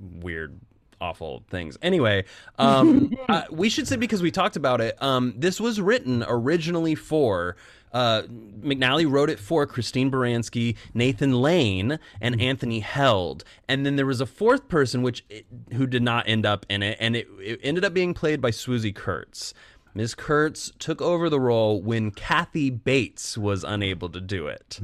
weird 0.01 0.59
awful 0.99 1.45
things. 1.51 1.77
Anyway, 1.83 2.25
um, 2.59 3.15
uh, 3.29 3.43
we 3.51 3.69
should 3.69 3.87
say 3.87 3.97
because 3.97 4.23
we 4.23 4.31
talked 4.31 4.57
about 4.57 4.81
it. 4.81 5.01
Um, 5.03 5.35
this 5.37 5.61
was 5.61 5.81
written 5.81 6.25
originally 6.27 6.95
for. 6.95 7.57
Uh, 7.93 8.23
McNally 8.61 9.11
wrote 9.11 9.29
it 9.29 9.41
for 9.41 9.67
Christine 9.67 10.13
Baranski, 10.13 10.77
Nathan 10.95 11.33
Lane, 11.43 11.99
and 12.21 12.41
Anthony 12.41 12.79
Heald, 12.79 13.43
and 13.69 13.85
then 13.85 13.97
there 13.97 14.07
was 14.07 14.21
a 14.21 14.27
fourth 14.27 14.69
person 14.69 15.03
which 15.03 15.25
who 15.73 15.89
did 15.89 16.05
not 16.05 16.29
end 16.29 16.47
up 16.47 16.65
in 16.69 16.85
it, 16.85 16.97
and 17.01 17.17
it, 17.17 17.27
it 17.41 17.59
ended 17.65 17.85
up 17.85 17.93
being 17.93 18.15
played 18.15 18.41
by 18.41 18.53
Swoosie 18.53 18.95
Kurtz. 18.95 19.55
Ms. 19.95 20.15
Kurtz 20.15 20.71
took 20.79 21.03
over 21.03 21.29
the 21.29 21.41
role 21.41 21.83
when 21.83 22.11
Kathy 22.13 22.71
Bates 22.71 23.37
was 23.37 23.65
unable 23.65 24.09
to 24.11 24.21
do 24.21 24.47
it. 24.47 24.79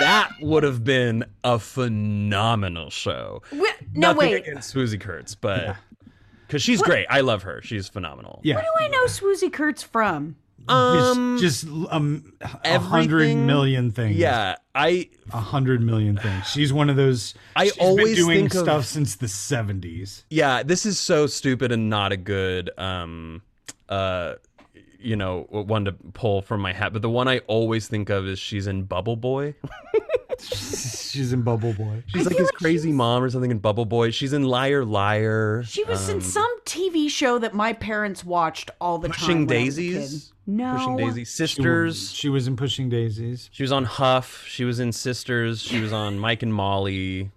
That 0.00 0.30
would 0.40 0.62
have 0.62 0.84
been 0.84 1.24
a 1.42 1.58
phenomenal 1.58 2.90
show. 2.90 3.42
Wh- 3.50 3.62
no 3.94 4.12
Nothing 4.12 4.18
wait 4.18 4.34
against 4.46 4.74
Swoosie 4.74 5.00
Kurtz, 5.00 5.34
but 5.34 5.76
because 6.46 6.62
she's 6.62 6.80
great, 6.82 7.06
I 7.10 7.20
love 7.22 7.42
her. 7.42 7.60
She's 7.62 7.88
phenomenal. 7.88 8.40
Yeah. 8.44 8.56
where 8.56 8.64
do 8.64 8.84
i 8.84 8.88
know 8.88 9.04
swoosie 9.06 9.52
kurtz 9.52 9.82
from 9.82 10.36
Um, 10.68 11.36
just 11.40 11.64
just 11.66 11.74
um, 11.92 12.32
a 12.40 12.78
hundred 12.78 13.22
everything- 13.22 13.46
million 13.46 13.90
things. 13.90 14.16
yeah, 14.16 14.56
I 14.74 15.08
a 15.32 15.40
hundred 15.40 15.82
million 15.82 16.16
things. 16.16 16.46
She's 16.46 16.72
one 16.72 16.90
of 16.90 16.96
those. 16.96 17.34
I 17.56 17.64
she's 17.64 17.78
always 17.78 18.16
been 18.16 18.24
doing 18.24 18.38
think 18.50 18.54
of- 18.54 18.60
stuff 18.60 18.84
since 18.84 19.16
the 19.16 19.28
seventies. 19.28 20.24
yeah, 20.30 20.62
this 20.62 20.84
is 20.86 20.98
so 20.98 21.26
stupid 21.26 21.72
and 21.72 21.88
not 21.90 22.12
a 22.12 22.16
good 22.16 22.70
um 22.78 23.42
uh 23.88 24.34
you 25.00 25.14
know 25.16 25.46
one 25.50 25.84
to 25.84 25.92
pull 25.92 26.42
from 26.42 26.60
my 26.60 26.72
hat, 26.72 26.92
but 26.92 27.02
the 27.02 27.10
one 27.10 27.28
I 27.28 27.38
always 27.46 27.86
think 27.88 28.10
of 28.10 28.26
is 28.26 28.38
she's 28.38 28.66
in 28.66 28.82
Bubble 28.84 29.14
Boy. 29.16 29.54
She's 30.40 31.32
in 31.32 31.42
Bubble 31.42 31.72
Boy. 31.72 32.02
She's 32.06 32.26
like 32.26 32.36
his 32.36 32.50
crazy 32.52 32.92
mom 32.92 33.22
or 33.24 33.30
something 33.30 33.50
in 33.50 33.58
Bubble 33.58 33.84
Boy. 33.86 34.10
She's 34.10 34.32
in 34.32 34.44
Liar 34.44 34.84
Liar. 34.84 35.62
she 35.66 35.82
was 35.84 36.08
Um, 36.08 36.16
in 36.16 36.20
some 36.20 36.60
tv 36.64 37.08
show 37.10 37.38
that 37.38 37.54
my 37.54 37.72
parents 37.72 38.24
watched 38.24 38.70
all 38.80 38.98
the 38.98 39.08
Pushing 39.08 39.26
time 39.28 39.46
when 39.48 39.56
I 39.62 39.64
was 39.64 39.78
a. 39.78 39.82
Daisies. 39.82 40.32
no 40.46 40.76
Pushing 40.76 40.96
Daisy. 40.96 41.20
She, 41.22 41.24
Sisters. 41.24 42.12
she 42.12 42.28
was 42.28 42.46
in 42.46 42.56
Pushing 42.56 42.88
Daisies. 42.88 43.50
She 43.52 43.62
was 43.64 43.72
on 43.72 43.84
Huff. 43.84 44.44
She 44.46 44.64
was 44.64 44.78
in 44.80 44.92
Sisters. 44.92 45.60
She 45.60 45.80
was 45.80 45.92
on 45.92 46.18
Mike 46.18 46.42
and 46.44 46.54
Molly. 46.54 47.30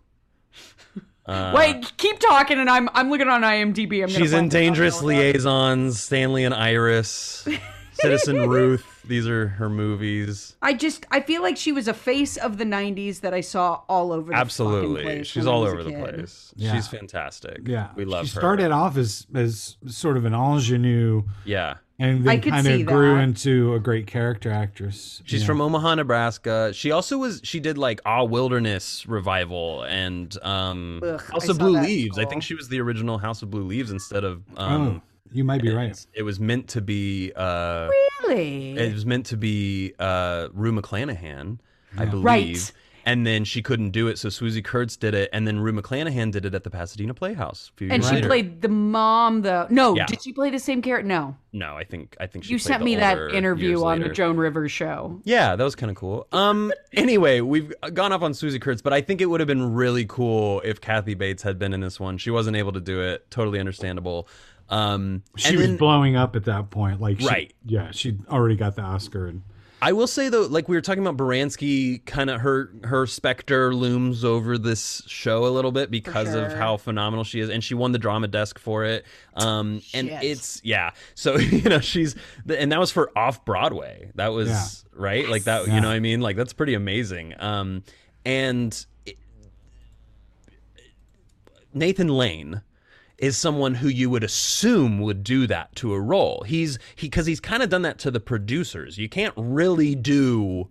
Uh, 1.32 1.54
wait 1.56 1.92
keep 1.98 2.20
talking 2.20 2.60
and 2.60 2.70
i'm 2.70 2.90
i'm 2.94 3.10
looking 3.10 3.28
on 3.28 3.42
imdb 3.42 4.04
i'm 4.04 4.10
She's 4.10 4.34
in. 4.34 4.50
Dangerous 4.50 5.02
Liaisons, 5.02 6.00
Stanley 6.02 6.44
and 6.44 6.54
Iris, 6.54 7.48
Citizen 7.94 8.50
Ruth. 8.50 8.86
These 9.06 9.28
are 9.28 9.48
her 9.48 9.70
movies. 9.70 10.56
I 10.62 10.74
just 10.74 11.06
I 11.12 11.22
feel 11.22 11.42
like 11.42 11.58
she 11.58 11.72
was 11.72 11.88
a 11.88 11.94
face 11.94 12.38
of 12.38 12.58
the 12.58 12.64
'90s 12.66 13.22
that 13.22 13.34
I 13.34 13.42
saw 13.42 13.82
all 13.90 14.12
over. 14.12 14.32
The 14.32 14.38
Absolutely. 14.38 15.02
place 15.04 15.28
She's 15.28 15.48
all 15.48 15.64
over 15.64 15.84
the 15.84 15.92
place. 15.94 16.54
Yeah. 16.56 16.74
She's 16.76 16.88
fantastic. 16.88 17.62
Yeah, 17.68 17.90
We 17.96 18.06
love 18.06 18.22
her. 18.22 18.28
she 18.28 18.36
her. 18.36 18.40
started 18.42 18.72
off 18.72 18.98
as 18.98 19.26
as 19.34 19.78
sort 19.88 20.18
of 20.18 20.26
an 20.26 20.34
ingenue, 20.34 21.24
Yeah. 21.46 21.76
And 22.04 22.22
I 22.30 22.34
then 22.34 22.42
could 22.42 22.52
kind 22.54 22.66
see 22.66 22.82
of 22.82 22.88
grew 22.88 23.16
that. 23.16 23.24
into 23.24 23.74
a 23.76 23.80
great 23.80 24.08
character 24.08 24.52
actress. 24.52 25.22
She's 25.26 25.42
Yeah. 25.42 25.48
from 25.48 25.62
Omaha, 25.62 25.96
Nebraska. 25.96 26.72
She 26.74 26.92
also 26.92 27.18
was 27.18 27.40
she 27.44 27.60
did 27.60 27.78
like 27.78 28.02
Ah 28.06 28.24
Wilderness 28.24 29.06
revival 29.08 29.84
and 29.84 30.36
um 30.44 31.00
Ugh, 31.04 31.22
I 31.30 31.32
House 31.34 31.50
of 31.50 31.58
Blue 31.60 31.74
that 31.74 31.80
in 31.84 31.86
Leaves. 31.86 32.18
I 32.18 32.26
think 32.26 32.44
she 32.44 32.56
was 32.56 32.68
the 32.70 32.82
original 32.82 33.18
House 33.18 33.42
of 33.42 33.50
Blue 33.52 33.64
Leaves 33.64 33.92
instead 33.92 34.24
of 34.24 34.42
um 34.58 34.88
Oh, 34.88 35.02
you 35.32 35.44
might 35.44 35.62
be 35.62 35.72
right. 35.74 35.98
it 36.14 36.24
was 36.24 36.40
meant 36.40 36.68
to 36.70 36.82
be 36.82 37.32
uh 37.36 37.90
Really? 38.28 38.78
it 38.78 38.94
was 38.94 39.06
meant 39.06 39.26
to 39.28 39.38
be 39.38 39.94
uh 40.00 40.48
Rue 40.54 40.72
McClanahan, 40.74 41.60
I 41.98 42.06
believe. 42.06 42.26
Right. 42.26 42.72
And 43.06 43.26
then 43.26 43.44
she 43.46 43.62
couldn't 43.62 43.90
do 43.92 44.08
it, 44.08 44.18
so 44.20 44.28
Swoosie 44.30 44.64
Kurtz 44.64 44.96
did 44.96 45.14
it, 45.16 45.30
and 45.34 45.48
then 45.48 45.60
Rue 45.60 45.74
McClanahan 45.74 46.32
did 46.32 46.46
it 46.46 46.54
at 46.54 46.64
the 46.64 46.70
Pasadena 46.70 47.14
Playhouse 47.14 47.72
a 47.74 47.78
few 47.78 47.90
and 47.92 48.04
she 48.06 48.16
later. 48.16 48.28
played 48.28 48.62
the 48.62 48.68
mom, 48.70 49.42
though. 49.42 49.66
No, 49.70 49.96
Yeah. 49.96 50.06
did 50.06 50.22
she 50.22 50.32
play 50.34 50.50
the 50.52 50.60
same 50.60 50.82
character? 50.82 51.08
No. 51.08 51.36
No, 51.54 51.76
I 51.76 51.84
think 51.84 52.16
I 52.20 52.28
think 52.28 52.46
she 52.46 52.52
You 52.52 52.58
played 52.58 52.64
sent 52.68 52.80
the 52.80 52.86
me 52.86 52.96
that 52.96 53.32
interview 53.34 53.70
years 53.70 53.82
on 53.82 54.00
the. 54.02 54.10
Joan 54.10 54.38
Rivers 54.38 54.72
show. 54.72 55.20
Yeah, 55.24 55.56
that 55.56 55.64
was 55.64 55.76
kind 55.76 55.90
of 55.90 55.96
cool. 55.98 56.28
Um. 56.32 56.72
Anyway, 56.94 57.42
we've 57.42 57.74
gone 57.94 58.14
off 58.14 58.22
on 58.22 58.32
Swoosie 58.34 58.62
Kurtz, 58.62 58.82
but 58.82 58.94
I 58.94 59.02
think 59.02 59.20
it 59.20 59.26
would 59.26 59.40
have 59.42 59.48
been 59.48 59.74
really 59.74 60.06
cool 60.06 60.62
if 60.64 60.80
Kathy 60.80 61.14
Bates 61.16 61.44
had 61.44 61.58
been 61.60 61.74
in 61.74 61.82
this 61.82 62.00
one. 62.00 62.18
She 62.18 62.30
wasn't 62.32 62.56
able 62.56 62.72
to 62.74 62.80
do 62.82 63.02
it. 63.02 63.30
Totally 63.32 63.60
understandable. 63.60 64.28
Um. 64.70 65.24
She 65.36 65.50
and 65.50 65.58
was 65.58 65.68
then 65.68 65.78
blowing 65.78 66.16
up 66.16 66.36
at 66.36 66.46
that 66.46 66.70
point. 66.70 67.02
Like, 67.02 67.20
she- 67.20 67.28
Right. 67.28 67.54
Yeah, 67.66 67.92
she'd 67.92 68.26
already 68.28 68.56
got 68.56 68.76
the 68.76 68.84
Oscar. 68.84 69.28
And 69.28 69.42
I 69.84 69.94
will 69.94 70.06
say 70.08 70.30
though, 70.30 70.42
like 70.46 70.70
we 70.70 70.76
were 70.78 70.82
talking 70.82 71.06
about 71.06 71.18
Baranski, 71.18 72.06
kind 72.06 72.30
of 72.30 72.42
her 72.42 72.72
her 72.84 73.08
specter 73.08 73.74
looms 73.74 74.24
over 74.24 74.58
this 74.58 75.02
show 75.08 75.46
a 75.46 75.50
little 75.50 75.72
bit 75.72 75.90
because 75.90 76.36
of 76.36 76.54
how 76.54 76.78
phenomenal 76.78 77.24
she 77.24 77.40
is, 77.40 77.50
and 77.50 77.64
she 77.64 77.74
won 77.74 77.92
the 77.92 77.98
drama 77.98 78.28
desk 78.28 78.60
for 78.60 78.86
it. 78.86 79.06
Um, 79.36 79.82
and 79.94 80.08
Shit. 80.10 80.24
it's 80.24 80.62
yeah, 80.64 80.92
so 81.16 81.36
you 81.38 81.68
know 81.68 81.80
she's 81.80 82.16
and 82.48 82.72
that 82.72 82.80
was 82.80 82.92
for 82.92 83.12
off 83.18 83.44
Broadway. 83.44 84.12
That 84.16 84.30
was 84.34 84.50
Yeah. 84.94 85.02
right, 85.02 85.28
like 85.28 85.46
that. 85.46 85.68
Yeah. 85.68 85.76
You 85.76 85.82
know 85.82 85.88
what 85.88 85.96
I 85.96 86.00
mean? 86.00 86.22
Like 86.22 86.36
that's 86.36 86.54
pretty 86.54 86.76
amazing. 86.76 87.34
Um, 87.40 87.84
and 88.24 88.86
it- 89.08 89.18
Nathan 91.74 92.10
Lane 92.10 92.62
is 93.22 93.38
someone 93.38 93.76
who 93.76 93.88
you 93.88 94.10
would 94.10 94.24
assume 94.24 95.00
would 95.00 95.24
do 95.24 95.46
that 95.48 95.74
to 95.76 95.94
a 95.94 96.00
role. 96.02 96.44
He's 96.46 96.80
he 96.96 97.08
because 97.08 97.28
he's 97.28 97.40
kind 97.40 97.64
of 97.64 97.70
done 97.70 97.84
that 97.84 98.00
to 98.00 98.12
the 98.12 98.20
producers. 98.20 98.98
You 98.98 99.08
can't 99.08 99.34
really 99.38 99.96
do 99.96 100.68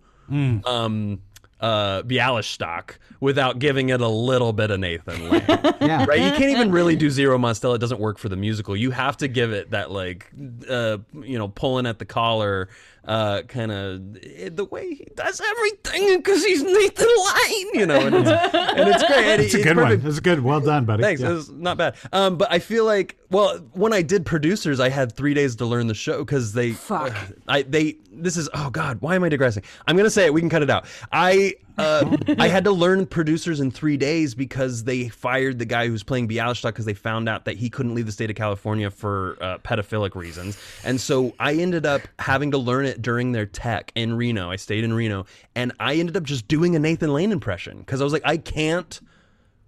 um 0.66 1.20
uh 1.60 2.02
Bialystok 2.02 2.96
without 3.20 3.58
giving 3.58 3.90
it 3.90 4.00
a 4.00 4.08
little 4.08 4.52
bit 4.52 4.70
of 4.70 4.80
Nathan 4.80 5.28
Lane. 5.28 5.42
yeah, 5.80 6.04
right? 6.06 6.20
You 6.20 6.30
can't 6.32 6.50
even 6.50 6.70
really 6.72 6.96
do 6.96 7.08
Zero 7.10 7.38
Mostel. 7.38 7.74
It 7.74 7.78
doesn't 7.78 8.00
work 8.00 8.18
for 8.18 8.28
the 8.28 8.36
musical. 8.36 8.76
You 8.76 8.90
have 8.90 9.16
to 9.18 9.28
give 9.28 9.52
it 9.52 9.70
that 9.70 9.90
like 9.92 10.30
uh 10.68 10.98
you 11.22 11.38
know 11.38 11.48
pulling 11.48 11.86
at 11.86 11.98
the 11.98 12.04
collar 12.04 12.68
uh 13.04 13.42
kind 13.42 13.72
of 13.72 14.12
the 14.56 14.66
way 14.70 14.94
he 14.94 15.06
does 15.14 15.40
everything 15.40 16.18
because 16.18 16.44
he's 16.44 16.62
Nathan 16.62 17.06
Lane, 17.06 17.68
you 17.74 17.86
know, 17.86 18.00
and 18.00 18.14
it's, 18.14 18.30
and 18.54 18.88
it's 18.88 19.04
great. 19.04 19.24
And 19.24 19.42
it's 19.42 19.54
a 19.54 19.62
good 19.62 19.76
perfect. 19.76 20.02
one. 20.02 20.08
It's 20.10 20.18
a 20.18 20.20
good. 20.20 20.40
Well 20.40 20.60
done, 20.60 20.84
buddy. 20.84 21.02
Thanks. 21.02 21.20
Yeah. 21.20 21.30
It 21.30 21.34
was 21.34 21.50
not 21.50 21.78
bad. 21.78 21.96
Um, 22.12 22.36
but 22.36 22.52
I 22.52 22.58
feel 22.58 22.84
like, 22.84 23.16
well, 23.30 23.58
when 23.72 23.92
I 23.92 24.02
did 24.02 24.26
producers, 24.26 24.80
I 24.80 24.88
had 24.88 25.12
three 25.12 25.34
days 25.34 25.56
to 25.56 25.66
learn 25.66 25.86
the 25.86 25.94
show 25.94 26.18
because 26.24 26.52
they, 26.52 26.72
Fuck. 26.72 27.14
I 27.48 27.62
they. 27.62 27.96
This 28.12 28.36
is 28.36 28.48
oh 28.54 28.70
god, 28.70 29.00
why 29.00 29.14
am 29.14 29.24
I 29.24 29.28
digressing? 29.28 29.62
I'm 29.86 29.96
gonna 29.96 30.10
say 30.10 30.26
it. 30.26 30.34
We 30.34 30.40
can 30.40 30.50
cut 30.50 30.62
it 30.62 30.70
out. 30.70 30.86
I 31.12 31.54
uh, 31.80 32.16
I 32.38 32.48
had 32.48 32.64
to 32.64 32.70
learn 32.84 33.06
producers 33.06 33.60
in 33.60 33.70
three 33.70 33.96
days 33.96 34.34
because 34.34 34.84
they 34.84 35.08
fired 35.08 35.58
the 35.58 35.64
guy 35.64 35.88
who's 35.88 36.02
playing 36.02 36.28
Bialystok 36.28 36.68
because 36.68 36.84
they 36.84 36.94
found 36.94 37.28
out 37.28 37.44
that 37.44 37.56
he 37.56 37.70
couldn't 37.70 37.94
leave 37.94 38.06
the 38.06 38.12
state 38.12 38.30
of 38.30 38.36
California 38.36 38.90
for 38.90 39.36
uh, 39.40 39.58
pedophilic 39.58 40.14
reasons, 40.14 40.58
and 40.84 41.00
so 41.00 41.34
I 41.38 41.54
ended 41.54 41.86
up 41.86 42.02
having 42.18 42.50
to 42.52 42.58
learn 42.58 42.86
it 42.86 43.02
during 43.02 43.32
their 43.32 43.46
tech 43.46 43.92
in 43.94 44.14
Reno. 44.14 44.50
I 44.50 44.56
stayed 44.56 44.84
in 44.84 44.92
Reno, 44.92 45.26
and 45.54 45.72
I 45.80 45.94
ended 45.96 46.16
up 46.16 46.24
just 46.24 46.48
doing 46.48 46.76
a 46.76 46.78
Nathan 46.78 47.12
Lane 47.12 47.32
impression 47.32 47.78
because 47.78 48.00
I 48.00 48.04
was 48.04 48.12
like, 48.12 48.22
I 48.24 48.36
can't 48.36 49.00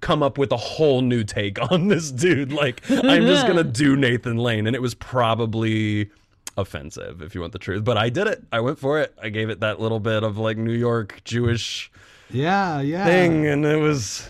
come 0.00 0.22
up 0.22 0.36
with 0.36 0.52
a 0.52 0.56
whole 0.56 1.00
new 1.00 1.24
take 1.24 1.60
on 1.70 1.88
this 1.88 2.10
dude. 2.10 2.52
Like, 2.52 2.82
I'm 2.90 3.22
just 3.22 3.46
gonna 3.46 3.64
do 3.84 3.96
Nathan 3.96 4.36
Lane, 4.36 4.66
and 4.66 4.74
it 4.74 4.82
was 4.82 4.94
probably 4.94 6.10
offensive 6.56 7.22
if 7.22 7.34
you 7.34 7.40
want 7.40 7.52
the 7.52 7.58
truth. 7.58 7.84
But 7.84 7.96
I 7.96 8.10
did 8.10 8.26
it. 8.26 8.44
I 8.52 8.60
went 8.60 8.78
for 8.78 9.00
it. 9.00 9.14
I 9.22 9.30
gave 9.30 9.48
it 9.48 9.60
that 9.60 9.80
little 9.80 10.00
bit 10.00 10.22
of 10.22 10.38
like 10.38 10.56
New 10.58 10.72
York 10.72 11.22
Jewish 11.24 11.90
yeah, 12.32 12.80
yeah. 12.80 13.04
thing, 13.04 13.46
and 13.46 13.64
it 13.64 13.76
was 13.76 14.28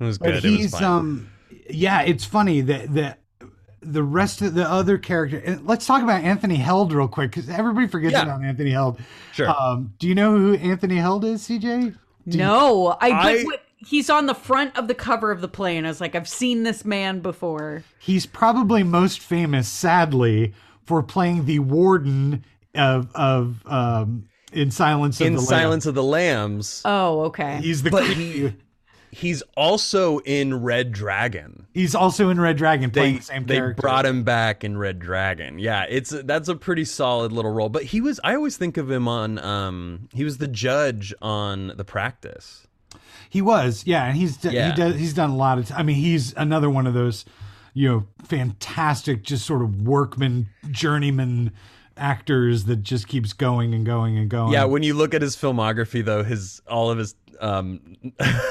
it 0.00 0.04
was 0.04 0.18
good. 0.18 0.24
But 0.26 0.44
it 0.44 0.50
was 0.50 0.58
he's 0.60 0.74
um, 0.74 1.30
yeah. 1.70 2.02
It's 2.02 2.24
funny 2.24 2.60
that 2.62 2.94
that 2.94 3.18
the 3.80 4.02
rest 4.02 4.42
of 4.42 4.54
the 4.54 4.68
other 4.68 4.96
character. 4.98 5.38
and 5.38 5.66
Let's 5.66 5.86
talk 5.86 6.02
about 6.02 6.22
Anthony 6.22 6.56
Heald 6.56 6.92
real 6.92 7.08
quick 7.08 7.30
because 7.32 7.48
everybody 7.48 7.88
forgets 7.88 8.12
Yeah. 8.12 8.22
about 8.22 8.42
Anthony 8.42 8.70
Heald. 8.70 9.00
Sure. 9.32 9.48
Um, 9.48 9.92
do 9.98 10.06
you 10.06 10.14
know 10.14 10.36
who 10.36 10.54
Anthony 10.54 10.96
Heald 10.96 11.24
is, 11.24 11.42
CJ? 11.48 11.96
No, 12.26 12.96
I, 13.00 13.08
I- 13.10 13.36
but 13.38 13.46
what, 13.46 13.62
he's 13.78 14.08
on 14.08 14.26
the 14.26 14.34
front 14.34 14.76
of 14.78 14.86
the 14.86 14.94
cover 14.94 15.32
of 15.32 15.40
the 15.40 15.48
play, 15.48 15.76
and 15.76 15.84
I 15.86 15.90
was 15.90 16.00
like, 16.00 16.14
I've 16.14 16.28
seen 16.28 16.62
this 16.62 16.84
man 16.84 17.18
before. 17.20 17.82
He's 17.98 18.24
probably 18.26 18.84
most 18.84 19.18
famous, 19.18 19.68
sadly, 19.68 20.54
for 20.86 21.02
playing 21.02 21.46
the 21.46 21.58
warden 21.58 22.44
of 22.76 23.10
of 23.16 23.66
um, 23.66 24.28
in 24.52 24.70
Silence 24.70 25.20
of 25.20 25.26
in 25.26 25.34
the 25.36 25.40
Silence 25.42 25.86
of 25.86 25.94
the 25.94 26.02
Lambs. 26.02 26.82
Oh, 26.84 27.22
okay. 27.26 27.58
He's 27.62 27.82
the 27.82 27.90
But 27.90 28.04
creepy- 28.14 28.56
He's 29.14 29.42
also 29.58 30.20
in 30.20 30.62
Red 30.62 30.90
Dragon. 30.92 31.66
he's 31.74 31.94
also 31.94 32.30
in 32.30 32.40
Red 32.40 32.56
Dragon 32.56 32.90
playing 32.90 33.12
They 33.14 33.18
the 33.18 33.24
same 33.24 33.44
they 33.44 33.56
character. 33.56 33.82
brought 33.82 34.06
him 34.06 34.22
back 34.22 34.64
in 34.64 34.78
Red 34.78 35.00
Dragon. 35.00 35.58
Yeah, 35.58 35.84
it's 35.86 36.10
that's 36.24 36.48
a 36.48 36.56
pretty 36.56 36.86
solid 36.86 37.30
little 37.30 37.52
role. 37.52 37.68
But 37.68 37.82
he 37.84 38.00
was 38.00 38.20
I 38.24 38.34
always 38.34 38.56
think 38.56 38.78
of 38.78 38.90
him 38.90 39.06
on 39.08 39.38
um 39.38 40.08
he 40.14 40.24
was 40.24 40.38
the 40.38 40.48
judge 40.48 41.12
on 41.20 41.74
The 41.76 41.84
Practice. 41.84 42.66
He 43.28 43.42
was, 43.42 43.82
yeah, 43.86 44.04
and 44.06 44.16
he's 44.16 44.42
Yeah. 44.42 44.70
he 44.70 44.76
does 44.76 44.94
he's 44.96 45.12
done 45.12 45.28
a 45.28 45.36
lot 45.36 45.58
of. 45.58 45.68
T- 45.68 45.74
I 45.74 45.82
mean, 45.82 45.96
he's 45.96 46.32
another 46.38 46.70
one 46.70 46.86
of 46.86 46.94
those, 46.94 47.26
you 47.74 47.88
know, 47.90 48.06
fantastic, 48.24 49.24
just 49.24 49.44
sort 49.44 49.60
of 49.60 49.82
workman, 49.82 50.48
journeyman 50.70 51.52
actors 52.02 52.64
that 52.64 52.82
just 52.82 53.06
keeps 53.08 53.32
going 53.32 53.72
and 53.74 53.86
going 53.86 54.18
and 54.18 54.28
going. 54.28 54.52
Yeah, 54.52 54.64
when 54.64 54.82
you 54.82 54.94
look 54.94 55.14
at 55.14 55.22
his 55.22 55.36
filmography 55.36 56.04
though, 56.04 56.24
his 56.24 56.60
all 56.68 56.90
of 56.90 56.98
his 56.98 57.14
um 57.40 57.80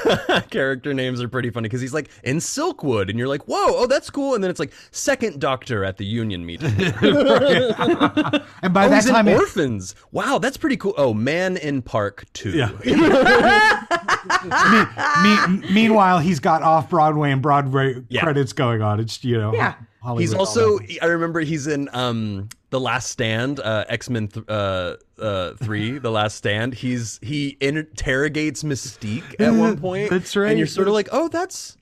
character 0.50 0.92
names 0.92 1.20
are 1.22 1.28
pretty 1.28 1.48
funny 1.50 1.66
because 1.66 1.80
he's 1.80 1.94
like 1.94 2.10
in 2.24 2.36
Silkwood 2.38 3.08
and 3.08 3.18
you're 3.18 3.28
like, 3.28 3.42
"Whoa, 3.44 3.56
oh 3.76 3.86
that's 3.86 4.10
cool." 4.10 4.34
And 4.34 4.42
then 4.42 4.50
it's 4.50 4.58
like 4.60 4.72
second 4.90 5.40
doctor 5.40 5.84
at 5.84 5.96
the 5.98 6.04
Union 6.04 6.44
meeting. 6.44 6.68
and 6.80 6.94
by 8.74 8.86
Oh, 8.86 8.88
that 8.88 8.94
he's 9.02 9.06
time, 9.10 9.28
in 9.28 9.34
it- 9.34 9.38
Orphans. 9.40 9.94
Wow, 10.10 10.38
that's 10.38 10.56
pretty 10.56 10.76
cool. 10.76 10.94
Oh, 10.96 11.14
Man 11.14 11.56
in 11.56 11.80
Park 11.82 12.24
2. 12.34 12.50
Yeah. 12.50 12.70
me, 15.22 15.72
meanwhile, 15.72 16.18
he's 16.18 16.40
got 16.40 16.62
off 16.62 16.90
Broadway 16.90 17.30
and 17.32 17.40
Broadway 17.42 18.02
Yeah. 18.08 18.22
credits 18.22 18.52
going 18.52 18.82
on. 18.82 19.00
It's 19.00 19.22
you 19.24 19.38
know, 19.38 19.54
Yeah. 19.54 19.74
Hollywood, 20.02 20.20
He's 20.22 20.34
also. 20.34 20.78
I 21.00 21.06
remember 21.06 21.40
he's 21.40 21.66
in 21.68 21.88
um 21.92 22.48
The 22.70 22.80
Last 22.80 23.10
Stand, 23.10 23.60
uh 23.60 23.84
X-Men 23.88 24.28
th- 24.28 24.44
uh 24.48 24.96
uh 25.18 25.52
3, 25.54 25.98
The 25.98 26.10
Last 26.10 26.36
Stand. 26.36 26.74
He's 26.74 27.20
he 27.22 27.56
interrogates 27.60 28.64
Mystique 28.64 29.40
at 29.40 29.52
one 29.52 29.78
point. 29.78 30.10
That's 30.10 30.34
right. 30.34 30.50
And 30.50 30.58
you're 30.58 30.66
sort 30.66 30.88
of 30.88 30.94
like, 30.94 31.08
"Oh, 31.12 31.28
that's 31.28 31.76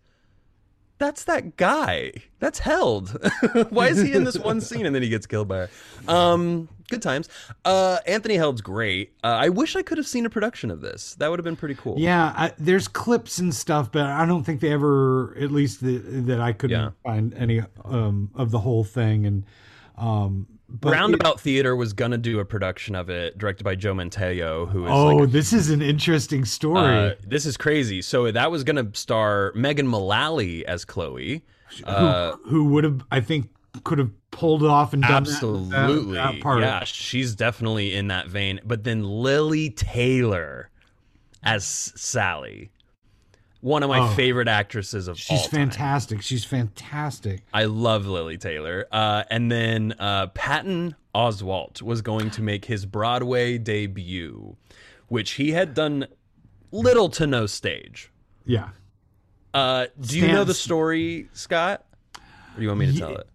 that's 0.98 1.24
that 1.24 1.56
guy. 1.56 2.12
That's 2.40 2.58
Heald. 2.58 3.16
Why 3.70 3.88
is 3.88 4.02
he 4.02 4.12
in 4.12 4.24
this 4.24 4.38
one 4.38 4.60
scene 4.60 4.84
and 4.84 4.94
then 4.94 5.02
he 5.02 5.08
gets 5.08 5.26
killed 5.26 5.48
by 5.48 5.56
her?" 5.56 5.70
Um 6.06 6.68
good 6.91 7.03
times. 7.03 7.28
Uh 7.64 7.99
Anthony 8.07 8.34
Heald's 8.36 8.61
great. 8.61 9.12
Uh, 9.24 9.28
I 9.28 9.49
wish 9.49 9.76
I 9.76 9.82
could 9.82 9.97
have 9.99 10.07
seen 10.07 10.26
a 10.26 10.30
production 10.30 10.70
of 10.70 10.80
this. 10.80 11.14
That 11.14 11.30
would 11.30 11.38
have 11.38 11.45
been 11.45 11.57
pretty 11.57 11.74
cool. 11.76 11.95
Yeah, 11.99 12.34
I, 12.36 12.53
there's 12.59 12.88
clips 12.88 13.38
and 13.38 13.55
stuff, 13.55 13.91
but 13.91 14.03
I 14.07 14.26
don't 14.26 14.45
think 14.45 14.61
they 14.61 14.72
ever, 14.72 15.36
at 15.41 15.51
least 15.51 15.80
the, 15.80 15.99
that 15.99 16.41
I 16.41 16.53
couldn't 16.53 16.78
Yeah. 16.80 16.91
find 17.03 17.32
any 17.34 17.62
um, 17.84 18.30
of 18.34 18.51
the 18.51 18.59
whole 18.59 18.84
thing. 18.84 19.26
And 19.26 19.45
um, 19.97 20.47
but 20.68 20.93
Roundabout 20.93 21.41
Theater 21.41 21.74
was 21.74 21.93
gonna 21.93 22.18
do 22.18 22.38
a 22.38 22.45
production 22.45 22.95
of 22.95 23.11
it, 23.11 23.36
directed 23.38 23.64
by 23.64 23.74
Joe 23.74 23.95
Mantello, 23.95 24.68
who 24.68 24.84
is 24.86 24.91
oh, 24.93 25.07
like 25.16 25.24
a 25.24 25.26
this 25.30 25.53
is 25.53 25.70
an 25.70 25.82
interesting 25.82 26.45
story. 26.45 27.11
Uh, 27.11 27.14
this 27.26 27.45
is 27.47 27.57
crazy. 27.57 28.03
So 28.03 28.30
that 28.30 28.51
was 28.51 28.62
going 28.64 28.76
to 28.76 28.99
star 28.99 29.53
Megan 29.55 29.86
Mullally 29.86 30.64
as 30.66 30.84
Chloe. 30.84 31.43
Uh, 31.84 32.36
who 32.47 32.64
would 32.64 32.82
have, 32.82 33.03
I 33.12 33.20
think, 33.20 33.49
could 33.84 33.98
have 33.98 34.10
pulled 34.30 34.62
it 34.62 34.68
off 34.68 34.92
and 34.92 35.02
done 35.02 35.24
that- 35.24 35.30
absolutely. 35.32 36.14
that, 36.14 36.32
that 36.32 36.40
part. 36.40 36.60
Yeah, 36.62 36.84
she's 36.84 37.34
definitely 37.34 37.94
in 37.94 38.08
that 38.08 38.28
vein. 38.28 38.60
But 38.64 38.84
then 38.84 39.04
Lili 39.04 39.70
Taylor 39.70 40.70
as 41.42 41.64
Sally. 41.64 42.70
One 43.62 43.82
of 43.82 43.90
my 43.90 44.00
Oh. 44.00 44.08
favorite 44.14 44.48
actresses 44.48 45.06
of 45.06 45.12
all 45.12 45.16
She's 45.16 45.42
time. 45.42 45.50
fantastic. 45.68 46.22
She's 46.22 46.44
fantastic. 46.44 47.42
I 47.52 47.64
love 47.64 48.06
Lili 48.06 48.38
Taylor. 48.38 48.86
Uh, 48.90 49.24
and 49.30 49.52
then 49.52 49.94
uh, 49.98 50.28
Patton 50.28 50.94
Oswalt 51.14 51.82
was 51.82 52.00
going 52.00 52.30
to 52.30 52.42
make 52.42 52.64
his 52.64 52.86
Broadway 52.86 53.58
debut, 53.58 54.56
which 55.08 55.32
he 55.32 55.50
had 55.52 55.74
done 55.74 56.06
little 56.72 57.08
to 57.10 57.26
no 57.26 57.44
stage. 57.46 58.10
Yeah. 58.46 58.70
Uh, 59.52 59.86
do 60.00 60.18
you 60.18 60.28
know 60.28 60.44
the 60.44 60.54
story, 60.54 61.28
Scott? 61.34 61.84
Or 62.16 62.56
do 62.56 62.62
you 62.62 62.68
want 62.68 62.80
me 62.80 62.92
to 62.92 62.98
tell 62.98 63.16
it? 63.16 63.28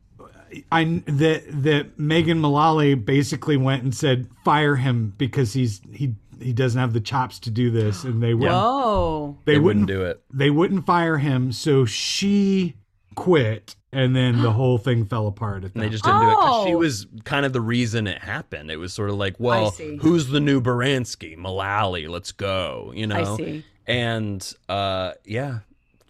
I 0.72 1.02
that 1.06 1.44
that 1.64 2.00
Megan 2.00 2.40
Mullally 2.40 2.94
basically 2.96 3.58
went 3.58 3.84
and 3.84 3.94
said 3.96 4.28
fire 4.44 4.76
him 4.76 5.14
because 5.18 5.54
he's 5.54 5.82
he 5.94 6.16
he 6.42 6.52
doesn't 6.54 6.80
have 6.80 6.94
the 6.94 7.00
chops 7.02 7.40
to 7.40 7.50
do 7.50 7.72
this, 7.72 8.04
and 8.04 8.22
they 8.22 8.34
wouldn't 8.34 8.56
Oh. 8.58 9.38
they, 9.46 9.54
They 9.54 9.60
wouldn't 9.60 9.88
wouldn't 9.88 9.88
do 9.88 10.06
it. 10.06 10.22
they 10.34 10.50
wouldn't 10.50 10.86
fire 10.86 11.18
him, 11.18 11.52
so 11.54 11.86
she 11.86 12.76
quit, 13.16 13.76
and 13.94 14.14
then 14.16 14.42
the 14.42 14.52
whole 14.60 14.78
thing 14.78 15.06
fell 15.06 15.28
apart. 15.28 15.64
At 15.64 15.74
And 15.74 15.82
they 15.84 15.88
that 15.88 15.92
just 15.92 16.04
didn't 16.04 16.20
do 16.22 16.30
it 16.32 16.36
'cause 16.36 16.66
she 16.68 16.74
Oh. 16.74 16.78
was 16.78 17.08
kind 17.24 17.46
of 17.46 17.54
the 17.54 17.62
reason 17.62 18.06
it 18.08 18.22
happened. 18.22 18.70
It 18.70 18.76
was 18.78 18.92
sort 18.94 19.10
of 19.10 19.16
like, 19.16 19.36
well, 19.40 19.72
who's 20.02 20.28
the 20.28 20.42
new 20.42 20.60
Baranski? 20.62 21.38
Mullally, 21.38 22.08
let's 22.08 22.32
go. 22.34 22.92
You 22.96 23.08
know. 23.08 23.38
see. 23.38 23.64
And 23.88 24.54
uh, 24.68 25.12
yeah, 25.26 25.60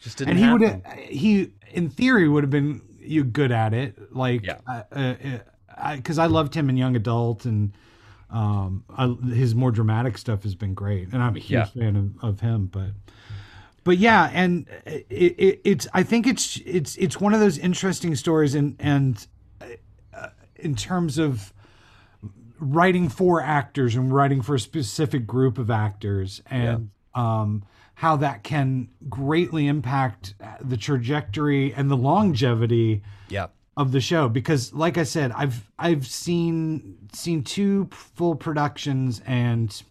just 0.02 0.18
didn't 0.18 0.32
and 0.32 0.39
he 0.39 0.52
would 0.52 0.62
have 0.62 0.82
he 1.10 1.52
in 1.72 1.89
theory 1.89 2.28
would 2.30 2.43
have 2.43 2.50
been 2.52 2.82
you 3.08 3.24
good 3.24 3.51
at 3.51 3.74
it 3.74 4.16
like 4.16 4.45
Yeah. 4.45 4.84
because 4.89 5.41
I, 5.78 5.99
'cause 6.01 6.18
I 6.20 6.26
loved 6.28 6.53
him 6.56 6.70
in 6.70 6.78
young 6.78 6.95
adult 6.95 7.45
and 7.45 7.74
um 8.30 8.84
I, 8.95 9.08
his 9.34 9.53
more 9.53 9.72
dramatic 9.72 10.18
stuff 10.18 10.43
has 10.43 10.56
been 10.56 10.74
great 10.74 11.10
and 11.14 11.22
i'm 11.22 11.36
a 11.36 11.39
huge 11.39 11.51
Yeah. 11.51 11.66
fan 11.66 11.95
of, 11.95 12.24
of 12.24 12.39
him 12.39 12.66
but 12.66 12.89
but 13.84 13.97
yeah 13.99 14.32
and 14.34 14.66
it, 14.86 15.06
it, 15.38 15.62
it's 15.64 15.88
i 15.93 16.01
think 16.01 16.26
it's 16.26 16.60
it's 16.66 16.95
it's 16.95 17.20
one 17.22 17.34
of 17.36 17.39
those 17.39 17.58
interesting 17.60 18.16
stories 18.16 18.56
and 18.56 18.76
and 18.80 19.28
uh, 19.62 20.30
in 20.56 20.76
terms 20.76 21.20
of 21.20 21.53
writing 22.60 23.10
for 23.10 23.41
actors 23.41 23.95
and 23.95 24.12
writing 24.14 24.41
for 24.41 24.56
a 24.56 24.60
specific 24.60 25.28
group 25.28 25.58
of 25.58 25.70
actors 25.70 26.41
and 26.49 26.89
um, 27.14 27.64
how 27.96 28.16
that 28.18 28.43
can 28.43 28.88
greatly 29.10 29.68
impact 29.68 30.36
the 30.62 30.78
trajectory 30.78 31.74
and 31.74 31.89
the 31.89 31.98
longevity 31.98 33.02
yeah. 33.30 33.48
of 33.78 33.91
the 33.91 34.02
show 34.02 34.30
because 34.30 34.74
like 34.74 34.98
i 34.98 35.04
said 35.04 35.32
i've 35.32 35.70
i've 35.80 36.06
seen 36.06 36.98
seen 37.14 37.43
two 37.43 37.88
full 37.91 38.36
productions 38.36 39.22
and 39.26 39.84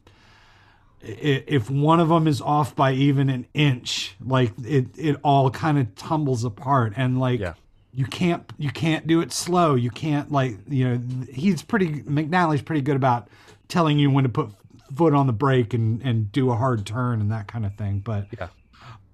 if 1.01 1.69
one 1.71 2.01
of 2.01 2.09
them 2.09 2.27
is 2.27 2.41
off 2.41 2.75
by 2.75 2.93
even 2.93 3.29
an 3.29 3.47
inch 3.55 4.15
like 4.25 4.53
it 4.65 4.87
it 4.97 5.17
all 5.23 5.51
kind 5.51 5.79
of 5.79 5.95
tumbles 5.97 6.45
apart 6.45 6.93
and 6.97 7.19
like 7.21 7.41
Yeah. 7.41 7.55
you 7.93 8.07
can't 8.07 8.51
you 8.59 8.71
can't 8.71 9.07
do 9.07 9.21
it 9.21 9.33
slow 9.33 9.75
you 9.75 9.91
can't 9.91 10.33
like 10.33 10.57
you 10.69 10.89
know 10.89 11.01
he's 11.31 11.63
pretty 11.63 12.03
mcnally's 12.03 12.63
pretty 12.63 12.81
good 12.81 12.97
about 12.97 13.29
telling 13.69 13.99
you 13.99 14.11
when 14.11 14.25
to 14.25 14.31
put 14.31 14.51
foot 14.95 15.15
on 15.15 15.27
the 15.27 15.33
brake 15.33 15.73
and 15.75 16.03
and 16.03 16.33
do 16.33 16.51
a 16.51 16.57
hard 16.57 16.85
turn 16.85 17.21
and 17.21 17.31
that 17.31 17.47
kind 17.47 17.65
of 17.65 17.75
thing 17.77 18.01
but 18.01 18.27
Yeah. 18.39 18.49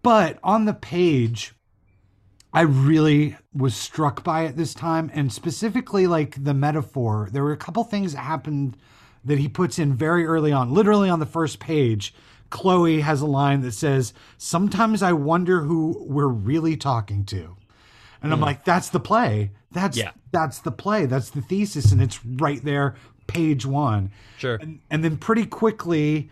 but 0.03 0.39
on 0.43 0.65
the 0.65 0.75
page 0.75 1.55
I 2.53 2.63
really 2.63 3.37
was 3.55 3.75
struck 3.77 4.25
by 4.25 4.43
it 4.43 4.57
this 4.57 4.75
time, 4.75 5.11
and 5.15 5.33
specifically 5.33 6.07
like 6.07 6.43
the 6.43 6.55
metaphor. 6.55 7.29
There 7.33 7.45
were 7.45 7.53
a 7.53 7.57
couple 7.57 7.85
things 7.85 8.13
that 8.13 8.21
happened 8.21 8.77
that 9.25 9.39
he 9.39 9.49
puts 9.49 9.79
in 9.79 9.95
very 9.95 10.27
early 10.27 10.51
on, 10.51 10.73
literally 10.73 11.09
on 11.09 11.21
the 11.21 11.27
first 11.27 11.61
page. 11.61 12.15
Chloe 12.49 13.03
has 13.03 13.21
a 13.21 13.27
line 13.27 13.61
that 13.61 13.73
says, 13.73 14.13
Sometimes 14.37 15.03
I 15.03 15.13
wonder 15.13 15.61
who 15.61 16.05
we're 16.09 16.27
really 16.27 16.77
talking 16.77 17.25
to. 17.27 17.57
And 18.23 18.33
I'm 18.33 18.41
mm. 18.41 18.47
like, 18.47 18.65
that's 18.65 18.89
the 18.89 19.01
play. 19.01 19.53
That's 19.71 19.97
Yeah. 19.97 20.11
that's 20.33 20.59
the 20.59 20.73
play. 20.73 21.07
That's 21.07 21.31
the 21.31 21.43
thesis. 21.43 21.93
And 21.93 22.03
it's 22.03 22.25
right 22.25 22.63
there, 22.65 22.97
page 23.33 23.67
one. 23.67 24.11
Sure. 24.39 24.57
and, 24.57 24.81
and 24.91 25.05
then 25.05 25.17
pretty 25.17 25.47
quickly 25.47 26.31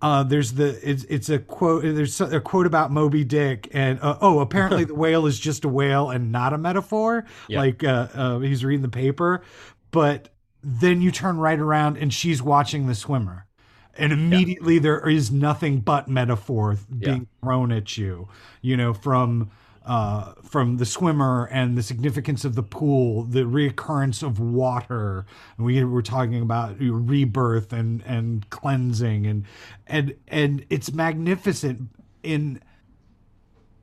uh, 0.00 0.22
there's 0.22 0.52
the 0.52 0.78
it's, 0.88 1.04
it's 1.04 1.28
a 1.28 1.38
quote 1.38 1.82
there's 1.82 2.20
a 2.20 2.40
quote 2.40 2.66
about 2.66 2.92
moby 2.92 3.24
dick 3.24 3.68
and 3.72 3.98
uh, 4.00 4.16
oh 4.20 4.38
apparently 4.40 4.84
the 4.84 4.94
whale 4.94 5.26
is 5.26 5.38
just 5.38 5.64
a 5.64 5.68
whale 5.68 6.10
and 6.10 6.30
not 6.30 6.52
a 6.52 6.58
metaphor. 6.58 7.24
Yeah. 7.48 7.58
like 7.58 7.84
uh, 7.84 8.08
uh, 8.14 8.38
he's 8.38 8.64
reading 8.64 8.82
the 8.82 8.88
paper. 8.88 9.42
But 9.90 10.28
then 10.62 11.00
you 11.00 11.10
turn 11.10 11.38
right 11.38 11.58
around 11.58 11.96
and 11.96 12.12
she's 12.12 12.42
watching 12.42 12.86
the 12.86 12.94
swimmer. 12.94 13.46
And 13.94 14.12
immediately 14.12 14.78
there 14.78 15.08
is 15.08 15.32
nothing 15.32 15.80
but 15.80 16.06
metaphor 16.06 16.78
being 16.96 17.26
thrown 17.42 17.72
at 17.72 17.96
you 17.96 18.28
you 18.62 18.76
know 18.76 18.92
from 18.94 19.50
uh, 19.88 20.34
from 20.44 20.76
the 20.76 20.84
swimmer 20.84 21.48
and 21.50 21.76
the 21.76 21.82
significance 21.82 22.44
of 22.44 22.54
the 22.54 22.62
pool, 22.62 23.24
the 23.24 23.40
reoccurrence 23.40 24.22
of 24.22 24.38
water. 24.38 25.24
And 25.56 25.64
we 25.64 25.82
were 25.82 26.02
talking 26.02 26.42
about 26.42 26.76
rebirth 26.78 27.72
and 27.72 28.02
and 28.04 28.48
cleansing, 28.50 29.26
and 29.26 29.44
and 29.86 30.14
and 30.28 30.66
it's 30.68 30.92
magnificent 30.92 31.88
in 32.22 32.60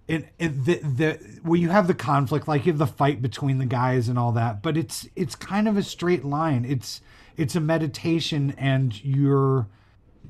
in, 0.08 0.30
in 0.38 0.64
the 0.64 0.76
the 0.76 1.40
where 1.42 1.60
you 1.60 1.70
have 1.70 1.88
the 1.88 1.96
conflict, 1.96 2.48
like 2.48 2.68
you 2.68 2.72
have 2.72 2.80
the 2.80 2.86
fight 2.86 3.24
between 3.24 3.58
the 3.58 3.66
guys 3.66 4.08
and 4.08 4.20
all 4.20 4.32
that, 4.34 4.62
but 4.62 4.78
it's 4.78 5.10
it's 5.16 5.34
kind 5.34 5.68
of 5.68 5.76
a 5.76 5.84
straight 5.84 6.24
line. 6.24 6.66
It's 6.66 7.02
it's 7.36 7.56
a 7.56 7.60
meditation, 7.60 8.54
and 8.60 9.04
you're 9.04 9.68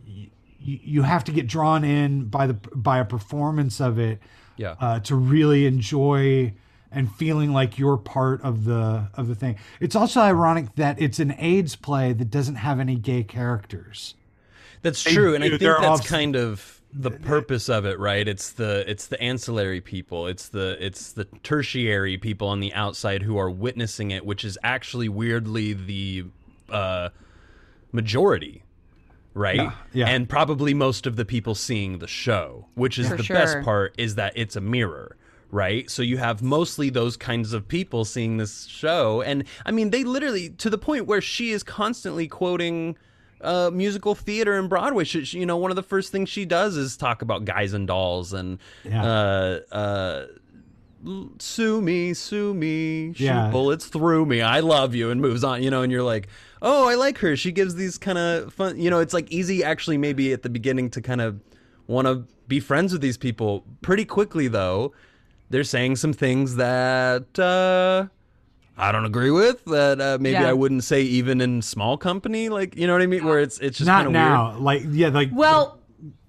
you, 0.05 0.29
you 0.57 1.01
have 1.01 1.25
to 1.25 1.33
get 1.33 1.47
drawn 1.47 1.83
in 1.83 2.25
by 2.29 2.47
the 2.47 2.53
by 2.53 2.99
a 2.99 3.05
performance 3.05 3.81
of 3.81 3.99
it 3.99 4.19
Yeah. 4.57 4.75
uh, 4.79 4.99
to 5.01 5.15
really 5.15 5.65
enjoy 5.65 6.53
and 6.91 7.13
feeling 7.13 7.51
like 7.51 7.77
you're 7.77 7.97
part 7.97 8.41
of 8.41 8.63
the 8.63 9.09
of 9.15 9.27
the 9.27 9.35
thing. 9.35 9.57
It's 9.79 9.95
also 9.95 10.21
ironic 10.21 10.75
that 10.75 11.01
it's 11.01 11.19
an 11.19 11.35
AIDS 11.37 11.75
play 11.75 12.13
that 12.13 12.31
doesn't 12.31 12.55
have 12.55 12.79
any 12.79 12.95
gay 12.95 13.23
characters. 13.23 14.15
That's 14.81 15.03
true, 15.03 15.35
and 15.35 15.43
I 15.43 15.49
think 15.49 15.61
that's 15.61 16.01
obs- 16.01 16.07
kind 16.07 16.35
of 16.35 16.81
the 16.93 17.11
purpose 17.11 17.69
of 17.69 17.85
it, 17.85 17.99
right? 17.99 18.25
It's 18.27 18.51
the 18.51 18.89
it's 18.89 19.07
the 19.07 19.19
ancillary 19.21 19.81
people, 19.81 20.27
it's 20.27 20.47
the 20.47 20.77
it's 20.79 21.11
the 21.11 21.25
tertiary 21.43 22.17
people 22.17 22.47
on 22.47 22.61
the 22.61 22.73
outside 22.73 23.23
who 23.23 23.37
are 23.37 23.49
witnessing 23.49 24.11
it, 24.11 24.25
which 24.25 24.45
is 24.45 24.57
actually 24.63 25.09
weirdly 25.09 25.73
the 25.73 26.25
uh, 26.69 27.09
majority, 27.91 28.63
right? 29.35 29.71
yeah. 29.93 30.07
And 30.07 30.27
probably 30.27 30.73
most 30.73 31.05
of 31.05 31.15
the 31.17 31.25
people 31.25 31.53
seeing 31.53 31.99
the 31.99 32.07
show, 32.07 32.65
which 32.73 32.97
is 32.97 33.07
For 33.09 33.17
the 33.17 33.23
sure. 33.23 33.35
best 33.35 33.61
part, 33.61 33.93
is 33.99 34.15
that 34.15 34.33
it's 34.35 34.55
a 34.55 34.61
mirror. 34.61 35.15
Right, 35.51 35.89
so 35.89 36.01
you 36.01 36.17
have 36.17 36.41
mostly 36.41 36.89
those 36.89 37.15
kinds 37.15 37.53
of 37.53 37.65
people 37.67 38.03
seeing 38.03 38.37
this 38.37 38.65
show, 38.65 39.21
and 39.21 39.45
I 39.65 39.71
mean, 39.71 39.91
they 39.91 40.03
literally 40.03 40.49
to 40.49 40.69
the 40.69 40.77
point 40.77 41.05
where 41.05 41.21
she 41.21 41.51
is 41.51 41.63
constantly 41.63 42.27
quoting 42.27 42.97
uh, 43.41 43.69
musical 43.71 44.15
theater 44.15 44.55
and 44.55 44.67
Broadway. 44.67 45.03
She, 45.05 45.23
she- 45.23 45.39
you 45.39 45.45
know, 45.45 45.55
one 45.55 45.71
of 45.71 45.75
the 45.75 45.83
first 45.83 46.11
things 46.11 46.27
she 46.29 46.43
does 46.45 46.75
is 46.75 46.97
talk 46.97 47.21
about 47.21 47.45
guys 47.45 47.73
and 47.73 47.87
dolls 47.87 48.33
and 48.33 48.57
Yeah. 48.83 49.05
uh, 49.05 49.59
uh, 49.71 50.25
sue 51.39 51.81
me, 51.81 52.13
sue 52.13 52.53
me, 52.53 53.13
shoot 53.13 53.23
Yeah. 53.25 53.49
bullets 53.51 53.85
through 53.85 54.25
me. 54.25 54.41
I 54.41 54.59
love 54.61 54.95
you, 54.95 55.09
and 55.11 55.21
moves 55.21 55.43
on. 55.43 55.61
You 55.63 55.69
know, 55.69 55.83
and 55.83 55.91
you're 55.91 56.03
like, 56.03 56.27
oh, 56.65 56.89
I 56.89 56.95
like 56.95 57.17
her. 57.19 57.37
She 57.37 57.51
gives 57.53 57.75
these 57.75 57.97
kind 57.97 58.17
of 58.17 58.53
fun. 58.53 58.77
You 58.77 58.89
know, 58.89 58.99
it's 58.99 59.13
like 59.13 59.31
easy 59.31 59.63
actually 59.63 59.97
maybe 59.97 60.33
at 60.33 60.41
the 60.41 60.49
beginning 60.49 60.89
to 60.91 61.01
kind 61.01 61.21
of 61.21 61.39
want 61.87 62.07
to 62.07 62.25
be 62.47 62.59
friends 62.59 62.91
with 62.91 63.01
these 63.01 63.17
people. 63.17 63.63
Pretty 63.81 64.03
quickly 64.03 64.47
though, 64.49 64.91
they're 65.49 65.63
saying 65.63 65.95
some 65.95 66.11
things 66.11 66.57
that. 66.57 67.39
Uh, 67.39 68.07
I 68.77 68.91
don't 68.91 69.05
agree 69.05 69.31
with 69.31 69.63
that. 69.65 70.01
Uh, 70.01 70.17
maybe 70.19 70.33
Yeah. 70.33 70.49
I 70.49 70.53
wouldn't 70.53 70.83
say 70.83 71.01
even 71.03 71.39
in 71.39 71.61
small 71.61 71.97
company, 71.97 72.49
like 72.49 72.75
you 72.75 72.87
know 72.87 72.93
what 72.93 73.01
I 73.01 73.05
mean, 73.07 73.23
where 73.23 73.39
it's 73.39 73.57
it's 73.59 73.77
just 73.77 73.87
Not 73.87 73.97
kind 73.97 74.07
of 74.07 74.13
now. 74.13 74.57
Like 74.57 74.81
yeah, 74.89 75.07
like 75.09 75.29
Well, 75.31 75.79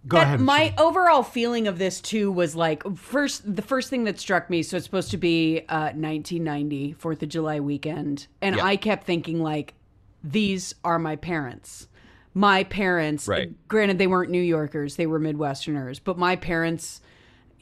go 0.06 0.18
ahead. 0.18 0.38
My 0.40 0.72
overall 0.78 1.24
feeling 1.24 1.66
of 1.66 1.78
this 1.78 2.00
too 2.00 2.30
was 2.30 2.54
like 2.54 2.84
first 2.96 3.56
the 3.56 3.62
first 3.62 3.90
thing 3.90 4.04
that 4.04 4.20
struck 4.20 4.48
me. 4.48 4.62
So 4.62 4.76
it's 4.76 4.86
supposed 4.86 5.10
to 5.10 5.16
be 5.16 5.62
uh, 5.68 5.90
1990 5.96 6.92
Fourth 6.92 7.20
of 7.22 7.30
July 7.30 7.58
weekend, 7.58 8.28
and 8.40 8.56
Yeah. 8.56 8.64
I 8.64 8.76
kept 8.76 9.06
thinking 9.06 9.42
like, 9.42 9.74
these 10.22 10.74
are 10.84 10.98
my 10.98 11.16
parents. 11.16 11.88
My 12.34 12.64
parents, 12.64 13.26
Right. 13.26 13.52
granted, 13.68 13.98
they 13.98 14.06
weren't 14.06 14.30
New 14.30 14.42
Yorkers; 14.42 14.96
they 14.96 15.06
were 15.06 15.18
Midwesterners. 15.18 16.00
But 16.02 16.18
my 16.18 16.36
parents, 16.36 17.00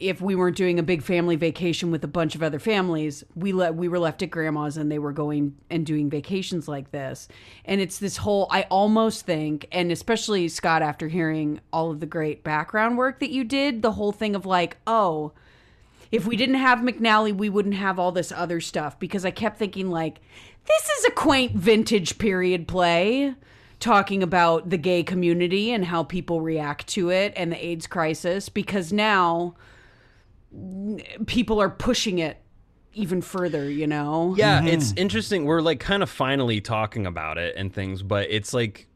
if 0.01 0.21
we 0.21 0.35
weren't 0.35 0.57
doing 0.57 0.81
a 0.81 0.83
big 0.83 1.03
family 1.03 1.37
vacation 1.37 1.93
with 1.93 2.03
a 2.03 2.09
bunch 2.09 2.35
of 2.35 2.43
other 2.43 2.59
families, 2.59 3.23
we 3.37 3.53
let 3.53 3.77
we 3.77 3.87
were 3.87 4.01
left 4.01 4.23
at 4.23 4.31
grandma's 4.31 4.77
and 4.77 4.91
they 4.91 4.99
were 4.99 5.13
going 5.13 5.55
and 5.71 5.87
doing 5.87 6.11
vacations 6.11 6.67
like 6.67 6.91
this. 6.91 7.29
And 7.65 7.81
it's 7.81 7.99
this 8.01 8.17
whole 8.17 8.49
I 8.51 8.63
almost 8.63 9.25
think, 9.25 9.69
and 9.71 9.93
especially 9.93 10.49
Scott 10.49 10.83
after 10.83 11.07
hearing 11.07 11.61
all 11.73 11.93
of 11.93 12.01
the 12.01 12.07
great 12.07 12.43
background 12.43 12.99
work 12.99 13.21
that 13.21 13.31
you 13.31 13.45
did, 13.45 13.83
the 13.83 13.93
whole 13.93 14.11
thing 14.13 14.35
of 14.35 14.45
like, 14.45 14.79
oh, 14.89 15.33
if 16.11 16.27
we 16.27 16.37
didn't 16.37 16.57
have 16.57 16.81
McNally, 16.81 17.33
we 17.33 17.49
wouldn't 17.49 17.75
have 17.77 17.99
all 18.01 18.11
this 18.11 18.33
other 18.33 18.61
stuff 18.61 18.99
because 18.99 19.25
I 19.25 19.31
kept 19.31 19.59
thinking 19.59 19.89
like 19.91 20.21
this 20.67 20.89
is 20.99 21.05
a 21.07 21.11
quaint 21.11 21.53
vintage 21.53 22.19
period 22.19 22.67
play 22.69 23.35
talking 23.81 24.23
about 24.23 24.71
the 24.71 24.79
gay 24.79 25.03
community 25.03 25.71
and 25.71 25.85
how 25.85 26.03
people 26.03 26.41
react 26.41 26.87
to 26.87 27.11
it 27.11 27.33
and 27.37 27.53
the 27.53 27.67
AIDS 27.67 27.87
crisis 27.87 28.49
because 28.49 28.93
now 28.93 29.55
people 31.27 31.61
are 31.61 31.69
pushing 31.69 32.19
it 32.19 32.39
even 32.95 33.21
further, 33.21 33.69
you 33.69 33.87
know. 33.87 34.35
Yeah, 34.39 34.65
it's 34.65 34.93
interesting. 34.97 35.45
We're 35.45 35.61
like 35.61 35.81
kind 35.81 36.03
of 36.03 36.09
finally 36.09 36.61
talking 36.61 37.07
about 37.07 37.39
it 37.39 37.57
and 37.57 37.73
things, 37.73 38.03
but 38.03 38.31
it's 38.31 38.55
like 38.55 38.87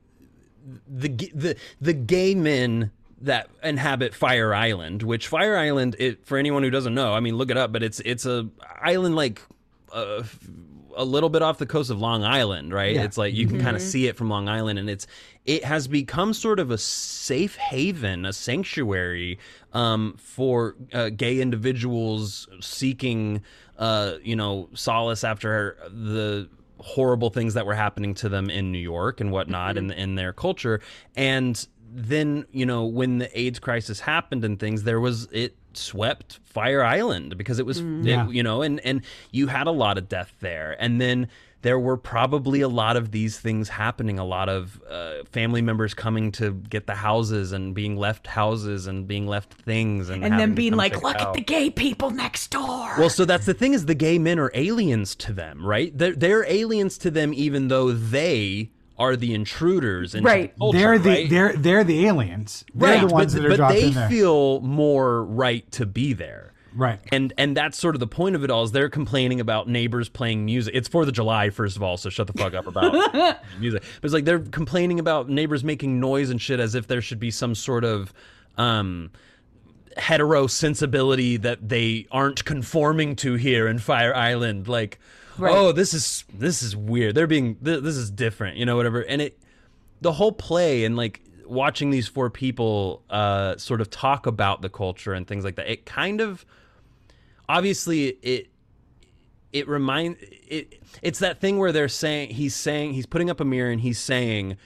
the 0.87 1.09
the 1.09 1.57
the 1.81 1.93
gay 1.93 2.35
men 2.35 2.93
that 3.21 3.51
inhabit 3.63 4.15
Fire 4.15 4.55
Island, 4.55 5.03
which 5.03 5.27
Fire 5.27 5.57
Island, 5.57 5.97
it 5.99 6.25
for 6.25 6.39
anyone 6.39 6.63
who 6.63 6.71
doesn't 6.71 6.95
know, 6.95 7.13
I 7.13 7.21
mean, 7.21 7.37
look 7.37 7.51
it 7.51 7.57
up, 7.57 7.73
but 7.73 7.83
it's 7.83 8.01
it's 8.01 8.25
a 8.25 8.49
island 8.81 9.17
like 9.17 9.43
uh, 9.93 10.23
a 10.99 11.05
little 11.05 11.31
bit 11.31 11.41
off 11.41 11.59
the 11.59 11.67
coast 11.67 11.91
of 11.91 12.01
Long 12.01 12.25
Island, 12.25 12.75
right? 12.75 12.95
It's 13.05 13.17
like 13.17 13.33
you 13.33 13.47
can 13.47 13.61
kind 13.61 13.77
of 13.77 13.83
see 13.83 14.09
it 14.09 14.17
from 14.17 14.29
Long 14.29 14.49
Island, 14.49 14.79
and 14.79 14.91
it's 14.91 15.07
it 15.47 15.65
has 15.65 15.89
become 15.89 16.35
sort 16.35 16.59
of 16.61 16.71
a 16.71 16.77
safe 16.77 17.57
haven, 17.57 18.27
a 18.27 18.33
sanctuary 18.33 19.39
um, 19.73 20.17
for 20.19 20.75
uh, 20.93 21.11
gay 21.11 21.41
individuals 21.41 22.49
seeking, 22.61 23.43
uh, 23.79 24.15
you 24.23 24.37
know, 24.37 24.69
solace 24.75 25.25
after 25.25 25.79
the 25.89 26.49
horrible 26.81 27.31
things 27.31 27.55
that 27.55 27.65
were 27.65 27.75
happening 27.75 28.15
to 28.15 28.29
them 28.29 28.51
in 28.51 28.73
New 28.73 28.79
York 28.79 29.21
and 29.21 29.31
whatnot, 29.31 29.79
in 29.79 29.91
in 29.93 30.17
their 30.17 30.33
culture, 30.33 30.81
and 31.17 31.69
then 31.91 32.45
you 32.51 32.67
know 32.67 32.85
when 32.85 33.19
the 33.19 33.41
AIDS 33.41 33.61
crisis 33.61 34.01
happened 34.01 34.45
and 34.45 34.59
things, 34.59 34.83
there 34.83 35.01
was 35.01 35.29
it 35.31 35.57
swept 35.79 36.39
Fire 36.45 36.83
Island 36.85 37.37
because 37.39 37.59
it 37.59 37.67
was 37.67 37.79
it- 37.79 37.85
Yeah. 38.03 38.29
you 38.29 38.43
know 38.43 38.63
and 38.63 38.81
and 38.81 39.03
you 39.31 39.47
had 39.47 39.67
a 39.67 39.71
lot 39.73 39.97
of 39.99 40.09
death 40.09 40.33
there 40.41 40.77
and 40.79 41.01
then 41.01 41.29
there 41.63 41.79
were 41.79 41.97
probably 41.97 42.61
a 42.61 42.69
lot 42.69 42.97
of 42.97 43.11
these 43.11 43.41
things 43.41 43.69
happening 43.69 44.17
a 44.19 44.25
lot 44.25 44.49
of 44.49 44.81
uh, 44.89 45.25
family 45.33 45.61
members 45.61 45.93
coming 45.93 46.31
to 46.31 46.53
get 46.53 46.87
the 46.87 46.95
houses 46.95 47.51
and 47.51 47.75
being 47.75 47.97
left 47.97 48.29
houses 48.29 48.87
and 48.87 49.09
being 49.09 49.27
left 49.27 49.55
things 49.55 50.09
and 50.09 50.25
And 50.25 50.39
then 50.39 50.55
being 50.55 50.75
like, 50.75 51.03
look 51.03 51.17
out. 51.17 51.29
at 51.29 51.35
the 51.35 51.41
gay 51.41 51.69
people 51.69 52.11
next 52.11 52.53
door. 52.53 52.95
Well, 52.97 53.11
so 53.11 53.25
that's 53.25 53.45
the 53.45 53.55
thing 53.55 53.75
is 53.75 53.87
the 53.87 53.97
gay 53.97 54.21
men 54.21 54.39
are 54.39 54.53
aliens 54.55 55.17
to 55.17 55.33
them, 55.33 55.67
right? 55.67 55.91
They're, 55.99 56.15
they're 56.15 56.45
aliens 56.49 56.97
to 56.99 57.11
them, 57.11 57.35
even 57.35 57.67
though 57.67 57.91
they 57.91 58.71
are 58.99 59.17
the 59.17 59.35
intruders. 59.35 60.15
Into 60.15 60.27
Right. 60.27 60.55
The 60.55 60.59
culture, 60.59 60.79
they're 60.79 60.99
the 60.99 61.11
right? 61.11 61.31
they're 61.31 61.53
they're 61.55 61.85
the 61.85 62.07
aliens. 62.07 62.65
They're 62.75 62.91
right, 62.99 63.09
the 63.09 63.13
ones 63.15 63.35
but, 63.35 63.43
that 63.43 63.47
are 63.47 63.51
but 63.51 63.57
dropped 63.57 63.75
they 63.75 63.83
in 63.89 63.95
there. 63.95 64.09
feel 64.09 64.61
more 64.61 65.25
right 65.25 65.71
to 65.73 65.87
be 65.87 66.13
there. 66.13 66.53
right. 66.75 66.99
And 67.13 67.33
and 67.39 67.57
that's 67.57 67.79
sort 67.79 67.95
of 67.95 68.01
the 68.01 68.07
point 68.07 68.35
of 68.37 68.45
it 68.45 68.51
all 68.51 68.65
is 68.65 68.73
they're 68.73 68.89
complaining 68.89 69.41
about 69.41 69.69
neighbors 69.69 70.09
playing 70.09 70.45
music. 70.45 70.75
It's 70.75 70.89
Fourth 70.89 71.09
of 71.09 71.15
July, 71.15 71.51
first 71.51 71.77
of 71.77 71.83
all, 71.83 71.97
so 71.97 72.11
shut 72.11 72.27
the 72.27 72.33
fuck 72.33 72.55
up 72.55 72.67
about 72.67 72.93
music. 73.61 73.83
But 74.01 74.05
it's 74.07 74.15
like 74.15 74.25
they're 74.25 74.41
complaining 74.41 74.99
about 75.01 75.29
neighbors 75.29 75.63
making 75.65 76.01
noise 76.01 76.31
and 76.31 76.41
shit 76.41 76.61
as 76.61 76.75
if 76.75 76.87
there 76.87 77.01
should 77.01 77.21
be 77.21 77.31
some 77.31 77.55
sort 77.55 77.85
of 77.85 78.13
um 78.57 79.11
hetero 79.97 80.47
sensibility 80.47 81.37
that 81.37 81.69
they 81.69 82.07
aren't 82.13 82.45
conforming 82.45 83.17
to 83.17 83.35
here 83.35 83.67
in 83.67 83.79
Fire 83.79 84.15
Island. 84.15 84.69
Like, 84.69 84.99
Right. 85.39 85.55
oh, 85.55 85.73
this 85.73 85.95
is 85.95 86.25
this 86.33 86.63
is 86.63 86.77
weird. 86.77 87.15
They're 87.15 87.27
being 87.27 87.57
th- 87.57 87.83
this 87.83 87.97
is 87.97 88.11
different, 88.11 88.57
you 88.57 88.67
know, 88.67 88.77
whatever. 88.77 89.01
And 89.01 89.23
it 89.23 89.39
the 90.01 90.13
whole 90.13 90.33
play 90.33 90.85
and 90.85 90.97
like 90.97 91.21
watching 91.47 91.91
these 91.91 92.09
four 92.09 92.29
people 92.29 93.03
uh 93.09 93.57
sort 93.57 93.81
of 93.81 93.91
talk 93.91 94.27
about 94.27 94.63
the 94.63 94.69
culture 94.69 95.13
and 95.13 95.27
things 95.27 95.45
like 95.45 95.57
that. 95.57 95.71
It 95.71 95.87
kind 95.87 96.21
of 96.21 96.45
obviously 97.49 98.09
it 98.23 98.49
it 99.53 99.67
remind 99.67 100.17
it 100.21 100.81
it's 101.03 101.21
that 101.21 101.41
thing 101.41 101.59
where 101.59 101.73
they're 101.73 101.89
saying 101.89 102.31
he's 102.31 102.55
saying 102.55 102.93
he's 102.93 103.07
putting 103.07 103.31
up 103.31 103.41
a 103.41 103.45
mirror 103.45 103.71
and 103.71 103.81
he's 103.81 103.99
saying 103.99 104.57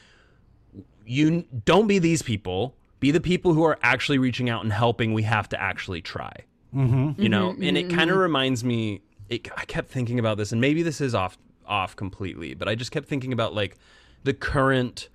you 1.06 1.44
don't 1.64 1.86
be 1.86 1.98
these 1.98 2.22
people 2.22 2.74
be 3.00 3.10
the 3.10 3.20
people 3.20 3.54
who 3.54 3.64
are 3.64 3.78
actually 3.82 4.18
reaching 4.18 4.48
out 4.50 4.62
and 4.62 4.72
helping 4.72 5.12
we 5.12 5.22
have 5.22 5.48
to 5.48 5.60
actually 5.60 6.02
try 6.02 6.32
mm-hmm. 6.74 7.20
you 7.20 7.28
know 7.28 7.52
mm-hmm. 7.52 7.62
and 7.62 7.78
it 7.78 7.88
kind 7.90 8.10
of 8.10 8.14
mm-hmm. 8.14 8.18
reminds 8.18 8.64
me 8.64 9.00
it, 9.32 9.48
i 9.56 9.64
kept 9.64 9.88
thinking 9.88 10.18
about 10.18 10.36
this 10.36 10.52
and 10.52 10.60
maybe 10.60 10.82
this 10.82 11.00
is 11.00 11.14
off 11.14 11.38
off 11.66 11.96
completely 11.96 12.54
but 12.54 12.68
i 12.68 12.74
just 12.74 12.90
kept 12.90 13.08
thinking 13.08 13.32
about 13.32 13.54
like 13.54 13.76
the 14.24 14.34
current 14.34 15.08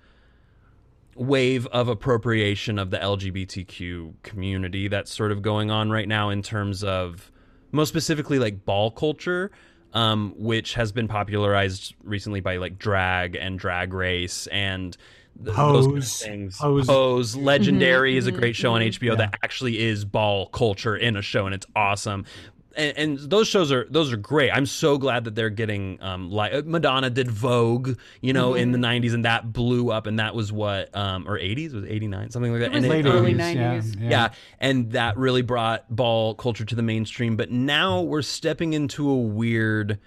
wave 1.14 1.66
of 1.68 1.88
appropriation 1.88 2.78
of 2.78 2.90
the 2.90 2.98
lgbtq 2.98 4.12
community 4.22 4.88
that's 4.88 5.12
sort 5.12 5.32
of 5.32 5.42
going 5.42 5.70
on 5.70 5.90
right 5.90 6.08
now 6.08 6.30
in 6.30 6.42
terms 6.42 6.84
of 6.84 7.30
most 7.72 7.88
specifically 7.88 8.38
like 8.38 8.64
ball 8.64 8.90
culture 8.90 9.50
um, 9.94 10.34
which 10.36 10.74
has 10.74 10.92
been 10.92 11.08
popularized 11.08 11.94
recently 12.02 12.40
by 12.40 12.58
like 12.58 12.78
drag 12.78 13.36
and 13.36 13.58
drag 13.58 13.94
race 13.94 14.46
and 14.48 14.96
th- 15.44 15.56
those 15.56 15.56
kind 15.56 15.76
of 15.76 15.84
Pose. 15.94 16.22
things. 16.22 16.58
Pose. 16.58 16.86
Pose. 16.86 17.34
Mm-hmm. 17.34 17.44
Legendary 17.44 18.16
is 18.16 18.26
a 18.26 18.30
mm-hmm. 18.30 18.40
great 18.40 18.56
show 18.56 18.72
on 18.72 18.82
mm-hmm. 18.82 19.04
HBO 19.04 19.10
Yeah. 19.10 19.14
that 19.16 19.34
actually 19.42 19.78
is 19.78 20.04
ball 20.04 20.48
culture 20.48 20.96
in 20.96 21.16
a 21.16 21.22
show, 21.22 21.46
and 21.46 21.54
it's 21.54 21.66
awesome. 21.74 22.26
And, 22.78 22.96
and 22.96 23.18
those 23.18 23.48
shows 23.48 23.72
are 23.72 23.86
those 23.90 24.12
are 24.12 24.16
great. 24.16 24.50
I'm 24.52 24.64
so 24.64 24.98
glad 24.98 25.24
that 25.24 25.34
they're 25.34 25.50
getting 25.50 26.00
um 26.00 26.30
like 26.30 26.64
Madonna 26.64 27.10
did 27.10 27.28
Vogue, 27.28 27.98
you 28.20 28.32
know, 28.32 28.54
in 28.54 28.70
the 28.70 28.78
'90s, 28.78 29.12
and 29.12 29.24
that 29.24 29.52
blew 29.52 29.90
up, 29.90 30.06
and 30.06 30.20
that 30.20 30.34
was 30.34 30.52
what 30.52 30.94
um 30.96 31.26
or 31.28 31.38
'80s 31.38 31.74
was 31.74 31.84
'89 31.84 32.30
something 32.30 32.52
like 32.52 32.60
that. 32.60 32.70
It 32.72 32.76
and 32.76 32.88
Late 32.88 33.04
um, 33.06 33.16
early 33.16 33.34
80s, 33.34 33.54
yeah, 33.54 33.74
90s. 33.74 34.00
yeah. 34.00 34.08
yeah, 34.10 34.28
and 34.60 34.92
that 34.92 35.16
really 35.16 35.42
brought 35.42 35.84
ball 35.94 36.36
culture 36.36 36.64
to 36.64 36.74
the 36.76 36.82
mainstream. 36.82 37.36
But 37.36 37.50
now 37.50 38.00
we're 38.00 38.22
stepping 38.22 38.72
into 38.74 39.10
a 39.10 39.16
weird 39.16 39.98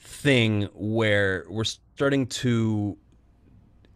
thing 0.00 0.68
where 0.72 1.44
we're 1.50 1.64
starting 1.64 2.26
to. 2.26 2.96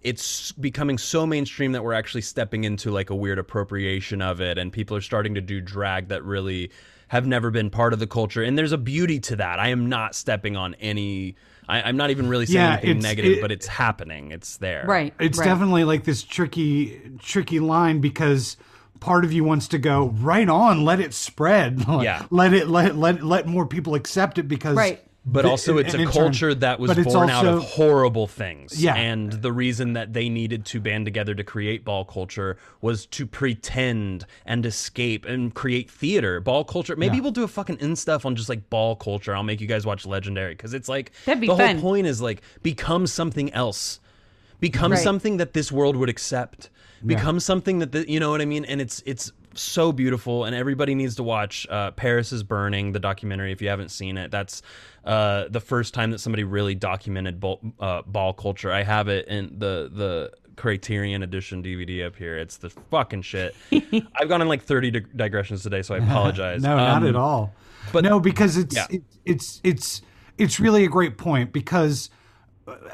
It's 0.02 0.52
becoming 0.52 0.98
so 0.98 1.26
mainstream 1.26 1.72
that 1.72 1.82
we're 1.82 1.94
actually 1.94 2.20
stepping 2.20 2.64
into 2.64 2.90
like 2.90 3.08
a 3.08 3.16
weird 3.16 3.38
appropriation 3.38 4.20
of 4.20 4.42
it, 4.42 4.58
and 4.58 4.70
people 4.70 4.96
are 4.98 5.00
starting 5.00 5.34
to 5.34 5.40
do 5.40 5.62
drag 5.62 6.08
that 6.08 6.22
really 6.22 6.70
have 7.08 7.26
never 7.26 7.50
been 7.50 7.70
part 7.70 7.92
of 7.92 7.98
the 7.98 8.06
culture. 8.06 8.42
And 8.42 8.58
there's 8.58 8.72
a 8.72 8.78
beauty 8.78 9.20
to 9.20 9.36
that. 9.36 9.58
I 9.60 9.68
am 9.68 9.88
not 9.88 10.14
stepping 10.14 10.56
on 10.56 10.74
any 10.74 11.36
I, 11.68 11.82
I'm 11.82 11.96
not 11.96 12.10
even 12.10 12.28
really 12.28 12.46
saying 12.46 12.56
Yeah, 12.58 12.78
anything 12.82 13.00
negative, 13.00 13.32
it- 13.38 13.40
but 13.42 13.50
it's 13.52 13.66
happening. 13.66 14.30
It's 14.30 14.56
there. 14.58 14.84
Right. 14.86 15.12
it's 15.18 15.38
right. 15.38 15.44
definitely 15.44 15.84
like 15.84 16.04
this 16.04 16.22
tricky 16.22 17.00
tricky 17.20 17.60
line 17.60 18.00
because 18.00 18.56
part 19.00 19.24
of 19.24 19.32
you 19.32 19.44
wants 19.44 19.68
to 19.68 19.78
go 19.78 20.08
right 20.20 20.48
on 20.48 20.84
let 20.84 21.00
it 21.00 21.12
spread 21.12 21.84
Yeah. 21.88 22.24
let 22.30 22.52
it 22.54 22.68
let 22.68 22.96
let 22.96 23.22
let 23.22 23.46
more 23.46 23.66
people 23.66 23.94
accept 23.94 24.38
it 24.38 24.44
because 24.48 24.76
Right. 24.76 25.02
But 25.28 25.42
the- 25.42 25.48
also, 25.50 25.78
it's 25.78 25.92
a 25.92 25.98
in 25.98 26.04
turn- 26.04 26.12
culture 26.12 26.54
that 26.54 26.78
was 26.78 26.88
but 26.90 26.98
it's 26.98 27.12
born 27.12 27.30
out 27.30 27.44
of 27.46 27.64
horrible 27.64 28.28
things. 28.28 28.80
Yeah. 28.80 28.94
And 28.94 29.32
the 29.32 29.50
reason 29.52 29.94
that 29.94 30.12
they 30.12 30.28
needed 30.28 30.64
to 30.66 30.80
band 30.80 31.04
together 31.04 31.34
to 31.34 31.42
create 31.42 31.84
ball 31.84 32.04
culture 32.04 32.56
was 32.80 33.06
to 33.06 33.26
pretend 33.26 34.24
and 34.44 34.64
escape 34.64 35.26
and 35.26 35.52
create 35.52 35.90
theater. 35.90 36.38
Ball 36.40 36.62
culture. 36.64 36.94
Maybe 36.94 37.16
Yeah. 37.16 37.22
we'll 37.22 37.32
do 37.32 37.42
a 37.42 37.48
fucking 37.48 37.78
in 37.80 37.96
stuff 37.96 38.24
on 38.24 38.36
just 38.36 38.48
like 38.48 38.70
ball 38.70 38.94
culture. 38.94 39.34
I'll 39.34 39.42
make 39.42 39.60
you 39.60 39.66
guys 39.66 39.84
watch 39.84 40.06
Legendary 40.06 40.54
because 40.54 40.74
it's 40.74 40.88
like 40.88 41.10
That'd 41.24 41.40
be 41.40 41.48
the 41.48 41.56
fun. 41.56 41.74
whole 41.78 41.90
point 41.90 42.06
is 42.06 42.22
like 42.22 42.40
become 42.62 43.08
something 43.08 43.52
else. 43.52 43.98
Become 44.60 44.92
Right. 44.92 45.02
something 45.02 45.38
that 45.38 45.52
this 45.54 45.72
world 45.72 45.96
would 45.96 46.08
accept. 46.08 46.70
Become 47.04 47.40
something 47.40 47.80
that 47.80 47.92
the, 47.92 48.08
you 48.10 48.18
know 48.20 48.30
what 48.30 48.40
I 48.40 48.46
mean. 48.46 48.64
And 48.64 48.80
it's 48.80 49.02
it's 49.04 49.32
so 49.56 49.92
beautiful, 49.92 50.44
and 50.44 50.54
everybody 50.54 50.94
needs 50.94 51.16
to 51.16 51.22
watch 51.22 51.66
uh, 51.70 51.90
Paris 51.92 52.32
is 52.32 52.42
Burning, 52.42 52.92
the 52.92 53.00
documentary. 53.00 53.52
If 53.52 53.60
you 53.62 53.68
haven't 53.68 53.90
seen 53.90 54.16
it, 54.16 54.30
that's 54.30 54.62
uh, 55.04 55.46
the 55.48 55.60
first 55.60 55.94
time 55.94 56.10
that 56.12 56.18
somebody 56.18 56.44
really 56.44 56.74
documented 56.74 57.40
ball, 57.40 57.60
uh, 57.80 58.02
ball 58.06 58.32
culture. 58.32 58.70
I 58.72 58.82
have 58.82 59.08
it 59.08 59.28
in 59.28 59.58
the 59.58 59.90
the 59.92 60.32
Criterion 60.56 61.22
Edition 61.22 61.62
DVD 61.62 62.06
up 62.06 62.16
here. 62.16 62.36
It's 62.38 62.56
the 62.56 62.70
fucking 62.70 63.22
shit. 63.22 63.54
I've 64.14 64.28
gone 64.28 64.40
in 64.42 64.48
like 64.48 64.62
thirty 64.62 64.90
dig- 64.90 65.16
digressions 65.16 65.62
today, 65.62 65.82
so 65.82 65.94
I 65.94 65.98
apologize. 66.04 66.62
No, 66.62 66.76
not 66.76 67.02
Um, 67.02 67.08
at 67.08 67.16
all. 67.16 67.52
but- 67.92 68.04
no, 68.04 68.20
because 68.20 68.56
it's 68.56 68.74
Yeah. 68.74 68.86
it, 68.90 69.02
it's 69.24 69.60
it's 69.64 70.02
it's 70.38 70.60
really 70.60 70.84
a 70.84 70.88
great 70.88 71.16
point 71.18 71.52
because 71.52 72.10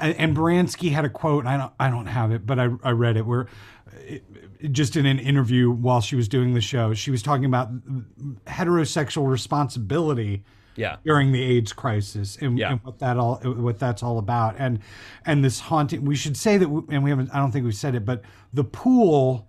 and 0.00 0.36
Baranski 0.36 0.90
had 0.92 1.04
a 1.04 1.08
quote. 1.10 1.46
I 1.46 1.56
don't 1.56 1.72
I 1.80 1.90
don't 1.90 2.06
have 2.06 2.30
it, 2.32 2.46
but 2.46 2.58
I 2.58 2.68
I 2.82 2.90
read 2.90 3.16
it 3.16 3.26
where. 3.26 3.48
It, 4.06 4.24
it- 4.60 4.70
just 4.70 4.94
in 4.94 5.06
an 5.06 5.18
interview 5.18 5.72
while 5.72 6.00
she 6.00 6.14
was 6.14 6.28
doing 6.28 6.54
the 6.54 6.60
show, 6.60 6.94
she 6.94 7.10
was 7.10 7.20
talking 7.20 7.44
about 7.44 7.68
heterosexual 8.46 9.28
responsibility 9.28 10.44
Yeah. 10.76 10.96
during 11.04 11.32
the 11.32 11.42
AIDS 11.42 11.72
crisis 11.72 12.36
and, 12.40 12.56
Yeah. 12.58 12.72
and 12.72 12.80
what 12.84 12.98
that 13.00 13.16
all 13.16 13.36
what 13.42 13.78
that's 13.80 14.02
all 14.04 14.18
about 14.18 14.54
and 14.58 14.78
and 15.26 15.44
this 15.44 15.58
haunting 15.60 16.04
we 16.04 16.14
should 16.14 16.36
say 16.36 16.58
that 16.58 16.68
we, 16.68 16.82
and 16.94 17.02
we 17.02 17.10
haven't 17.10 17.30
I 17.34 17.38
don't 17.38 17.50
think 17.50 17.64
we've 17.64 17.74
said 17.74 17.94
it 17.96 18.04
but 18.04 18.22
the 18.52 18.64
pool 18.64 19.48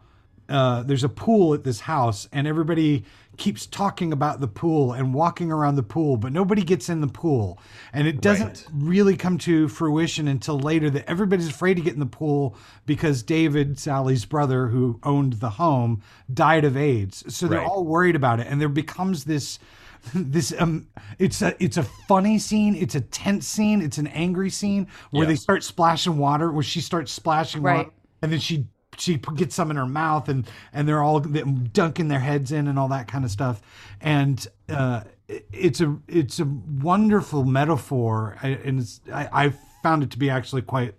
uh, 0.49 0.82
there's 0.84 1.03
a 1.03 1.09
pool 1.09 1.53
at 1.53 1.63
this 1.63 1.80
house 1.82 2.28
and 2.34 2.47
everybody 2.47 3.05
keeps 3.38 3.65
talking 3.65 4.13
about 4.13 4.39
the 4.39 4.47
pool 4.47 4.93
and 4.93 5.13
walking 5.13 5.51
around 5.51 5.75
the 5.75 5.84
pool 5.84 6.17
but 6.17 6.31
nobody 6.31 6.61
gets 6.63 6.88
in 6.89 7.01
the 7.01 7.07
pool 7.07 7.59
and 7.91 8.07
it 8.07 8.21
doesn't 8.21 8.65
Right. 8.71 8.84
really 8.86 9.17
come 9.17 9.38
to 9.39 9.67
fruition 9.67 10.27
until 10.27 10.59
later 10.59 10.89
that 10.91 11.09
everybody's 11.09 11.49
afraid 11.49 11.75
to 11.75 11.81
get 11.81 11.93
in 11.93 11.99
the 11.99 12.05
pool 12.05 12.55
because 12.86 13.23
David 13.23 13.79
Sally's 13.79 14.25
brother 14.25 14.67
who 14.67 14.99
owned 15.03 15.34
the 15.34 15.49
home 15.51 16.01
died 16.34 16.63
of 16.65 16.77
AIDS 16.77 17.23
so 17.34 17.47
they're 17.47 17.59
Right. 17.59 17.67
all 17.67 17.84
worried 17.86 18.15
about 18.15 18.39
it 18.39 18.47
and 18.47 18.61
there 18.61 18.69
becomes 18.69 19.23
this 19.23 19.59
this 20.13 20.53
um 20.59 20.88
it's 21.17 21.41
a 21.41 21.55
it's 21.63 21.77
a 21.77 21.84
funny 21.84 22.38
scene 22.38 22.75
it's 22.75 22.93
a 22.95 23.01
tense 23.01 23.47
scene 23.47 23.81
it's 23.81 23.97
an 23.97 24.07
angry 24.07 24.49
scene 24.49 24.86
where 25.11 25.23
Yeah. 25.23 25.29
they 25.29 25.36
start 25.36 25.63
splashing 25.63 26.17
water 26.17 26.51
where 26.51 26.63
she 26.63 26.81
starts 26.81 27.11
splashing 27.11 27.61
Right. 27.63 27.77
water 27.77 27.89
and 28.21 28.31
then 28.31 28.39
she 28.39 28.67
she 28.98 29.18
gets 29.36 29.56
some 29.56 29.72
in 29.72 29.78
her 29.78 29.86
mouth 29.86 30.30
and 30.30 30.48
and 30.72 30.88
they're 30.88 31.02
all 31.02 31.20
dunking 31.20 32.08
their 32.08 32.20
heads 32.20 32.52
in 32.52 32.68
and 32.68 32.78
all 32.78 32.88
that 32.89 33.08
kind 33.08 33.26
of 33.26 33.32
stuff. 33.32 33.62
And 34.02 34.46
uh 34.70 35.02
it's 35.28 35.82
a 35.82 35.98
it's 36.08 36.39
a 36.39 36.46
wonderful 36.46 37.44
metaphor 37.44 38.38
and 38.41 38.88
I, 39.12 39.46
I 39.46 39.54
found 39.82 40.04
it 40.04 40.12
to 40.12 40.18
be 40.18 40.30
actually 40.30 40.62
quite 40.62 40.96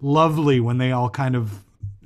lovely 0.00 0.60
when 0.60 0.78
they 0.78 0.92
all 0.92 1.10
kind 1.10 1.36
of 1.36 1.64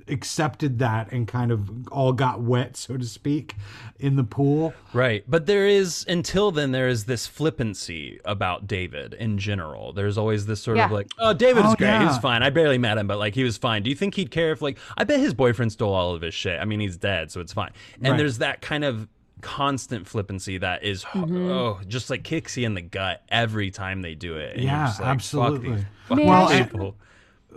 accepted 0.08 0.78
that 0.78 1.10
and 1.12 1.26
kind 1.26 1.50
of 1.50 1.88
all 1.88 2.12
got 2.12 2.40
wet 2.40 2.76
so 2.76 2.96
to 2.96 3.04
speak 3.04 3.54
in 3.98 4.16
the 4.16 4.24
pool 4.24 4.74
Right. 4.92 5.24
But 5.26 5.46
there 5.46 5.66
is, 5.66 6.04
until 6.08 6.50
then, 6.52 6.70
there 6.72 6.88
is 6.88 7.04
this 7.04 7.26
flippancy 7.26 8.20
about 8.24 8.66
David 8.66 9.14
in 9.14 9.38
general. 9.38 9.92
There's 9.92 10.16
always 10.18 10.46
this 10.46 10.60
sort 10.62 10.78
of 10.78 10.90
like, 10.92 11.08
oh, 11.18 11.32
David's 11.32 11.66
Oh, 11.68 11.74
great. 11.74 11.88
yeah. 11.88 12.08
He's 12.08 12.18
fine. 12.18 12.42
I 12.42 12.50
barely 12.50 12.78
met 12.78 12.96
him, 12.98 13.06
but 13.06 13.18
like 13.18 13.34
he 13.34 13.42
was 13.44 13.56
fine. 13.56 13.82
Do 13.82 13.90
you 13.90 13.96
think 13.96 14.14
he'd 14.14 14.30
care 14.30 14.52
if, 14.52 14.62
like, 14.62 14.78
I 14.96 15.04
bet 15.04 15.18
his 15.20 15.34
boyfriend 15.34 15.72
stole 15.72 15.92
all 15.94 16.14
of 16.14 16.22
his 16.22 16.32
shit. 16.34 16.60
I 16.60 16.64
mean, 16.64 16.78
he's 16.80 16.96
dead, 16.96 17.30
so 17.32 17.40
it's 17.40 17.52
fine. 17.52 17.72
And 17.96 18.10
Right. 18.12 18.18
there's 18.18 18.38
that 18.38 18.60
kind 18.60 18.84
of 18.84 19.08
constant 19.40 20.06
flippancy 20.06 20.58
that 20.58 20.84
is, 20.84 21.04
mm-hmm. 21.04 21.50
oh, 21.50 21.80
just 21.88 22.08
like 22.10 22.22
kicks 22.24 22.56
you 22.56 22.66
in 22.66 22.74
the 22.74 22.82
gut 22.82 23.22
every 23.30 23.70
time 23.70 24.00
they 24.02 24.14
do 24.14 24.36
it. 24.36 24.54
And 24.54 24.62
you're 24.64 24.72
Yeah, 24.72 24.86
just 24.86 25.00
like, 25.00 25.06
fuck 25.08 25.14
absolutely. 25.14 25.74
these 25.76 25.84
fucking 26.08 26.24
May 26.26 26.30
I 26.30 26.38
Well, 26.38 26.48
share- 26.48 26.64
people. 26.64 26.96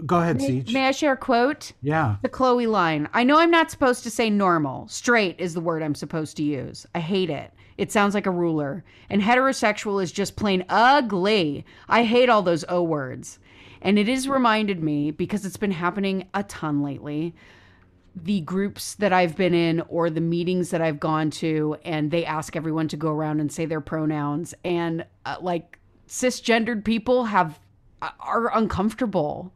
Go 0.05 0.19
ahead 0.21 0.37
CJ. 0.37 0.73
May 0.73 0.87
I 0.87 0.91
share 0.91 1.13
a 1.13 1.17
quote? 1.17 1.73
yeah 1.81 2.17
The 2.21 2.29
Chloe 2.29 2.67
line. 2.67 3.09
I 3.13 3.23
know 3.23 3.39
I'm 3.39 3.51
not 3.51 3.71
supposed 3.71 4.03
to 4.03 4.11
say 4.11 4.29
normal. 4.29 4.87
Straight 4.87 5.39
is 5.39 5.53
the 5.53 5.61
word 5.61 5.81
I'm 5.81 5.95
supposed 5.95 6.37
to 6.37 6.43
use. 6.43 6.85
I 6.93 6.99
hate 6.99 7.29
it. 7.29 7.51
It 7.77 7.91
sounds 7.91 8.13
like 8.13 8.25
a 8.25 8.31
ruler. 8.31 8.83
And 9.09 9.21
heterosexual 9.21 10.01
is 10.01 10.11
just 10.11 10.35
plain 10.35 10.65
ugly. 10.69 11.65
I 11.87 12.03
hate 12.03 12.29
all 12.29 12.41
those 12.41 12.65
O 12.69 12.81
words. 12.81 13.39
And 13.81 13.99
it 13.99 14.07
has 14.07 14.27
reminded 14.27 14.81
me, 14.81 15.11
because 15.11 15.45
it's 15.45 15.57
been 15.57 15.71
happening 15.71 16.27
a 16.33 16.43
ton 16.43 16.81
lately, 16.81 17.35
the 18.15 18.41
groups 18.41 18.95
that 18.95 19.13
I've 19.13 19.35
been 19.35 19.53
in 19.53 19.81
or 19.81 20.09
the 20.09 20.21
meetings 20.21 20.71
that 20.71 20.81
I've 20.81 20.99
gone 20.99 21.29
to, 21.31 21.77
and 21.85 22.09
they 22.09 22.25
ask 22.25 22.55
everyone 22.55 22.87
to 22.87 22.97
go 22.97 23.09
around 23.11 23.39
and 23.39 23.51
say 23.51 23.65
their 23.65 23.81
pronouns. 23.81 24.55
And 24.65 25.05
uh, 25.25 25.37
like 25.39 25.77
cisgendered 26.07 26.83
people 26.83 27.25
have 27.25 27.59
are 28.19 28.55
uncomfortable 28.55 29.53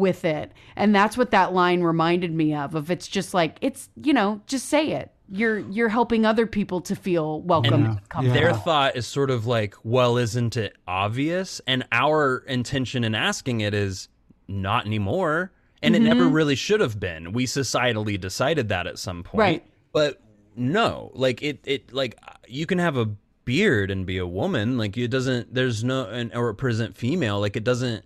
with 0.00 0.24
it. 0.24 0.50
And 0.74 0.92
that's 0.92 1.16
what 1.16 1.30
that 1.30 1.52
line 1.52 1.82
reminded 1.82 2.32
me 2.34 2.54
of. 2.54 2.74
Of 2.74 2.90
it's 2.90 3.06
just 3.06 3.32
like 3.34 3.58
it's, 3.60 3.88
you 4.02 4.12
know, 4.12 4.40
just 4.46 4.68
say 4.68 4.90
it. 4.90 5.12
You're 5.32 5.60
you're 5.60 5.88
helping 5.88 6.26
other 6.26 6.46
people 6.46 6.80
to 6.80 6.96
feel 6.96 7.40
welcome 7.42 7.84
and 7.84 8.08
comfortable. 8.08 8.40
Their 8.40 8.52
thought 8.52 8.96
is 8.96 9.06
sort 9.06 9.30
of 9.30 9.46
like, 9.46 9.76
well, 9.84 10.16
isn't 10.16 10.56
it 10.56 10.76
obvious? 10.88 11.60
And 11.68 11.86
our 11.92 12.38
intention 12.48 13.04
in 13.04 13.14
asking 13.14 13.60
it 13.60 13.72
is 13.72 14.08
not 14.48 14.86
anymore. 14.86 15.52
And 15.82 15.96
it 15.96 16.00
never 16.00 16.24
mm-hmm. 16.24 16.34
really 16.34 16.56
should 16.56 16.80
have 16.80 17.00
been. 17.00 17.32
We 17.32 17.46
societally 17.46 18.20
decided 18.20 18.68
that 18.68 18.86
at 18.86 18.98
some 18.98 19.22
point. 19.22 19.38
Right. 19.38 19.64
But 19.92 20.20
no, 20.54 21.10
like 21.14 21.42
it, 21.42 21.60
it, 21.64 21.90
like 21.90 22.18
you 22.46 22.66
can 22.66 22.78
have 22.78 22.98
a 22.98 23.08
beard 23.46 23.90
and 23.90 24.04
be 24.04 24.18
a 24.18 24.26
woman. 24.26 24.76
Like 24.76 24.98
it 24.98 25.08
doesn't, 25.08 25.54
there's 25.54 25.82
no, 25.82 26.04
and, 26.04 26.34
or 26.34 26.52
present 26.52 26.98
female. 26.98 27.40
Like 27.40 27.56
it 27.56 27.64
doesn't, 27.64 28.04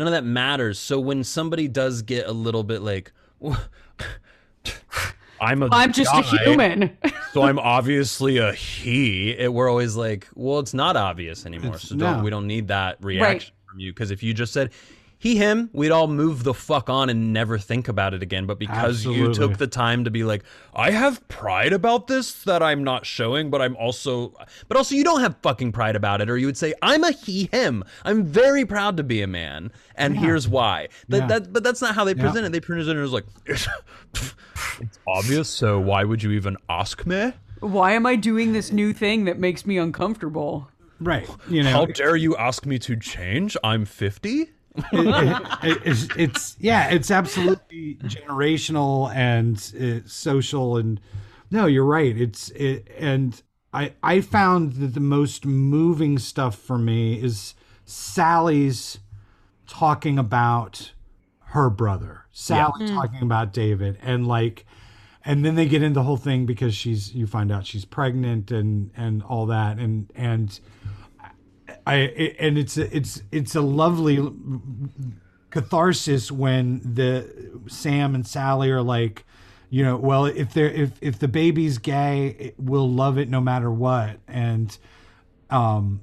none 0.00 0.06
of 0.06 0.12
that 0.12 0.24
matters. 0.24 0.78
So 0.78 0.98
when 0.98 1.22
somebody 1.22 1.68
does 1.68 2.00
get 2.00 2.26
a 2.26 2.32
little 2.32 2.64
bit 2.64 2.80
like, 2.80 3.12
I'm 5.42 5.62
a 5.62 5.68
I'm 5.70 5.92
just 5.92 6.10
a 6.14 6.22
human. 6.22 6.96
so 7.34 7.42
I'm 7.42 7.58
obviously 7.58 8.38
a 8.38 8.54
he. 8.54 9.32
It, 9.32 9.52
we're 9.52 9.68
always 9.68 9.96
like, 9.96 10.26
well, 10.34 10.58
it's 10.58 10.72
not 10.72 10.96
obvious 10.96 11.44
anymore. 11.44 11.74
It's- 11.74 11.90
so 11.90 11.96
don't 11.96 12.18
no. 12.18 12.24
we 12.24 12.30
don't 12.30 12.46
need 12.46 12.68
that 12.68 12.96
reaction 13.04 13.54
from 13.68 13.78
you 13.78 13.92
because 13.92 14.10
if 14.10 14.22
you 14.22 14.32
just 14.32 14.54
said 14.54 14.70
he 15.20 15.36
him, 15.36 15.68
we'd 15.74 15.90
all 15.90 16.08
move 16.08 16.44
the 16.44 16.54
fuck 16.54 16.88
on 16.88 17.10
and 17.10 17.30
never 17.34 17.58
think 17.58 17.88
about 17.88 18.14
it 18.14 18.22
again. 18.22 18.46
But 18.46 18.58
because 18.58 19.04
you 19.04 19.34
took 19.34 19.58
the 19.58 19.66
time 19.66 20.04
to 20.04 20.10
be 20.10 20.24
like, 20.24 20.42
I 20.74 20.92
have 20.92 21.28
pride 21.28 21.74
about 21.74 22.06
this 22.06 22.42
that 22.44 22.62
I'm 22.62 22.82
not 22.82 23.04
showing, 23.04 23.50
but 23.50 23.60
I'm 23.60 23.76
also, 23.76 24.34
but 24.66 24.78
also 24.78 24.94
you 24.94 25.04
don't 25.04 25.20
have 25.20 25.36
fucking 25.42 25.72
pride 25.72 25.94
about 25.94 26.22
it, 26.22 26.30
or 26.30 26.38
you 26.38 26.46
would 26.46 26.56
say 26.56 26.72
I'm 26.80 27.04
a 27.04 27.12
he 27.12 27.50
him. 27.52 27.84
I'm 28.02 28.24
very 28.24 28.64
proud 28.64 28.96
to 28.96 29.02
be 29.02 29.20
a 29.20 29.26
man, 29.26 29.72
and 29.94 30.16
here's 30.16 30.48
why. 30.48 30.88
That, 31.10 31.18
Yeah. 31.18 31.26
that 31.26 31.52
but 31.52 31.62
that's 31.64 31.82
not 31.82 31.94
how 31.94 32.04
they 32.04 32.14
present 32.14 32.46
it. 32.46 32.52
They 32.52 32.60
present 32.60 32.98
it 32.98 33.02
as 33.02 33.12
like. 33.12 33.26
It's 34.80 34.98
obvious, 35.06 35.48
so 35.50 35.78
why 35.78 36.04
would 36.04 36.22
you 36.22 36.30
even 36.30 36.56
ask 36.70 37.04
me? 37.06 37.34
Why 37.60 37.92
am 37.92 38.06
I 38.06 38.16
doing 38.16 38.54
this 38.54 38.72
new 38.72 38.94
thing 38.94 39.26
that 39.26 39.38
makes 39.38 39.66
me 39.66 39.76
uncomfortable? 39.76 40.70
right 41.02 41.26
you 41.48 41.62
know 41.62 41.70
How 41.70 41.86
dare 41.86 42.14
you 42.14 42.36
ask 42.36 42.66
me 42.66 42.78
to 42.80 42.94
change? 42.96 43.56
I'm 43.64 43.84
50? 43.84 44.50
It- 44.92 45.64
it- 45.64 45.82
it's, 45.84 46.08
it's 46.16 46.56
yeah 46.60 46.88
it's 46.90 47.10
absolutely 47.10 47.96
generational 48.04 49.12
and 49.14 49.56
uh, 49.80 50.06
social 50.06 50.76
and 50.76 51.00
no 51.50 51.66
you're 51.66 51.84
right. 51.84 52.16
It's 52.16 52.50
it, 52.50 52.88
and 52.98 53.40
i 53.72 53.92
i 54.02 54.20
found 54.20 54.74
that 54.74 54.94
the 54.94 55.00
most 55.00 55.44
moving 55.46 56.18
stuff 56.18 56.56
for 56.56 56.78
me 56.78 57.20
is 57.22 57.54
sally's 57.84 58.98
talking 59.66 60.18
about 60.18 60.92
her 61.46 61.70
brother 61.70 62.24
sally 62.32 62.86
talking 62.88 63.22
about 63.22 63.52
david 63.52 63.96
and 64.02 64.26
like 64.26 64.64
and 65.24 65.44
then 65.44 65.54
they 65.54 65.66
get 65.66 65.82
into 65.82 65.94
the 65.94 66.02
whole 66.02 66.16
thing 66.16 66.46
because 66.46 66.74
she's 66.74 67.14
you 67.14 67.26
find 67.26 67.52
out 67.52 67.66
she's 67.66 67.84
pregnant 67.84 68.50
and 68.50 68.90
and 68.96 69.22
all 69.22 69.46
that 69.46 69.78
and 69.78 70.10
and 70.16 70.58
I 71.90 72.34
and 72.38 72.58
it's 72.58 72.76
a, 72.76 72.94
it's 72.96 73.22
it's 73.32 73.54
a 73.54 73.60
lovely 73.60 74.18
catharsis 75.50 76.30
when 76.30 76.80
the 76.84 77.28
Sam 77.68 78.14
and 78.14 78.26
Sally 78.26 78.70
are 78.70 78.82
like, 78.82 79.24
you 79.70 79.82
know, 79.84 79.96
well 79.96 80.26
if 80.26 80.54
they're 80.54 80.70
if 80.70 80.92
if 81.00 81.18
the 81.18 81.28
baby's 81.28 81.78
gay, 81.78 82.54
we'll 82.58 82.88
love 82.88 83.18
it 83.18 83.28
no 83.28 83.40
matter 83.40 83.70
what, 83.70 84.18
and 84.28 84.76
um, 85.50 86.00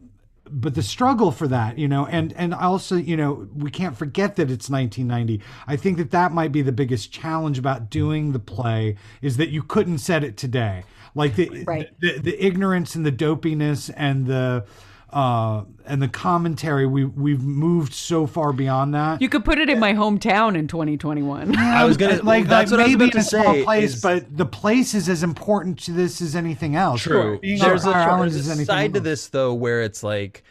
but 0.49 0.75
the 0.75 0.83
struggle 0.83 1.31
for 1.31 1.47
that, 1.47 1.77
you 1.77 1.87
know, 1.87 2.05
and 2.05 2.33
and 2.33 2.53
also, 2.53 2.95
you 2.95 3.15
know, 3.17 3.47
we 3.55 3.71
can't 3.71 3.97
forget 3.97 4.35
that 4.35 4.51
it's 4.51 4.69
1990. 4.69 5.41
I 5.67 5.75
think 5.75 5.97
that 5.97 6.11
that 6.11 6.31
might 6.31 6.51
be 6.51 6.61
the 6.61 6.71
biggest 6.71 7.11
challenge 7.11 7.57
about 7.57 7.89
doing 7.89 8.33
the 8.33 8.39
play 8.39 8.97
is 9.21 9.37
that 9.37 9.49
you 9.49 9.63
couldn't 9.63 9.99
set 9.99 10.23
it 10.23 10.37
today. 10.37 10.83
Like 11.15 11.35
the 11.35 11.63
Right. 11.65 11.89
the, 11.99 12.19
the 12.19 12.45
ignorance 12.45 12.95
and 12.95 13.05
the 13.05 13.11
dopiness 13.11 13.89
and 13.95 14.25
the 14.27 14.65
uh 15.11 15.63
and 15.85 16.01
the 16.01 16.07
commentary 16.09 16.85
we 16.85 17.05
we've 17.05 17.41
moved 17.41 17.93
so 17.93 18.27
far 18.27 18.51
beyond 18.51 18.93
that. 18.93 19.21
You 19.21 19.29
could 19.29 19.45
put 19.45 19.57
it 19.57 19.69
in 19.69 19.79
my 19.79 19.93
hometown 19.93 20.57
in 20.57 20.67
2021. 20.67 21.55
I 21.57 21.85
was 21.85 21.95
gonna 21.95 22.21
like 22.23 22.47
That's 22.47 22.71
like 22.71 22.79
what 22.79 22.79
I 22.81 22.83
was 22.83 22.91
maybe 22.97 23.05
about 23.05 23.13
in 23.15 23.19
a 23.19 23.23
to 23.23 23.29
small 23.29 23.53
say. 23.53 23.63
place, 23.63 23.93
is- 23.95 24.01
but 24.01 24.37
the 24.37 24.45
place 24.45 24.93
is 24.93 25.07
as 25.07 25.23
important 25.23 25.79
to 25.85 25.91
this 25.93 26.21
as 26.21 26.35
anything 26.35 26.75
else. 26.75 27.01
True. 27.01 27.39
Being 27.39 27.59
There's 27.59 27.85
a, 27.85 27.91
there's 27.91 28.47
a 28.47 28.51
anything 28.51 28.65
side 28.65 28.93
to 28.95 28.99
this 28.99 29.27
though, 29.29 29.53
where 29.53 29.81
it's 29.81 30.03
like, 30.03 30.43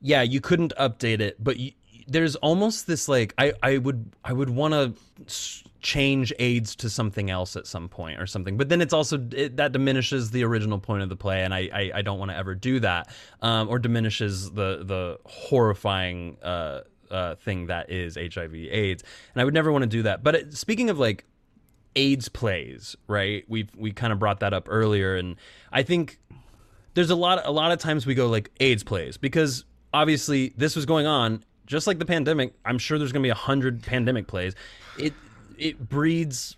yeah, 0.00 0.22
you 0.22 0.40
couldn't 0.40 0.72
update 0.80 1.20
it, 1.20 1.36
but 1.42 1.58
you, 1.58 1.72
there's 2.06 2.36
almost 2.36 2.86
this 2.86 3.08
like, 3.08 3.34
I, 3.36 3.52
I 3.62 3.76
would, 3.76 4.10
I 4.24 4.32
would 4.32 4.48
want 4.48 4.72
to 4.72 4.94
change 5.80 6.32
AIDS 6.38 6.74
to 6.76 6.90
something 6.90 7.30
else 7.30 7.56
at 7.56 7.66
some 7.66 7.88
point 7.88 8.20
or 8.20 8.26
something, 8.26 8.56
but 8.56 8.68
then 8.68 8.80
it's 8.80 8.92
also 8.92 9.18
it, 9.32 9.56
that 9.56 9.72
diminishes 9.72 10.30
the 10.30 10.44
original 10.44 10.78
point 10.78 11.02
of 11.02 11.08
the 11.08 11.16
play, 11.16 11.42
and 11.42 11.54
I, 11.54 11.68
I, 11.72 11.90
I 11.96 12.02
don't 12.02 12.18
want 12.18 12.30
to 12.30 12.36
ever 12.36 12.54
do 12.54 12.80
that, 12.80 13.08
um, 13.42 13.68
or 13.68 13.78
diminishes 13.78 14.50
the 14.50 14.82
the 14.84 15.18
horrifying. 15.24 16.36
Uh, 16.42 16.82
uh, 17.10 17.34
thing 17.36 17.68
that 17.68 17.90
is 17.90 18.16
HIV/AIDS, 18.16 19.02
and 19.32 19.40
I 19.40 19.44
would 19.46 19.54
never 19.54 19.72
want 19.72 19.80
to 19.80 19.88
do 19.88 20.02
that. 20.02 20.22
But 20.22 20.34
it, 20.34 20.52
speaking 20.52 20.90
of 20.90 20.98
like 20.98 21.24
AIDS 21.96 22.28
plays, 22.28 22.96
right? 23.06 23.44
We 23.48 23.68
we 23.76 23.92
kind 23.92 24.12
of 24.12 24.18
brought 24.18 24.40
that 24.40 24.52
up 24.52 24.66
earlier, 24.68 25.16
and 25.16 25.36
I 25.72 25.82
think 25.82 26.18
there's 26.94 27.10
a 27.10 27.16
lot 27.16 27.40
a 27.44 27.50
lot 27.50 27.72
of 27.72 27.78
times 27.78 28.06
we 28.06 28.14
go 28.14 28.28
like 28.28 28.50
AIDS 28.60 28.84
plays 28.84 29.16
because 29.16 29.64
obviously 29.92 30.52
this 30.56 30.76
was 30.76 30.86
going 30.86 31.06
on 31.06 31.42
just 31.66 31.86
like 31.86 31.98
the 31.98 32.06
pandemic. 32.06 32.54
I'm 32.64 32.78
sure 32.78 32.98
there's 32.98 33.12
going 33.12 33.22
to 33.22 33.26
be 33.26 33.30
a 33.30 33.34
hundred 33.34 33.82
pandemic 33.82 34.26
plays. 34.26 34.54
It 34.98 35.12
it 35.58 35.88
breeds 35.88 36.56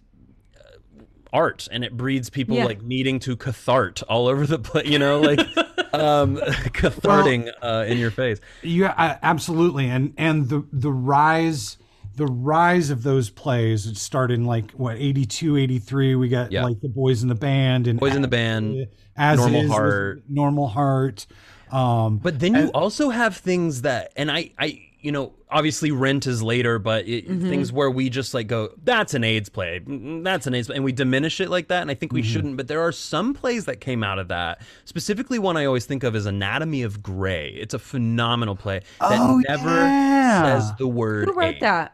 uh, 0.56 1.02
art 1.32 1.68
and 1.72 1.84
it 1.84 1.96
breeds 1.96 2.30
people 2.30 2.56
Yeah. 2.56 2.64
like 2.64 2.82
needing 2.82 3.18
to 3.20 3.36
cathart 3.36 4.02
all 4.08 4.26
over 4.28 4.46
the 4.46 4.58
place. 4.58 4.86
You 4.86 4.98
know, 4.98 5.20
like 5.20 5.40
um 5.94 6.36
catharting 6.72 7.50
uh, 7.62 7.84
in 7.88 7.98
your 7.98 8.10
face. 8.10 8.40
Yeah, 8.62 8.94
uh, 8.96 9.16
absolutely, 9.22 9.86
and 9.88 10.14
and 10.16 10.48
the 10.48 10.66
the 10.72 10.92
rise 10.92 11.78
the 12.16 12.26
rise 12.26 12.90
of 12.90 13.02
those 13.02 13.30
plays 13.30 13.86
it 13.86 13.96
started 13.96 14.34
in 14.34 14.44
like 14.44 14.72
what 14.72 14.96
82 14.96 15.56
83 15.56 16.16
we 16.16 16.28
got 16.28 16.52
Yeah. 16.52 16.64
like 16.64 16.80
the 16.80 16.88
boys 16.88 17.22
in 17.22 17.28
the 17.28 17.34
band 17.34 17.86
and 17.86 17.98
Boys 17.98 18.14
in 18.14 18.20
the 18.20 18.28
Band, 18.28 18.88
as 19.16 19.38
Normal 19.38 19.62
Is 19.62 19.70
Heart. 19.70 20.22
normal 20.28 20.68
heart 20.68 21.26
um 21.70 22.18
But 22.18 22.38
then 22.40 22.54
you 22.56 22.66
also 22.74 23.08
have 23.10 23.36
things 23.36 23.82
that, 23.82 24.12
and 24.16 24.30
I, 24.30 24.50
I, 24.58 24.82
you 25.02 25.12
know, 25.12 25.32
obviously 25.50 25.90
Rent 25.90 26.26
is 26.26 26.42
later, 26.42 26.78
but 26.78 27.08
it, 27.08 27.26
things 27.26 27.72
where 27.72 27.90
we 27.90 28.10
just 28.10 28.34
like 28.34 28.46
go, 28.46 28.70
that's 28.84 29.14
an 29.14 29.24
AIDS 29.24 29.48
play, 29.48 29.80
that's 30.22 30.46
an 30.46 30.54
AIDS, 30.54 30.66
play," 30.68 30.76
and 30.76 30.84
we 30.84 30.92
diminish 30.92 31.40
it 31.40 31.48
like 31.50 31.68
that. 31.68 31.82
And 31.82 31.90
I 31.90 31.94
think 31.94 32.12
we 32.12 32.22
shouldn't. 32.22 32.56
But 32.56 32.68
there 32.68 32.80
are 32.82 32.92
some 32.92 33.32
plays 33.34 33.64
that 33.64 33.80
came 33.80 34.04
out 34.04 34.18
of 34.18 34.28
that. 34.28 34.60
Specifically, 34.84 35.38
one 35.38 35.56
I 35.56 35.64
always 35.64 35.86
think 35.86 36.02
of 36.04 36.14
is 36.14 36.26
Anatomy 36.26 36.82
of 36.82 37.02
Gray. 37.02 37.50
It's 37.50 37.74
a 37.74 37.78
phenomenal 37.78 38.56
play 38.56 38.82
that 39.00 39.18
Oh, 39.20 39.40
never 39.48 39.68
yeah. 39.68 40.58
says 40.60 40.72
the 40.78 40.86
word. 40.88 41.28
Who 41.28 41.34
wrote 41.34 41.48
AIDS. 41.54 41.60
that? 41.60 41.92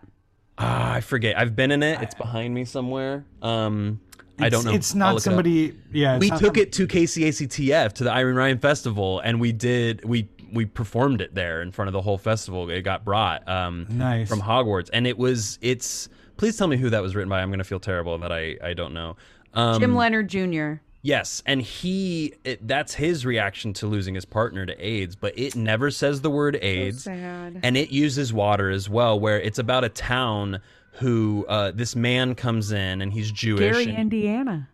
Ah, 0.58 0.92
I 0.94 1.00
forget. 1.00 1.38
I've 1.38 1.54
been 1.54 1.70
in 1.70 1.82
it. 1.82 2.00
It's 2.02 2.14
behind 2.14 2.54
me 2.54 2.64
somewhere. 2.64 3.24
Um, 3.42 4.00
I 4.38 4.50
don't 4.50 4.66
know. 4.66 4.72
it's 4.72 4.94
not 4.94 5.14
look 5.14 5.20
it 5.20 5.24
somebody 5.24 5.74
yeah 5.92 6.16
it's 6.16 6.20
we 6.20 6.28
took 6.28 6.40
some- 6.40 6.56
it 6.56 6.72
to 6.74 6.86
KCACTF 6.86 7.94
to 7.94 8.04
the 8.04 8.12
Irene 8.12 8.34
Ryan 8.36 8.58
Festival, 8.58 9.18
and 9.20 9.40
we 9.40 9.50
did 9.52 10.04
we 10.04 10.28
we 10.52 10.66
performed 10.66 11.20
it 11.20 11.34
there 11.34 11.62
in 11.62 11.72
front 11.72 11.88
of 11.88 11.92
the 11.92 12.02
whole 12.02 12.18
festival. 12.18 12.68
It 12.70 12.82
got 12.82 13.04
brought 13.04 13.46
um, 13.48 13.86
Nice. 13.88 14.28
from 14.28 14.40
Hogwarts, 14.40 14.90
and 14.92 15.06
it 15.06 15.18
was 15.18 15.58
it's. 15.62 16.08
Please 16.36 16.56
tell 16.58 16.66
me 16.68 16.76
who 16.76 16.90
that 16.90 17.02
was 17.02 17.14
written 17.16 17.30
by. 17.30 17.40
I'm 17.40 17.48
going 17.48 17.58
to 17.58 17.64
feel 17.64 17.80
terrible 17.80 18.18
that 18.18 18.32
I 18.32 18.56
I 18.62 18.74
don't 18.74 18.92
know. 18.94 19.16
Um, 19.54 19.80
Jim 19.80 19.94
Leonard 19.94 20.28
Jr. 20.28 20.74
Yes, 21.02 21.40
and 21.46 21.62
he 21.62 22.34
it, 22.44 22.66
that's 22.66 22.92
his 22.94 23.24
reaction 23.24 23.72
to 23.74 23.86
losing 23.86 24.14
his 24.14 24.24
partner 24.24 24.66
to 24.66 24.74
AIDS, 24.84 25.14
but 25.14 25.38
it 25.38 25.54
never 25.54 25.90
says 25.90 26.20
the 26.20 26.30
word 26.30 26.58
AIDS. 26.60 27.04
sad. 27.04 27.60
And 27.62 27.76
it 27.76 27.90
uses 27.90 28.32
water 28.32 28.70
as 28.70 28.90
well 28.90 29.18
where 29.20 29.40
it's 29.40 29.58
about 29.60 29.84
a 29.84 29.88
town 29.88 30.60
who 30.92 31.46
uh, 31.48 31.70
this 31.72 31.94
man 31.94 32.34
comes 32.34 32.72
in 32.72 33.02
and 33.02 33.12
he's 33.12 33.30
Jewish 33.30 33.60
Gary, 33.60 33.84
and, 33.84 33.98
Indiana. 33.98 34.68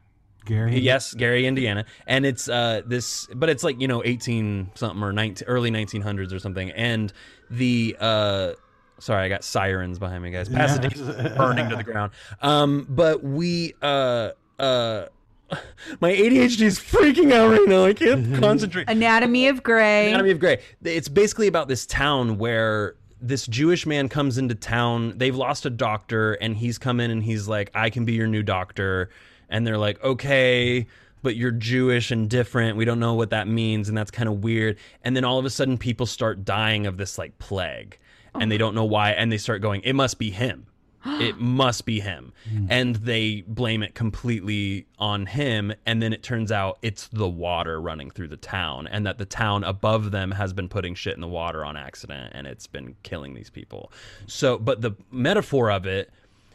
Gary 0.45 0.79
Yes, 0.79 1.15
Gary, 1.15 1.47
Indiana, 1.47 1.85
and 2.07 2.27
it's 2.27 2.49
uh 2.49 2.83
this, 2.85 3.27
but 3.35 3.49
it's 3.49 3.65
like 3.65 3.81
you 3.81 3.89
know 3.89 4.03
eighteen 4.05 4.71
something 4.75 5.03
or 5.03 5.13
nineteen 5.13 5.47
early 5.49 5.71
nineteen 5.71 6.03
hundreds 6.03 6.33
or 6.33 6.39
something, 6.39 6.71
and 6.71 7.13
the 7.51 7.97
uh. 8.01 8.53
Sorry, 8.99 9.25
I 9.25 9.29
got 9.29 9.43
sirens 9.43 9.99
behind 9.99 10.23
me, 10.23 10.31
guys. 10.31 10.49
Pasadena's 10.49 11.35
burning 11.37 11.69
to 11.71 11.75
the 11.75 11.83
ground. 11.83 12.13
Um, 12.41 12.87
but 12.89 13.21
we, 13.25 13.75
uh, 13.83 14.31
uh, 14.61 15.07
my 16.01 16.13
ADHD 16.13 16.63
is 16.63 16.79
freaking 16.79 17.33
out 17.33 17.51
right 17.51 17.69
now. 17.69 17.85
I 17.85 17.95
can't 17.95 18.37
concentrate. 18.41 18.89
Anatomy 18.89 19.49
of 19.49 19.63
Gray. 19.65 20.09
Anatomy 20.09 20.31
of 20.31 20.39
Gray. 20.39 20.61
It's 20.85 21.09
basically 21.09 21.49
about 21.49 21.67
this 21.67 21.85
town 21.85 22.39
where 22.39 22.95
this 23.21 23.47
Jewish 23.49 23.87
man 23.87 24.09
comes 24.09 24.39
into 24.39 24.55
town. 24.55 25.19
They've 25.19 25.35
lost 25.35 25.67
a 25.67 25.71
doctor, 25.71 26.35
and 26.35 26.57
he's 26.57 26.79
come 26.79 27.01
in 27.01 27.11
and 27.11 27.25
he's 27.25 27.49
like, 27.49 27.71
"I 27.75 27.91
can 27.91 28.05
be 28.05 28.13
your 28.13 28.29
new 28.29 28.45
doctor." 28.45 29.11
And 29.53 29.67
they're 29.67 29.79
like, 29.79 30.03
"Okay." 30.03 30.87
But 31.23 31.37
you're 31.37 31.53
Jewish 31.53 32.11
and 32.11 32.29
different. 32.29 32.77
We 32.77 32.85
don't 32.85 32.99
know 32.99 33.15
what 33.15 33.31
that 33.31 33.47
means, 33.47 33.89
and 33.89 33.97
that's 33.97 34.11
kind 34.11 34.29
of 34.29 34.43
weird. 34.43 34.77
And 35.05 35.15
then 35.15 35.25
all 35.25 35.39
of 35.39 35.45
a 35.45 35.51
sudden, 35.51 35.79
people 35.79 36.05
start 36.07 36.45
dying 36.45 36.85
of 36.85 36.97
this 36.97 37.17
like 37.17 37.39
plague, 37.39 37.97
and 38.35 38.51
they 38.51 38.59
don't 38.59 38.75
know 38.75 38.85
why. 38.85 39.13
And 39.13 39.31
they 39.31 39.39
start 39.39 39.63
going, 39.63 39.83
"It 39.85 39.95
must 39.95 40.19
be 40.19 40.31
him." 40.31 40.67
it 41.21 41.39
must 41.39 41.85
be 41.85 42.01
him. 42.01 42.33
Hmm. 42.49 42.67
And 42.69 42.97
they 42.97 43.43
blame 43.47 43.83
it 43.83 43.95
completely 43.95 44.87
on 44.99 45.27
him. 45.27 45.73
And 45.87 46.03
then 46.03 46.13
it 46.13 46.23
turns 46.23 46.53
out 46.53 46.79
it's 46.83 47.09
the 47.09 47.29
water 47.29 47.81
running 47.81 48.11
through 48.11 48.29
the 48.29 48.37
town, 48.37 48.87
and 48.87 49.07
that 49.07 49.19
the 49.19 49.25
town 49.25 49.65
above 49.65 50.11
them 50.11 50.31
has 50.33 50.53
been 50.53 50.69
putting 50.69 50.95
shit 50.95 51.15
in 51.15 51.21
the 51.21 51.29
water 51.29 51.65
on 51.65 51.77
accident 51.77 52.33
and 52.35 52.47
it's 52.47 52.67
been 52.67 52.95
killing 53.03 53.35
these 53.35 53.51
people. 53.51 53.93
So, 54.27 54.59
but 54.59 54.81
the 54.81 54.93
metaphor 55.11 55.71
of 55.71 55.87
it 55.87 56.11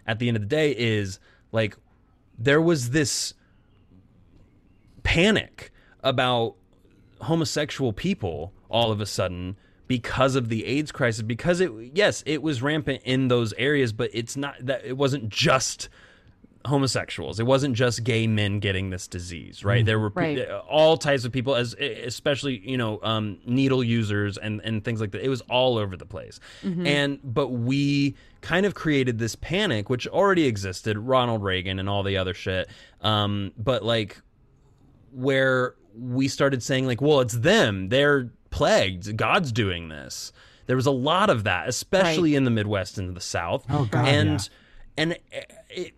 at 0.05 0.19
the 0.19 0.27
end 0.27 0.37
of 0.37 0.41
the 0.41 0.47
day 0.47 0.71
is 0.71 1.19
like 1.51 1.77
there 2.38 2.61
was 2.61 2.91
this 2.91 3.33
panic 5.03 5.71
about 6.03 6.55
homosexual 7.21 7.93
people 7.93 8.53
all 8.69 8.91
of 8.91 9.01
a 9.01 9.05
sudden 9.05 9.57
because 9.88 10.35
of 10.35 10.49
the 10.49 10.65
AIDS 10.65 10.91
crisis 10.91 11.21
because 11.21 11.61
it 11.61 11.71
yes 11.93 12.21
it 12.25 12.41
was 12.41 12.61
rampant 12.61 13.01
in 13.05 13.27
those 13.29 13.53
areas 13.53 13.93
but 13.93 14.09
it's 14.13 14.35
not 14.35 14.55
that 14.59 14.85
it 14.85 14.97
wasn't 14.97 15.29
just 15.29 15.89
homosexuals. 16.67 17.39
It 17.39 17.45
wasn't 17.45 17.75
just 17.75 18.03
gay 18.03 18.27
men 18.27 18.59
getting 18.59 18.89
this 18.91 19.07
disease 19.07 19.63
right? 19.63 19.83
Mm. 19.83 19.85
There 19.85 19.99
were 19.99 20.09
Right. 20.09 20.39
Uh, 20.39 20.61
all 20.69 20.97
types 20.97 21.25
of 21.25 21.31
people 21.31 21.55
as 21.55 21.73
especially 21.73 22.59
you 22.59 22.77
know 22.77 22.99
um, 23.03 23.39
needle 23.45 23.83
users 23.83 24.38
and 24.38 24.61
and 24.63 24.83
things 24.83 25.01
like 25.01 25.11
that. 25.11 25.23
It 25.23 25.29
was 25.29 25.41
all 25.41 25.77
over 25.77 25.97
the 25.97 26.05
place. 26.05 26.39
Mm-hmm. 26.63 26.88
And 26.88 27.19
but 27.23 27.49
we 27.49 28.15
kind 28.47 28.65
of 28.65 28.73
created 28.73 29.19
this 29.19 29.35
panic 29.35 29.89
which 29.89 30.07
already 30.07 30.45
existed 30.45 30.97
ronald 30.97 31.43
reagan 31.43 31.79
and 31.79 31.89
all 31.89 32.01
the 32.01 32.15
other 32.15 32.33
shit. 32.33 32.69
Um, 33.01 33.51
but 33.57 33.83
like 33.83 34.21
where 35.11 35.75
we 35.93 36.29
started 36.29 36.63
saying 36.63 36.87
like 36.87 37.01
well 37.01 37.19
it's 37.19 37.33
them. 37.33 37.89
They're 37.89 38.31
plagued. 38.49 39.17
God's 39.17 39.51
doing 39.51 39.89
this. 39.89 40.31
There 40.65 40.77
was 40.77 40.85
a 40.85 40.91
lot 40.91 41.29
of 41.29 41.43
that 41.43 41.67
especially 41.67 42.35
in 42.35 42.45
the 42.45 42.49
midwest 42.49 42.97
and 42.97 43.13
the 43.17 43.21
south. 43.21 43.65
Oh, 43.69 43.83
God, 43.83 44.07
and 44.07 44.49
and 44.97 45.17
it, 45.69 45.93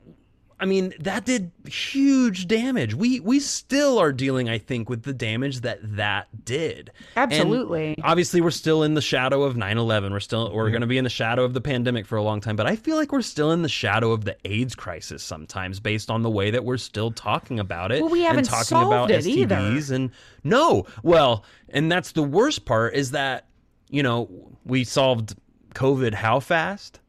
I 0.61 0.65
mean 0.65 0.93
that 0.99 1.25
did 1.25 1.51
huge 1.65 2.47
damage. 2.47 2.93
We 2.93 3.21
we 3.21 3.39
still 3.39 3.97
are 3.97 4.11
dealing, 4.11 4.49
I 4.49 4.57
think, 4.57 4.89
with 4.89 5.03
the 5.03 5.13
damage 5.13 5.61
that 5.61 5.79
that 5.95 6.27
did. 6.43 6.91
And 7.15 7.31
Absolutely. 7.31 7.97
obviously, 8.03 8.41
we're 8.41 8.51
still 8.51 8.83
in 8.83 8.93
the 8.93 9.01
shadow 9.01 9.43
of 9.43 9.55
9/11. 9.55 10.11
We're 10.11 10.19
still 10.19 10.51
we're 10.53 10.69
going 10.69 10.81
to 10.81 10.87
be 10.87 10.97
in 10.97 11.05
the 11.05 11.09
shadow 11.09 11.43
of 11.45 11.53
the 11.53 11.61
pandemic 11.61 12.05
for 12.05 12.17
a 12.17 12.21
long 12.23 12.41
time. 12.41 12.57
But 12.57 12.67
I 12.67 12.75
feel 12.75 12.97
like 12.97 13.11
we're 13.13 13.21
still 13.21 13.51
in 13.51 13.61
the 13.61 13.69
shadow 13.69 14.11
of 14.11 14.25
the 14.25 14.35
AIDS 14.43 14.75
crisis 14.75 15.23
sometimes, 15.23 15.79
based 15.79 16.09
on 16.09 16.23
the 16.23 16.29
way 16.29 16.51
that 16.51 16.65
we're 16.65 16.77
still 16.77 17.11
talking 17.11 17.59
about 17.59 17.91
it. 17.93 18.01
Well, 18.01 18.11
we 18.11 18.19
and 18.19 18.27
haven't 18.27 18.43
talking 18.45 18.65
solved 18.65 18.87
about 18.91 19.11
it 19.11 19.25
either. 19.25 19.55
STDs 19.55 19.91
and 19.91 20.11
no, 20.43 20.85
well, 21.03 21.45
and 21.69 21.89
that's 21.91 22.11
the 22.11 22.23
worst 22.23 22.65
part 22.65 22.95
is 22.95 23.11
that 23.11 23.47
you 23.89 24.03
know 24.03 24.29
we 24.65 24.83
solved 24.83 25.35
COVID 25.73 26.13
how 26.13 26.41
fast 26.41 26.99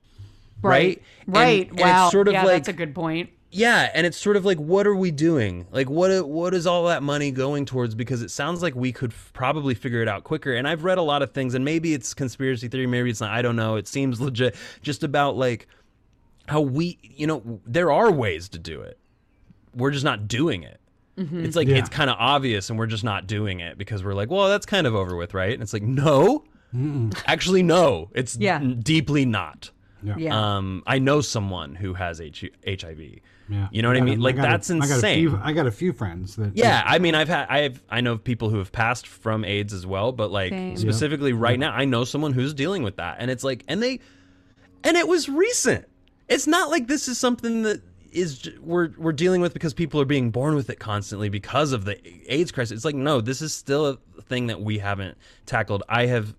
right? 0.62 1.02
And- 1.26 1.34
Right. 1.34 1.68
and 1.70 1.78
it's 1.78 1.82
wow. 1.82 2.10
sort 2.10 2.28
of 2.28 2.34
yeah, 2.34 2.44
like- 2.44 2.54
that's 2.56 2.68
a 2.68 2.72
good 2.72 2.94
point. 2.94 3.30
Yeah, 3.50 3.90
and 3.94 4.06
it's 4.06 4.16
sort 4.16 4.36
of 4.36 4.44
like, 4.44 4.58
what 4.58 4.86
are 4.86 4.94
we 4.94 5.10
doing? 5.10 5.66
Like, 5.72 5.90
what 5.90 6.28
what 6.28 6.54
is 6.54 6.66
all 6.66 6.84
that 6.86 7.02
money 7.02 7.30
going 7.32 7.64
towards? 7.66 7.94
Because 7.94 8.22
it 8.22 8.30
sounds 8.30 8.62
like 8.62 8.74
we 8.74 8.92
could 8.92 9.10
f- 9.12 9.30
probably 9.32 9.74
figure 9.74 10.02
it 10.02 10.08
out 10.08 10.24
quicker. 10.24 10.54
And 10.54 10.68
I've 10.68 10.84
read 10.84 10.98
a 10.98 11.02
lot 11.02 11.22
of 11.22 11.32
things, 11.32 11.54
and 11.54 11.64
maybe 11.64 11.92
it's 11.94 12.14
conspiracy 12.14 12.68
theory, 12.68 12.86
maybe 12.86 13.10
it's 13.10 13.20
not. 13.20 13.30
I 13.30 13.42
don't 13.42 13.56
know. 13.56 13.76
It 13.76 13.88
seems 13.88 14.20
legit, 14.28 14.54
just 14.82 15.02
about 15.02 15.36
like 15.36 15.66
how 16.46 16.60
we, 16.60 16.98
you 17.02 17.26
know, 17.26 17.60
there 17.66 17.90
are 17.92 18.10
ways 18.10 18.48
to 18.50 18.58
do 18.58 18.80
it. 18.80 18.98
We're 19.74 19.90
just 19.92 20.04
not 20.04 20.26
doing 20.28 20.62
it. 20.62 20.80
It's 21.16 21.54
like 21.54 21.68
Yeah. 21.68 21.76
it's 21.76 21.90
kind 21.90 22.08
of 22.08 22.16
obvious, 22.18 22.70
and 22.70 22.78
we're 22.78 22.86
just 22.86 23.04
not 23.04 23.26
doing 23.26 23.60
it 23.60 23.76
because 23.76 24.02
we're 24.02 24.14
like, 24.14 24.30
well, 24.30 24.48
that's 24.48 24.64
kind 24.64 24.86
of 24.86 24.94
over 24.94 25.16
with, 25.16 25.34
right? 25.34 25.52
And 25.52 25.62
it's 25.62 25.72
like, 25.74 25.82
no, 25.82 26.44
Actually, 27.26 27.62
no, 27.64 28.08
it's 28.14 28.36
Yeah. 28.36 28.58
deeply 28.60 29.26
not. 29.26 29.70
Yeah. 30.02 30.56
Um, 30.56 30.82
I 30.86 30.98
know 30.98 31.20
someone 31.20 31.74
who 31.74 31.92
has 31.94 32.20
H- 32.20 32.50
HIV. 32.66 33.18
Yeah. 33.50 33.68
You 33.72 33.82
know 33.82 33.88
what 33.88 33.96
I 33.96 34.00
got 34.00 34.04
mean? 34.06 34.18
a- 34.20 34.22
Like 34.22 34.36
got 34.36 34.44
a- 34.46 34.48
that's 34.52 34.70
I 34.70 34.78
got 34.78 34.90
insane. 34.90 35.28
few- 35.28 35.40
I 35.42 35.52
got 35.52 35.66
a 35.66 35.70
few 35.70 35.92
friends 35.92 36.36
that. 36.36 36.56
Yeah, 36.56 36.82
I 36.86 36.98
mean, 36.98 37.14
I've 37.14 37.28
had, 37.28 37.48
I've, 37.48 37.82
I 37.90 38.00
know 38.00 38.16
people 38.18 38.48
who 38.50 38.58
have 38.58 38.70
passed 38.72 39.06
from 39.06 39.44
AIDS 39.44 39.72
as 39.72 39.86
well, 39.86 40.12
but 40.12 40.30
like 40.30 40.52
Same. 40.52 40.76
specifically 40.76 41.32
right 41.32 41.58
now, 41.58 41.72
I 41.72 41.84
know 41.84 42.04
someone 42.04 42.32
who's 42.32 42.54
dealing 42.54 42.82
with 42.82 42.96
that, 42.96 43.16
and 43.18 43.30
it's 43.30 43.42
like, 43.44 43.64
and 43.68 43.82
they, 43.82 44.00
and 44.84 44.96
it 44.96 45.06
was 45.08 45.28
recent. 45.28 45.86
It's 46.28 46.46
not 46.46 46.70
like 46.70 46.86
this 46.86 47.08
is 47.08 47.18
something 47.18 47.62
that 47.64 47.82
is 48.12 48.48
we're 48.60 48.90
we're 48.98 49.12
dealing 49.12 49.40
with 49.40 49.52
because 49.52 49.72
people 49.74 50.00
are 50.00 50.04
being 50.04 50.30
born 50.30 50.54
with 50.56 50.68
it 50.70 50.78
constantly 50.80 51.28
because 51.28 51.72
of 51.72 51.84
the 51.84 51.96
AIDS 52.32 52.50
crisis. 52.52 52.76
It's 52.76 52.84
like 52.84 52.94
no, 52.94 53.20
this 53.20 53.40
is 53.42 53.52
still 53.52 53.86
a 53.86 54.22
thing 54.22 54.46
that 54.48 54.60
we 54.60 54.78
haven't 54.78 55.16
tackled. 55.46 55.82
I 55.88 56.06
have. 56.06 56.34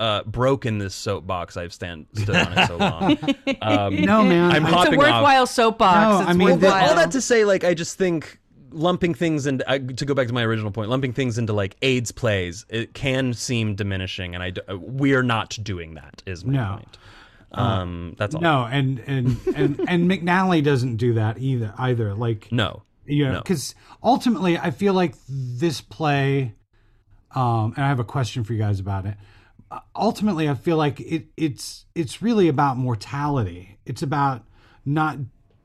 Uh, 0.00 0.22
broken 0.24 0.78
this 0.78 0.94
soapbox 0.94 1.56
I've 1.58 1.74
stand 1.74 2.06
stood 2.14 2.34
on 2.34 2.56
it 2.56 2.66
so 2.66 2.76
long. 2.78 3.18
Um, 3.62 3.96
No, 4.00 4.22
man. 4.24 4.50
I'm 4.50 4.64
it's 4.64 4.72
a 4.72 4.76
hopping 4.76 4.94
off. 4.98 4.98
worthwhile 4.98 5.46
soapbox. 5.46 5.94
No, 6.00 6.20
it's 6.22 6.30
I 6.30 6.32
mean, 6.32 6.48
worthwhile. 6.48 6.88
all 6.88 6.94
that 6.96 7.10
to 7.10 7.20
say, 7.20 7.44
like, 7.44 7.64
I 7.64 7.74
just 7.74 7.98
think 7.98 8.38
lumping 8.72 9.12
things 9.14 9.46
into 9.46 9.68
uh, 9.68 9.78
to 9.78 10.06
go 10.06 10.14
back 10.14 10.26
to 10.28 10.32
my 10.32 10.42
original 10.42 10.70
point, 10.70 10.88
lumping 10.88 11.12
things 11.12 11.36
into 11.36 11.52
like 11.52 11.76
AIDS 11.82 12.12
plays, 12.12 12.64
it 12.70 12.94
can 12.94 13.34
seem 13.34 13.74
diminishing, 13.74 14.34
and 14.34 14.42
I 14.42 14.50
d- 14.50 14.62
uh, 14.70 14.78
we 14.78 15.12
are 15.14 15.22
not 15.22 15.58
doing 15.62 15.94
that. 15.94 16.22
Is 16.24 16.44
my 16.46 16.52
No. 16.54 16.72
point. 16.76 16.98
Um, 17.52 18.14
that's 18.16 18.34
all. 18.34 18.40
No, 18.40 18.64
and 18.64 19.00
and 19.06 19.36
and 19.54 19.80
and 19.88 20.10
McNally 20.10 20.62
doesn't 20.64 20.96
do 20.96 21.14
that 21.14 21.38
either. 21.38 21.74
Either 21.76 22.14
like 22.14 22.50
no, 22.52 22.84
you 23.04 23.26
know 23.26 23.32
No. 23.34 23.38
because 23.40 23.74
ultimately 24.02 24.56
i 24.56 24.70
feel 24.70 24.94
like 24.94 25.14
this 25.28 25.80
play 25.82 26.54
um 27.34 27.74
and 27.76 27.84
i 27.84 27.88
have 27.88 27.98
a 28.00 28.04
question 28.04 28.44
for 28.44 28.52
you 28.54 28.58
guys 28.60 28.78
about 28.80 29.04
it 29.04 29.14
Uh, 29.14 29.16
ultimately 29.94 30.48
i 30.48 30.54
feel 30.54 30.76
like 30.76 31.00
it 31.00 31.26
it's 31.36 31.86
it's 31.94 32.22
really 32.22 32.48
about 32.48 32.76
mortality. 32.76 33.78
It's 33.84 34.02
about 34.02 34.44
not 34.84 35.18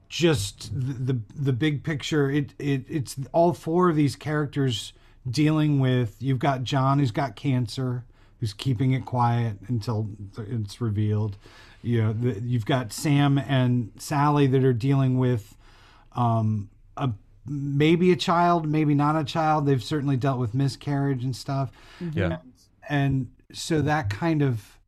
just 0.09 0.71
the 0.73 1.13
the, 1.13 1.19
the 1.35 1.53
big 1.53 1.83
picture. 1.83 2.29
It, 2.29 2.53
it 2.59 2.85
it's 2.89 3.15
all 3.31 3.53
four 3.53 3.89
of 3.89 3.95
these 3.95 4.15
characters 4.15 4.93
dealing 5.27 5.79
with 5.79 6.17
you've 6.19 6.37
got 6.37 6.63
john 6.63 6.99
who's 6.99 7.09
got 7.09 7.35
cancer 7.35 8.05
who's 8.39 8.53
keeping 8.53 8.91
it 8.91 9.05
quiet 9.05 9.57
until 9.67 10.07
it's 10.37 10.79
revealed. 10.79 11.37
You 11.81 12.03
know 12.03 12.13
the, 12.13 12.39
you've 12.41 12.65
got 12.65 12.91
sam 12.93 13.37
and 13.37 13.91
sally 13.97 14.47
that 14.47 14.63
are 14.63 14.73
dealing 14.73 15.17
with 15.17 15.55
um, 16.15 16.69
a 16.97 17.11
maybe 17.45 18.11
a 18.11 18.15
child, 18.15 18.67
maybe 18.67 18.95
not 18.95 19.15
a 19.15 19.23
child. 19.23 19.65
They've 19.65 19.83
certainly 19.83 20.17
dealt 20.17 20.39
with 20.39 20.53
miscarriage 20.53 21.23
and 21.23 21.35
stuff, 21.35 21.71
yeah, 22.13 22.37
and 22.89 23.27
so 23.51 23.81
that 23.81 24.09
kind 24.09 24.41
of 24.41 24.79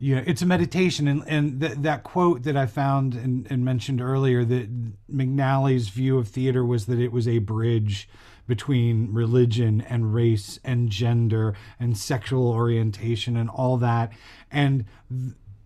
yeah, 0.00 0.22
it's 0.26 0.42
a 0.42 0.46
meditation. 0.46 1.08
And 1.08 1.24
and 1.26 1.60
th- 1.60 1.78
that 1.78 2.04
quote 2.04 2.44
that 2.44 2.56
I 2.56 2.66
found 2.66 3.14
and, 3.14 3.46
and 3.50 3.64
mentioned 3.64 4.00
earlier 4.00 4.44
that 4.44 4.68
McNally's 5.10 5.88
view 5.88 6.18
of 6.18 6.28
theater 6.28 6.64
was 6.64 6.86
that 6.86 7.00
it 7.00 7.12
was 7.12 7.26
a 7.26 7.38
bridge 7.38 8.08
between 8.46 9.12
religion 9.12 9.80
and 9.80 10.14
race 10.14 10.58
and 10.64 10.88
gender 10.88 11.54
and 11.78 11.98
sexual 11.98 12.48
orientation 12.48 13.36
and 13.36 13.50
all 13.50 13.76
that, 13.78 14.12
and 14.50 14.84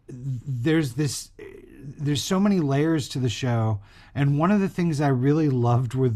there's 0.09 0.95
this 0.95 1.30
there's 1.84 2.22
so 2.22 2.40
many 2.40 2.61
layers 2.61 3.09
to 3.09 3.18
the 3.18 3.28
show 3.28 3.80
and 4.14 4.38
one 4.38 4.51
of 4.51 4.61
the 4.61 4.68
things 4.68 5.01
i 5.01 5.09
really 5.09 5.49
loved 5.49 5.95
were 5.95 6.12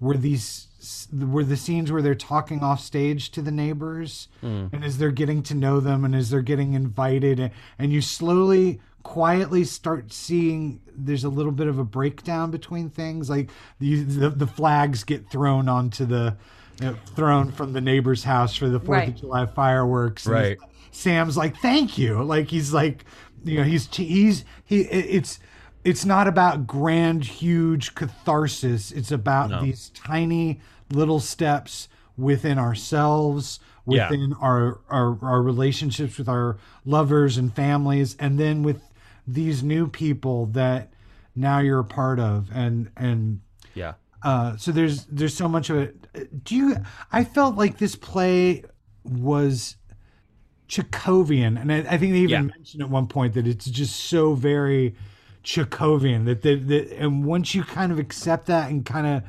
were 0.00 0.16
these 0.16 0.68
were 1.12 1.44
the 1.44 1.56
scenes 1.56 1.90
where 1.92 2.02
they're 2.02 2.14
talking 2.14 2.62
off 2.62 2.80
stage 2.80 3.30
to 3.30 3.42
the 3.42 3.50
neighbors 3.50 4.28
and 4.42 4.84
as 4.84 4.98
they're 4.98 5.10
getting 5.10 5.42
to 5.44 5.54
know 5.54 5.80
them 5.80 6.04
and 6.04 6.14
as 6.14 6.30
they're 6.30 6.42
getting 6.42 6.74
invited 6.74 7.38
and, 7.40 7.50
and 7.78 7.92
you 7.92 8.00
slowly 8.00 8.80
quietly 9.02 9.62
start 9.64 10.12
seeing 10.12 10.80
there's 10.96 11.22
a 11.24 11.28
little 11.28 11.52
bit 11.52 11.68
of 11.68 11.78
a 11.78 11.84
breakdown 11.84 12.50
between 12.50 12.90
things 12.90 13.30
like 13.30 13.50
the 13.78 14.02
the, 14.02 14.30
the 14.30 14.46
flags 14.46 15.04
get 15.04 15.30
thrown 15.30 15.68
onto 15.68 16.04
the 16.04 16.36
uh, 16.82 16.92
thrown 17.14 17.50
from 17.52 17.72
the 17.72 17.80
neighbor's 17.80 18.24
house 18.24 18.54
for 18.56 18.68
the 18.68 18.78
fourth 18.80 18.98
Right. 18.98 19.08
of 19.08 19.16
july 19.16 19.46
fireworks 19.46 20.26
and 20.26 20.34
Right. 20.34 20.58
Sam's 20.90 21.36
like, 21.36 21.56
"Thank 21.58 21.98
you." 21.98 22.22
Like 22.24 22.48
he's 22.48 22.72
like, 22.72 23.04
you 23.44 23.58
know, 23.58 23.64
he's 23.64 23.86
he's 23.94 24.44
he. 24.64 24.80
It's 24.82 25.38
it's 25.84 26.04
not 26.06 26.26
about 26.26 26.66
grand, 26.66 27.22
huge 27.24 27.94
catharsis. 27.94 28.90
It's 28.92 29.12
about 29.12 29.62
these 29.62 29.90
tiny 29.90 30.60
little 30.90 31.20
steps 31.20 31.88
within 32.16 32.58
ourselves, 32.58 33.60
Yeah. 33.86 34.08
within 34.10 34.32
our, 34.40 34.80
our 34.88 35.18
our 35.22 35.42
relationships 35.42 36.18
with 36.18 36.28
our 36.28 36.56
lovers 36.84 37.36
and 37.38 37.54
families, 37.54 38.16
and 38.18 38.38
then 38.38 38.62
with 38.62 38.80
these 39.26 39.62
new 39.62 39.86
people 39.88 40.46
that 40.46 40.92
now 41.34 41.58
you're 41.58 41.80
a 41.80 41.84
part 41.84 42.18
of, 42.18 42.48
and 42.52 42.90
and 42.96 43.40
yeah. 43.74 43.94
uh, 44.22 44.56
so 44.56 44.72
there's 44.72 45.04
there's 45.06 45.34
so 45.34 45.48
much 45.48 45.68
of 45.70 45.76
it. 45.76 46.44
Do 46.44 46.54
you? 46.56 46.76
I 47.12 47.24
felt 47.24 47.56
like 47.56 47.78
this 47.78 47.96
play 47.96 48.64
was 49.04 49.76
Chekhovian, 50.68 51.60
and 51.60 51.72
I, 51.72 51.78
I 51.78 51.98
think 51.98 52.12
they 52.12 52.18
even 52.20 52.30
Yeah. 52.30 52.42
mentioned 52.42 52.82
at 52.82 52.90
one 52.90 53.06
point 53.06 53.34
that 53.34 53.46
it's 53.46 53.66
just 53.66 53.96
so 53.96 54.34
very 54.34 54.94
Chekhovian 55.44 56.24
that 56.24 56.42
that, 56.42 56.66
that 56.68 56.92
and 56.98 57.24
once 57.24 57.54
you 57.54 57.62
kind 57.62 57.92
of 57.92 57.98
accept 57.98 58.46
that 58.46 58.70
and 58.70 58.84
kind 58.84 59.06
of 59.06 59.22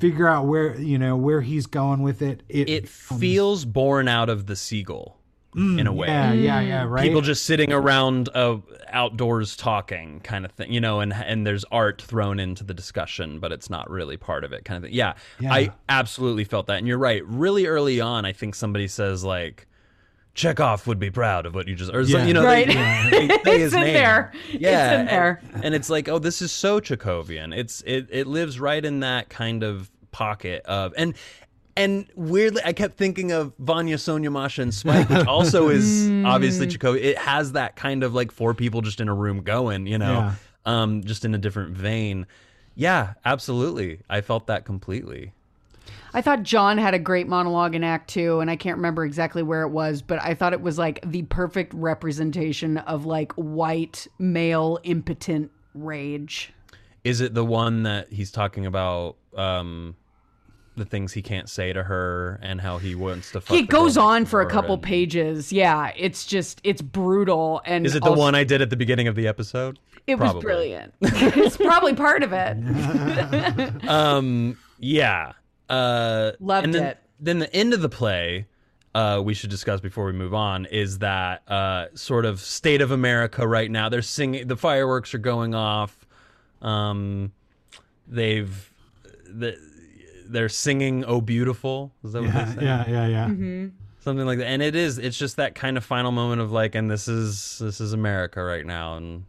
figure 0.00 0.28
out 0.28 0.46
where 0.46 0.76
you 0.80 0.98
know 0.98 1.16
where 1.16 1.40
he's 1.40 1.66
going 1.66 2.02
with 2.02 2.22
it, 2.22 2.42
it, 2.48 2.68
It 2.68 2.88
feels 2.88 3.64
born 3.64 4.08
out 4.08 4.28
of 4.28 4.46
the 4.46 4.56
seagull 4.56 5.16
in 5.56 5.86
a 5.86 5.92
way. 5.92 6.06
yeah 6.06 6.32
yeah 6.32 6.60
yeah 6.60 6.84
right 6.84 7.02
People 7.02 7.20
just 7.20 7.44
sitting 7.44 7.72
around 7.72 8.28
uh, 8.34 8.58
outdoors 8.88 9.56
talking, 9.56 10.20
kind 10.20 10.44
of 10.44 10.52
thing, 10.52 10.72
you 10.72 10.80
know, 10.80 11.00
and 11.00 11.12
and 11.12 11.46
there's 11.46 11.64
art 11.72 12.00
thrown 12.02 12.38
into 12.38 12.64
the 12.64 12.74
discussion, 12.74 13.40
but 13.40 13.50
it's 13.52 13.68
not 13.70 13.90
really 13.90 14.16
part 14.16 14.44
of 14.44 14.52
it, 14.52 14.64
kind 14.64 14.76
of 14.76 14.84
thing. 14.88 14.94
Yeah, 14.96 15.14
Yeah. 15.40 15.52
I 15.52 15.70
absolutely 15.88 16.44
felt 16.44 16.66
that, 16.66 16.78
and 16.78 16.86
you're 16.86 16.98
right. 16.98 17.24
Really 17.26 17.66
early 17.66 18.00
on, 18.00 18.24
I 18.24 18.32
think 18.32 18.54
somebody 18.54 18.88
says 18.88 19.24
like, 19.24 19.66
Chekhov 20.34 20.86
would 20.86 20.98
be 21.00 21.10
proud 21.10 21.46
of 21.46 21.54
what 21.54 21.66
you 21.66 21.74
just, 21.74 21.92
or 21.92 22.02
Yeah. 22.02 22.24
you 22.24 22.32
know, 22.32 22.44
Right. 22.44 22.66
they, 22.66 23.26
they 23.26 23.38
say 23.44 23.58
his 23.58 23.72
It's 23.72 23.74
in 23.74 23.80
name. 23.80 23.94
there. 23.94 24.32
It's 24.50 24.60
Yeah, 24.60 25.00
in 25.00 25.08
and- 25.08 25.64
and, 25.64 25.74
it's 25.74 25.90
like, 25.90 26.08
oh, 26.08 26.18
this 26.18 26.40
is 26.42 26.52
so 26.52 26.80
Chekhovian. 26.80 27.56
It's 27.56 27.82
it 27.86 28.06
it 28.10 28.26
lives 28.26 28.60
right 28.60 28.84
in 28.84 29.00
that 29.00 29.28
kind 29.28 29.62
of 29.62 29.90
pocket 30.12 30.62
of 30.64 30.94
and. 30.96 31.14
And 31.76 32.08
weirdly, 32.16 32.60
I 32.64 32.72
kept 32.72 32.96
thinking 32.98 33.30
of 33.30 33.52
Vanya, 33.60 33.98
Sonia, 33.98 34.32
Masha, 34.32 34.62
and 34.62 34.74
Spike, 34.74 35.08
which 35.08 35.24
also 35.28 35.68
is 35.68 36.10
obviously 36.26 36.66
Chekhovian. 36.66 37.04
It 37.04 37.18
has 37.18 37.52
that 37.52 37.76
kind 37.76 38.02
of 38.02 38.12
like 38.14 38.32
four 38.32 38.52
people 38.52 38.80
just 38.80 39.00
in 39.00 39.08
a 39.08 39.14
room 39.14 39.42
going, 39.42 39.86
you 39.86 39.96
know, 39.96 40.12
Yeah. 40.12 40.34
um, 40.66 41.04
just 41.04 41.24
in 41.24 41.36
a 41.36 41.38
different 41.38 41.76
vein. 41.76 42.26
Yeah, 42.74 43.14
absolutely. 43.24 44.00
I 44.10 44.22
felt 44.22 44.48
that 44.48 44.64
completely. 44.64 45.34
I 46.14 46.20
thought 46.22 46.42
John 46.42 46.78
had 46.78 46.94
a 46.94 46.98
great 46.98 47.28
monologue 47.28 47.74
in 47.74 47.84
Act 47.84 48.08
Two, 48.10 48.40
and 48.40 48.50
I 48.50 48.56
can't 48.56 48.76
remember 48.76 49.04
exactly 49.04 49.42
where 49.42 49.62
it 49.62 49.68
was, 49.68 50.02
but 50.02 50.22
I 50.22 50.34
thought 50.34 50.52
it 50.52 50.60
was 50.60 50.78
like 50.78 51.00
the 51.08 51.22
perfect 51.22 51.72
representation 51.74 52.78
of 52.78 53.04
like 53.06 53.32
white 53.32 54.06
male 54.18 54.78
impotent 54.84 55.50
rage. 55.74 56.52
Is 57.04 57.20
it 57.20 57.34
the 57.34 57.44
one 57.44 57.84
that 57.84 58.12
he's 58.12 58.30
talking 58.30 58.66
about 58.66 59.16
um, 59.36 59.96
the 60.76 60.84
things 60.84 61.12
he 61.12 61.22
can't 61.22 61.48
say 61.48 61.72
to 61.72 61.82
her 61.84 62.38
and 62.42 62.60
how 62.60 62.78
he 62.78 62.94
wants 62.94 63.30
to? 63.32 63.40
Fuck 63.40 63.56
It 63.56 63.68
goes 63.68 63.96
on 63.96 64.24
for 64.24 64.40
a 64.40 64.46
couple 64.50 64.74
and- 64.74 64.82
pages. 64.82 65.52
Yeah, 65.52 65.92
it's 65.96 66.26
just 66.26 66.60
it's 66.64 66.82
brutal 66.82 67.60
and 67.64 67.86
Is 67.86 67.94
it 67.94 68.02
the 68.02 68.10
also- 68.10 68.20
one 68.20 68.34
I 68.34 68.44
did 68.44 68.62
at 68.62 68.70
the 68.70 68.76
beginning 68.76 69.08
of 69.08 69.14
the 69.14 69.28
episode? 69.28 69.78
It 70.06 70.18
was 70.18 70.32
brilliant. 70.42 70.94
it's 71.02 71.58
probably 71.58 71.94
part 71.94 72.22
of 72.22 72.32
it. 72.32 72.56
Um, 73.88 74.56
yeah. 74.78 75.32
Uh, 75.68 76.32
Loved 76.40 76.64
and 76.64 76.74
then, 76.74 76.84
it. 76.84 76.98
Then 77.20 77.38
the 77.40 77.54
end 77.54 77.74
of 77.74 77.80
the 77.82 77.88
play, 77.88 78.46
uh, 78.94 79.20
we 79.24 79.34
should 79.34 79.50
discuss 79.50 79.80
before 79.80 80.06
we 80.06 80.12
move 80.12 80.34
on, 80.34 80.66
is 80.66 80.98
that 81.00 81.42
uh, 81.48 81.86
sort 81.94 82.24
of 82.24 82.40
state 82.40 82.80
of 82.80 82.90
America 82.90 83.46
right 83.46 83.70
now. 83.70 83.88
They're 83.88 84.02
singing, 84.02 84.46
the 84.46 84.56
fireworks 84.56 85.14
are 85.14 85.18
going 85.18 85.54
off. 85.54 86.06
Um, 86.62 87.32
they've, 88.06 88.72
the, 89.26 89.56
they're 90.28 90.48
singing 90.48 91.04
"Oh 91.04 91.20
Beautiful." 91.20 91.92
Is 92.04 92.12
that 92.12 92.22
what 92.22 92.34
yeah 92.34 92.44
they 92.44 92.54
say? 92.54 92.64
yeah 92.64 92.84
yeah 92.88 93.06
yeah 93.06 93.26
Mm-hmm. 93.26 93.66
Something 94.00 94.26
like 94.26 94.38
that. 94.38 94.46
And 94.46 94.62
it 94.62 94.74
is. 94.76 94.98
It's 94.98 95.18
just 95.18 95.36
that 95.36 95.54
kind 95.54 95.76
of 95.76 95.84
final 95.84 96.12
moment 96.12 96.40
of 96.40 96.52
like, 96.52 96.74
and 96.74 96.90
this 96.90 97.08
is 97.08 97.58
this 97.58 97.80
is 97.80 97.92
America 97.92 98.42
right 98.42 98.64
now, 98.64 98.96
and 98.96 99.24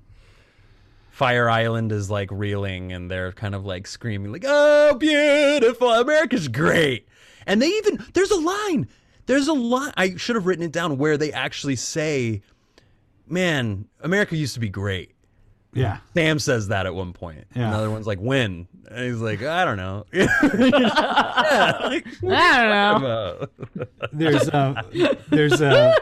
Fire 1.19 1.49
Island 1.49 1.91
is 1.91 2.09
like 2.09 2.29
reeling 2.31 2.93
and 2.93 3.11
they're 3.11 3.33
kind 3.33 3.53
of 3.53 3.65
like 3.65 3.87
screaming 3.87 4.31
like, 4.31 4.45
"Oh, 4.47 4.95
beautiful. 4.95 5.91
America's 5.91 6.47
great." 6.47 7.09
And 7.45 7.61
they 7.61 7.67
even 7.67 8.01
there's 8.13 8.31
a 8.31 8.39
line. 8.39 8.87
There's 9.25 9.49
a 9.49 9.53
line 9.53 9.91
I 9.97 10.15
should 10.15 10.37
have 10.37 10.45
written 10.45 10.63
it 10.63 10.71
down 10.71 10.97
where 10.97 11.17
they 11.17 11.33
actually 11.33 11.75
say, 11.75 12.41
"Man, 13.27 13.89
America 13.99 14.37
used 14.37 14.53
to 14.53 14.61
be 14.61 14.69
great." 14.69 15.13
yeah 15.71 15.97
Sam 16.15 16.39
says 16.39 16.69
that 16.69 16.85
at 16.87 16.95
one 16.95 17.11
point. 17.11 17.45
Yeah. 17.53 17.67
Another 17.67 17.91
one's 17.91 18.07
like, 18.07 18.19
"When?" 18.19 18.69
And 18.89 19.05
he's 19.05 19.19
like, 19.19 19.43
"I 19.43 19.65
don't 19.65 19.75
know." 19.75 20.05
I 20.13 22.01
don't 22.21 23.01
know. 23.01 23.05
Uh, 23.07 23.45
there's 24.13 24.47
a 24.47 25.17
there's 25.29 25.59
a 25.59 25.95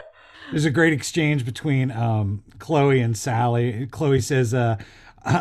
There's 0.50 0.64
a 0.64 0.70
great 0.70 0.92
exchange 0.92 1.44
between 1.44 1.90
um, 1.90 2.42
Chloe 2.58 3.00
and 3.00 3.16
Sally. 3.16 3.86
Chloe 3.90 4.20
says, 4.20 4.54
uh, 4.54 4.78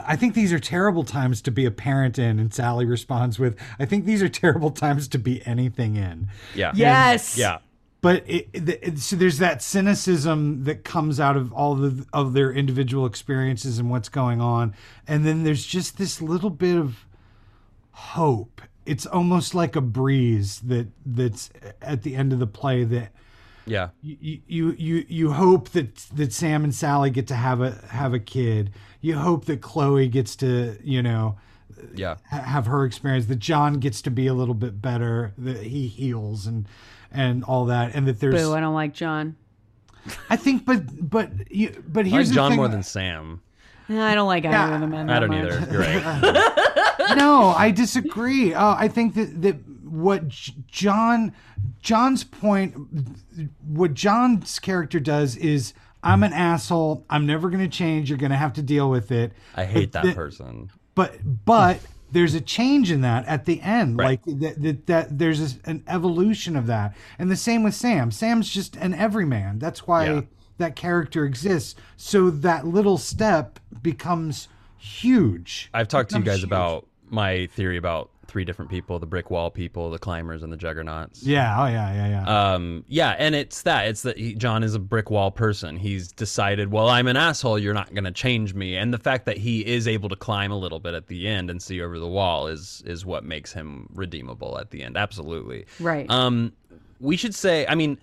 I 0.07 0.15
think 0.15 0.33
these 0.33 0.51
are 0.51 0.59
terrible 0.59 1.03
times 1.03 1.41
to 1.43 1.51
be 1.51 1.65
a 1.65 1.71
parent 1.71 2.19
in. 2.19 2.39
And 2.39 2.53
Sally 2.53 2.85
responds 2.85 3.39
with, 3.39 3.57
I 3.79 3.85
think 3.85 4.05
these 4.05 4.21
are 4.21 4.29
terrible 4.29 4.71
times 4.71 5.07
to 5.09 5.17
be 5.19 5.45
anything 5.45 5.95
in. 5.95 6.27
Yeah. 6.55 6.71
Yes. 6.75 7.37
Yeah. 7.37 7.59
But 8.01 8.23
it, 8.27 8.49
it, 8.53 8.69
it- 8.83 8.99
so 8.99 9.15
there's 9.15 9.39
that 9.39 9.61
cynicism 9.61 10.65
that 10.65 10.83
comes 10.83 11.19
out 11.19 11.35
of 11.37 11.51
all 11.53 11.75
the, 11.75 12.05
of 12.13 12.33
their 12.33 12.51
individual 12.51 13.05
experiences 13.05 13.79
and 13.79 13.89
what's 13.89 14.09
going 14.09 14.41
on. 14.41 14.75
And 15.07 15.25
then 15.25 15.43
there's 15.43 15.65
just 15.65 15.97
this 15.97 16.21
little 16.21 16.49
bit 16.51 16.77
of 16.77 17.05
hope. 17.91 18.61
It's 18.85 19.05
almost 19.05 19.53
like 19.55 19.75
a 19.75 19.81
breeze 19.81 20.59
that 20.61 20.87
that's 21.05 21.49
at 21.81 22.03
the 22.03 22.15
end 22.15 22.31
of 22.33 22.39
the 22.39 22.47
play 22.47 22.83
that 22.85 23.11
Yeah. 23.67 23.89
you 24.01 24.39
you 24.47 24.71
you 24.77 25.05
you 25.07 25.31
hope 25.33 25.69
that 25.69 25.95
that 26.15 26.33
Sam 26.33 26.63
and 26.63 26.73
Sally 26.73 27.09
get 27.09 27.27
to 27.27 27.35
have 27.35 27.61
a 27.61 27.71
have 27.89 28.13
a 28.13 28.19
kid. 28.19 28.71
You 29.01 29.15
hope 29.17 29.45
that 29.45 29.61
Chloe 29.61 30.07
gets 30.07 30.35
to 30.37 30.77
you 30.83 31.01
know 31.03 31.37
Yeah. 31.95 32.15
ha- 32.29 32.41
have 32.41 32.65
her 32.67 32.85
experience. 32.85 33.25
That 33.27 33.39
John 33.39 33.75
gets 33.75 34.01
to 34.03 34.11
be 34.11 34.27
a 34.27 34.33
little 34.33 34.55
bit 34.55 34.81
better. 34.81 35.33
That 35.37 35.63
he 35.63 35.87
heals 35.87 36.47
and 36.47 36.67
and 37.11 37.43
all 37.43 37.65
that. 37.65 37.93
And 37.95 38.07
that 38.07 38.19
there's 38.19 38.33
Boo, 38.41 38.53
I 38.53 38.59
don't 38.59 38.73
like 38.73 38.93
John. 38.93 39.35
I 40.29 40.37
think, 40.37 40.65
but 40.65 41.09
but 41.09 41.29
you 41.51 41.83
but 41.87 42.01
I 42.01 42.03
like 42.03 42.11
here's 42.13 42.29
the 42.29 42.35
John 42.35 42.51
thing. 42.51 42.57
more 42.57 42.69
than 42.69 42.83
Sam. 42.83 43.41
I 43.89 44.15
don't 44.15 44.27
like 44.27 44.43
either 44.45 44.53
Yeah. 44.55 44.75
of 44.75 44.81
them. 44.81 45.09
I 45.09 45.19
don't 45.19 45.29
much. 45.29 45.45
either. 45.51 45.71
You're 45.71 45.81
right. 45.81 47.15
no, 47.17 47.53
I 47.57 47.71
disagree. 47.71 48.53
Uh, 48.53 48.75
I 48.77 48.87
think 48.89 49.13
that 49.15 49.41
that 49.41 49.55
what 49.91 50.27
John 50.27 51.33
John's 51.81 52.23
point, 52.23 52.75
what 53.65 53.93
John's 53.93 54.59
character 54.59 54.99
does 54.99 55.35
is, 55.35 55.73
I'm 56.03 56.23
an 56.23 56.33
asshole. 56.33 57.05
I'm 57.09 57.25
never 57.25 57.49
going 57.49 57.63
to 57.63 57.75
change. 57.77 58.09
You're 58.09 58.17
going 58.19 58.31
to 58.31 58.37
have 58.37 58.53
to 58.53 58.61
deal 58.61 58.89
with 58.89 59.11
it. 59.11 59.33
I 59.55 59.65
hate 59.65 59.91
that 59.93 60.03
the- 60.03 60.13
person. 60.13 60.69
But 60.95 61.17
but 61.45 61.79
there's 62.11 62.33
a 62.33 62.41
change 62.41 62.89
in 62.91 63.01
that 63.01 63.25
at 63.27 63.45
the 63.45 63.61
end. 63.61 63.97
Right. 63.99 64.19
Like 64.25 64.39
that, 64.39 64.61
that 64.61 64.87
that 64.87 65.17
there's 65.19 65.57
an 65.65 65.83
evolution 65.87 66.55
of 66.55 66.65
that, 66.67 66.95
and 67.19 67.29
the 67.29 67.35
same 67.35 67.61
with 67.63 67.75
Sam. 67.75 68.09
Sam's 68.11 68.49
just 68.49 68.75
an 68.77 68.93
everyman. 68.93 69.59
That's 69.59 69.85
why 69.85 70.05
Yeah. 70.07 70.21
that 70.57 70.75
character 70.75 71.25
exists. 71.25 71.75
So 71.97 72.29
that 72.31 72.65
little 72.65 72.97
step 72.97 73.59
becomes 73.83 74.47
huge. 74.77 75.69
I've 75.73 75.87
talked 75.87 76.11
to 76.11 76.17
you 76.17 76.23
guys 76.23 76.37
huge. 76.37 76.45
about 76.45 76.87
my 77.09 77.47
theory 77.53 77.77
about 77.77 78.09
three 78.37 78.45
different 78.45 78.69
people: 78.69 78.99
the 78.99 79.07
brick 79.07 79.31
wall 79.31 79.49
people, 79.49 79.89
the 79.89 79.97
climbers, 79.97 80.43
and 80.43 80.53
the 80.53 80.57
juggernauts. 80.57 81.23
Yeah. 81.23 81.59
Oh 81.59 81.65
yeah. 81.65 81.91
Yeah. 81.91 82.07
Yeah. 82.07 82.53
Um, 82.53 82.85
yeah, 82.87 83.15
and 83.17 83.33
it's 83.33 83.63
that. 83.63 83.87
It's 83.87 84.03
that 84.03 84.15
he, 84.15 84.35
John 84.35 84.61
is 84.61 84.75
a 84.75 84.79
brick 84.79 85.09
wall 85.09 85.31
person. 85.31 85.75
He's 85.75 86.11
decided, 86.11 86.71
well, 86.71 86.87
I'm 86.87 87.07
an 87.07 87.17
asshole. 87.17 87.57
You're 87.57 87.73
not 87.73 87.91
going 87.95 88.03
to 88.03 88.11
change 88.11 88.53
me. 88.53 88.77
And 88.77 88.93
the 88.93 88.99
fact 88.99 89.25
that 89.25 89.37
he 89.37 89.65
is 89.65 89.87
able 89.87 90.07
to 90.09 90.15
climb 90.15 90.51
a 90.51 90.55
little 90.55 90.79
bit 90.79 90.93
at 90.93 91.07
the 91.07 91.27
end 91.27 91.49
and 91.49 91.59
see 91.59 91.81
over 91.81 91.97
the 91.97 92.07
wall 92.07 92.45
is 92.45 92.83
is 92.85 93.07
what 93.07 93.23
makes 93.23 93.51
him 93.51 93.89
redeemable 93.95 94.59
at 94.59 94.69
the 94.69 94.83
end. 94.83 94.97
Absolutely. 94.97 95.65
Right. 95.79 96.07
Um, 96.07 96.53
we 96.99 97.17
should 97.17 97.33
say, 97.33 97.65
I 97.65 97.73
mean, 97.73 97.97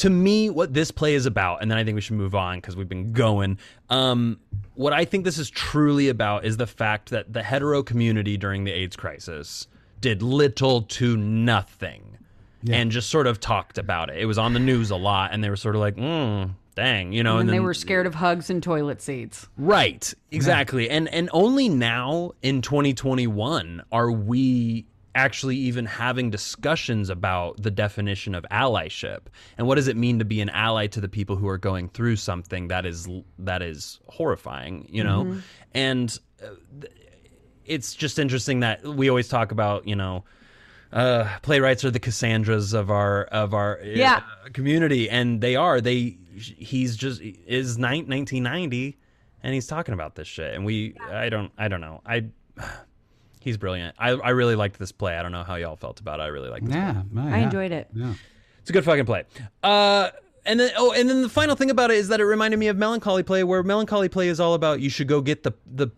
to 0.00 0.08
me, 0.08 0.48
what 0.48 0.72
this 0.72 0.90
play 0.90 1.14
is 1.14 1.26
about, 1.26 1.60
and 1.60 1.70
then 1.70 1.76
I 1.76 1.84
think 1.84 1.94
we 1.94 2.00
should 2.00 2.16
move 2.16 2.34
on 2.34 2.56
because 2.56 2.74
we've 2.74 2.88
been 2.88 3.12
going. 3.12 3.58
Um, 3.90 4.40
what 4.74 4.94
I 4.94 5.04
think 5.04 5.24
this 5.26 5.36
is 5.36 5.50
truly 5.50 6.08
about 6.08 6.46
is 6.46 6.56
the 6.56 6.66
fact 6.66 7.10
that 7.10 7.34
the 7.34 7.42
hetero 7.42 7.82
community 7.82 8.38
during 8.38 8.64
the 8.64 8.72
AIDS 8.72 8.96
crisis 8.96 9.66
did 10.00 10.22
little 10.22 10.80
to 10.82 11.18
nothing 11.18 12.16
and 12.66 12.90
just 12.90 13.10
sort 13.10 13.26
of 13.26 13.40
talked 13.40 13.76
about 13.76 14.08
it. 14.08 14.16
It 14.16 14.24
was 14.24 14.38
on 14.38 14.54
the 14.54 14.58
news 14.58 14.90
a 14.90 14.96
lot, 14.96 15.34
and 15.34 15.44
they 15.44 15.50
were 15.50 15.56
sort 15.56 15.74
of 15.74 15.82
like, 15.82 15.96
mm, 15.96 16.50
dang, 16.74 17.12
you 17.12 17.22
know, 17.22 17.36
and 17.36 17.50
and, 17.50 17.54
they 17.54 17.60
were 17.60 17.74
scared 17.74 18.06
of 18.06 18.14
hugs 18.14 18.48
and 18.48 18.62
toilet 18.62 19.02
seats. 19.02 19.48
Right, 19.58 20.12
exactly. 20.30 20.88
And 20.88 21.08
and 21.08 21.28
only 21.34 21.68
now 21.68 22.32
in 22.40 22.62
2021 22.62 23.82
are 23.92 24.10
we 24.10 24.86
actually 25.14 25.56
even 25.56 25.86
having 25.86 26.30
discussions 26.30 27.10
about 27.10 27.60
the 27.62 27.70
definition 27.70 28.34
of 28.34 28.44
allyship 28.50 29.22
and 29.58 29.66
what 29.66 29.74
does 29.74 29.88
it 29.88 29.96
mean 29.96 30.18
to 30.20 30.24
be 30.24 30.40
an 30.40 30.48
ally 30.50 30.86
to 30.86 31.00
the 31.00 31.08
people 31.08 31.36
who 31.36 31.48
are 31.48 31.58
going 31.58 31.88
through 31.88 32.16
something 32.16 32.68
that 32.68 32.86
is 32.86 33.08
that 33.38 33.62
is 33.62 33.98
horrifying, 34.08 34.86
you 34.90 35.02
know? 35.02 35.24
And 35.74 36.16
uh, 36.42 36.86
it's 37.64 37.94
just 37.94 38.18
interesting 38.18 38.60
that 38.60 38.84
we 38.84 39.08
always 39.08 39.28
talk 39.28 39.52
about, 39.52 39.86
you 39.86 39.96
know, 39.96 40.24
uh, 40.92 41.28
playwrights 41.42 41.84
are 41.84 41.90
the 41.90 42.00
Cassandras 42.00 42.72
of 42.72 42.90
our 42.90 43.24
of 43.24 43.54
our 43.54 43.78
uh, 43.80 43.84
community, 44.52 45.08
and 45.08 45.40
they 45.40 45.54
are. 45.54 45.80
They 45.80 46.18
he's 46.34 46.96
just 46.96 47.20
is 47.20 47.78
nine, 47.78 48.08
1990, 48.08 48.98
and 49.42 49.54
he's 49.54 49.68
talking 49.68 49.94
about 49.94 50.16
this 50.16 50.26
shit, 50.26 50.54
and 50.54 50.64
we 50.64 50.96
I 51.08 51.28
don't 51.28 51.52
I 51.58 51.68
don't 51.68 51.80
know 51.80 52.00
I. 52.04 52.26
He's 53.40 53.56
brilliant. 53.56 53.96
I, 53.98 54.10
I 54.10 54.30
really 54.30 54.54
liked 54.54 54.78
this 54.78 54.92
play. 54.92 55.16
I 55.16 55.22
don't 55.22 55.32
know 55.32 55.44
how 55.44 55.56
y'all 55.56 55.76
felt 55.76 55.98
about 56.00 56.20
it. 56.20 56.24
I 56.24 56.26
really 56.26 56.50
liked 56.50 56.66
this 56.66 56.74
play. 56.74 56.82
yeah, 57.14 57.34
I 57.34 57.38
enjoyed 57.38 57.72
it. 57.72 57.88
Yeah. 57.94 58.14
It's 58.60 58.70
a 58.70 58.72
good 58.72 58.84
fucking 58.84 59.06
play. 59.06 59.24
Uh, 59.62 60.10
and 60.44 60.60
then 60.60 60.70
oh, 60.76 60.92
and 60.92 61.08
then 61.08 61.22
the 61.22 61.28
final 61.28 61.56
thing 61.56 61.70
about 61.70 61.90
it 61.90 61.96
is 61.96 62.08
that 62.08 62.20
it 62.20 62.24
reminded 62.24 62.58
me 62.58 62.68
of 62.68 62.76
Melancholy 62.76 63.22
Play, 63.22 63.44
where 63.44 63.62
Melancholy 63.62 64.08
Play 64.08 64.28
is 64.28 64.40
all 64.40 64.54
about 64.54 64.80
you 64.80 64.90
should 64.90 65.08
go 65.08 65.20
get 65.20 65.42
the 65.42 65.52
the 65.66 65.88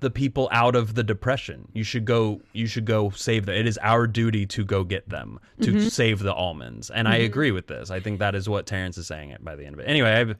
the 0.00 0.10
people 0.10 0.48
out 0.50 0.74
of 0.74 0.94
the 0.94 1.02
depression. 1.02 1.68
You 1.74 1.84
should 1.84 2.04
go. 2.04 2.40
You 2.52 2.66
should 2.66 2.86
go 2.86 3.10
save 3.10 3.46
them. 3.46 3.54
It 3.54 3.66
is 3.66 3.78
our 3.82 4.06
duty 4.06 4.46
to 4.46 4.64
go 4.64 4.84
get 4.84 5.08
them 5.08 5.38
to 5.62 5.90
save 5.90 6.20
the 6.20 6.32
almonds. 6.32 6.90
And 6.90 7.06
I 7.08 7.16
agree 7.16 7.50
with 7.50 7.66
this. 7.66 7.90
I 7.90 8.00
think 8.00 8.18
that 8.18 8.34
is 8.34 8.48
what 8.48 8.66
Terrence 8.66 8.96
is 8.98 9.06
saying 9.06 9.30
it 9.30 9.44
by 9.44 9.56
the 9.56 9.64
end 9.66 9.74
of 9.74 9.80
it. 9.80 9.84
Anyway, 9.84 10.10
I've 10.10 10.36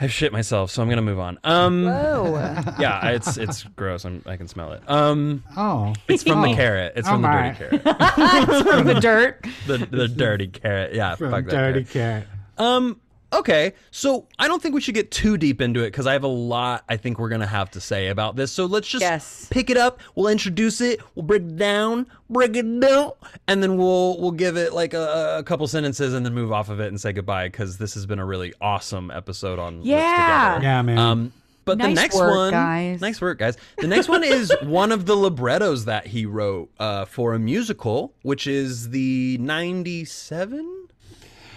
I've 0.00 0.12
shit 0.12 0.32
myself, 0.32 0.70
so 0.70 0.82
I'm 0.82 0.88
gonna 0.88 1.02
move 1.02 1.18
on. 1.18 1.38
Um, 1.44 1.86
Oh, 1.86 2.34
yeah, 2.78 3.08
it's 3.10 3.36
it's 3.38 3.62
gross. 3.62 4.04
I'm, 4.04 4.22
I 4.26 4.36
can 4.36 4.46
smell 4.48 4.72
it. 4.72 4.82
Um, 4.88 5.42
Oh, 5.56 5.94
it's 6.08 6.22
from 6.22 6.44
Oh. 6.44 6.48
the 6.48 6.54
carrot. 6.54 6.92
It's 6.96 7.08
Oh 7.08 7.12
from 7.12 7.22
the 7.22 7.28
dirty 7.28 7.56
carrot. 7.58 7.82
It's 8.18 8.70
from 8.70 8.86
the 8.86 8.94
dirt. 9.00 9.46
The 9.66 9.78
the 9.78 10.08
dirty 10.08 10.48
carrot. 10.48 10.94
Yeah, 10.94 11.14
from 11.14 11.30
fuck 11.30 11.44
that 11.46 11.50
Dirty 11.50 11.84
carrot. 11.84 12.24
Cat. 12.58 12.64
Um. 12.64 13.00
Okay, 13.32 13.72
so 13.90 14.26
I 14.38 14.46
don't 14.46 14.62
think 14.62 14.74
we 14.74 14.80
should 14.80 14.94
get 14.94 15.10
too 15.10 15.36
deep 15.36 15.60
into 15.60 15.80
it 15.82 15.88
because 15.88 16.06
I 16.06 16.12
have 16.12 16.22
a 16.22 16.28
lot 16.28 16.84
I 16.88 16.96
think 16.96 17.18
we're 17.18 17.28
gonna 17.28 17.46
have 17.46 17.70
to 17.72 17.80
say 17.80 18.06
about 18.08 18.36
this. 18.36 18.52
So 18.52 18.66
let's 18.66 18.86
just 18.88 19.02
Yes. 19.02 19.48
pick 19.50 19.68
it 19.68 19.76
up. 19.76 20.00
We'll 20.14 20.28
introduce 20.28 20.80
it. 20.80 21.00
We'll 21.14 21.24
break 21.24 21.42
it 21.42 21.56
down, 21.56 22.06
break 22.30 22.54
it 22.56 22.80
down, 22.80 23.12
and 23.48 23.62
then 23.62 23.76
we'll 23.76 24.20
we'll 24.20 24.30
give 24.30 24.56
it 24.56 24.72
like 24.72 24.94
a, 24.94 25.36
a 25.38 25.42
couple 25.42 25.66
sentences 25.66 26.14
and 26.14 26.24
then 26.24 26.34
move 26.34 26.52
off 26.52 26.68
of 26.68 26.78
it 26.80 26.86
and 26.88 27.00
say 27.00 27.12
goodbye 27.12 27.48
because 27.48 27.78
this 27.78 27.94
has 27.94 28.06
been 28.06 28.20
a 28.20 28.24
really 28.24 28.54
awesome 28.60 29.10
episode 29.10 29.58
on 29.58 29.82
Yeah. 29.82 30.54
Together. 30.54 30.62
Yeah, 30.64 30.82
man. 30.82 30.98
Um, 30.98 31.32
but 31.64 31.78
the 31.78 31.88
next 31.88 32.14
work, 32.14 32.30
one, 32.32 32.52
guys. 32.52 33.00
nice 33.00 33.20
work, 33.20 33.40
guys. 33.40 33.56
The 33.78 33.88
next 33.88 34.06
one 34.08 34.22
is 34.22 34.52
one 34.62 34.92
of 34.92 35.04
the 35.04 35.16
librettos 35.16 35.86
that 35.86 36.06
he 36.06 36.24
wrote 36.24 36.70
uh, 36.78 37.06
for 37.06 37.34
a 37.34 37.40
musical, 37.40 38.14
which 38.22 38.46
is 38.46 38.90
the 38.90 39.36
97? 39.40 40.85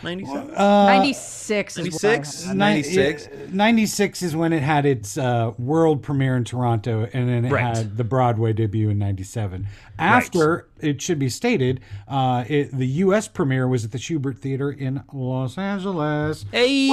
97? 0.04 0.56
Uh, 0.56 0.86
96 0.88 1.78
is 1.78 1.78
96? 2.04 2.48
When, 2.48 2.58
96? 2.58 3.30
96 3.52 4.22
is 4.22 4.36
when 4.36 4.54
it 4.54 4.62
had 4.64 4.86
its 4.86 5.18
uh, 5.18 5.52
world 5.58 6.02
premiere 6.04 6.38
in 6.38 6.44
Toronto, 6.44 7.08
and 7.14 7.28
then 7.28 7.46
it 7.46 7.52
Right. 7.52 7.76
had 7.76 7.98
the 7.98 8.04
Broadway 8.04 8.54
debut 8.54 8.90
in 8.90 8.98
97. 9.00 9.68
After, 9.98 10.68
it 10.80 11.02
should 11.02 11.20
be 11.20 11.28
stated, 11.30 11.82
uh, 12.08 12.46
it, 12.48 12.72
the 12.72 12.88
U.S. 12.88 13.28
premiere 13.28 13.68
was 13.68 13.84
at 13.84 13.92
the 13.92 13.98
Shubert 13.98 14.38
Theater 14.40 14.72
in 14.72 15.04
Los 15.12 15.58
Angeles. 15.58 16.46
Hey! 16.52 16.88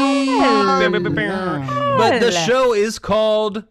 But 1.98 2.18
the 2.20 2.32
show 2.46 2.72
is 2.72 2.98
called 2.98 3.64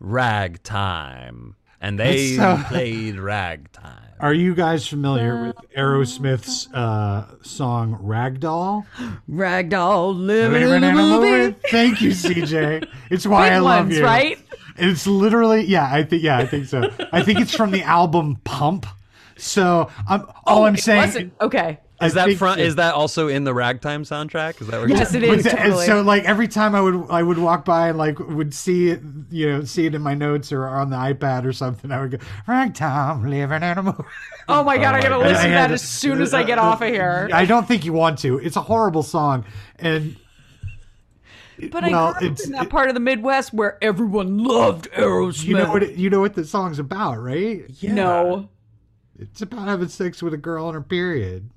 Ragtime. 0.00 1.56
And 1.80 1.98
they 1.98 2.36
so- 2.36 2.62
played 2.68 3.16
Ragtime. 3.18 3.98
Are 4.22 4.32
you 4.32 4.54
guys 4.54 4.86
familiar 4.86 5.46
with 5.46 5.56
Aerosmith's 5.76 6.72
uh, 6.72 7.26
song 7.42 7.98
Ragdoll? 8.00 8.86
Ragdoll 9.28 10.16
living 10.16 10.62
in 10.62 10.84
a 10.84 10.92
movie. 10.92 11.56
Thank 11.72 12.00
you, 12.00 12.10
CJ. 12.12 12.86
It's 13.10 13.26
why 13.26 13.48
Big 13.48 13.54
I 13.54 13.58
love 13.58 13.86
ones, 13.86 13.98
you. 13.98 14.04
right? 14.04 14.38
It's 14.76 15.08
literally 15.08 15.64
yeah. 15.64 15.88
I 15.92 16.04
think 16.04 16.22
yeah. 16.22 16.38
I 16.38 16.46
think 16.46 16.66
so. 16.66 16.88
I 17.12 17.24
think 17.24 17.40
it's 17.40 17.52
from 17.52 17.72
the 17.72 17.82
album 17.98 18.36
Pump. 18.44 18.86
So 19.36 19.90
I'm 20.08 20.24
all 20.44 20.66
I'm 20.66 20.76
saying. 20.76 21.00
wasn't. 21.00 21.32
Okay. 21.40 21.80
Is 22.06 22.16
I 22.16 22.28
that 22.28 22.36
front? 22.38 22.58
so. 22.58 22.64
Is 22.64 22.74
that 22.76 22.94
also 22.94 23.28
in 23.28 23.44
the 23.44 23.52
Ragtime 23.54 24.04
soundtrack? 24.04 24.60
Is 24.60 24.66
that 24.68 24.80
what 24.80 24.88
Yes, 24.88 25.14
it 25.14 25.22
is. 25.22 25.42
But 25.44 25.52
and 25.54 25.62
Totally. 25.64 25.86
So 25.86 26.02
like 26.02 26.24
every 26.24 26.48
time 26.48 26.74
I 26.74 26.80
would 26.80 27.06
I 27.10 27.22
would 27.22 27.38
walk 27.38 27.64
by 27.64 27.88
and 27.88 27.98
like 27.98 28.18
would 28.18 28.52
see 28.54 28.88
it, 28.90 29.00
you 29.30 29.48
know, 29.50 29.64
see 29.64 29.86
it 29.86 29.94
in 29.94 30.02
my 30.02 30.14
notes 30.14 30.52
or 30.52 30.66
on 30.66 30.90
the 30.90 30.96
iPad 30.96 31.44
or 31.44 31.52
something. 31.52 31.90
I 31.92 32.00
would 32.00 32.10
go 32.12 32.18
ragtime 32.46 33.24
living 33.28 33.62
in 33.62 33.78
a 33.78 33.82
movie. 33.82 34.02
Oh 34.48 34.64
my 34.64 34.76
god, 34.76 34.94
oh 34.94 34.98
I 34.98 35.02
gotta 35.02 35.14
God. 35.16 35.26
listen 35.26 35.44
to 35.44 35.50
that 35.50 35.66
to- 35.68 35.74
as 35.74 35.82
soon 35.82 36.20
as 36.20 36.34
I 36.34 36.42
get 36.42 36.58
off 36.58 36.82
of 36.82 36.88
here. 36.88 37.28
I 37.32 37.44
don't 37.44 37.66
think 37.68 37.84
you 37.84 37.92
want 37.92 38.18
to. 38.20 38.38
It's 38.38 38.56
a 38.56 38.60
horrible 38.62 39.02
song, 39.02 39.44
and 39.78 40.16
But 41.70 41.84
well, 41.84 41.84
I 41.84 41.88
grew 41.88 41.98
up 41.98 42.22
it's- 42.22 42.46
in 42.46 42.52
that 42.52 42.70
part 42.70 42.88
of 42.88 42.94
the 42.94 43.00
Midwest 43.00 43.52
where 43.54 43.78
everyone 43.82 44.38
loved 44.38 44.90
Aerosmith. 44.92 45.44
you 45.44 45.54
know 45.56 45.70
what 45.70 45.82
it, 45.84 45.96
you 45.96 46.10
know 46.10 46.20
what 46.20 46.34
the 46.34 46.44
song's 46.44 46.78
about, 46.78 47.22
right? 47.22 47.64
Yeah. 47.80 47.92
No. 47.94 48.48
It's 49.18 49.42
about 49.42 49.68
having 49.68 49.86
sex 49.88 50.20
with 50.22 50.34
a 50.34 50.38
girl 50.38 50.66
on 50.66 50.74
her 50.74 50.80
period. 50.80 51.50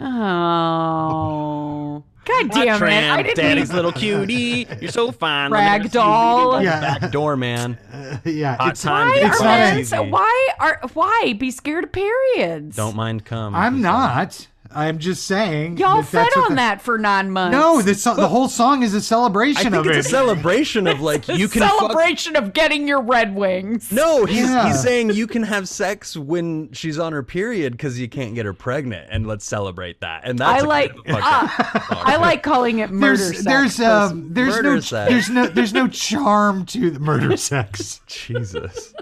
Oh. 0.00 2.04
God, 2.26 2.48
God 2.48 2.54
damn 2.54 2.68
it! 2.68 2.72
I 2.72 2.78
Tramp, 2.78 3.22
didn't 3.26 3.36
daddy's 3.36 3.68
mean- 3.68 3.76
little 3.76 3.92
cutie. 3.92 4.66
You're 4.80 4.90
so 4.90 5.12
fine. 5.12 5.50
Let 5.50 5.58
me 5.60 5.66
Rag 5.66 5.82
see 5.82 5.88
doll. 5.90 6.62
Yeah. 6.62 6.98
Back 6.98 7.12
door, 7.12 7.36
man. 7.36 7.76
yeah, 8.24 8.56
Hot 8.56 8.70
it's, 8.70 8.82
time. 8.82 9.08
Why 9.08 9.16
It's 9.18 9.40
are 9.40 9.44
not 9.44 9.58
men 9.58 9.78
a- 9.80 9.84
so- 9.84 10.02
why 10.04 10.48
are 10.58 10.80
why 10.94 11.34
be 11.38 11.50
scared 11.50 11.84
of 11.84 11.92
periods? 11.92 12.76
Don't 12.76 12.96
mind 12.96 13.26
cum. 13.26 13.54
I'm 13.54 13.82
not. 13.82 14.48
I'm 14.74 14.98
just 14.98 15.26
saying. 15.26 15.76
Y'all 15.78 16.02
that 16.02 16.06
fed 16.06 16.28
on 16.42 16.50
the- 16.50 16.56
that 16.56 16.82
for 16.82 16.98
nine 16.98 17.30
months. 17.30 17.52
No, 17.56 17.80
the, 17.80 17.94
so- 17.94 18.14
the 18.14 18.28
whole 18.28 18.48
song 18.48 18.82
is 18.82 18.92
a 18.94 19.00
celebration 19.00 19.72
think 19.72 19.74
of 19.76 19.86
it's 19.86 20.06
a 20.06 20.10
celebration 20.10 20.86
of 20.86 21.00
like 21.00 21.28
you 21.28 21.48
can 21.48 21.62
fuck 21.62 21.78
celebration 21.78 22.36
of 22.36 22.52
getting 22.52 22.88
your 22.88 23.00
Red 23.00 23.34
Wings. 23.34 23.90
No, 23.92 24.24
he's 24.24 24.40
Yeah. 24.50 24.66
he's 24.68 24.80
saying 24.82 25.10
you 25.10 25.26
can 25.26 25.42
have 25.44 25.68
sex 25.68 26.16
when 26.16 26.72
she's 26.72 26.98
on 26.98 27.12
her 27.12 27.22
period 27.22 27.72
because 27.72 27.98
you 27.98 28.08
can't 28.08 28.34
get 28.34 28.46
her 28.46 28.52
pregnant, 28.54 29.08
and 29.10 29.26
let's 29.26 29.44
celebrate 29.44 30.00
that. 30.00 30.22
And 30.24 30.40
I 30.40 30.52
that's 30.54 30.64
a 30.64 30.66
like. 30.66 30.90
kind 30.90 30.98
of 31.08 31.12
fucked 31.14 31.22
ah, 31.24 32.02
I 32.06 32.16
like 32.16 32.42
calling 32.42 32.80
it 32.80 32.90
murder 32.90 33.16
there's 33.16 33.32
sex. 33.36 33.44
there's 33.44 33.80
um 33.80 34.34
there's 34.34 34.60
no 34.60 34.80
sex. 34.80 35.10
there's 35.10 35.30
no 35.30 35.46
there's 35.46 35.72
no 35.72 35.86
charm 35.88 36.66
to 36.66 36.90
the 36.90 36.98
murder 37.00 37.36
sex. 37.36 38.00
Jesus. 38.06 38.92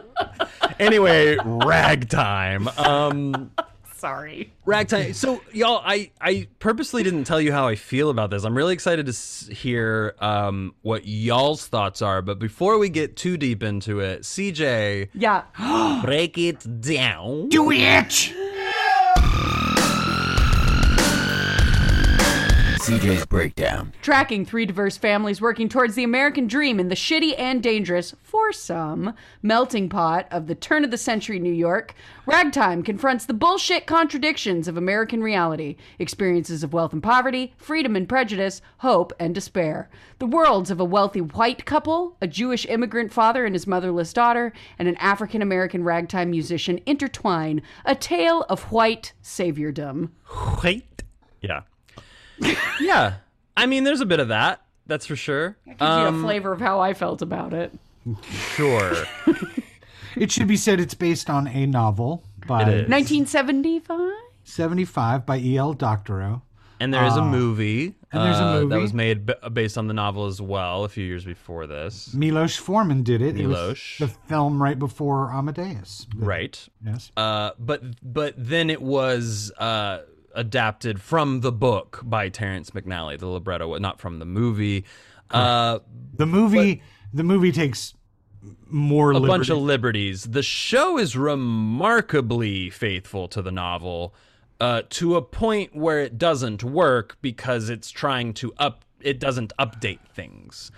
anyway, 0.79 1.37
ragtime. 1.45 2.69
Um, 2.79 3.51
Sorry. 4.03 4.53
ragtime. 4.65 5.13
So, 5.15 5.41
y'all, 5.53 5.81
I 5.85 6.11
I 6.21 6.49
purposely 6.59 7.05
didn't 7.05 7.23
tell 7.23 7.41
you 7.41 7.53
how 7.53 7.69
I 7.69 7.77
feel 7.77 8.11
about 8.11 8.31
this. 8.31 8.43
I'm 8.43 8.57
really 8.57 8.75
excited 8.75 9.07
to 9.07 9.55
hear 9.55 10.17
um 10.19 10.75
what 10.83 11.07
y'all's 11.07 11.69
thoughts 11.69 12.03
are. 12.03 12.21
But 12.21 12.41
before 12.41 12.79
we 12.79 12.89
get 12.89 13.15
too 13.17 13.37
deep 13.37 13.63
into 13.63 14.01
it, 14.01 14.23
CJ, 14.23 15.11
Yeah. 15.15 15.45
break 16.05 16.37
it 16.37 16.81
down. 16.81 17.49
Do 17.49 17.71
it. 17.71 18.33
CJ's 22.83 23.25
Breakdown. 23.27 23.93
Tracking 24.03 24.45
three 24.45 24.67
diverse 24.67 24.97
families 24.97 25.41
working 25.41 25.69
towards 25.69 25.95
the 25.95 26.03
American 26.03 26.49
dream 26.49 26.81
in 26.81 26.89
the 26.89 26.97
shitty 26.97 27.33
and 27.39 27.63
dangerous, 27.63 28.13
for 28.25 28.53
some, 28.53 29.15
melting 29.41 29.89
pot 29.89 30.27
of 30.33 30.49
the 30.49 30.57
turn 30.57 30.83
of 30.83 30.91
the 30.91 30.99
century 30.99 31.39
New 31.39 31.53
York, 31.53 31.95
Ragtime 32.27 32.83
confronts 32.83 33.25
the 33.25 33.35
bullshit 33.35 33.87
contradictions 33.87 34.67
of 34.67 34.77
American 34.77 35.23
reality, 35.23 35.77
experiences 36.01 36.65
of 36.65 36.73
wealth 36.73 36.93
and 36.93 37.05
poverty, 37.05 37.55
freedom 37.57 37.95
and 37.95 38.09
prejudice, 38.09 38.61
hope 38.79 39.13
and 39.21 39.33
despair. 39.33 39.89
The 40.19 40.27
worlds 40.27 40.69
of 40.69 40.81
a 40.81 40.85
wealthy 40.85 41.21
white 41.21 41.65
couple, 41.65 42.17
a 42.21 42.27
Jewish 42.27 42.67
immigrant 42.67 43.13
father 43.13 43.47
and 43.47 43.55
his 43.55 43.69
motherless 43.69 44.13
daughter, 44.13 44.53
and 44.77 44.89
an 44.89 44.97
African 44.97 45.41
American 45.41 45.85
ragtime 45.85 46.33
musician 46.33 46.81
intertwine, 46.85 47.63
a 47.85 47.95
tale 47.95 48.45
of 48.49 48.73
white 48.73 49.13
saviordom. 49.23 50.11
White? 50.61 51.05
Yeah. 51.41 51.61
yeah. 52.81 53.15
I 53.57 53.67
mean, 53.67 53.85
there's 53.85 54.01
a 54.01 54.07
bit 54.07 54.21
of 54.21 54.29
that. 54.29 54.63
That's 54.87 55.07
for 55.07 55.17
sure. 55.17 55.57
Gives 55.67 55.81
you 55.81 55.87
a 55.87 56.13
flavor 56.21 56.53
of 56.53 56.61
how 56.61 56.81
I 56.81 56.95
felt 56.95 57.23
about 57.23 57.53
it. 57.53 57.73
Sure. 58.55 58.93
It 60.17 60.31
should 60.31 60.49
be 60.49 60.57
said 60.57 60.81
it's 60.81 60.95
based 60.95 61.31
on 61.31 61.47
a 61.47 61.67
novel 61.67 62.25
by 62.47 62.65
1975? 62.65 64.13
75 64.45 65.25
by 65.25 65.39
E.L. 65.39 65.73
Doctorow. 65.73 66.43
And 66.81 66.93
there 66.93 67.05
is 67.05 67.17
a 67.17 67.23
movie. 67.23 67.95
And 68.11 68.23
there's 68.23 68.39
a 68.39 68.43
uh, 68.43 68.65
that 68.67 68.81
was 68.81 68.93
made 68.93 69.25
b- 69.25 69.35
based 69.53 69.79
on 69.79 69.87
the 69.87 69.95
novel 69.95 70.27
as 70.27 70.43
well 70.43 70.85
a 70.85 70.89
few 70.89 71.05
years 71.05 71.25
before 71.25 71.67
this. 71.69 72.13
Milos 72.13 72.57
Forman 72.57 73.05
did 73.05 73.23
it. 73.23 73.39
It 73.41 73.47
was 73.47 73.57
Milos. 73.57 73.97
the 74.01 74.09
film 74.09 74.61
right 74.61 74.79
before 74.79 75.31
Amadeus. 75.33 76.09
Right. 76.17 76.59
Yes. 76.85 77.13
Uh, 77.17 77.53
but 77.59 77.83
but 78.03 78.35
then 78.37 78.69
it 78.69 78.83
was 78.83 79.53
uh, 79.59 80.01
adapted 80.35 81.01
from 81.01 81.41
the 81.41 81.53
book 81.53 82.01
by 82.03 82.29
Terrence 82.29 82.71
McNally, 82.71 83.19
the 83.19 83.27
libretto, 83.27 83.77
not 83.79 84.01
from 84.01 84.19
the 84.19 84.25
movie. 84.25 84.85
Uh, 85.31 85.79
The 86.15 86.27
movie 86.27 86.83
the 87.15 87.25
movie 87.25 87.53
takes 87.53 87.95
more 88.69 89.11
a 89.11 89.15
liberty. 89.15 89.29
bunch 89.31 89.49
of 89.51 89.59
liberties. 89.59 90.25
The 90.25 90.43
show 90.43 90.99
is 90.99 91.17
remarkably 91.17 92.71
faithful 92.71 93.29
to 93.29 93.43
the 93.43 93.51
novel, 93.53 94.15
uh, 94.61 94.83
to 94.91 95.17
a 95.17 95.23
point 95.23 95.75
where 95.75 96.01
it 96.01 96.19
doesn't 96.19 96.63
work 96.65 97.17
because 97.23 97.69
it's 97.69 97.91
trying 97.91 98.33
to 98.35 98.53
up. 98.59 98.85
It 99.01 99.19
doesn't 99.19 99.53
update 99.59 99.99
things. 100.15 100.71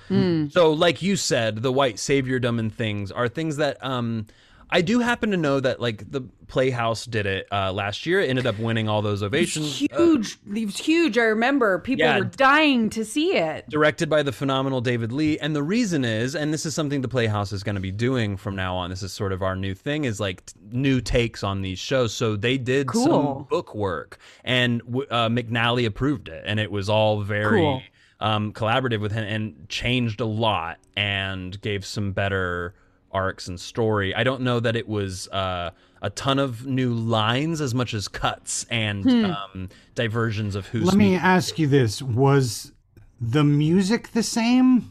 So, 0.51 0.73
like 0.73 1.03
you 1.03 1.15
said, 1.17 1.61
the 1.61 1.71
white 1.71 1.97
saviordom 1.97 2.59
and 2.59 2.75
things 2.75 3.13
are 3.13 3.29
things 3.29 3.57
that 3.59 3.77
um, 3.85 4.27
I 4.75 4.81
do 4.81 4.99
happen 4.99 5.31
to 5.31 5.37
know 5.37 5.61
that 5.61 5.81
like 5.81 6.11
the 6.11 6.23
Playhouse 6.49 7.07
did 7.07 7.27
it 7.27 7.47
uh, 7.53 7.73
last 7.73 8.07
year. 8.07 8.21
It 8.21 8.29
ended 8.29 8.47
up 8.47 8.59
winning 8.59 8.89
all 8.89 9.03
those 9.03 9.23
ovations. 9.23 9.79
huge. 9.79 10.37
it 10.55 10.67
was 10.67 10.77
huge. 10.77 11.17
I 11.17 11.23
remember 11.23 11.79
people 11.79 12.05
Yeah. 12.05 12.19
were 12.19 12.25
dying 12.25 12.91
to 12.91 13.05
see 13.05 13.37
it. 13.37 13.69
directed 13.71 14.11
by 14.11 14.23
the 14.25 14.33
phenomenal 14.33 14.81
David 14.81 15.13
Lee. 15.13 15.39
And 15.39 15.55
the 15.55 15.63
reason 15.63 16.05
is, 16.05 16.35
and 16.35 16.53
this 16.53 16.67
is 16.67 16.75
something 16.75 17.01
the 17.03 17.09
Playhouse 17.09 17.53
is 17.53 17.63
going 17.63 17.77
to 17.77 17.81
be 17.81 17.93
doing 17.93 18.37
from 18.37 18.57
now 18.57 18.75
on. 18.77 18.91
This 18.91 19.03
is 19.05 19.13
sort 19.13 19.33
of 19.33 19.43
our 19.43 19.55
new 19.57 19.75
thing, 19.75 20.05
is 20.05 20.19
like 20.21 20.45
t- 20.47 20.55
new 20.73 21.01
takes 21.01 21.43
on 21.45 21.63
these 21.63 21.79
shows. 21.79 22.13
So 22.13 22.35
they 22.37 22.59
did 22.59 22.89
Cool. 22.89 23.05
some 23.07 23.47
book 23.49 23.75
work, 23.75 24.19
and 24.45 24.83
uh, 25.11 25.29
McNally 25.29 25.87
approved 25.87 26.29
it, 26.29 26.43
and 26.47 26.59
it 26.61 26.71
was 26.73 26.89
all 26.89 27.23
very. 27.23 27.61
Cool. 27.61 27.81
Um, 28.21 28.53
collaborative 28.53 29.01
with 29.01 29.13
him 29.13 29.25
and 29.25 29.69
changed 29.69 30.21
a 30.21 30.25
lot 30.25 30.79
and 30.97 31.61
gave 31.61 31.85
some 31.85 32.13
better 32.13 32.75
arcs 33.15 33.49
and 33.49 33.59
story. 33.59 34.15
I 34.15 34.25
don't 34.25 34.43
know 34.43 34.61
that 34.61 34.77
it 34.77 34.89
was 34.89 35.29
uh, 35.29 35.71
a 36.03 36.11
ton 36.11 36.39
of 36.39 36.67
new 36.67 36.93
lines 36.93 37.61
as 37.61 37.75
much 37.75 37.95
as 37.95 38.09
cuts 38.09 38.67
and 38.69 39.09
um, 39.27 39.69
diversions 39.95 40.55
of 40.55 40.67
who's 40.67 40.87
Let 40.87 40.97
me 40.97 41.15
ask 41.15 41.59
you 41.59 41.67
this: 41.67 42.03
Was 42.03 42.73
the 43.21 43.45
music 43.45 44.13
the 44.13 44.23
same? 44.23 44.91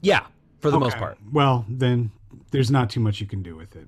yeah 0.00 0.26
for 0.64 0.70
the 0.70 0.78
most 0.80 0.96
part. 0.96 1.18
Well, 1.30 1.66
then 1.68 2.10
there's 2.50 2.70
not 2.70 2.88
too 2.88 3.00
much 3.00 3.20
you 3.20 3.26
can 3.26 3.42
do 3.42 3.54
with 3.54 3.76
it. 3.76 3.86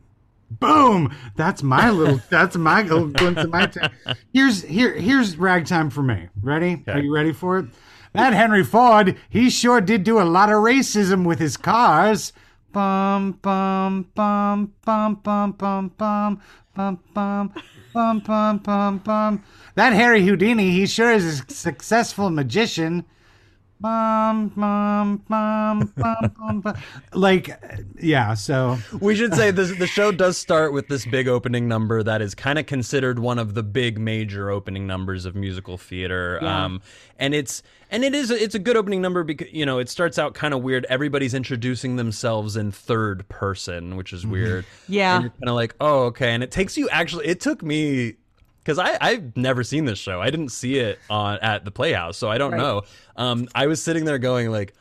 Boom! 0.50 1.14
That's 1.34 1.62
my 1.62 1.90
little. 1.90 2.20
that's 2.30 2.56
my 2.56 2.82
little 2.82 3.08
glimpse 3.08 3.44
of 3.44 3.50
my 3.50 3.66
time. 3.66 3.92
Here's 4.32 4.62
here 4.62 4.94
here's 4.94 5.36
ragtime 5.36 5.90
for 5.90 6.02
me. 6.02 6.28
Ready? 6.40 6.84
Are 6.86 7.00
you 7.00 7.12
ready 7.12 7.32
for 7.32 7.58
it? 7.58 7.66
That 8.12 8.32
Henry 8.32 8.64
Ford, 8.64 9.16
he 9.28 9.50
sure 9.50 9.80
did 9.80 10.04
do 10.04 10.20
a 10.20 10.24
lot 10.24 10.48
of 10.48 10.56
racism 10.56 11.24
with 11.24 11.38
his 11.38 11.56
cars. 11.56 12.32
Bum 12.76 13.32
bum 13.40 14.04
bum 14.14 14.74
bum 14.84 15.14
bum 15.24 15.52
bum 15.52 15.88
bum 15.96 16.42
bum 16.76 17.00
bum 17.14 17.52
bum 17.94 18.20
bum 18.20 18.58
bum 18.58 18.98
bum. 18.98 19.42
That 19.76 19.94
Harry 19.94 20.26
Houdini, 20.26 20.72
he 20.72 20.84
sure 20.84 21.10
is 21.10 21.40
a 21.40 21.50
successful 21.50 22.28
magician. 22.28 23.06
Bum 23.78 24.48
bum 24.48 25.22
bum 25.28 25.92
bum 25.96 26.32
bum 26.38 26.60
bum. 26.60 26.74
Like, 27.12 27.50
yeah. 28.00 28.34
So 28.34 28.78
We 29.00 29.14
should 29.14 29.34
say 29.34 29.50
this 29.50 29.76
the 29.76 29.86
show 29.86 30.12
does 30.12 30.38
start 30.38 30.72
with 30.72 30.88
this 30.88 31.04
big 31.04 31.28
opening 31.28 31.68
number 31.68 32.02
that 32.02 32.22
is 32.22 32.34
kind 32.34 32.58
of 32.58 32.66
considered 32.66 33.18
one 33.18 33.38
of 33.38 33.54
the 33.54 33.62
big 33.62 33.98
major 33.98 34.50
opening 34.50 34.86
numbers 34.86 35.26
of 35.26 35.34
musical 35.34 35.76
theater. 35.76 36.42
Um 36.42 36.80
and 37.18 37.34
it's 37.34 37.62
and 37.90 38.02
it 38.04 38.14
is 38.14 38.30
it's 38.30 38.54
a 38.54 38.58
good 38.58 38.76
opening 38.76 39.02
number 39.02 39.22
because 39.24 39.52
you 39.52 39.66
know, 39.66 39.78
it 39.78 39.88
starts 39.88 40.18
out 40.18 40.34
kind 40.34 40.54
of 40.54 40.62
weird. 40.62 40.86
Everybody's 40.88 41.34
introducing 41.34 41.96
themselves 41.96 42.56
in 42.56 42.72
third 42.72 43.28
person, 43.28 43.96
which 43.96 44.12
is 44.12 44.26
weird. 44.26 44.64
Yeah. 44.88 45.16
And 45.16 45.22
you're 45.24 45.30
kind 45.30 45.48
of 45.48 45.54
like, 45.54 45.74
"Oh, 45.80 46.04
okay." 46.04 46.32
And 46.32 46.42
it 46.42 46.50
takes 46.50 46.76
you 46.76 46.88
actually 46.88 47.26
it 47.26 47.40
took 47.40 47.62
me 47.62 48.14
because 48.66 48.80
I 48.80 48.98
I've 49.00 49.36
never 49.36 49.62
seen 49.62 49.84
this 49.84 49.98
show. 49.98 50.20
I 50.20 50.28
didn't 50.30 50.48
see 50.48 50.78
it 50.78 50.98
on 51.08 51.38
at 51.40 51.64
the 51.64 51.70
Playhouse, 51.70 52.16
so 52.16 52.28
I 52.28 52.36
don't 52.36 52.56
know. 52.56 52.82
Um, 53.16 53.46
I 53.54 53.68
was 53.68 53.80
sitting 53.80 54.04
there 54.04 54.18
going 54.18 54.50
like, 54.50 54.74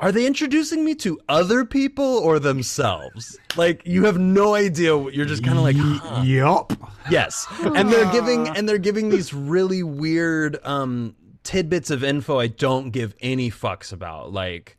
"Are 0.00 0.10
they 0.10 0.26
introducing 0.26 0.84
me 0.84 0.96
to 0.96 1.20
other 1.28 1.64
people 1.64 2.04
or 2.04 2.40
themselves?" 2.40 3.38
Like 3.56 3.82
you 3.86 4.06
have 4.06 4.18
no 4.18 4.54
idea. 4.56 4.98
what- 4.98 5.14
You're 5.14 5.26
just 5.26 5.44
kind 5.44 5.56
of 5.56 5.62
like, 5.62 5.76
huh. 5.78 6.22
yup. 6.24 6.72
yes, 7.10 7.46
and 7.60 7.88
they're 7.92 8.10
giving 8.10 8.48
and 8.48 8.68
they're 8.68 8.78
giving 8.78 9.08
these 9.08 9.32
really 9.32 9.84
weird 9.84 10.58
um, 10.66 11.14
tidbits 11.44 11.90
of 11.90 12.02
info 12.02 12.40
I 12.40 12.48
don't 12.48 12.90
give 12.90 13.14
any 13.20 13.50
fucks 13.50 13.92
about, 13.92 14.32
like. 14.32 14.76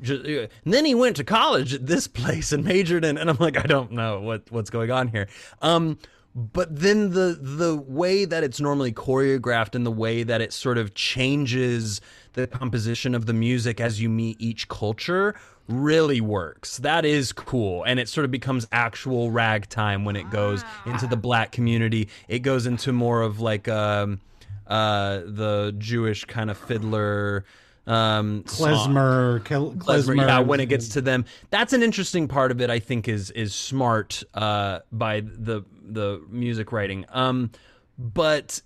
Just, 0.00 0.24
and 0.24 0.48
then 0.64 0.84
he 0.84 0.96
went 0.96 1.14
to 1.18 1.22
college 1.24 1.74
at 1.74 1.86
this 1.86 2.08
place 2.20 2.50
and 2.50 2.64
majored 2.64 3.04
in, 3.04 3.16
and 3.18 3.30
I'm 3.30 3.36
like, 3.38 3.56
I 3.56 3.62
don't 3.68 3.92
know 3.92 4.18
what 4.18 4.50
what's 4.50 4.68
going 4.70 4.90
on 4.90 5.06
here. 5.06 5.28
Um, 5.60 5.96
but 6.34 6.74
then 6.74 7.10
the 7.10 7.38
the 7.40 7.76
way 7.76 8.24
that 8.24 8.42
it's 8.42 8.60
normally 8.60 8.92
choreographed 8.92 9.74
and 9.74 9.84
the 9.84 9.92
way 9.92 10.22
that 10.22 10.40
it 10.40 10.52
sort 10.52 10.78
of 10.78 10.94
changes 10.94 12.00
the 12.32 12.46
composition 12.46 13.14
of 13.14 13.26
the 13.26 13.34
music 13.34 13.80
as 13.80 14.00
you 14.00 14.08
meet 14.08 14.40
each 14.40 14.68
culture 14.68 15.34
really 15.68 16.20
works. 16.20 16.78
That 16.78 17.04
is 17.04 17.32
cool, 17.32 17.84
and 17.84 18.00
it 18.00 18.08
sort 18.08 18.24
of 18.24 18.30
becomes 18.30 18.66
actual 18.72 19.30
ragtime 19.30 20.04
when 20.04 20.16
it 20.16 20.30
goes 20.30 20.64
into 20.86 21.06
the 21.06 21.16
black 21.16 21.52
community. 21.52 22.08
It 22.28 22.40
goes 22.40 22.66
into 22.66 22.92
more 22.92 23.22
of 23.22 23.40
like 23.40 23.68
um, 23.68 24.20
uh, 24.66 25.20
the 25.26 25.74
Jewish 25.78 26.24
kind 26.24 26.50
of 26.50 26.58
fiddler. 26.58 27.44
Um, 27.86 28.44
Klezmer, 28.44 29.44
Kel- 29.44 29.72
klezmer, 29.72 30.14
klezmer. 30.14 30.26
yeah, 30.26 30.38
when 30.40 30.60
it 30.60 30.66
gets 30.66 30.90
to 30.90 31.00
them, 31.00 31.24
that's 31.50 31.72
an 31.72 31.82
interesting 31.82 32.28
part 32.28 32.50
of 32.52 32.60
it. 32.60 32.70
I 32.70 32.78
think 32.78 33.08
is 33.08 33.30
is 33.32 33.54
smart 33.54 34.22
uh, 34.34 34.80
by 34.92 35.20
the 35.20 35.62
the 35.82 36.22
music 36.28 36.70
writing. 36.70 37.04
Um, 37.10 37.50
but 37.98 38.60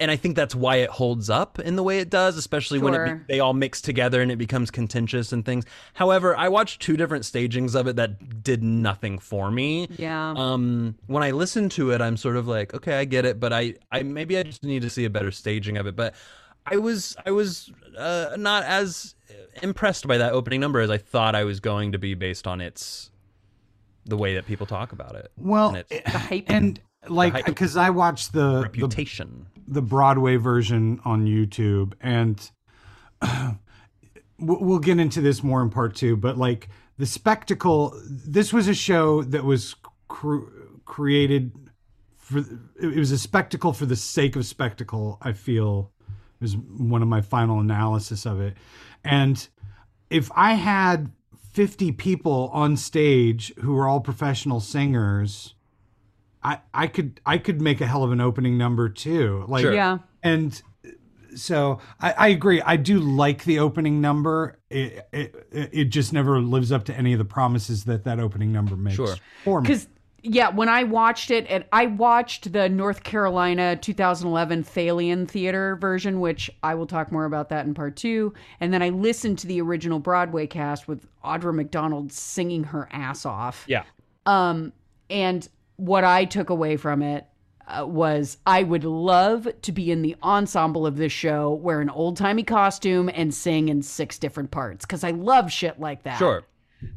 and 0.00 0.10
I 0.10 0.16
think 0.16 0.34
that's 0.34 0.54
why 0.54 0.76
it 0.76 0.90
holds 0.90 1.30
up 1.30 1.58
in 1.60 1.76
the 1.76 1.82
way 1.82 2.00
it 2.00 2.10
does, 2.10 2.36
especially 2.36 2.78
when 2.80 2.94
it 2.94 3.04
be, 3.26 3.34
they 3.34 3.40
all 3.40 3.54
mix 3.54 3.80
together 3.80 4.20
and 4.20 4.32
it 4.32 4.36
becomes 4.36 4.70
contentious 4.70 5.32
and 5.32 5.44
things. 5.44 5.64
However, 5.92 6.36
I 6.36 6.48
watched 6.48 6.82
two 6.82 6.96
different 6.96 7.24
stagings 7.24 7.74
of 7.76 7.86
it 7.86 7.96
that 7.96 8.42
did 8.42 8.62
nothing 8.62 9.18
for 9.18 9.50
me. 9.50 9.86
Yeah. 9.96 10.34
Um, 10.36 10.96
when 11.06 11.22
I 11.22 11.30
listen 11.30 11.68
to 11.70 11.92
it, 11.92 12.00
I'm 12.00 12.16
sort 12.16 12.36
of 12.36 12.48
like, 12.48 12.74
okay, 12.74 12.98
I 12.98 13.04
get 13.04 13.24
it, 13.24 13.38
but 13.38 13.52
I, 13.52 13.74
I 13.92 14.02
maybe 14.02 14.36
I 14.36 14.42
just 14.42 14.64
need 14.64 14.82
to 14.82 14.90
see 14.90 15.04
a 15.04 15.10
better 15.10 15.30
staging 15.30 15.76
of 15.76 15.86
it. 15.86 15.94
But 15.94 16.14
I 16.66 16.76
was, 16.76 17.16
I 17.24 17.30
was 17.30 17.70
uh, 17.96 18.36
not 18.38 18.64
as 18.64 19.14
impressed 19.62 20.06
by 20.06 20.18
that 20.18 20.32
opening 20.32 20.60
number 20.60 20.80
as 20.80 20.90
I 20.90 20.98
thought 20.98 21.34
I 21.34 21.44
was 21.44 21.60
going 21.60 21.92
to 21.92 21.98
be 21.98 22.14
based 22.14 22.46
on 22.46 22.60
its 22.60 23.10
the 24.06 24.16
way 24.16 24.34
that 24.34 24.46
people 24.46 24.66
talk 24.66 24.92
about 24.92 25.14
it. 25.14 25.30
Well, 25.36 25.68
and 25.68 25.84
its 25.90 25.90
The 26.12 26.18
hype. 26.18 26.44
and 26.48 26.80
like 27.08 27.46
because 27.46 27.76
I 27.76 27.90
watched 27.90 28.32
the, 28.32 28.56
the 28.56 28.62
reputation. 28.62 29.46
the 29.68 29.82
Broadway 29.82 30.36
version 30.36 31.00
on 31.04 31.26
YouTube, 31.26 31.94
and 32.00 32.50
we'll 34.38 34.60
we'll 34.60 34.78
get 34.78 34.98
into 34.98 35.20
this 35.20 35.42
more 35.42 35.62
in 35.62 35.70
part 35.70 35.94
two. 35.94 36.16
But 36.16 36.36
like 36.38 36.68
the 36.98 37.06
spectacle, 37.06 37.98
this 38.08 38.52
was 38.52 38.68
a 38.68 38.74
show 38.74 39.22
that 39.22 39.44
was 39.44 39.74
cr- 40.08 40.48
created 40.84 41.52
for. 42.16 42.38
It 42.80 42.98
was 42.98 43.10
a 43.10 43.18
spectacle 43.18 43.72
for 43.72 43.86
the 43.86 43.96
sake 43.96 44.36
of 44.36 44.44
spectacle. 44.46 45.18
I 45.22 45.32
feel 45.32 45.92
is 46.40 46.56
one 46.56 47.02
of 47.02 47.08
my 47.08 47.20
final 47.20 47.60
analysis 47.60 48.26
of 48.26 48.40
it, 48.40 48.56
and 49.04 49.48
if 50.10 50.30
I 50.34 50.54
had 50.54 51.10
50 51.52 51.92
people 51.92 52.50
on 52.52 52.76
stage 52.76 53.54
who 53.60 53.74
were 53.74 53.86
all 53.86 54.00
professional 54.00 54.60
singers, 54.60 55.54
I 56.42 56.58
I 56.72 56.86
could 56.86 57.20
I 57.24 57.38
could 57.38 57.60
make 57.60 57.80
a 57.80 57.86
hell 57.86 58.04
of 58.04 58.12
an 58.12 58.20
opening 58.20 58.58
number 58.58 58.88
too. 58.88 59.44
Like 59.48 59.62
Sure. 59.62 59.72
yeah. 59.72 59.98
and 60.22 60.60
so 61.36 61.80
I, 62.00 62.12
I 62.12 62.28
agree. 62.28 62.60
I 62.62 62.76
do 62.76 63.00
like 63.00 63.44
the 63.44 63.58
opening 63.58 64.00
number. 64.00 64.58
It, 64.70 65.06
it 65.12 65.48
it 65.50 65.84
just 65.86 66.12
never 66.12 66.40
lives 66.40 66.70
up 66.70 66.84
to 66.84 66.94
any 66.94 67.12
of 67.12 67.18
the 67.18 67.24
promises 67.24 67.84
that 67.84 68.04
that 68.04 68.20
opening 68.20 68.52
number 68.52 68.76
makes. 68.76 68.96
Sure. 68.96 69.16
For 69.42 69.60
me. 69.60 69.68
Because 69.68 69.88
yeah, 70.26 70.48
when 70.48 70.70
I 70.70 70.84
watched 70.84 71.30
it, 71.30 71.46
and 71.50 71.66
I 71.70 71.84
watched 71.84 72.50
the 72.50 72.66
North 72.70 73.02
Carolina 73.02 73.76
2011 73.76 74.64
Thalian 74.64 75.28
Theater 75.28 75.76
version, 75.76 76.18
which 76.18 76.50
I 76.62 76.74
will 76.74 76.86
talk 76.86 77.12
more 77.12 77.26
about 77.26 77.50
that 77.50 77.66
in 77.66 77.74
part 77.74 77.94
two. 77.96 78.32
And 78.58 78.72
then 78.72 78.82
I 78.82 78.88
listened 78.88 79.38
to 79.40 79.46
the 79.46 79.60
original 79.60 79.98
Broadway 79.98 80.46
cast 80.46 80.88
with 80.88 81.06
Audra 81.22 81.54
McDonald 81.54 82.10
singing 82.10 82.64
her 82.64 82.88
ass 82.90 83.26
off. 83.26 83.64
Yeah. 83.68 83.84
Um, 84.24 84.72
and 85.10 85.46
what 85.76 86.04
I 86.04 86.24
took 86.24 86.48
away 86.48 86.78
from 86.78 87.02
it 87.02 87.26
uh, 87.66 87.84
was 87.86 88.38
I 88.46 88.62
would 88.62 88.84
love 88.84 89.46
to 89.60 89.72
be 89.72 89.90
in 89.90 90.00
the 90.00 90.16
ensemble 90.22 90.86
of 90.86 90.96
this 90.96 91.12
show, 91.12 91.52
wear 91.52 91.82
an 91.82 91.90
old 91.90 92.16
timey 92.16 92.44
costume, 92.44 93.10
and 93.12 93.34
sing 93.34 93.68
in 93.68 93.82
six 93.82 94.18
different 94.18 94.50
parts 94.50 94.86
because 94.86 95.04
I 95.04 95.10
love 95.10 95.52
shit 95.52 95.78
like 95.78 96.04
that. 96.04 96.16
Sure. 96.16 96.44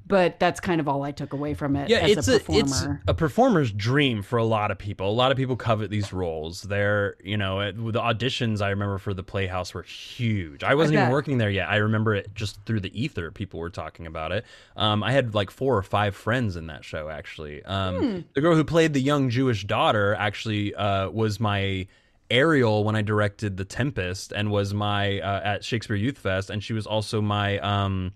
But 0.05 0.39
that's 0.39 0.59
kind 0.59 0.80
of 0.80 0.88
all 0.88 1.03
I 1.03 1.11
took 1.11 1.34
away 1.34 1.53
from 1.53 1.76
it. 1.76 1.89
Yeah, 1.89 1.97
as 1.99 2.18
it's 2.18 2.27
a 2.27 2.35
a, 2.35 2.39
performer. 2.39 2.61
it's 2.61 3.03
a 3.07 3.14
performer's 3.14 3.72
dream 3.72 4.22
for 4.22 4.38
a 4.38 4.43
lot 4.43 4.72
of 4.72 4.77
people. 4.77 5.09
A 5.09 5.11
lot 5.11 5.31
of 5.31 5.38
people 5.38 5.55
covet 5.55 5.89
these 5.89 6.14
roles. 6.14 6.61
They're, 6.64 7.15
you 7.23 7.38
know, 7.38 7.59
it, 7.61 7.76
the 7.76 7.99
auditions 8.01 8.61
I 8.61 8.69
remember 8.69 8.97
for 8.97 9.14
the 9.14 9.23
Playhouse 9.23 9.73
were 9.73 9.84
huge. 9.84 10.64
I 10.64 10.76
wasn't 10.76 10.99
even 10.99 11.09
working 11.11 11.38
there 11.38 11.49
yet. 11.49 11.69
I 11.69 11.77
remember 11.77 12.15
it 12.15 12.34
just 12.34 12.64
through 12.65 12.80
the 12.81 13.01
ether. 13.01 13.31
People 13.31 13.59
were 13.59 13.69
talking 13.69 14.07
about 14.07 14.31
it. 14.31 14.45
Um, 14.76 15.03
I 15.03 15.11
had 15.11 15.35
like 15.35 15.51
four 15.51 15.76
or 15.77 15.84
five 15.84 16.15
friends 16.15 16.55
in 16.55 16.68
that 16.68 16.85
show. 16.85 17.09
Actually, 17.09 17.64
um, 17.65 17.97
Hmm. 17.97 18.19
the 18.34 18.41
girl 18.41 18.55
who 18.55 18.64
played 18.64 18.93
the 18.93 19.01
young 19.01 19.30
Jewish 19.30 19.65
daughter 19.65 20.15
actually 20.15 20.73
uh, 20.76 21.09
was 21.09 21.39
my. 21.39 21.88
Ariel 22.30 22.84
when 22.84 22.93
I 22.97 23.03
directed 23.03 23.55
The 23.55 23.64
Tempest 23.64 24.34
and 24.34 24.51
was 24.51 24.73
my 24.73 25.22
uh, 25.22 25.39
at 25.45 25.64
Shakespeare 25.64 25.95
Youth 25.95 26.18
Fest, 26.18 26.49
and 26.49 26.61
she 26.61 26.73
was 26.73 26.85
also 26.85 27.22
my 27.22 27.57
um, 27.59 28.11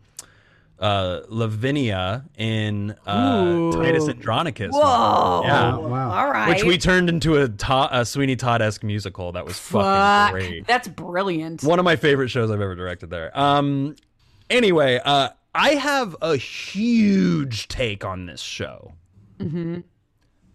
uh, 0.82 1.22
Lavinia 1.30 2.26
in 2.38 2.96
uh, 3.06 3.72
Titus 3.72 4.10
Andronicus. 4.10 4.72
Whoa. 4.74 5.42
Yeah. 5.46 5.76
Oh, 5.76 5.88
wow. 5.88 6.12
All 6.12 6.32
right. 6.32 6.50
Which 6.50 6.64
we 6.64 6.78
turned 6.78 7.08
into 7.08 7.38
a, 7.38 7.48
to- 7.48 8.00
a 8.00 8.04
Sweeney 8.06 8.36
Todd 8.36 8.62
esque 8.62 8.84
musical 8.84 9.32
that 9.34 9.46
was 9.46 9.58
fucking 9.60 10.34
great. 10.34 10.68
That's 10.68 10.88
brilliant. 10.88 11.64
One 11.64 11.80
of 11.80 11.86
my 11.86 11.96
favorite 11.96 12.30
shows 12.30 12.50
I've 12.52 12.60
ever 12.62 12.76
directed 12.76 13.10
there. 13.12 13.32
Um, 13.40 13.96
anyway, 14.50 15.00
uh, 15.06 15.30
I 15.54 15.76
have 15.76 16.16
a 16.22 16.36
huge 16.36 17.68
take 17.68 18.04
on 18.04 18.26
this 18.26 18.42
show. 18.42 18.94
Mm-hmm. 19.40 19.82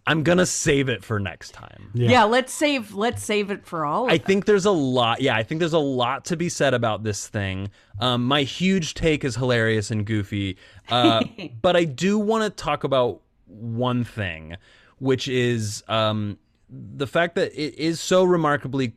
I'm 0.06 0.22
gonna 0.22 0.46
save 0.46 0.88
it 0.88 1.02
for 1.02 1.18
next 1.18 1.50
time. 1.52 1.90
Yeah. 1.94 2.24
let's 2.24 2.52
save 2.52 2.94
let's 2.94 3.22
save 3.24 3.50
it 3.50 3.66
for 3.66 3.84
all 3.84 4.04
of 4.04 4.12
I 4.12 4.18
them. 4.18 4.26
think 4.26 4.44
there's 4.44 4.64
a 4.64 4.70
lot. 4.70 5.20
Yeah, 5.20 5.36
I 5.36 5.42
think 5.42 5.58
there's 5.58 5.72
a 5.72 5.78
lot 5.78 6.24
to 6.26 6.36
be 6.36 6.48
said 6.48 6.74
about 6.74 7.02
this 7.02 7.26
thing. 7.26 7.70
Um, 8.00 8.24
my 8.24 8.42
huge 8.42 8.94
take 8.94 9.24
is 9.24 9.34
hilarious 9.36 9.90
and 9.90 10.06
goofy, 10.06 10.58
uh, 10.90 11.24
but 11.62 11.76
I 11.76 11.84
do 11.84 12.18
want 12.18 12.44
to 12.44 12.50
talk 12.50 12.84
about 12.84 13.20
one 13.46 14.04
thing, 14.04 14.56
which 14.98 15.26
is 15.28 15.82
um, 15.88 16.38
the 16.70 17.06
fact 17.06 17.34
that 17.34 17.52
it 17.60 17.74
is 17.76 18.00
so 18.00 18.22
remarkably 18.24 18.94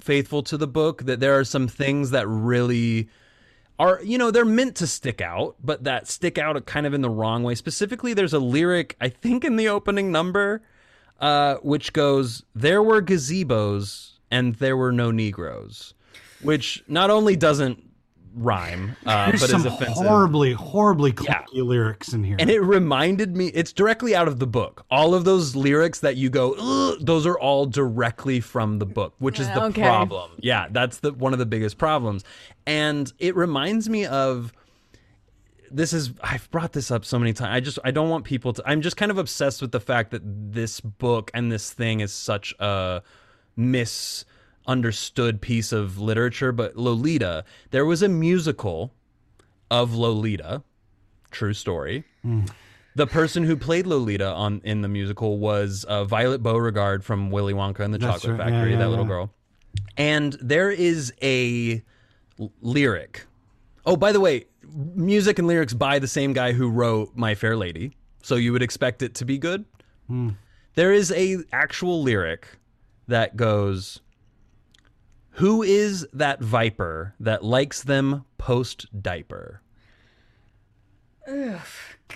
faithful 0.00 0.42
to 0.42 0.56
the 0.56 0.66
book 0.66 1.04
that 1.04 1.20
there 1.20 1.38
are 1.38 1.44
some 1.44 1.68
things 1.68 2.10
that 2.10 2.26
really 2.28 3.08
are 3.78 4.00
you 4.02 4.18
know 4.18 4.30
they're 4.30 4.44
meant 4.44 4.76
to 4.76 4.86
stick 4.86 5.20
out 5.20 5.56
but 5.62 5.84
that 5.84 6.06
stick 6.08 6.38
out 6.38 6.64
kind 6.66 6.86
of 6.86 6.94
in 6.94 7.00
the 7.00 7.10
wrong 7.10 7.42
way. 7.42 7.54
Specifically 7.54 8.14
there's 8.14 8.32
a 8.32 8.38
lyric 8.38 8.96
i 9.00 9.08
think 9.08 9.44
in 9.44 9.56
the 9.56 9.68
opening 9.68 10.12
number 10.12 10.62
uh, 11.20 11.56
which 11.56 11.92
goes 11.92 12.44
there 12.54 12.82
were 12.82 13.02
gazebos 13.02 14.12
and 14.30 14.54
there 14.56 14.76
were 14.76 14.92
no 14.92 15.10
negroes 15.10 15.94
which 16.42 16.84
not 16.86 17.10
only 17.10 17.34
doesn't 17.34 17.87
rhyme 18.38 18.96
uh, 19.06 19.26
There's 19.26 19.40
but 19.40 19.50
some 19.50 19.60
is 19.60 19.66
offensive 19.66 20.06
horribly, 20.06 20.52
horribly 20.52 21.12
clunky 21.12 21.62
lyrics 21.64 22.12
in 22.12 22.22
here. 22.24 22.36
and 22.38 22.48
it 22.48 22.60
reminded 22.60 23.36
me, 23.36 23.48
it's 23.48 23.72
directly 23.72 24.14
out 24.14 24.28
of 24.28 24.38
the 24.38 24.46
book. 24.46 24.84
All 24.90 25.14
of 25.14 25.24
those 25.24 25.56
lyrics 25.56 26.00
that 26.00 26.16
you 26.16 26.30
go, 26.30 26.96
those 27.00 27.26
are 27.26 27.38
all 27.38 27.66
directly 27.66 28.40
from 28.40 28.78
the 28.78 28.86
book, 28.86 29.14
which 29.18 29.38
is 29.40 29.46
the 29.48 29.64
Okay. 29.64 29.82
problem. 29.82 30.30
Yeah, 30.38 30.68
that's 30.70 30.98
the 30.98 31.12
one 31.12 31.32
of 31.32 31.38
the 31.38 31.46
biggest 31.46 31.78
problems. 31.78 32.24
And 32.66 33.12
it 33.18 33.34
reminds 33.36 33.88
me 33.88 34.06
of 34.06 34.52
this 35.70 35.92
is 35.92 36.12
I've 36.22 36.50
brought 36.50 36.72
this 36.72 36.90
up 36.90 37.04
so 37.04 37.18
many 37.18 37.32
times. 37.32 37.54
I 37.54 37.60
just 37.60 37.78
I 37.84 37.90
don't 37.90 38.08
want 38.08 38.24
people 38.24 38.52
to 38.54 38.62
I'm 38.64 38.80
just 38.80 38.96
kind 38.96 39.10
of 39.10 39.18
obsessed 39.18 39.60
with 39.60 39.72
the 39.72 39.80
fact 39.80 40.12
that 40.12 40.22
this 40.24 40.80
book 40.80 41.30
and 41.34 41.52
this 41.52 41.72
thing 41.72 42.00
is 42.00 42.12
such 42.12 42.54
a 42.58 43.02
misunderstood 44.68 45.40
piece 45.40 45.72
of 45.72 45.98
literature, 45.98 46.52
but 46.52 46.76
Lolita, 46.76 47.44
there 47.70 47.86
was 47.86 48.02
a 48.02 48.08
musical 48.08 48.92
of 49.70 49.94
Lolita, 49.94 50.62
true 51.30 51.54
story. 51.54 52.04
The 52.94 53.06
person 53.06 53.44
who 53.44 53.56
played 53.56 53.86
Lolita 53.86 54.30
on 54.30 54.60
in 54.64 54.82
the 54.82 54.88
musical 54.88 55.38
was 55.38 55.84
uh, 55.84 56.04
Violet 56.04 56.42
Beauregard 56.42 57.02
from 57.04 57.30
Willy 57.30 57.54
Wonka 57.54 57.80
and 57.80 57.94
the 57.94 57.98
That's 57.98 58.22
Chocolate 58.22 58.38
right. 58.38 58.50
Factory, 58.50 58.72
yeah, 58.72 58.78
that 58.78 58.88
little 58.88 59.04
yeah. 59.04 59.08
girl. 59.08 59.30
And 59.96 60.36
there 60.40 60.70
is 60.70 61.12
a 61.22 61.82
l- 62.38 62.52
lyric. 62.60 63.24
Oh, 63.86 63.96
by 63.96 64.12
the 64.12 64.20
way, 64.20 64.46
music 64.94 65.38
and 65.38 65.48
lyrics 65.48 65.72
by 65.72 65.98
the 65.98 66.08
same 66.08 66.34
guy 66.34 66.52
who 66.52 66.68
wrote 66.68 67.12
My 67.14 67.34
Fair 67.34 67.56
Lady, 67.56 67.92
so 68.22 68.34
you 68.34 68.52
would 68.52 68.62
expect 68.62 69.00
it 69.02 69.14
to 69.14 69.24
be 69.24 69.38
good. 69.38 69.64
There 70.74 70.92
is 70.92 71.12
a 71.12 71.38
actual 71.52 72.02
lyric 72.02 72.48
that 73.08 73.36
goes, 73.36 74.00
"Who 75.38 75.62
is 75.62 76.06
that 76.12 76.40
viper 76.40 77.14
that 77.20 77.44
likes 77.44 77.82
them 77.82 78.24
post 78.38 78.86
diaper?" 79.02 79.62
Ugh, 81.26 81.60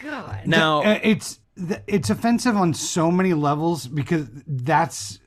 God. 0.02 0.46
Now, 0.46 0.82
Uh, 0.82 0.98
it's 1.02 1.40
it's 1.86 2.08
offensive 2.10 2.56
on 2.56 2.72
so 2.74 3.10
many 3.10 3.34
levels 3.34 3.86
because 3.86 4.26
that's 4.46 5.18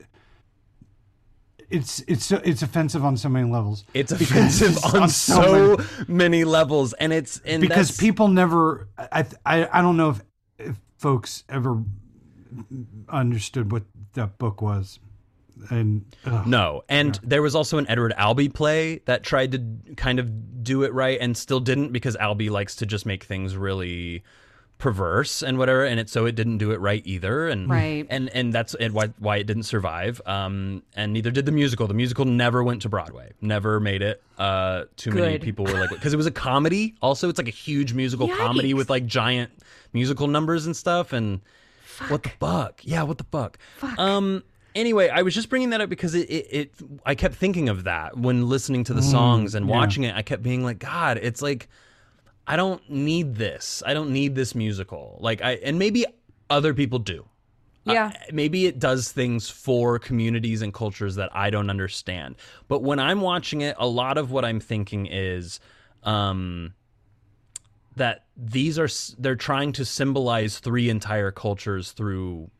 it's 1.70 2.00
it's 2.08 2.30
it's 2.32 2.62
offensive 2.62 3.04
on 3.04 3.16
so 3.16 3.28
many 3.28 3.48
levels. 3.50 3.84
It's 3.94 4.12
offensive 4.12 4.72
it's 4.76 4.94
on 4.94 5.08
so 5.08 5.76
many 6.08 6.44
levels, 6.44 6.92
and 6.94 7.12
it's 7.12 7.40
and 7.44 7.60
because 7.60 7.88
that's- 7.88 8.00
people 8.00 8.28
never 8.28 8.88
I, 8.98 9.24
I 9.44 9.68
I 9.72 9.82
don't 9.82 9.96
know 9.96 10.10
if, 10.10 10.20
if 10.58 10.76
folks 10.98 11.44
ever 11.48 11.82
understood 13.08 13.70
what 13.72 13.84
that 14.14 14.38
book 14.38 14.62
was 14.62 14.98
and 15.70 16.04
ugh. 16.24 16.46
No, 16.46 16.82
and 16.88 17.18
there 17.22 17.42
was 17.42 17.54
also 17.54 17.78
an 17.78 17.86
Edward 17.88 18.12
Albee 18.16 18.48
play 18.48 18.98
that 19.06 19.22
tried 19.22 19.52
to 19.52 19.94
kind 19.96 20.18
of 20.18 20.62
do 20.62 20.82
it 20.82 20.92
right 20.92 21.18
and 21.20 21.36
still 21.36 21.60
didn't 21.60 21.92
because 21.92 22.16
Albee 22.16 22.50
likes 22.50 22.76
to 22.76 22.86
just 22.86 23.06
make 23.06 23.24
things 23.24 23.56
really 23.56 24.22
perverse 24.78 25.42
and 25.42 25.56
whatever, 25.56 25.84
and 25.84 25.98
it 25.98 26.08
so 26.10 26.26
it 26.26 26.34
didn't 26.34 26.58
do 26.58 26.70
it 26.72 26.80
right 26.80 27.00
either, 27.06 27.48
and 27.48 27.68
Right. 27.70 28.06
and 28.10 28.28
and 28.34 28.52
that's 28.52 28.74
and 28.74 28.92
why 28.92 29.06
why 29.18 29.38
it 29.38 29.44
didn't 29.46 29.62
survive. 29.62 30.20
Um, 30.26 30.82
and 30.94 31.12
neither 31.12 31.30
did 31.30 31.46
the 31.46 31.52
musical. 31.52 31.86
The 31.86 31.94
musical 31.94 32.24
never 32.26 32.62
went 32.62 32.82
to 32.82 32.88
Broadway, 32.88 33.32
never 33.40 33.80
made 33.80 34.02
it. 34.02 34.22
Uh, 34.38 34.84
too 34.96 35.12
many 35.12 35.38
people 35.38 35.64
were 35.64 35.80
like 35.80 35.90
because 35.94 36.12
it 36.12 36.18
was 36.18 36.26
a 36.26 36.30
comedy. 36.30 36.94
Also, 37.00 37.28
it's 37.28 37.38
like 37.38 37.48
a 37.48 37.52
huge 37.52 37.94
musical 37.94 38.28
comedy 38.28 38.74
with 38.74 38.90
like 38.90 39.06
giant 39.06 39.50
musical 39.94 40.26
numbers 40.26 40.66
and 40.66 40.76
stuff, 40.76 41.12
and 41.14 41.40
what 42.08 42.22
the 42.22 42.28
fuck? 42.38 42.80
Yeah, 42.84 43.02
what 43.04 43.16
the 43.16 43.24
fuck? 43.24 43.58
Um, 43.96 44.42
anyway, 44.76 45.08
I 45.08 45.22
was 45.22 45.34
just 45.34 45.48
bringing 45.48 45.70
that 45.70 45.80
up 45.80 45.88
because 45.88 46.14
it, 46.14 46.30
it, 46.30 46.46
it 46.50 46.74
I 47.04 47.14
kept 47.14 47.34
thinking 47.34 47.68
of 47.68 47.84
that 47.84 48.16
when 48.16 48.48
listening 48.48 48.84
to 48.84 48.94
the 48.94 49.02
songs 49.02 49.54
and 49.54 49.66
yeah. 49.66 49.74
watching 49.74 50.04
it. 50.04 50.14
I 50.14 50.22
kept 50.22 50.42
being 50.42 50.62
like, 50.62 50.78
God, 50.78 51.18
it's 51.20 51.42
like 51.42 51.68
I 52.46 52.54
don't 52.56 52.88
need 52.88 53.34
this. 53.34 53.82
I 53.84 53.94
don't 53.94 54.10
need 54.10 54.34
this 54.34 54.54
musical. 54.54 55.18
Like 55.20 55.42
I 55.42 55.52
and 55.54 55.78
maybe 55.78 56.04
other 56.48 56.74
people 56.74 57.00
do. 57.00 57.26
Yeah. 57.84 58.06
Uh, 58.06 58.32
maybe 58.32 58.66
it 58.66 58.78
does 58.78 59.10
things 59.10 59.48
for 59.48 59.98
communities 59.98 60.62
and 60.62 60.74
cultures 60.74 61.16
that 61.16 61.34
I 61.34 61.50
don't 61.50 61.70
understand. 61.70 62.36
But 62.68 62.82
when 62.82 62.98
I'm 62.98 63.20
watching 63.20 63.60
it, 63.62 63.76
a 63.78 63.86
lot 63.86 64.18
of 64.18 64.30
what 64.30 64.44
I'm 64.44 64.60
thinking 64.60 65.06
is 65.06 65.58
um 66.02 66.74
that 67.96 68.26
these 68.36 68.78
are 68.78 68.88
they're 69.18 69.36
trying 69.36 69.72
to 69.72 69.84
symbolize 69.84 70.58
three 70.58 70.90
entire 70.90 71.30
cultures 71.30 71.92
through 71.92 72.50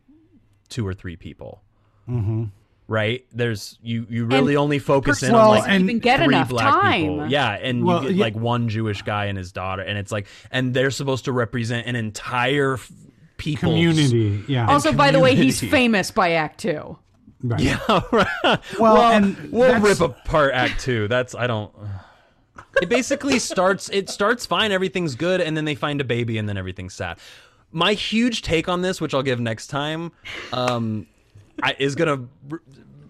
two 0.68 0.86
or 0.86 0.94
three 0.94 1.16
people. 1.16 1.62
Mm-hmm. 2.08 2.44
Right? 2.88 3.26
There's 3.32 3.78
you 3.82 4.06
you 4.08 4.26
really 4.26 4.54
only 4.56 4.78
focus 4.78 5.22
in 5.22 5.32
Well, 5.32 5.50
on 5.50 5.58
like 5.58 5.68
and- 5.68 5.82
even 5.84 5.98
get 5.98 6.18
three 6.18 6.34
enough 6.34 6.50
black 6.50 6.72
time. 6.72 7.00
people. 7.02 7.26
Yeah, 7.28 7.50
and 7.50 7.84
Well, 7.84 8.02
you 8.02 8.08
get 8.10 8.16
yeah. 8.16 8.24
like 8.24 8.34
one 8.36 8.68
Jewish 8.68 9.02
guy 9.02 9.24
and 9.24 9.36
his 9.36 9.50
daughter, 9.50 9.82
and 9.82 9.98
it's 9.98 10.12
like, 10.12 10.28
and 10.52 10.72
they're 10.72 10.92
supposed 10.92 11.24
to 11.24 11.32
represent 11.32 11.86
an 11.88 11.96
entire 11.96 12.78
people 13.38 13.70
Community, 13.70 14.42
yeah. 14.48 14.68
Also, 14.68 14.92
by 14.92 15.10
the 15.10 15.18
way, 15.20 15.34
he's 15.34 15.60
famous 15.60 16.10
by 16.12 16.32
Act 16.32 16.60
Two. 16.60 16.96
Right. 17.42 17.60
Yeah, 17.60 17.78
right. 18.12 18.26
Well, 18.44 18.60
Well, 18.78 19.12
and 19.12 19.50
we'll 19.52 19.80
rip 19.80 20.00
apart 20.00 20.54
Act 20.54 20.80
Two. 20.80 21.08
That's 21.08 21.34
I 21.34 21.46
don't. 21.48 21.74
It 22.80 22.88
basically 22.88 23.38
starts. 23.40 23.88
It 23.90 24.08
starts 24.10 24.46
fine. 24.46 24.70
Everything's 24.70 25.16
good, 25.16 25.40
and 25.40 25.56
then 25.56 25.64
they 25.64 25.74
find 25.74 26.00
a 26.00 26.04
baby, 26.04 26.38
and 26.38 26.48
then 26.48 26.56
everything's 26.56 26.94
sad. 26.94 27.18
My 27.72 27.94
huge 27.94 28.42
take 28.42 28.68
on 28.68 28.82
this, 28.82 29.00
which 29.00 29.12
I'll 29.12 29.22
give 29.24 29.40
next 29.40 29.66
time, 29.66 30.12
um, 30.52 31.06
I, 31.62 31.74
is 31.78 31.94
gonna 31.94 32.26
r- 32.50 32.60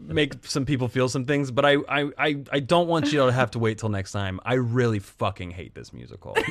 make 0.01 0.35
some 0.47 0.65
people 0.65 0.89
feel 0.89 1.09
some 1.09 1.25
things. 1.25 1.51
But 1.51 1.65
I, 1.65 1.77
I, 1.89 2.11
I, 2.19 2.43
I 2.53 2.61
don't 2.61 2.87
want 2.89 3.13
you 3.13 3.25
to 3.25 3.33
have 3.33 3.51
to 3.53 3.59
wait 3.59 3.79
till 3.79 3.89
next 3.89 4.13
time. 4.13 4.41
I 4.45 4.55
really 4.55 4.99
fucking 5.01 5.51
hate 5.51 5.75
this 5.75 5.93
musical. 5.93 6.35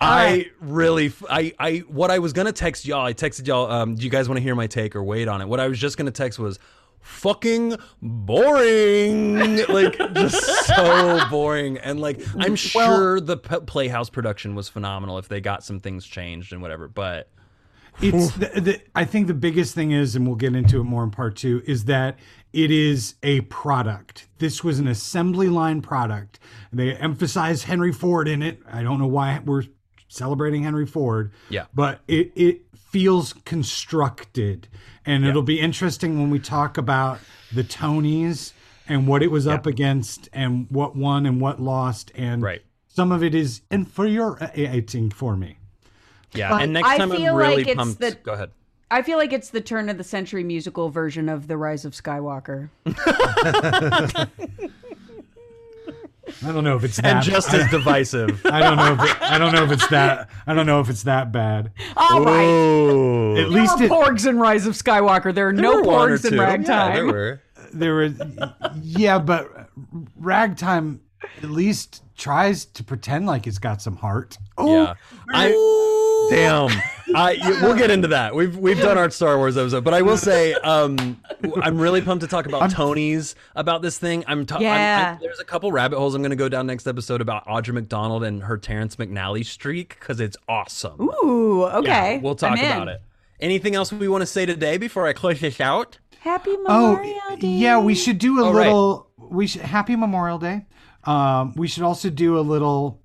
I 0.00 0.50
really, 0.60 1.06
f- 1.06 1.22
I, 1.28 1.52
I, 1.58 1.78
what 1.88 2.10
I 2.10 2.18
was 2.18 2.32
gonna 2.32 2.52
text 2.52 2.86
y'all, 2.86 3.04
I 3.04 3.12
texted 3.12 3.46
y'all. 3.46 3.70
Um, 3.70 3.94
do 3.94 4.04
you 4.04 4.10
guys 4.10 4.28
want 4.28 4.38
to 4.38 4.42
hear 4.42 4.54
my 4.54 4.66
take 4.66 4.96
or 4.96 5.02
wait 5.04 5.28
on 5.28 5.40
it? 5.40 5.48
What 5.48 5.60
I 5.60 5.68
was 5.68 5.78
just 5.78 5.96
gonna 5.98 6.10
text 6.10 6.38
was 6.38 6.58
fucking 7.00 7.76
boring, 8.02 9.64
like 9.68 9.96
just 10.14 10.66
so 10.66 11.20
boring. 11.30 11.78
And 11.78 12.00
like, 12.00 12.20
I'm 12.38 12.56
sure 12.56 13.20
the 13.20 13.36
P- 13.36 13.60
Playhouse 13.60 14.10
production 14.10 14.54
was 14.54 14.68
phenomenal 14.68 15.18
if 15.18 15.28
they 15.28 15.40
got 15.40 15.62
some 15.64 15.80
things 15.80 16.06
changed 16.06 16.52
and 16.52 16.60
whatever. 16.62 16.88
But 16.88 17.30
it's 18.00 18.30
the, 18.32 18.60
the, 18.60 18.80
I 18.94 19.04
think 19.04 19.26
the 19.26 19.34
biggest 19.34 19.74
thing 19.74 19.92
is, 19.92 20.16
and 20.16 20.26
we'll 20.26 20.36
get 20.36 20.54
into 20.54 20.80
it 20.80 20.84
more 20.84 21.04
in 21.04 21.10
part 21.10 21.36
two, 21.36 21.62
is 21.66 21.84
that 21.86 22.18
it 22.52 22.70
is 22.70 23.14
a 23.22 23.42
product. 23.42 24.28
This 24.38 24.62
was 24.64 24.78
an 24.78 24.88
assembly 24.88 25.48
line 25.48 25.82
product. 25.82 26.38
They 26.72 26.94
emphasize 26.94 27.64
Henry 27.64 27.92
Ford 27.92 28.28
in 28.28 28.42
it. 28.42 28.60
I 28.70 28.82
don't 28.82 28.98
know 28.98 29.06
why 29.06 29.40
we're 29.44 29.64
celebrating 30.08 30.62
Henry 30.62 30.86
Ford. 30.86 31.32
Yeah. 31.48 31.66
But 31.74 32.00
it 32.08 32.32
it 32.34 32.62
feels 32.76 33.34
constructed, 33.44 34.68
and 35.04 35.26
it'll 35.26 35.42
be 35.42 35.60
interesting 35.60 36.18
when 36.18 36.30
we 36.30 36.38
talk 36.38 36.78
about 36.78 37.18
the 37.52 37.64
Tonys 37.64 38.52
and 38.88 39.06
what 39.08 39.22
it 39.22 39.30
was 39.30 39.46
up 39.46 39.66
against, 39.66 40.28
and 40.32 40.66
what 40.70 40.94
won 40.96 41.26
and 41.26 41.40
what 41.40 41.60
lost, 41.60 42.12
and 42.14 42.40
Right. 42.40 42.62
some 42.86 43.10
of 43.10 43.22
it 43.22 43.34
is 43.34 43.62
uh, 43.70 43.74
infuriating 43.74 45.10
for 45.10 45.36
me. 45.36 45.58
Yeah, 46.34 46.50
But 46.50 46.62
and 46.62 46.72
next 46.72 46.88
I 46.88 46.98
time 46.98 47.12
I'm 47.12 47.16
feel 47.18 47.34
really 47.36 47.56
like 47.56 47.68
it's 47.68 47.76
pumped. 47.76 48.00
the- 48.00 48.16
Go 48.22 48.32
ahead. 48.32 48.50
I 48.90 49.02
feel 49.02 49.18
like 49.18 49.32
it's 49.32 49.50
the 49.50 49.60
turn 49.60 49.88
of 49.88 49.98
the 49.98 50.04
century 50.04 50.44
musical 50.44 50.90
version 50.90 51.28
of 51.28 51.48
The 51.48 51.56
Rise 51.56 51.84
of 51.84 51.92
Skywalker. 51.92 52.68
I 56.44 56.52
don't 56.52 56.64
know 56.64 56.76
if 56.76 56.82
it's 56.84 56.96
that. 56.96 57.04
And 57.06 57.24
just 57.24 57.52
as 57.54 57.70
divisive. 57.70 58.44
I 58.46 58.60
don't 58.60 58.76
know 58.76 58.92
if 58.94 59.00
it, 59.10 59.22
I 59.22 59.38
don't 59.38 59.52
know 59.52 59.62
if 59.64 59.70
it's 59.70 59.86
that 59.88 60.28
I 60.46 60.54
don't 60.54 60.66
know 60.66 60.80
if 60.80 60.88
it's 60.90 61.04
that 61.04 61.30
bad. 61.32 61.70
All 61.96 62.24
right. 62.24 62.44
Ooh. 62.44 63.32
At 63.32 63.34
There 63.36 63.46
least 63.48 63.78
were 63.78 63.84
it, 63.86 63.90
porgs 63.90 64.26
in 64.28 64.38
Rise 64.38 64.66
of 64.66 64.74
Skywalker. 64.74 65.32
There 65.34 65.48
are 65.48 65.52
There 65.52 65.62
no 65.62 65.76
were 65.76 65.82
one 65.82 66.10
or 66.10 66.18
porgs 66.18 66.30
in. 66.32 66.38
Ragtime. 66.38 66.66
Yeah, 66.90 66.94
there 66.96 67.06
were. 67.06 67.40
there 67.72 67.94
was 67.94 68.12
yeah, 68.82 69.18
but 69.20 69.70
ragtime 70.16 71.00
at 71.42 71.50
least 71.50 72.02
tries 72.16 72.64
to 72.66 72.82
pretend 72.84 73.26
like 73.26 73.46
it's 73.46 73.58
got 73.58 73.80
some 73.80 73.96
heart. 73.96 74.36
Oh, 74.58 74.82
Yeah. 74.82 74.94
I 75.32 75.48
damn. 76.30 76.70
I 77.14 77.36
we'll 77.62 77.76
get 77.76 77.90
into 77.90 78.08
that. 78.08 78.34
We've 78.34 78.56
we've 78.58 78.78
done 78.80 78.98
our 78.98 79.08
Star 79.10 79.36
Wars 79.38 79.56
episode, 79.56 79.84
but 79.84 79.94
I 79.94 80.02
will 80.02 80.16
say 80.16 80.54
um 80.54 81.20
I'm 81.62 81.78
really 81.78 82.02
pumped 82.02 82.22
to 82.22 82.28
talk 82.28 82.46
about 82.46 82.70
Tony's 82.70 83.34
about 83.54 83.80
this 83.82 83.96
thing. 83.98 84.24
I'm, 84.26 84.44
ta- 84.44 84.56
I'm- 84.56 84.62
Yeah. 84.64 85.08
I'm- 85.12 85.18
there's 85.20 85.38
a 85.38 85.44
couple 85.44 85.70
rabbit 85.70 85.98
holes 85.98 86.14
I'm 86.14 86.22
going 86.22 86.30
to 86.30 86.36
go 86.36 86.48
down 86.48 86.66
next 86.66 86.86
episode 86.86 87.20
about 87.20 87.46
Audra 87.46 87.74
McDonald 87.74 88.24
and 88.24 88.42
her 88.42 88.58
Terrence 88.58 88.96
McNally 88.96 89.44
streak 89.46 89.98
cuz 90.00 90.18
it's 90.20 90.36
awesome. 90.48 91.00
Ooh, 91.00 91.64
okay. 91.66 92.14
Yeah, 92.16 92.20
we'll 92.20 92.34
talk 92.34 92.58
about 92.58 92.88
it. 92.88 93.00
Anything 93.40 93.74
else 93.74 93.92
we 93.92 94.08
want 94.08 94.22
to 94.22 94.26
say 94.26 94.44
today 94.46 94.76
before 94.78 95.06
I 95.06 95.12
close 95.12 95.40
this 95.40 95.60
out? 95.60 95.98
Happy 96.20 96.56
Memorial 96.56 97.20
oh 97.30 97.36
Day. 97.36 97.46
yeah, 97.48 97.78
we 97.78 97.94
should 97.94 98.18
do 98.18 98.40
a 98.40 98.46
Oh, 98.46 98.52
right. 98.52 98.66
little. 98.66 99.10
We 99.18 99.46
should 99.46 99.60
happy 99.62 99.94
Memorial 99.94 100.38
Day. 100.38 100.66
Um, 101.04 101.52
we 101.54 101.68
should 101.68 101.84
also 101.84 102.10
do 102.10 102.36
a 102.38 102.40
little. 102.40 103.00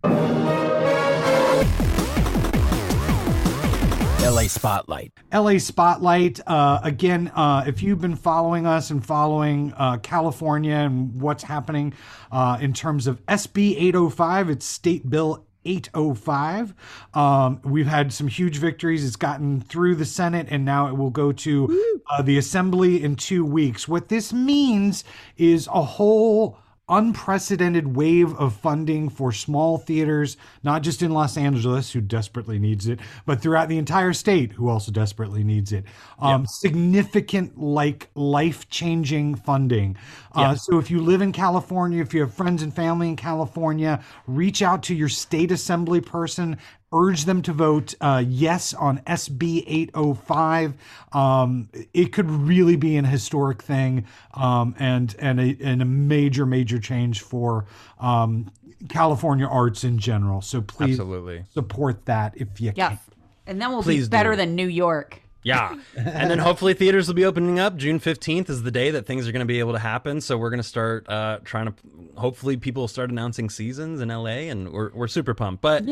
LA 4.41 4.47
Spotlight. 4.47 5.13
LA 5.31 5.57
Spotlight. 5.59 6.39
Uh, 6.47 6.79
again, 6.83 7.27
uh, 7.35 7.63
if 7.67 7.83
you've 7.83 8.01
been 8.01 8.15
following 8.15 8.65
us 8.65 8.89
and 8.89 9.05
following 9.05 9.71
uh, 9.77 9.97
California 9.97 10.73
and 10.73 11.21
what's 11.21 11.43
happening 11.43 11.93
uh, 12.31 12.57
in 12.59 12.73
terms 12.73 13.05
of 13.05 13.23
SB 13.27 13.75
805, 13.77 14.49
it's 14.49 14.65
State 14.65 15.07
Bill 15.07 15.45
805. 15.63 16.73
Um, 17.13 17.61
we've 17.63 17.85
had 17.85 18.11
some 18.11 18.27
huge 18.27 18.57
victories. 18.57 19.05
It's 19.05 19.15
gotten 19.15 19.61
through 19.61 19.95
the 19.95 20.05
Senate 20.05 20.47
and 20.49 20.65
now 20.65 20.87
it 20.87 20.97
will 20.97 21.11
go 21.11 21.31
to 21.31 22.01
uh, 22.09 22.23
the 22.23 22.39
Assembly 22.39 23.03
in 23.03 23.17
two 23.17 23.45
weeks. 23.45 23.87
What 23.87 24.09
this 24.09 24.33
means 24.33 25.03
is 25.37 25.67
a 25.67 25.83
whole 25.83 26.57
unprecedented 26.91 27.95
wave 27.95 28.33
of 28.35 28.53
funding 28.53 29.09
for 29.09 29.31
small 29.31 29.77
theaters, 29.77 30.37
not 30.61 30.83
just 30.83 31.01
in 31.01 31.11
Los 31.11 31.37
Angeles, 31.37 31.91
who 31.91 32.01
desperately 32.01 32.59
needs 32.59 32.87
it, 32.87 32.99
but 33.25 33.41
throughout 33.41 33.69
the 33.69 33.77
entire 33.77 34.13
state, 34.13 34.51
who 34.51 34.69
also 34.69 34.91
desperately 34.91 35.43
needs 35.43 35.71
it. 35.71 35.85
Um, 36.19 36.45
Significant, 36.45 37.57
like 37.57 38.09
life 38.13 38.69
changing 38.69 39.35
funding. 39.35 39.97
Uh, 40.33 40.55
so 40.55 40.77
if 40.79 40.89
you 40.89 41.01
live 41.01 41.21
in 41.21 41.31
California, 41.31 42.01
if 42.01 42.13
you 42.13 42.21
have 42.21 42.33
friends 42.33 42.61
and 42.63 42.73
family 42.73 43.09
in 43.09 43.15
California, 43.15 44.03
reach 44.27 44.61
out 44.61 44.83
to 44.83 44.95
your 44.95 45.09
state 45.09 45.51
assembly 45.51 46.01
person. 46.01 46.57
Urge 46.93 47.23
them 47.23 47.41
to 47.41 47.53
vote 47.53 47.95
uh, 48.01 48.21
yes 48.27 48.73
on 48.73 48.99
SB 48.99 49.63
805. 49.65 50.73
Um, 51.13 51.69
it 51.93 52.11
could 52.11 52.29
really 52.29 52.75
be 52.75 52.97
an 52.97 53.05
historic 53.05 53.61
thing 53.61 54.05
um, 54.33 54.75
and 54.77 55.15
and 55.19 55.39
a, 55.39 55.57
and 55.61 55.81
a 55.81 55.85
major 55.85 56.45
major 56.45 56.79
change 56.79 57.21
for 57.21 57.65
um, 57.99 58.51
California 58.89 59.45
arts 59.47 59.85
in 59.85 59.99
general. 59.99 60.41
So 60.41 60.61
please 60.61 60.99
Absolutely. 60.99 61.45
support 61.53 62.05
that 62.05 62.33
if 62.35 62.59
you 62.59 62.73
Yeah. 62.75 62.89
can. 62.89 62.99
And 63.47 63.61
then 63.61 63.69
we'll 63.71 63.83
Please 63.83 64.07
be 64.07 64.11
better 64.11 64.31
do. 64.31 64.37
than 64.37 64.55
New 64.55 64.67
York. 64.67 65.21
Yeah. 65.43 65.75
and 65.95 66.29
then 66.29 66.39
hopefully 66.39 66.73
theaters 66.73 67.07
will 67.07 67.15
be 67.15 67.25
opening 67.25 67.59
up. 67.59 67.75
June 67.75 67.99
15th 67.99 68.49
is 68.49 68.63
the 68.63 68.71
day 68.71 68.91
that 68.91 69.05
things 69.05 69.27
are 69.27 69.31
going 69.31 69.41
to 69.41 69.45
be 69.45 69.59
able 69.59 69.73
to 69.73 69.79
happen. 69.79 70.21
So 70.21 70.37
we're 70.37 70.49
going 70.49 70.61
to 70.61 70.67
start 70.67 71.07
uh, 71.09 71.39
trying 71.43 71.67
to, 71.67 71.73
hopefully, 72.17 72.57
people 72.57 72.83
will 72.83 72.87
start 72.87 73.09
announcing 73.09 73.49
seasons 73.49 74.01
in 74.01 74.09
LA, 74.09 74.49
and 74.49 74.71
we're, 74.71 74.91
we're 74.93 75.07
super 75.07 75.33
pumped. 75.33 75.61
But 75.61 75.83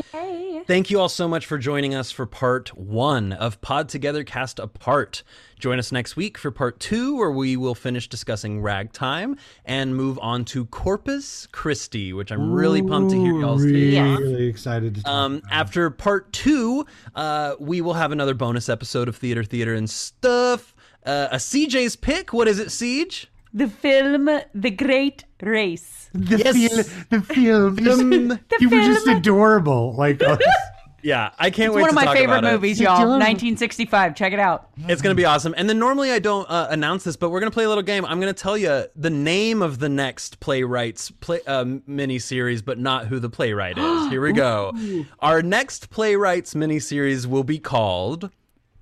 thank 0.66 0.90
you 0.90 1.00
all 1.00 1.08
so 1.08 1.26
much 1.28 1.46
for 1.46 1.58
joining 1.58 1.94
us 1.94 2.10
for 2.10 2.26
part 2.26 2.76
one 2.76 3.32
of 3.32 3.60
Pod 3.60 3.88
Together 3.88 4.24
Cast 4.24 4.58
Apart. 4.58 5.22
Join 5.60 5.78
us 5.78 5.92
next 5.92 6.16
week 6.16 6.38
for 6.38 6.50
part 6.50 6.80
two, 6.80 7.16
where 7.16 7.30
we 7.30 7.54
will 7.56 7.74
finish 7.74 8.08
discussing 8.08 8.62
ragtime 8.62 9.36
and 9.66 9.94
move 9.94 10.18
on 10.22 10.46
to 10.46 10.64
Corpus 10.66 11.46
Christi, 11.52 12.14
which 12.14 12.32
I'm 12.32 12.50
really 12.50 12.80
pumped 12.82 13.10
to 13.10 13.18
hear 13.20 13.38
y'all's 13.38 13.62
take 13.62 13.72
Really, 13.74 13.98
on. 13.98 14.22
really 14.22 14.46
excited 14.46 14.94
to 14.94 15.02
talk 15.02 15.12
Um, 15.12 15.42
after 15.50 15.90
part 15.90 16.32
two, 16.32 16.86
uh, 17.14 17.56
we 17.60 17.82
will 17.82 17.92
have 17.92 18.10
another 18.10 18.32
bonus 18.32 18.70
episode 18.70 19.06
of 19.06 19.16
Theater, 19.16 19.44
Theater, 19.44 19.74
and 19.74 19.88
Stuff. 19.88 20.74
Uh, 21.04 21.28
a 21.30 21.36
CJ's 21.36 21.94
pick. 21.94 22.32
What 22.32 22.48
is 22.48 22.58
it, 22.58 22.70
Siege? 22.70 23.30
The 23.52 23.68
film 23.68 24.30
The 24.54 24.70
Great 24.70 25.24
Race. 25.42 26.08
the 26.14 26.38
Yes. 26.38 26.54
feel, 26.56 27.10
the 27.10 27.20
film. 27.20 27.76
Film. 27.76 28.38
you 28.60 28.68
were 28.70 28.80
just 28.80 29.06
adorable. 29.08 29.94
Like 29.94 30.22
uh, 30.22 30.38
Yeah, 31.02 31.30
I 31.38 31.50
can't 31.50 31.68
It's 31.68 31.76
wait 31.76 31.82
one 31.82 31.90
to 31.90 31.90
of 31.90 31.94
my 31.94 32.04
talk 32.04 32.16
favorite 32.16 32.38
about 32.38 32.50
it. 32.50 32.52
movies, 32.52 32.80
y'all. 32.80 32.98
1965. 33.08 34.14
Check 34.14 34.32
it 34.32 34.38
out. 34.38 34.68
It's 34.88 35.00
gonna 35.02 35.14
be 35.14 35.24
awesome. 35.24 35.54
And 35.56 35.68
then 35.68 35.78
normally 35.78 36.10
I 36.12 36.18
don't 36.18 36.48
uh, 36.50 36.68
announce 36.70 37.04
this, 37.04 37.16
but 37.16 37.30
we're 37.30 37.40
gonna 37.40 37.50
play 37.50 37.64
a 37.64 37.68
little 37.68 37.82
game. 37.82 38.04
I'm 38.04 38.20
gonna 38.20 38.32
tell 38.32 38.58
you 38.58 38.84
the 38.94 39.10
name 39.10 39.62
of 39.62 39.78
the 39.78 39.88
next 39.88 40.40
playwrights 40.40 41.10
play 41.10 41.40
uh, 41.46 41.64
mini 41.86 42.18
series, 42.18 42.62
but 42.62 42.78
not 42.78 43.06
who 43.06 43.18
the 43.18 43.30
playwright 43.30 43.78
is. 43.78 44.08
Here 44.10 44.20
we 44.20 44.32
go. 44.32 44.72
Our 45.20 45.42
next 45.42 45.90
playwrights 45.90 46.54
mini 46.54 46.78
series 46.80 47.26
will 47.26 47.44
be 47.44 47.58
called 47.58 48.30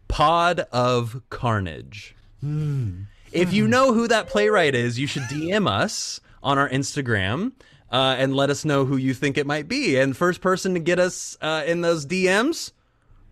Pod 0.08 0.60
of 0.72 1.22
Carnage. 1.30 2.14
If 3.32 3.52
you 3.52 3.68
know 3.68 3.92
who 3.92 4.08
that 4.08 4.28
playwright 4.28 4.74
is, 4.74 4.98
you 4.98 5.06
should 5.06 5.24
DM 5.24 5.68
us 5.68 6.20
on 6.42 6.56
our 6.56 6.68
Instagram 6.68 7.52
uh, 7.90 8.16
and 8.18 8.34
let 8.34 8.50
us 8.50 8.64
know 8.64 8.84
who 8.84 8.96
you 8.96 9.14
think 9.14 9.38
it 9.38 9.46
might 9.46 9.68
be. 9.68 9.96
And 9.96 10.16
first 10.16 10.40
person 10.40 10.74
to 10.74 10.80
get 10.80 10.98
us 10.98 11.36
uh, 11.40 11.62
in 11.66 11.80
those 11.80 12.06
DMs, 12.06 12.72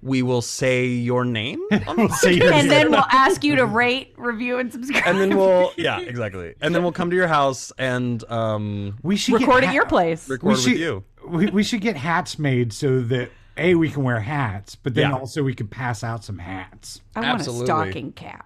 we 0.03 0.23
will 0.23 0.43
say 0.43 0.87
your 0.87 1.25
name. 1.25 1.61
on 1.87 1.97
the 1.97 2.09
So 2.21 2.29
you're- 2.29 2.53
and 2.53 2.71
then 2.71 2.91
we'll 2.91 3.01
ask 3.11 3.43
you 3.43 3.57
to 3.57 3.67
rate, 3.67 4.13
review, 4.17 4.59
and 4.59 4.71
subscribe. 4.73 5.03
and 5.07 5.19
then 5.21 5.37
we'll 5.37 5.73
yeah 5.77 5.99
exactly 6.01 6.55
and 6.61 6.75
then 6.75 6.83
we'll 6.83 6.93
come 6.93 7.11
to 7.11 7.17
your 7.17 7.27
house 7.29 7.73
and 7.79 8.23
um 8.31 8.97
we 9.03 9.17
should 9.17 9.35
record 9.35 9.63
get 9.63 9.65
at 9.65 9.69
ha- 9.69 9.75
your 9.75 9.87
place. 9.87 10.29
record 10.29 10.47
we 10.47 10.53
with 10.53 10.61
should, 10.63 10.79
you 10.79 11.05
We, 11.27 11.47
we 11.49 11.63
should 11.63 11.81
get 11.81 11.97
hats 11.97 12.39
made 12.39 12.73
so 12.73 13.01
that 13.01 13.31
a 13.57 13.75
we 13.75 13.91
can 13.91 14.05
wear 14.05 14.21
hats, 14.21 14.77
but 14.77 14.95
then 14.95 15.11
Yeah. 15.11 15.17
also 15.17 15.43
we 15.43 15.55
could 15.55 15.71
pass 15.71 16.05
out 16.05 16.23
some 16.23 16.39
hats. 16.39 17.01
I 17.17 17.21
want 17.21 17.41
Absolutely. 17.41 17.63
a 17.65 17.67
stocking 17.67 18.13
cap. 18.13 18.46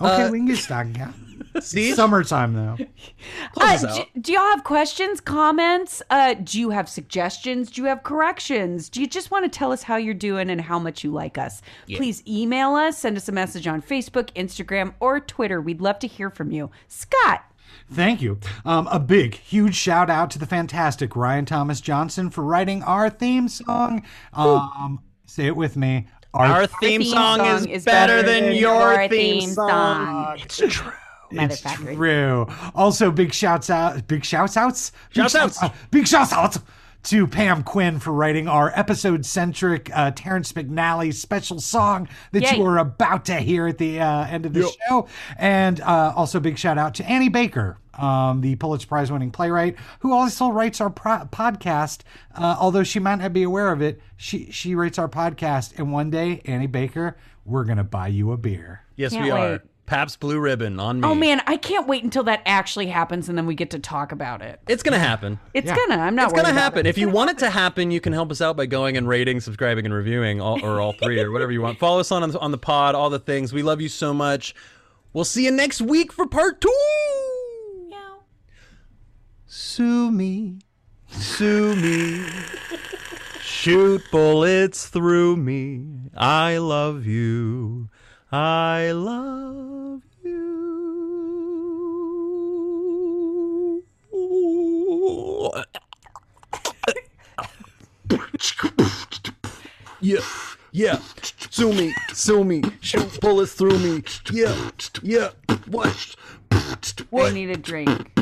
Okay, 0.00 0.22
Uh, 0.24 0.30
we 0.30 0.38
can 0.38 0.46
get 0.46 0.58
stocking 0.58 0.94
cap. 0.94 1.14
Steve? 1.60 1.96
Summertime 1.96 2.54
though. 2.54 2.76
Uh, 3.56 3.64
us 3.64 3.82
do, 3.82 4.20
do 4.20 4.32
y'all 4.32 4.42
have 4.50 4.62
questions, 4.62 5.20
comments? 5.20 6.00
Uh, 6.10 6.34
do 6.34 6.60
you 6.60 6.70
have 6.70 6.88
suggestions? 6.88 7.70
Do 7.70 7.82
you 7.82 7.88
have 7.88 8.02
corrections? 8.04 8.88
Do 8.88 9.00
you 9.00 9.06
just 9.08 9.30
want 9.32 9.44
to 9.44 9.48
tell 9.58 9.72
us 9.72 9.82
how 9.82 9.96
you're 9.96 10.14
doing 10.14 10.48
and 10.48 10.60
how 10.60 10.78
much 10.78 11.02
you 11.02 11.10
like 11.10 11.36
us? 11.36 11.60
Please 11.86 12.22
email 12.26 12.74
us, 12.76 12.98
send 12.98 13.16
us 13.16 13.28
a 13.28 13.32
message 13.32 13.66
on 13.66 13.82
Facebook, 13.82 14.32
Instagram, 14.34 14.94
or 15.00 15.18
Twitter. 15.18 15.60
We'd 15.60 15.80
love 15.80 15.98
to 16.00 16.06
hear 16.06 16.30
from 16.30 16.52
you. 16.52 16.70
Scott, 16.86 17.42
Thank 17.92 18.22
you. 18.22 18.38
Um, 18.64 18.86
a 18.88 19.00
big, 19.00 19.34
huge 19.34 19.74
shout 19.74 20.08
out 20.10 20.30
to 20.32 20.38
the 20.38 20.46
fantastic 20.46 21.16
Ryan 21.16 21.44
Thomas 21.44 21.80
Johnson 21.80 22.30
for 22.30 22.42
writing 22.44 22.82
our 22.84 23.10
theme 23.10 23.48
song. 23.48 24.02
Um, 24.32 25.00
say 25.26 25.46
it 25.46 25.56
with 25.56 25.76
me. 25.76 26.06
Our 26.34 26.66
theme, 26.66 27.00
theme 27.00 27.10
song, 27.10 27.38
song 27.38 27.68
is, 27.68 27.84
better 27.84 28.22
than 28.22 28.52
your 28.54 29.08
theme, 29.08 29.50
song. 29.50 30.38
It's 30.38 30.56
true. 30.56 30.92
It's 31.32 31.62
true. 31.62 32.46
Also, 32.74 33.10
big 33.10 33.32
shouts 33.32 33.70
out, 33.70 34.06
big 34.08 34.24
shouts 34.24 34.56
outs, 34.56 34.92
big 35.14 35.22
Shouts 35.22 35.34
outs. 35.36 35.62
uh, 35.62 35.70
big 35.90 36.06
shouts 36.08 36.32
out 36.32 36.58
to 37.04 37.26
Pam 37.26 37.62
Quinn 37.62 37.98
for 37.98 38.12
writing 38.12 38.46
our 38.46 38.72
episode 38.74 39.24
centric 39.24 39.90
uh, 39.94 40.10
Terrence 40.10 40.52
McNally 40.52 41.14
special 41.14 41.58
song 41.60 42.08
that 42.32 42.42
Yay. 42.42 42.56
you 42.58 42.66
are 42.66 42.78
about 42.78 43.24
to 43.26 43.36
hear 43.36 43.68
at 43.68 43.78
the 43.78 44.00
uh, 44.00 44.26
end 44.26 44.44
of 44.44 44.52
the 44.52 44.70
show. 44.88 45.08
And 45.38 45.80
uh, 45.80 46.12
also, 46.14 46.40
big 46.40 46.58
shout 46.58 46.78
out 46.78 46.94
to 46.96 47.04
Annie 47.08 47.28
Baker. 47.30 47.78
Um, 48.00 48.40
the 48.40 48.56
Pulitzer 48.56 48.86
Prize 48.86 49.12
winning 49.12 49.30
playwright 49.30 49.76
who 50.00 50.12
also 50.14 50.48
writes 50.48 50.80
our 50.80 50.90
pro- 50.90 51.26
podcast. 51.26 52.00
Uh, 52.34 52.56
although 52.58 52.82
she 52.84 52.98
might 52.98 53.16
not 53.16 53.32
be 53.32 53.42
aware 53.42 53.70
of 53.72 53.82
it, 53.82 54.00
she 54.16 54.50
she 54.50 54.74
writes 54.74 54.98
our 54.98 55.08
podcast. 55.08 55.78
And 55.78 55.92
one 55.92 56.10
day, 56.10 56.40
Annie 56.44 56.66
Baker, 56.66 57.16
we're 57.44 57.64
gonna 57.64 57.84
buy 57.84 58.08
you 58.08 58.32
a 58.32 58.36
beer. 58.36 58.82
Yes, 58.96 59.12
Can't 59.12 59.24
we 59.24 59.30
are. 59.30 59.50
wait. 59.52 59.60
Pabst 59.86 60.20
Blue 60.20 60.38
Ribbon 60.38 60.78
on 60.78 61.00
me. 61.00 61.08
Oh 61.08 61.16
man, 61.16 61.42
I 61.48 61.56
can't 61.56 61.88
wait 61.88 62.04
until 62.04 62.22
that 62.22 62.42
actually 62.46 62.86
happens 62.86 63.28
and 63.28 63.36
then 63.36 63.44
we 63.46 63.56
get 63.56 63.70
to 63.70 63.80
talk 63.80 64.12
about 64.12 64.40
it. 64.40 64.60
It's 64.68 64.84
gonna 64.84 65.00
happen. 65.00 65.40
It's 65.52 65.66
Yeah. 65.66 65.74
gonna. 65.74 66.00
I'm 66.00 66.14
not. 66.14 66.30
It's 66.30 66.40
gonna 66.40 66.52
happen. 66.54 66.86
it. 66.86 66.88
If 66.88 66.96
you 66.96 67.08
want 67.08 67.30
it 67.30 67.38
to 67.38 67.50
happen, 67.50 67.90
you 67.90 68.00
can 68.00 68.12
help 68.12 68.30
us 68.30 68.40
out 68.40 68.56
by 68.56 68.66
going 68.66 68.96
and 68.96 69.08
rating, 69.08 69.40
subscribing, 69.40 69.84
and 69.86 69.92
reviewing, 69.92 70.40
all, 70.40 70.64
or 70.64 70.80
all 70.80 70.92
three, 70.92 71.20
or 71.20 71.32
whatever 71.32 71.50
you 71.50 71.60
want. 71.60 71.80
Follow 71.80 71.98
us 71.98 72.12
on 72.12 72.22
on 72.36 72.50
the 72.52 72.58
pod, 72.58 72.94
all 72.94 73.10
the 73.10 73.18
things. 73.18 73.52
We 73.52 73.62
love 73.64 73.80
you 73.80 73.88
so 73.88 74.14
much. 74.14 74.54
We'll 75.12 75.24
see 75.24 75.44
you 75.44 75.50
next 75.50 75.82
week 75.82 76.12
for 76.12 76.24
part 76.24 76.60
two. 76.60 77.39
Sue 79.52 80.12
me, 80.12 80.60
sue 81.08 81.74
me, 81.74 82.24
shoot 83.40 84.00
bullets 84.12 84.86
through 84.86 85.34
me. 85.38 85.88
I 86.16 86.58
love 86.58 87.04
you, 87.04 87.88
I 88.30 88.92
love 88.92 90.02
you. 90.22 91.02
Yeah, 100.00 100.20
yeah. 100.70 101.00
Sue 101.50 101.72
me, 101.72 101.92
sue 102.12 102.44
me, 102.44 102.62
shoot 102.80 103.20
bullets 103.20 103.54
through 103.54 103.80
me. 103.80 104.04
Yeah, 104.30 104.54
yeah. 105.02 105.30
What? 105.66 106.14
I 107.12 107.30
need 107.32 107.50
a 107.50 107.56
drink. 107.56 108.12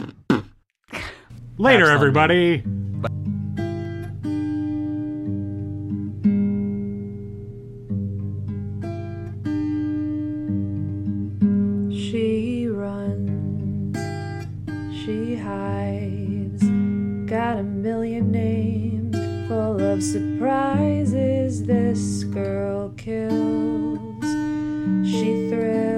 Later, 1.60 1.86
Pass 1.86 1.94
everybody. 1.94 2.62
She 11.92 12.68
runs, 12.68 13.98
she 15.02 15.34
hides, 15.34 16.62
got 17.28 17.58
a 17.58 17.64
million 17.64 18.30
names 18.30 19.16
full 19.48 19.80
of 19.82 20.00
surprises. 20.00 21.64
This 21.64 22.22
girl 22.22 22.90
kills, 22.90 24.24
she 25.04 25.48
thrills. 25.50 25.97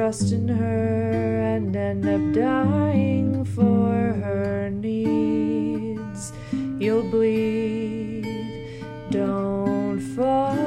trust 0.00 0.32
in 0.32 0.48
her 0.48 1.42
and 1.54 1.76
end 1.76 2.06
up 2.06 2.34
dying 2.34 3.44
for 3.44 3.92
her 4.24 4.70
needs. 4.70 6.32
You'll 6.78 7.10
bleed, 7.10 8.24
don't 9.10 10.00
fall. 10.16 10.59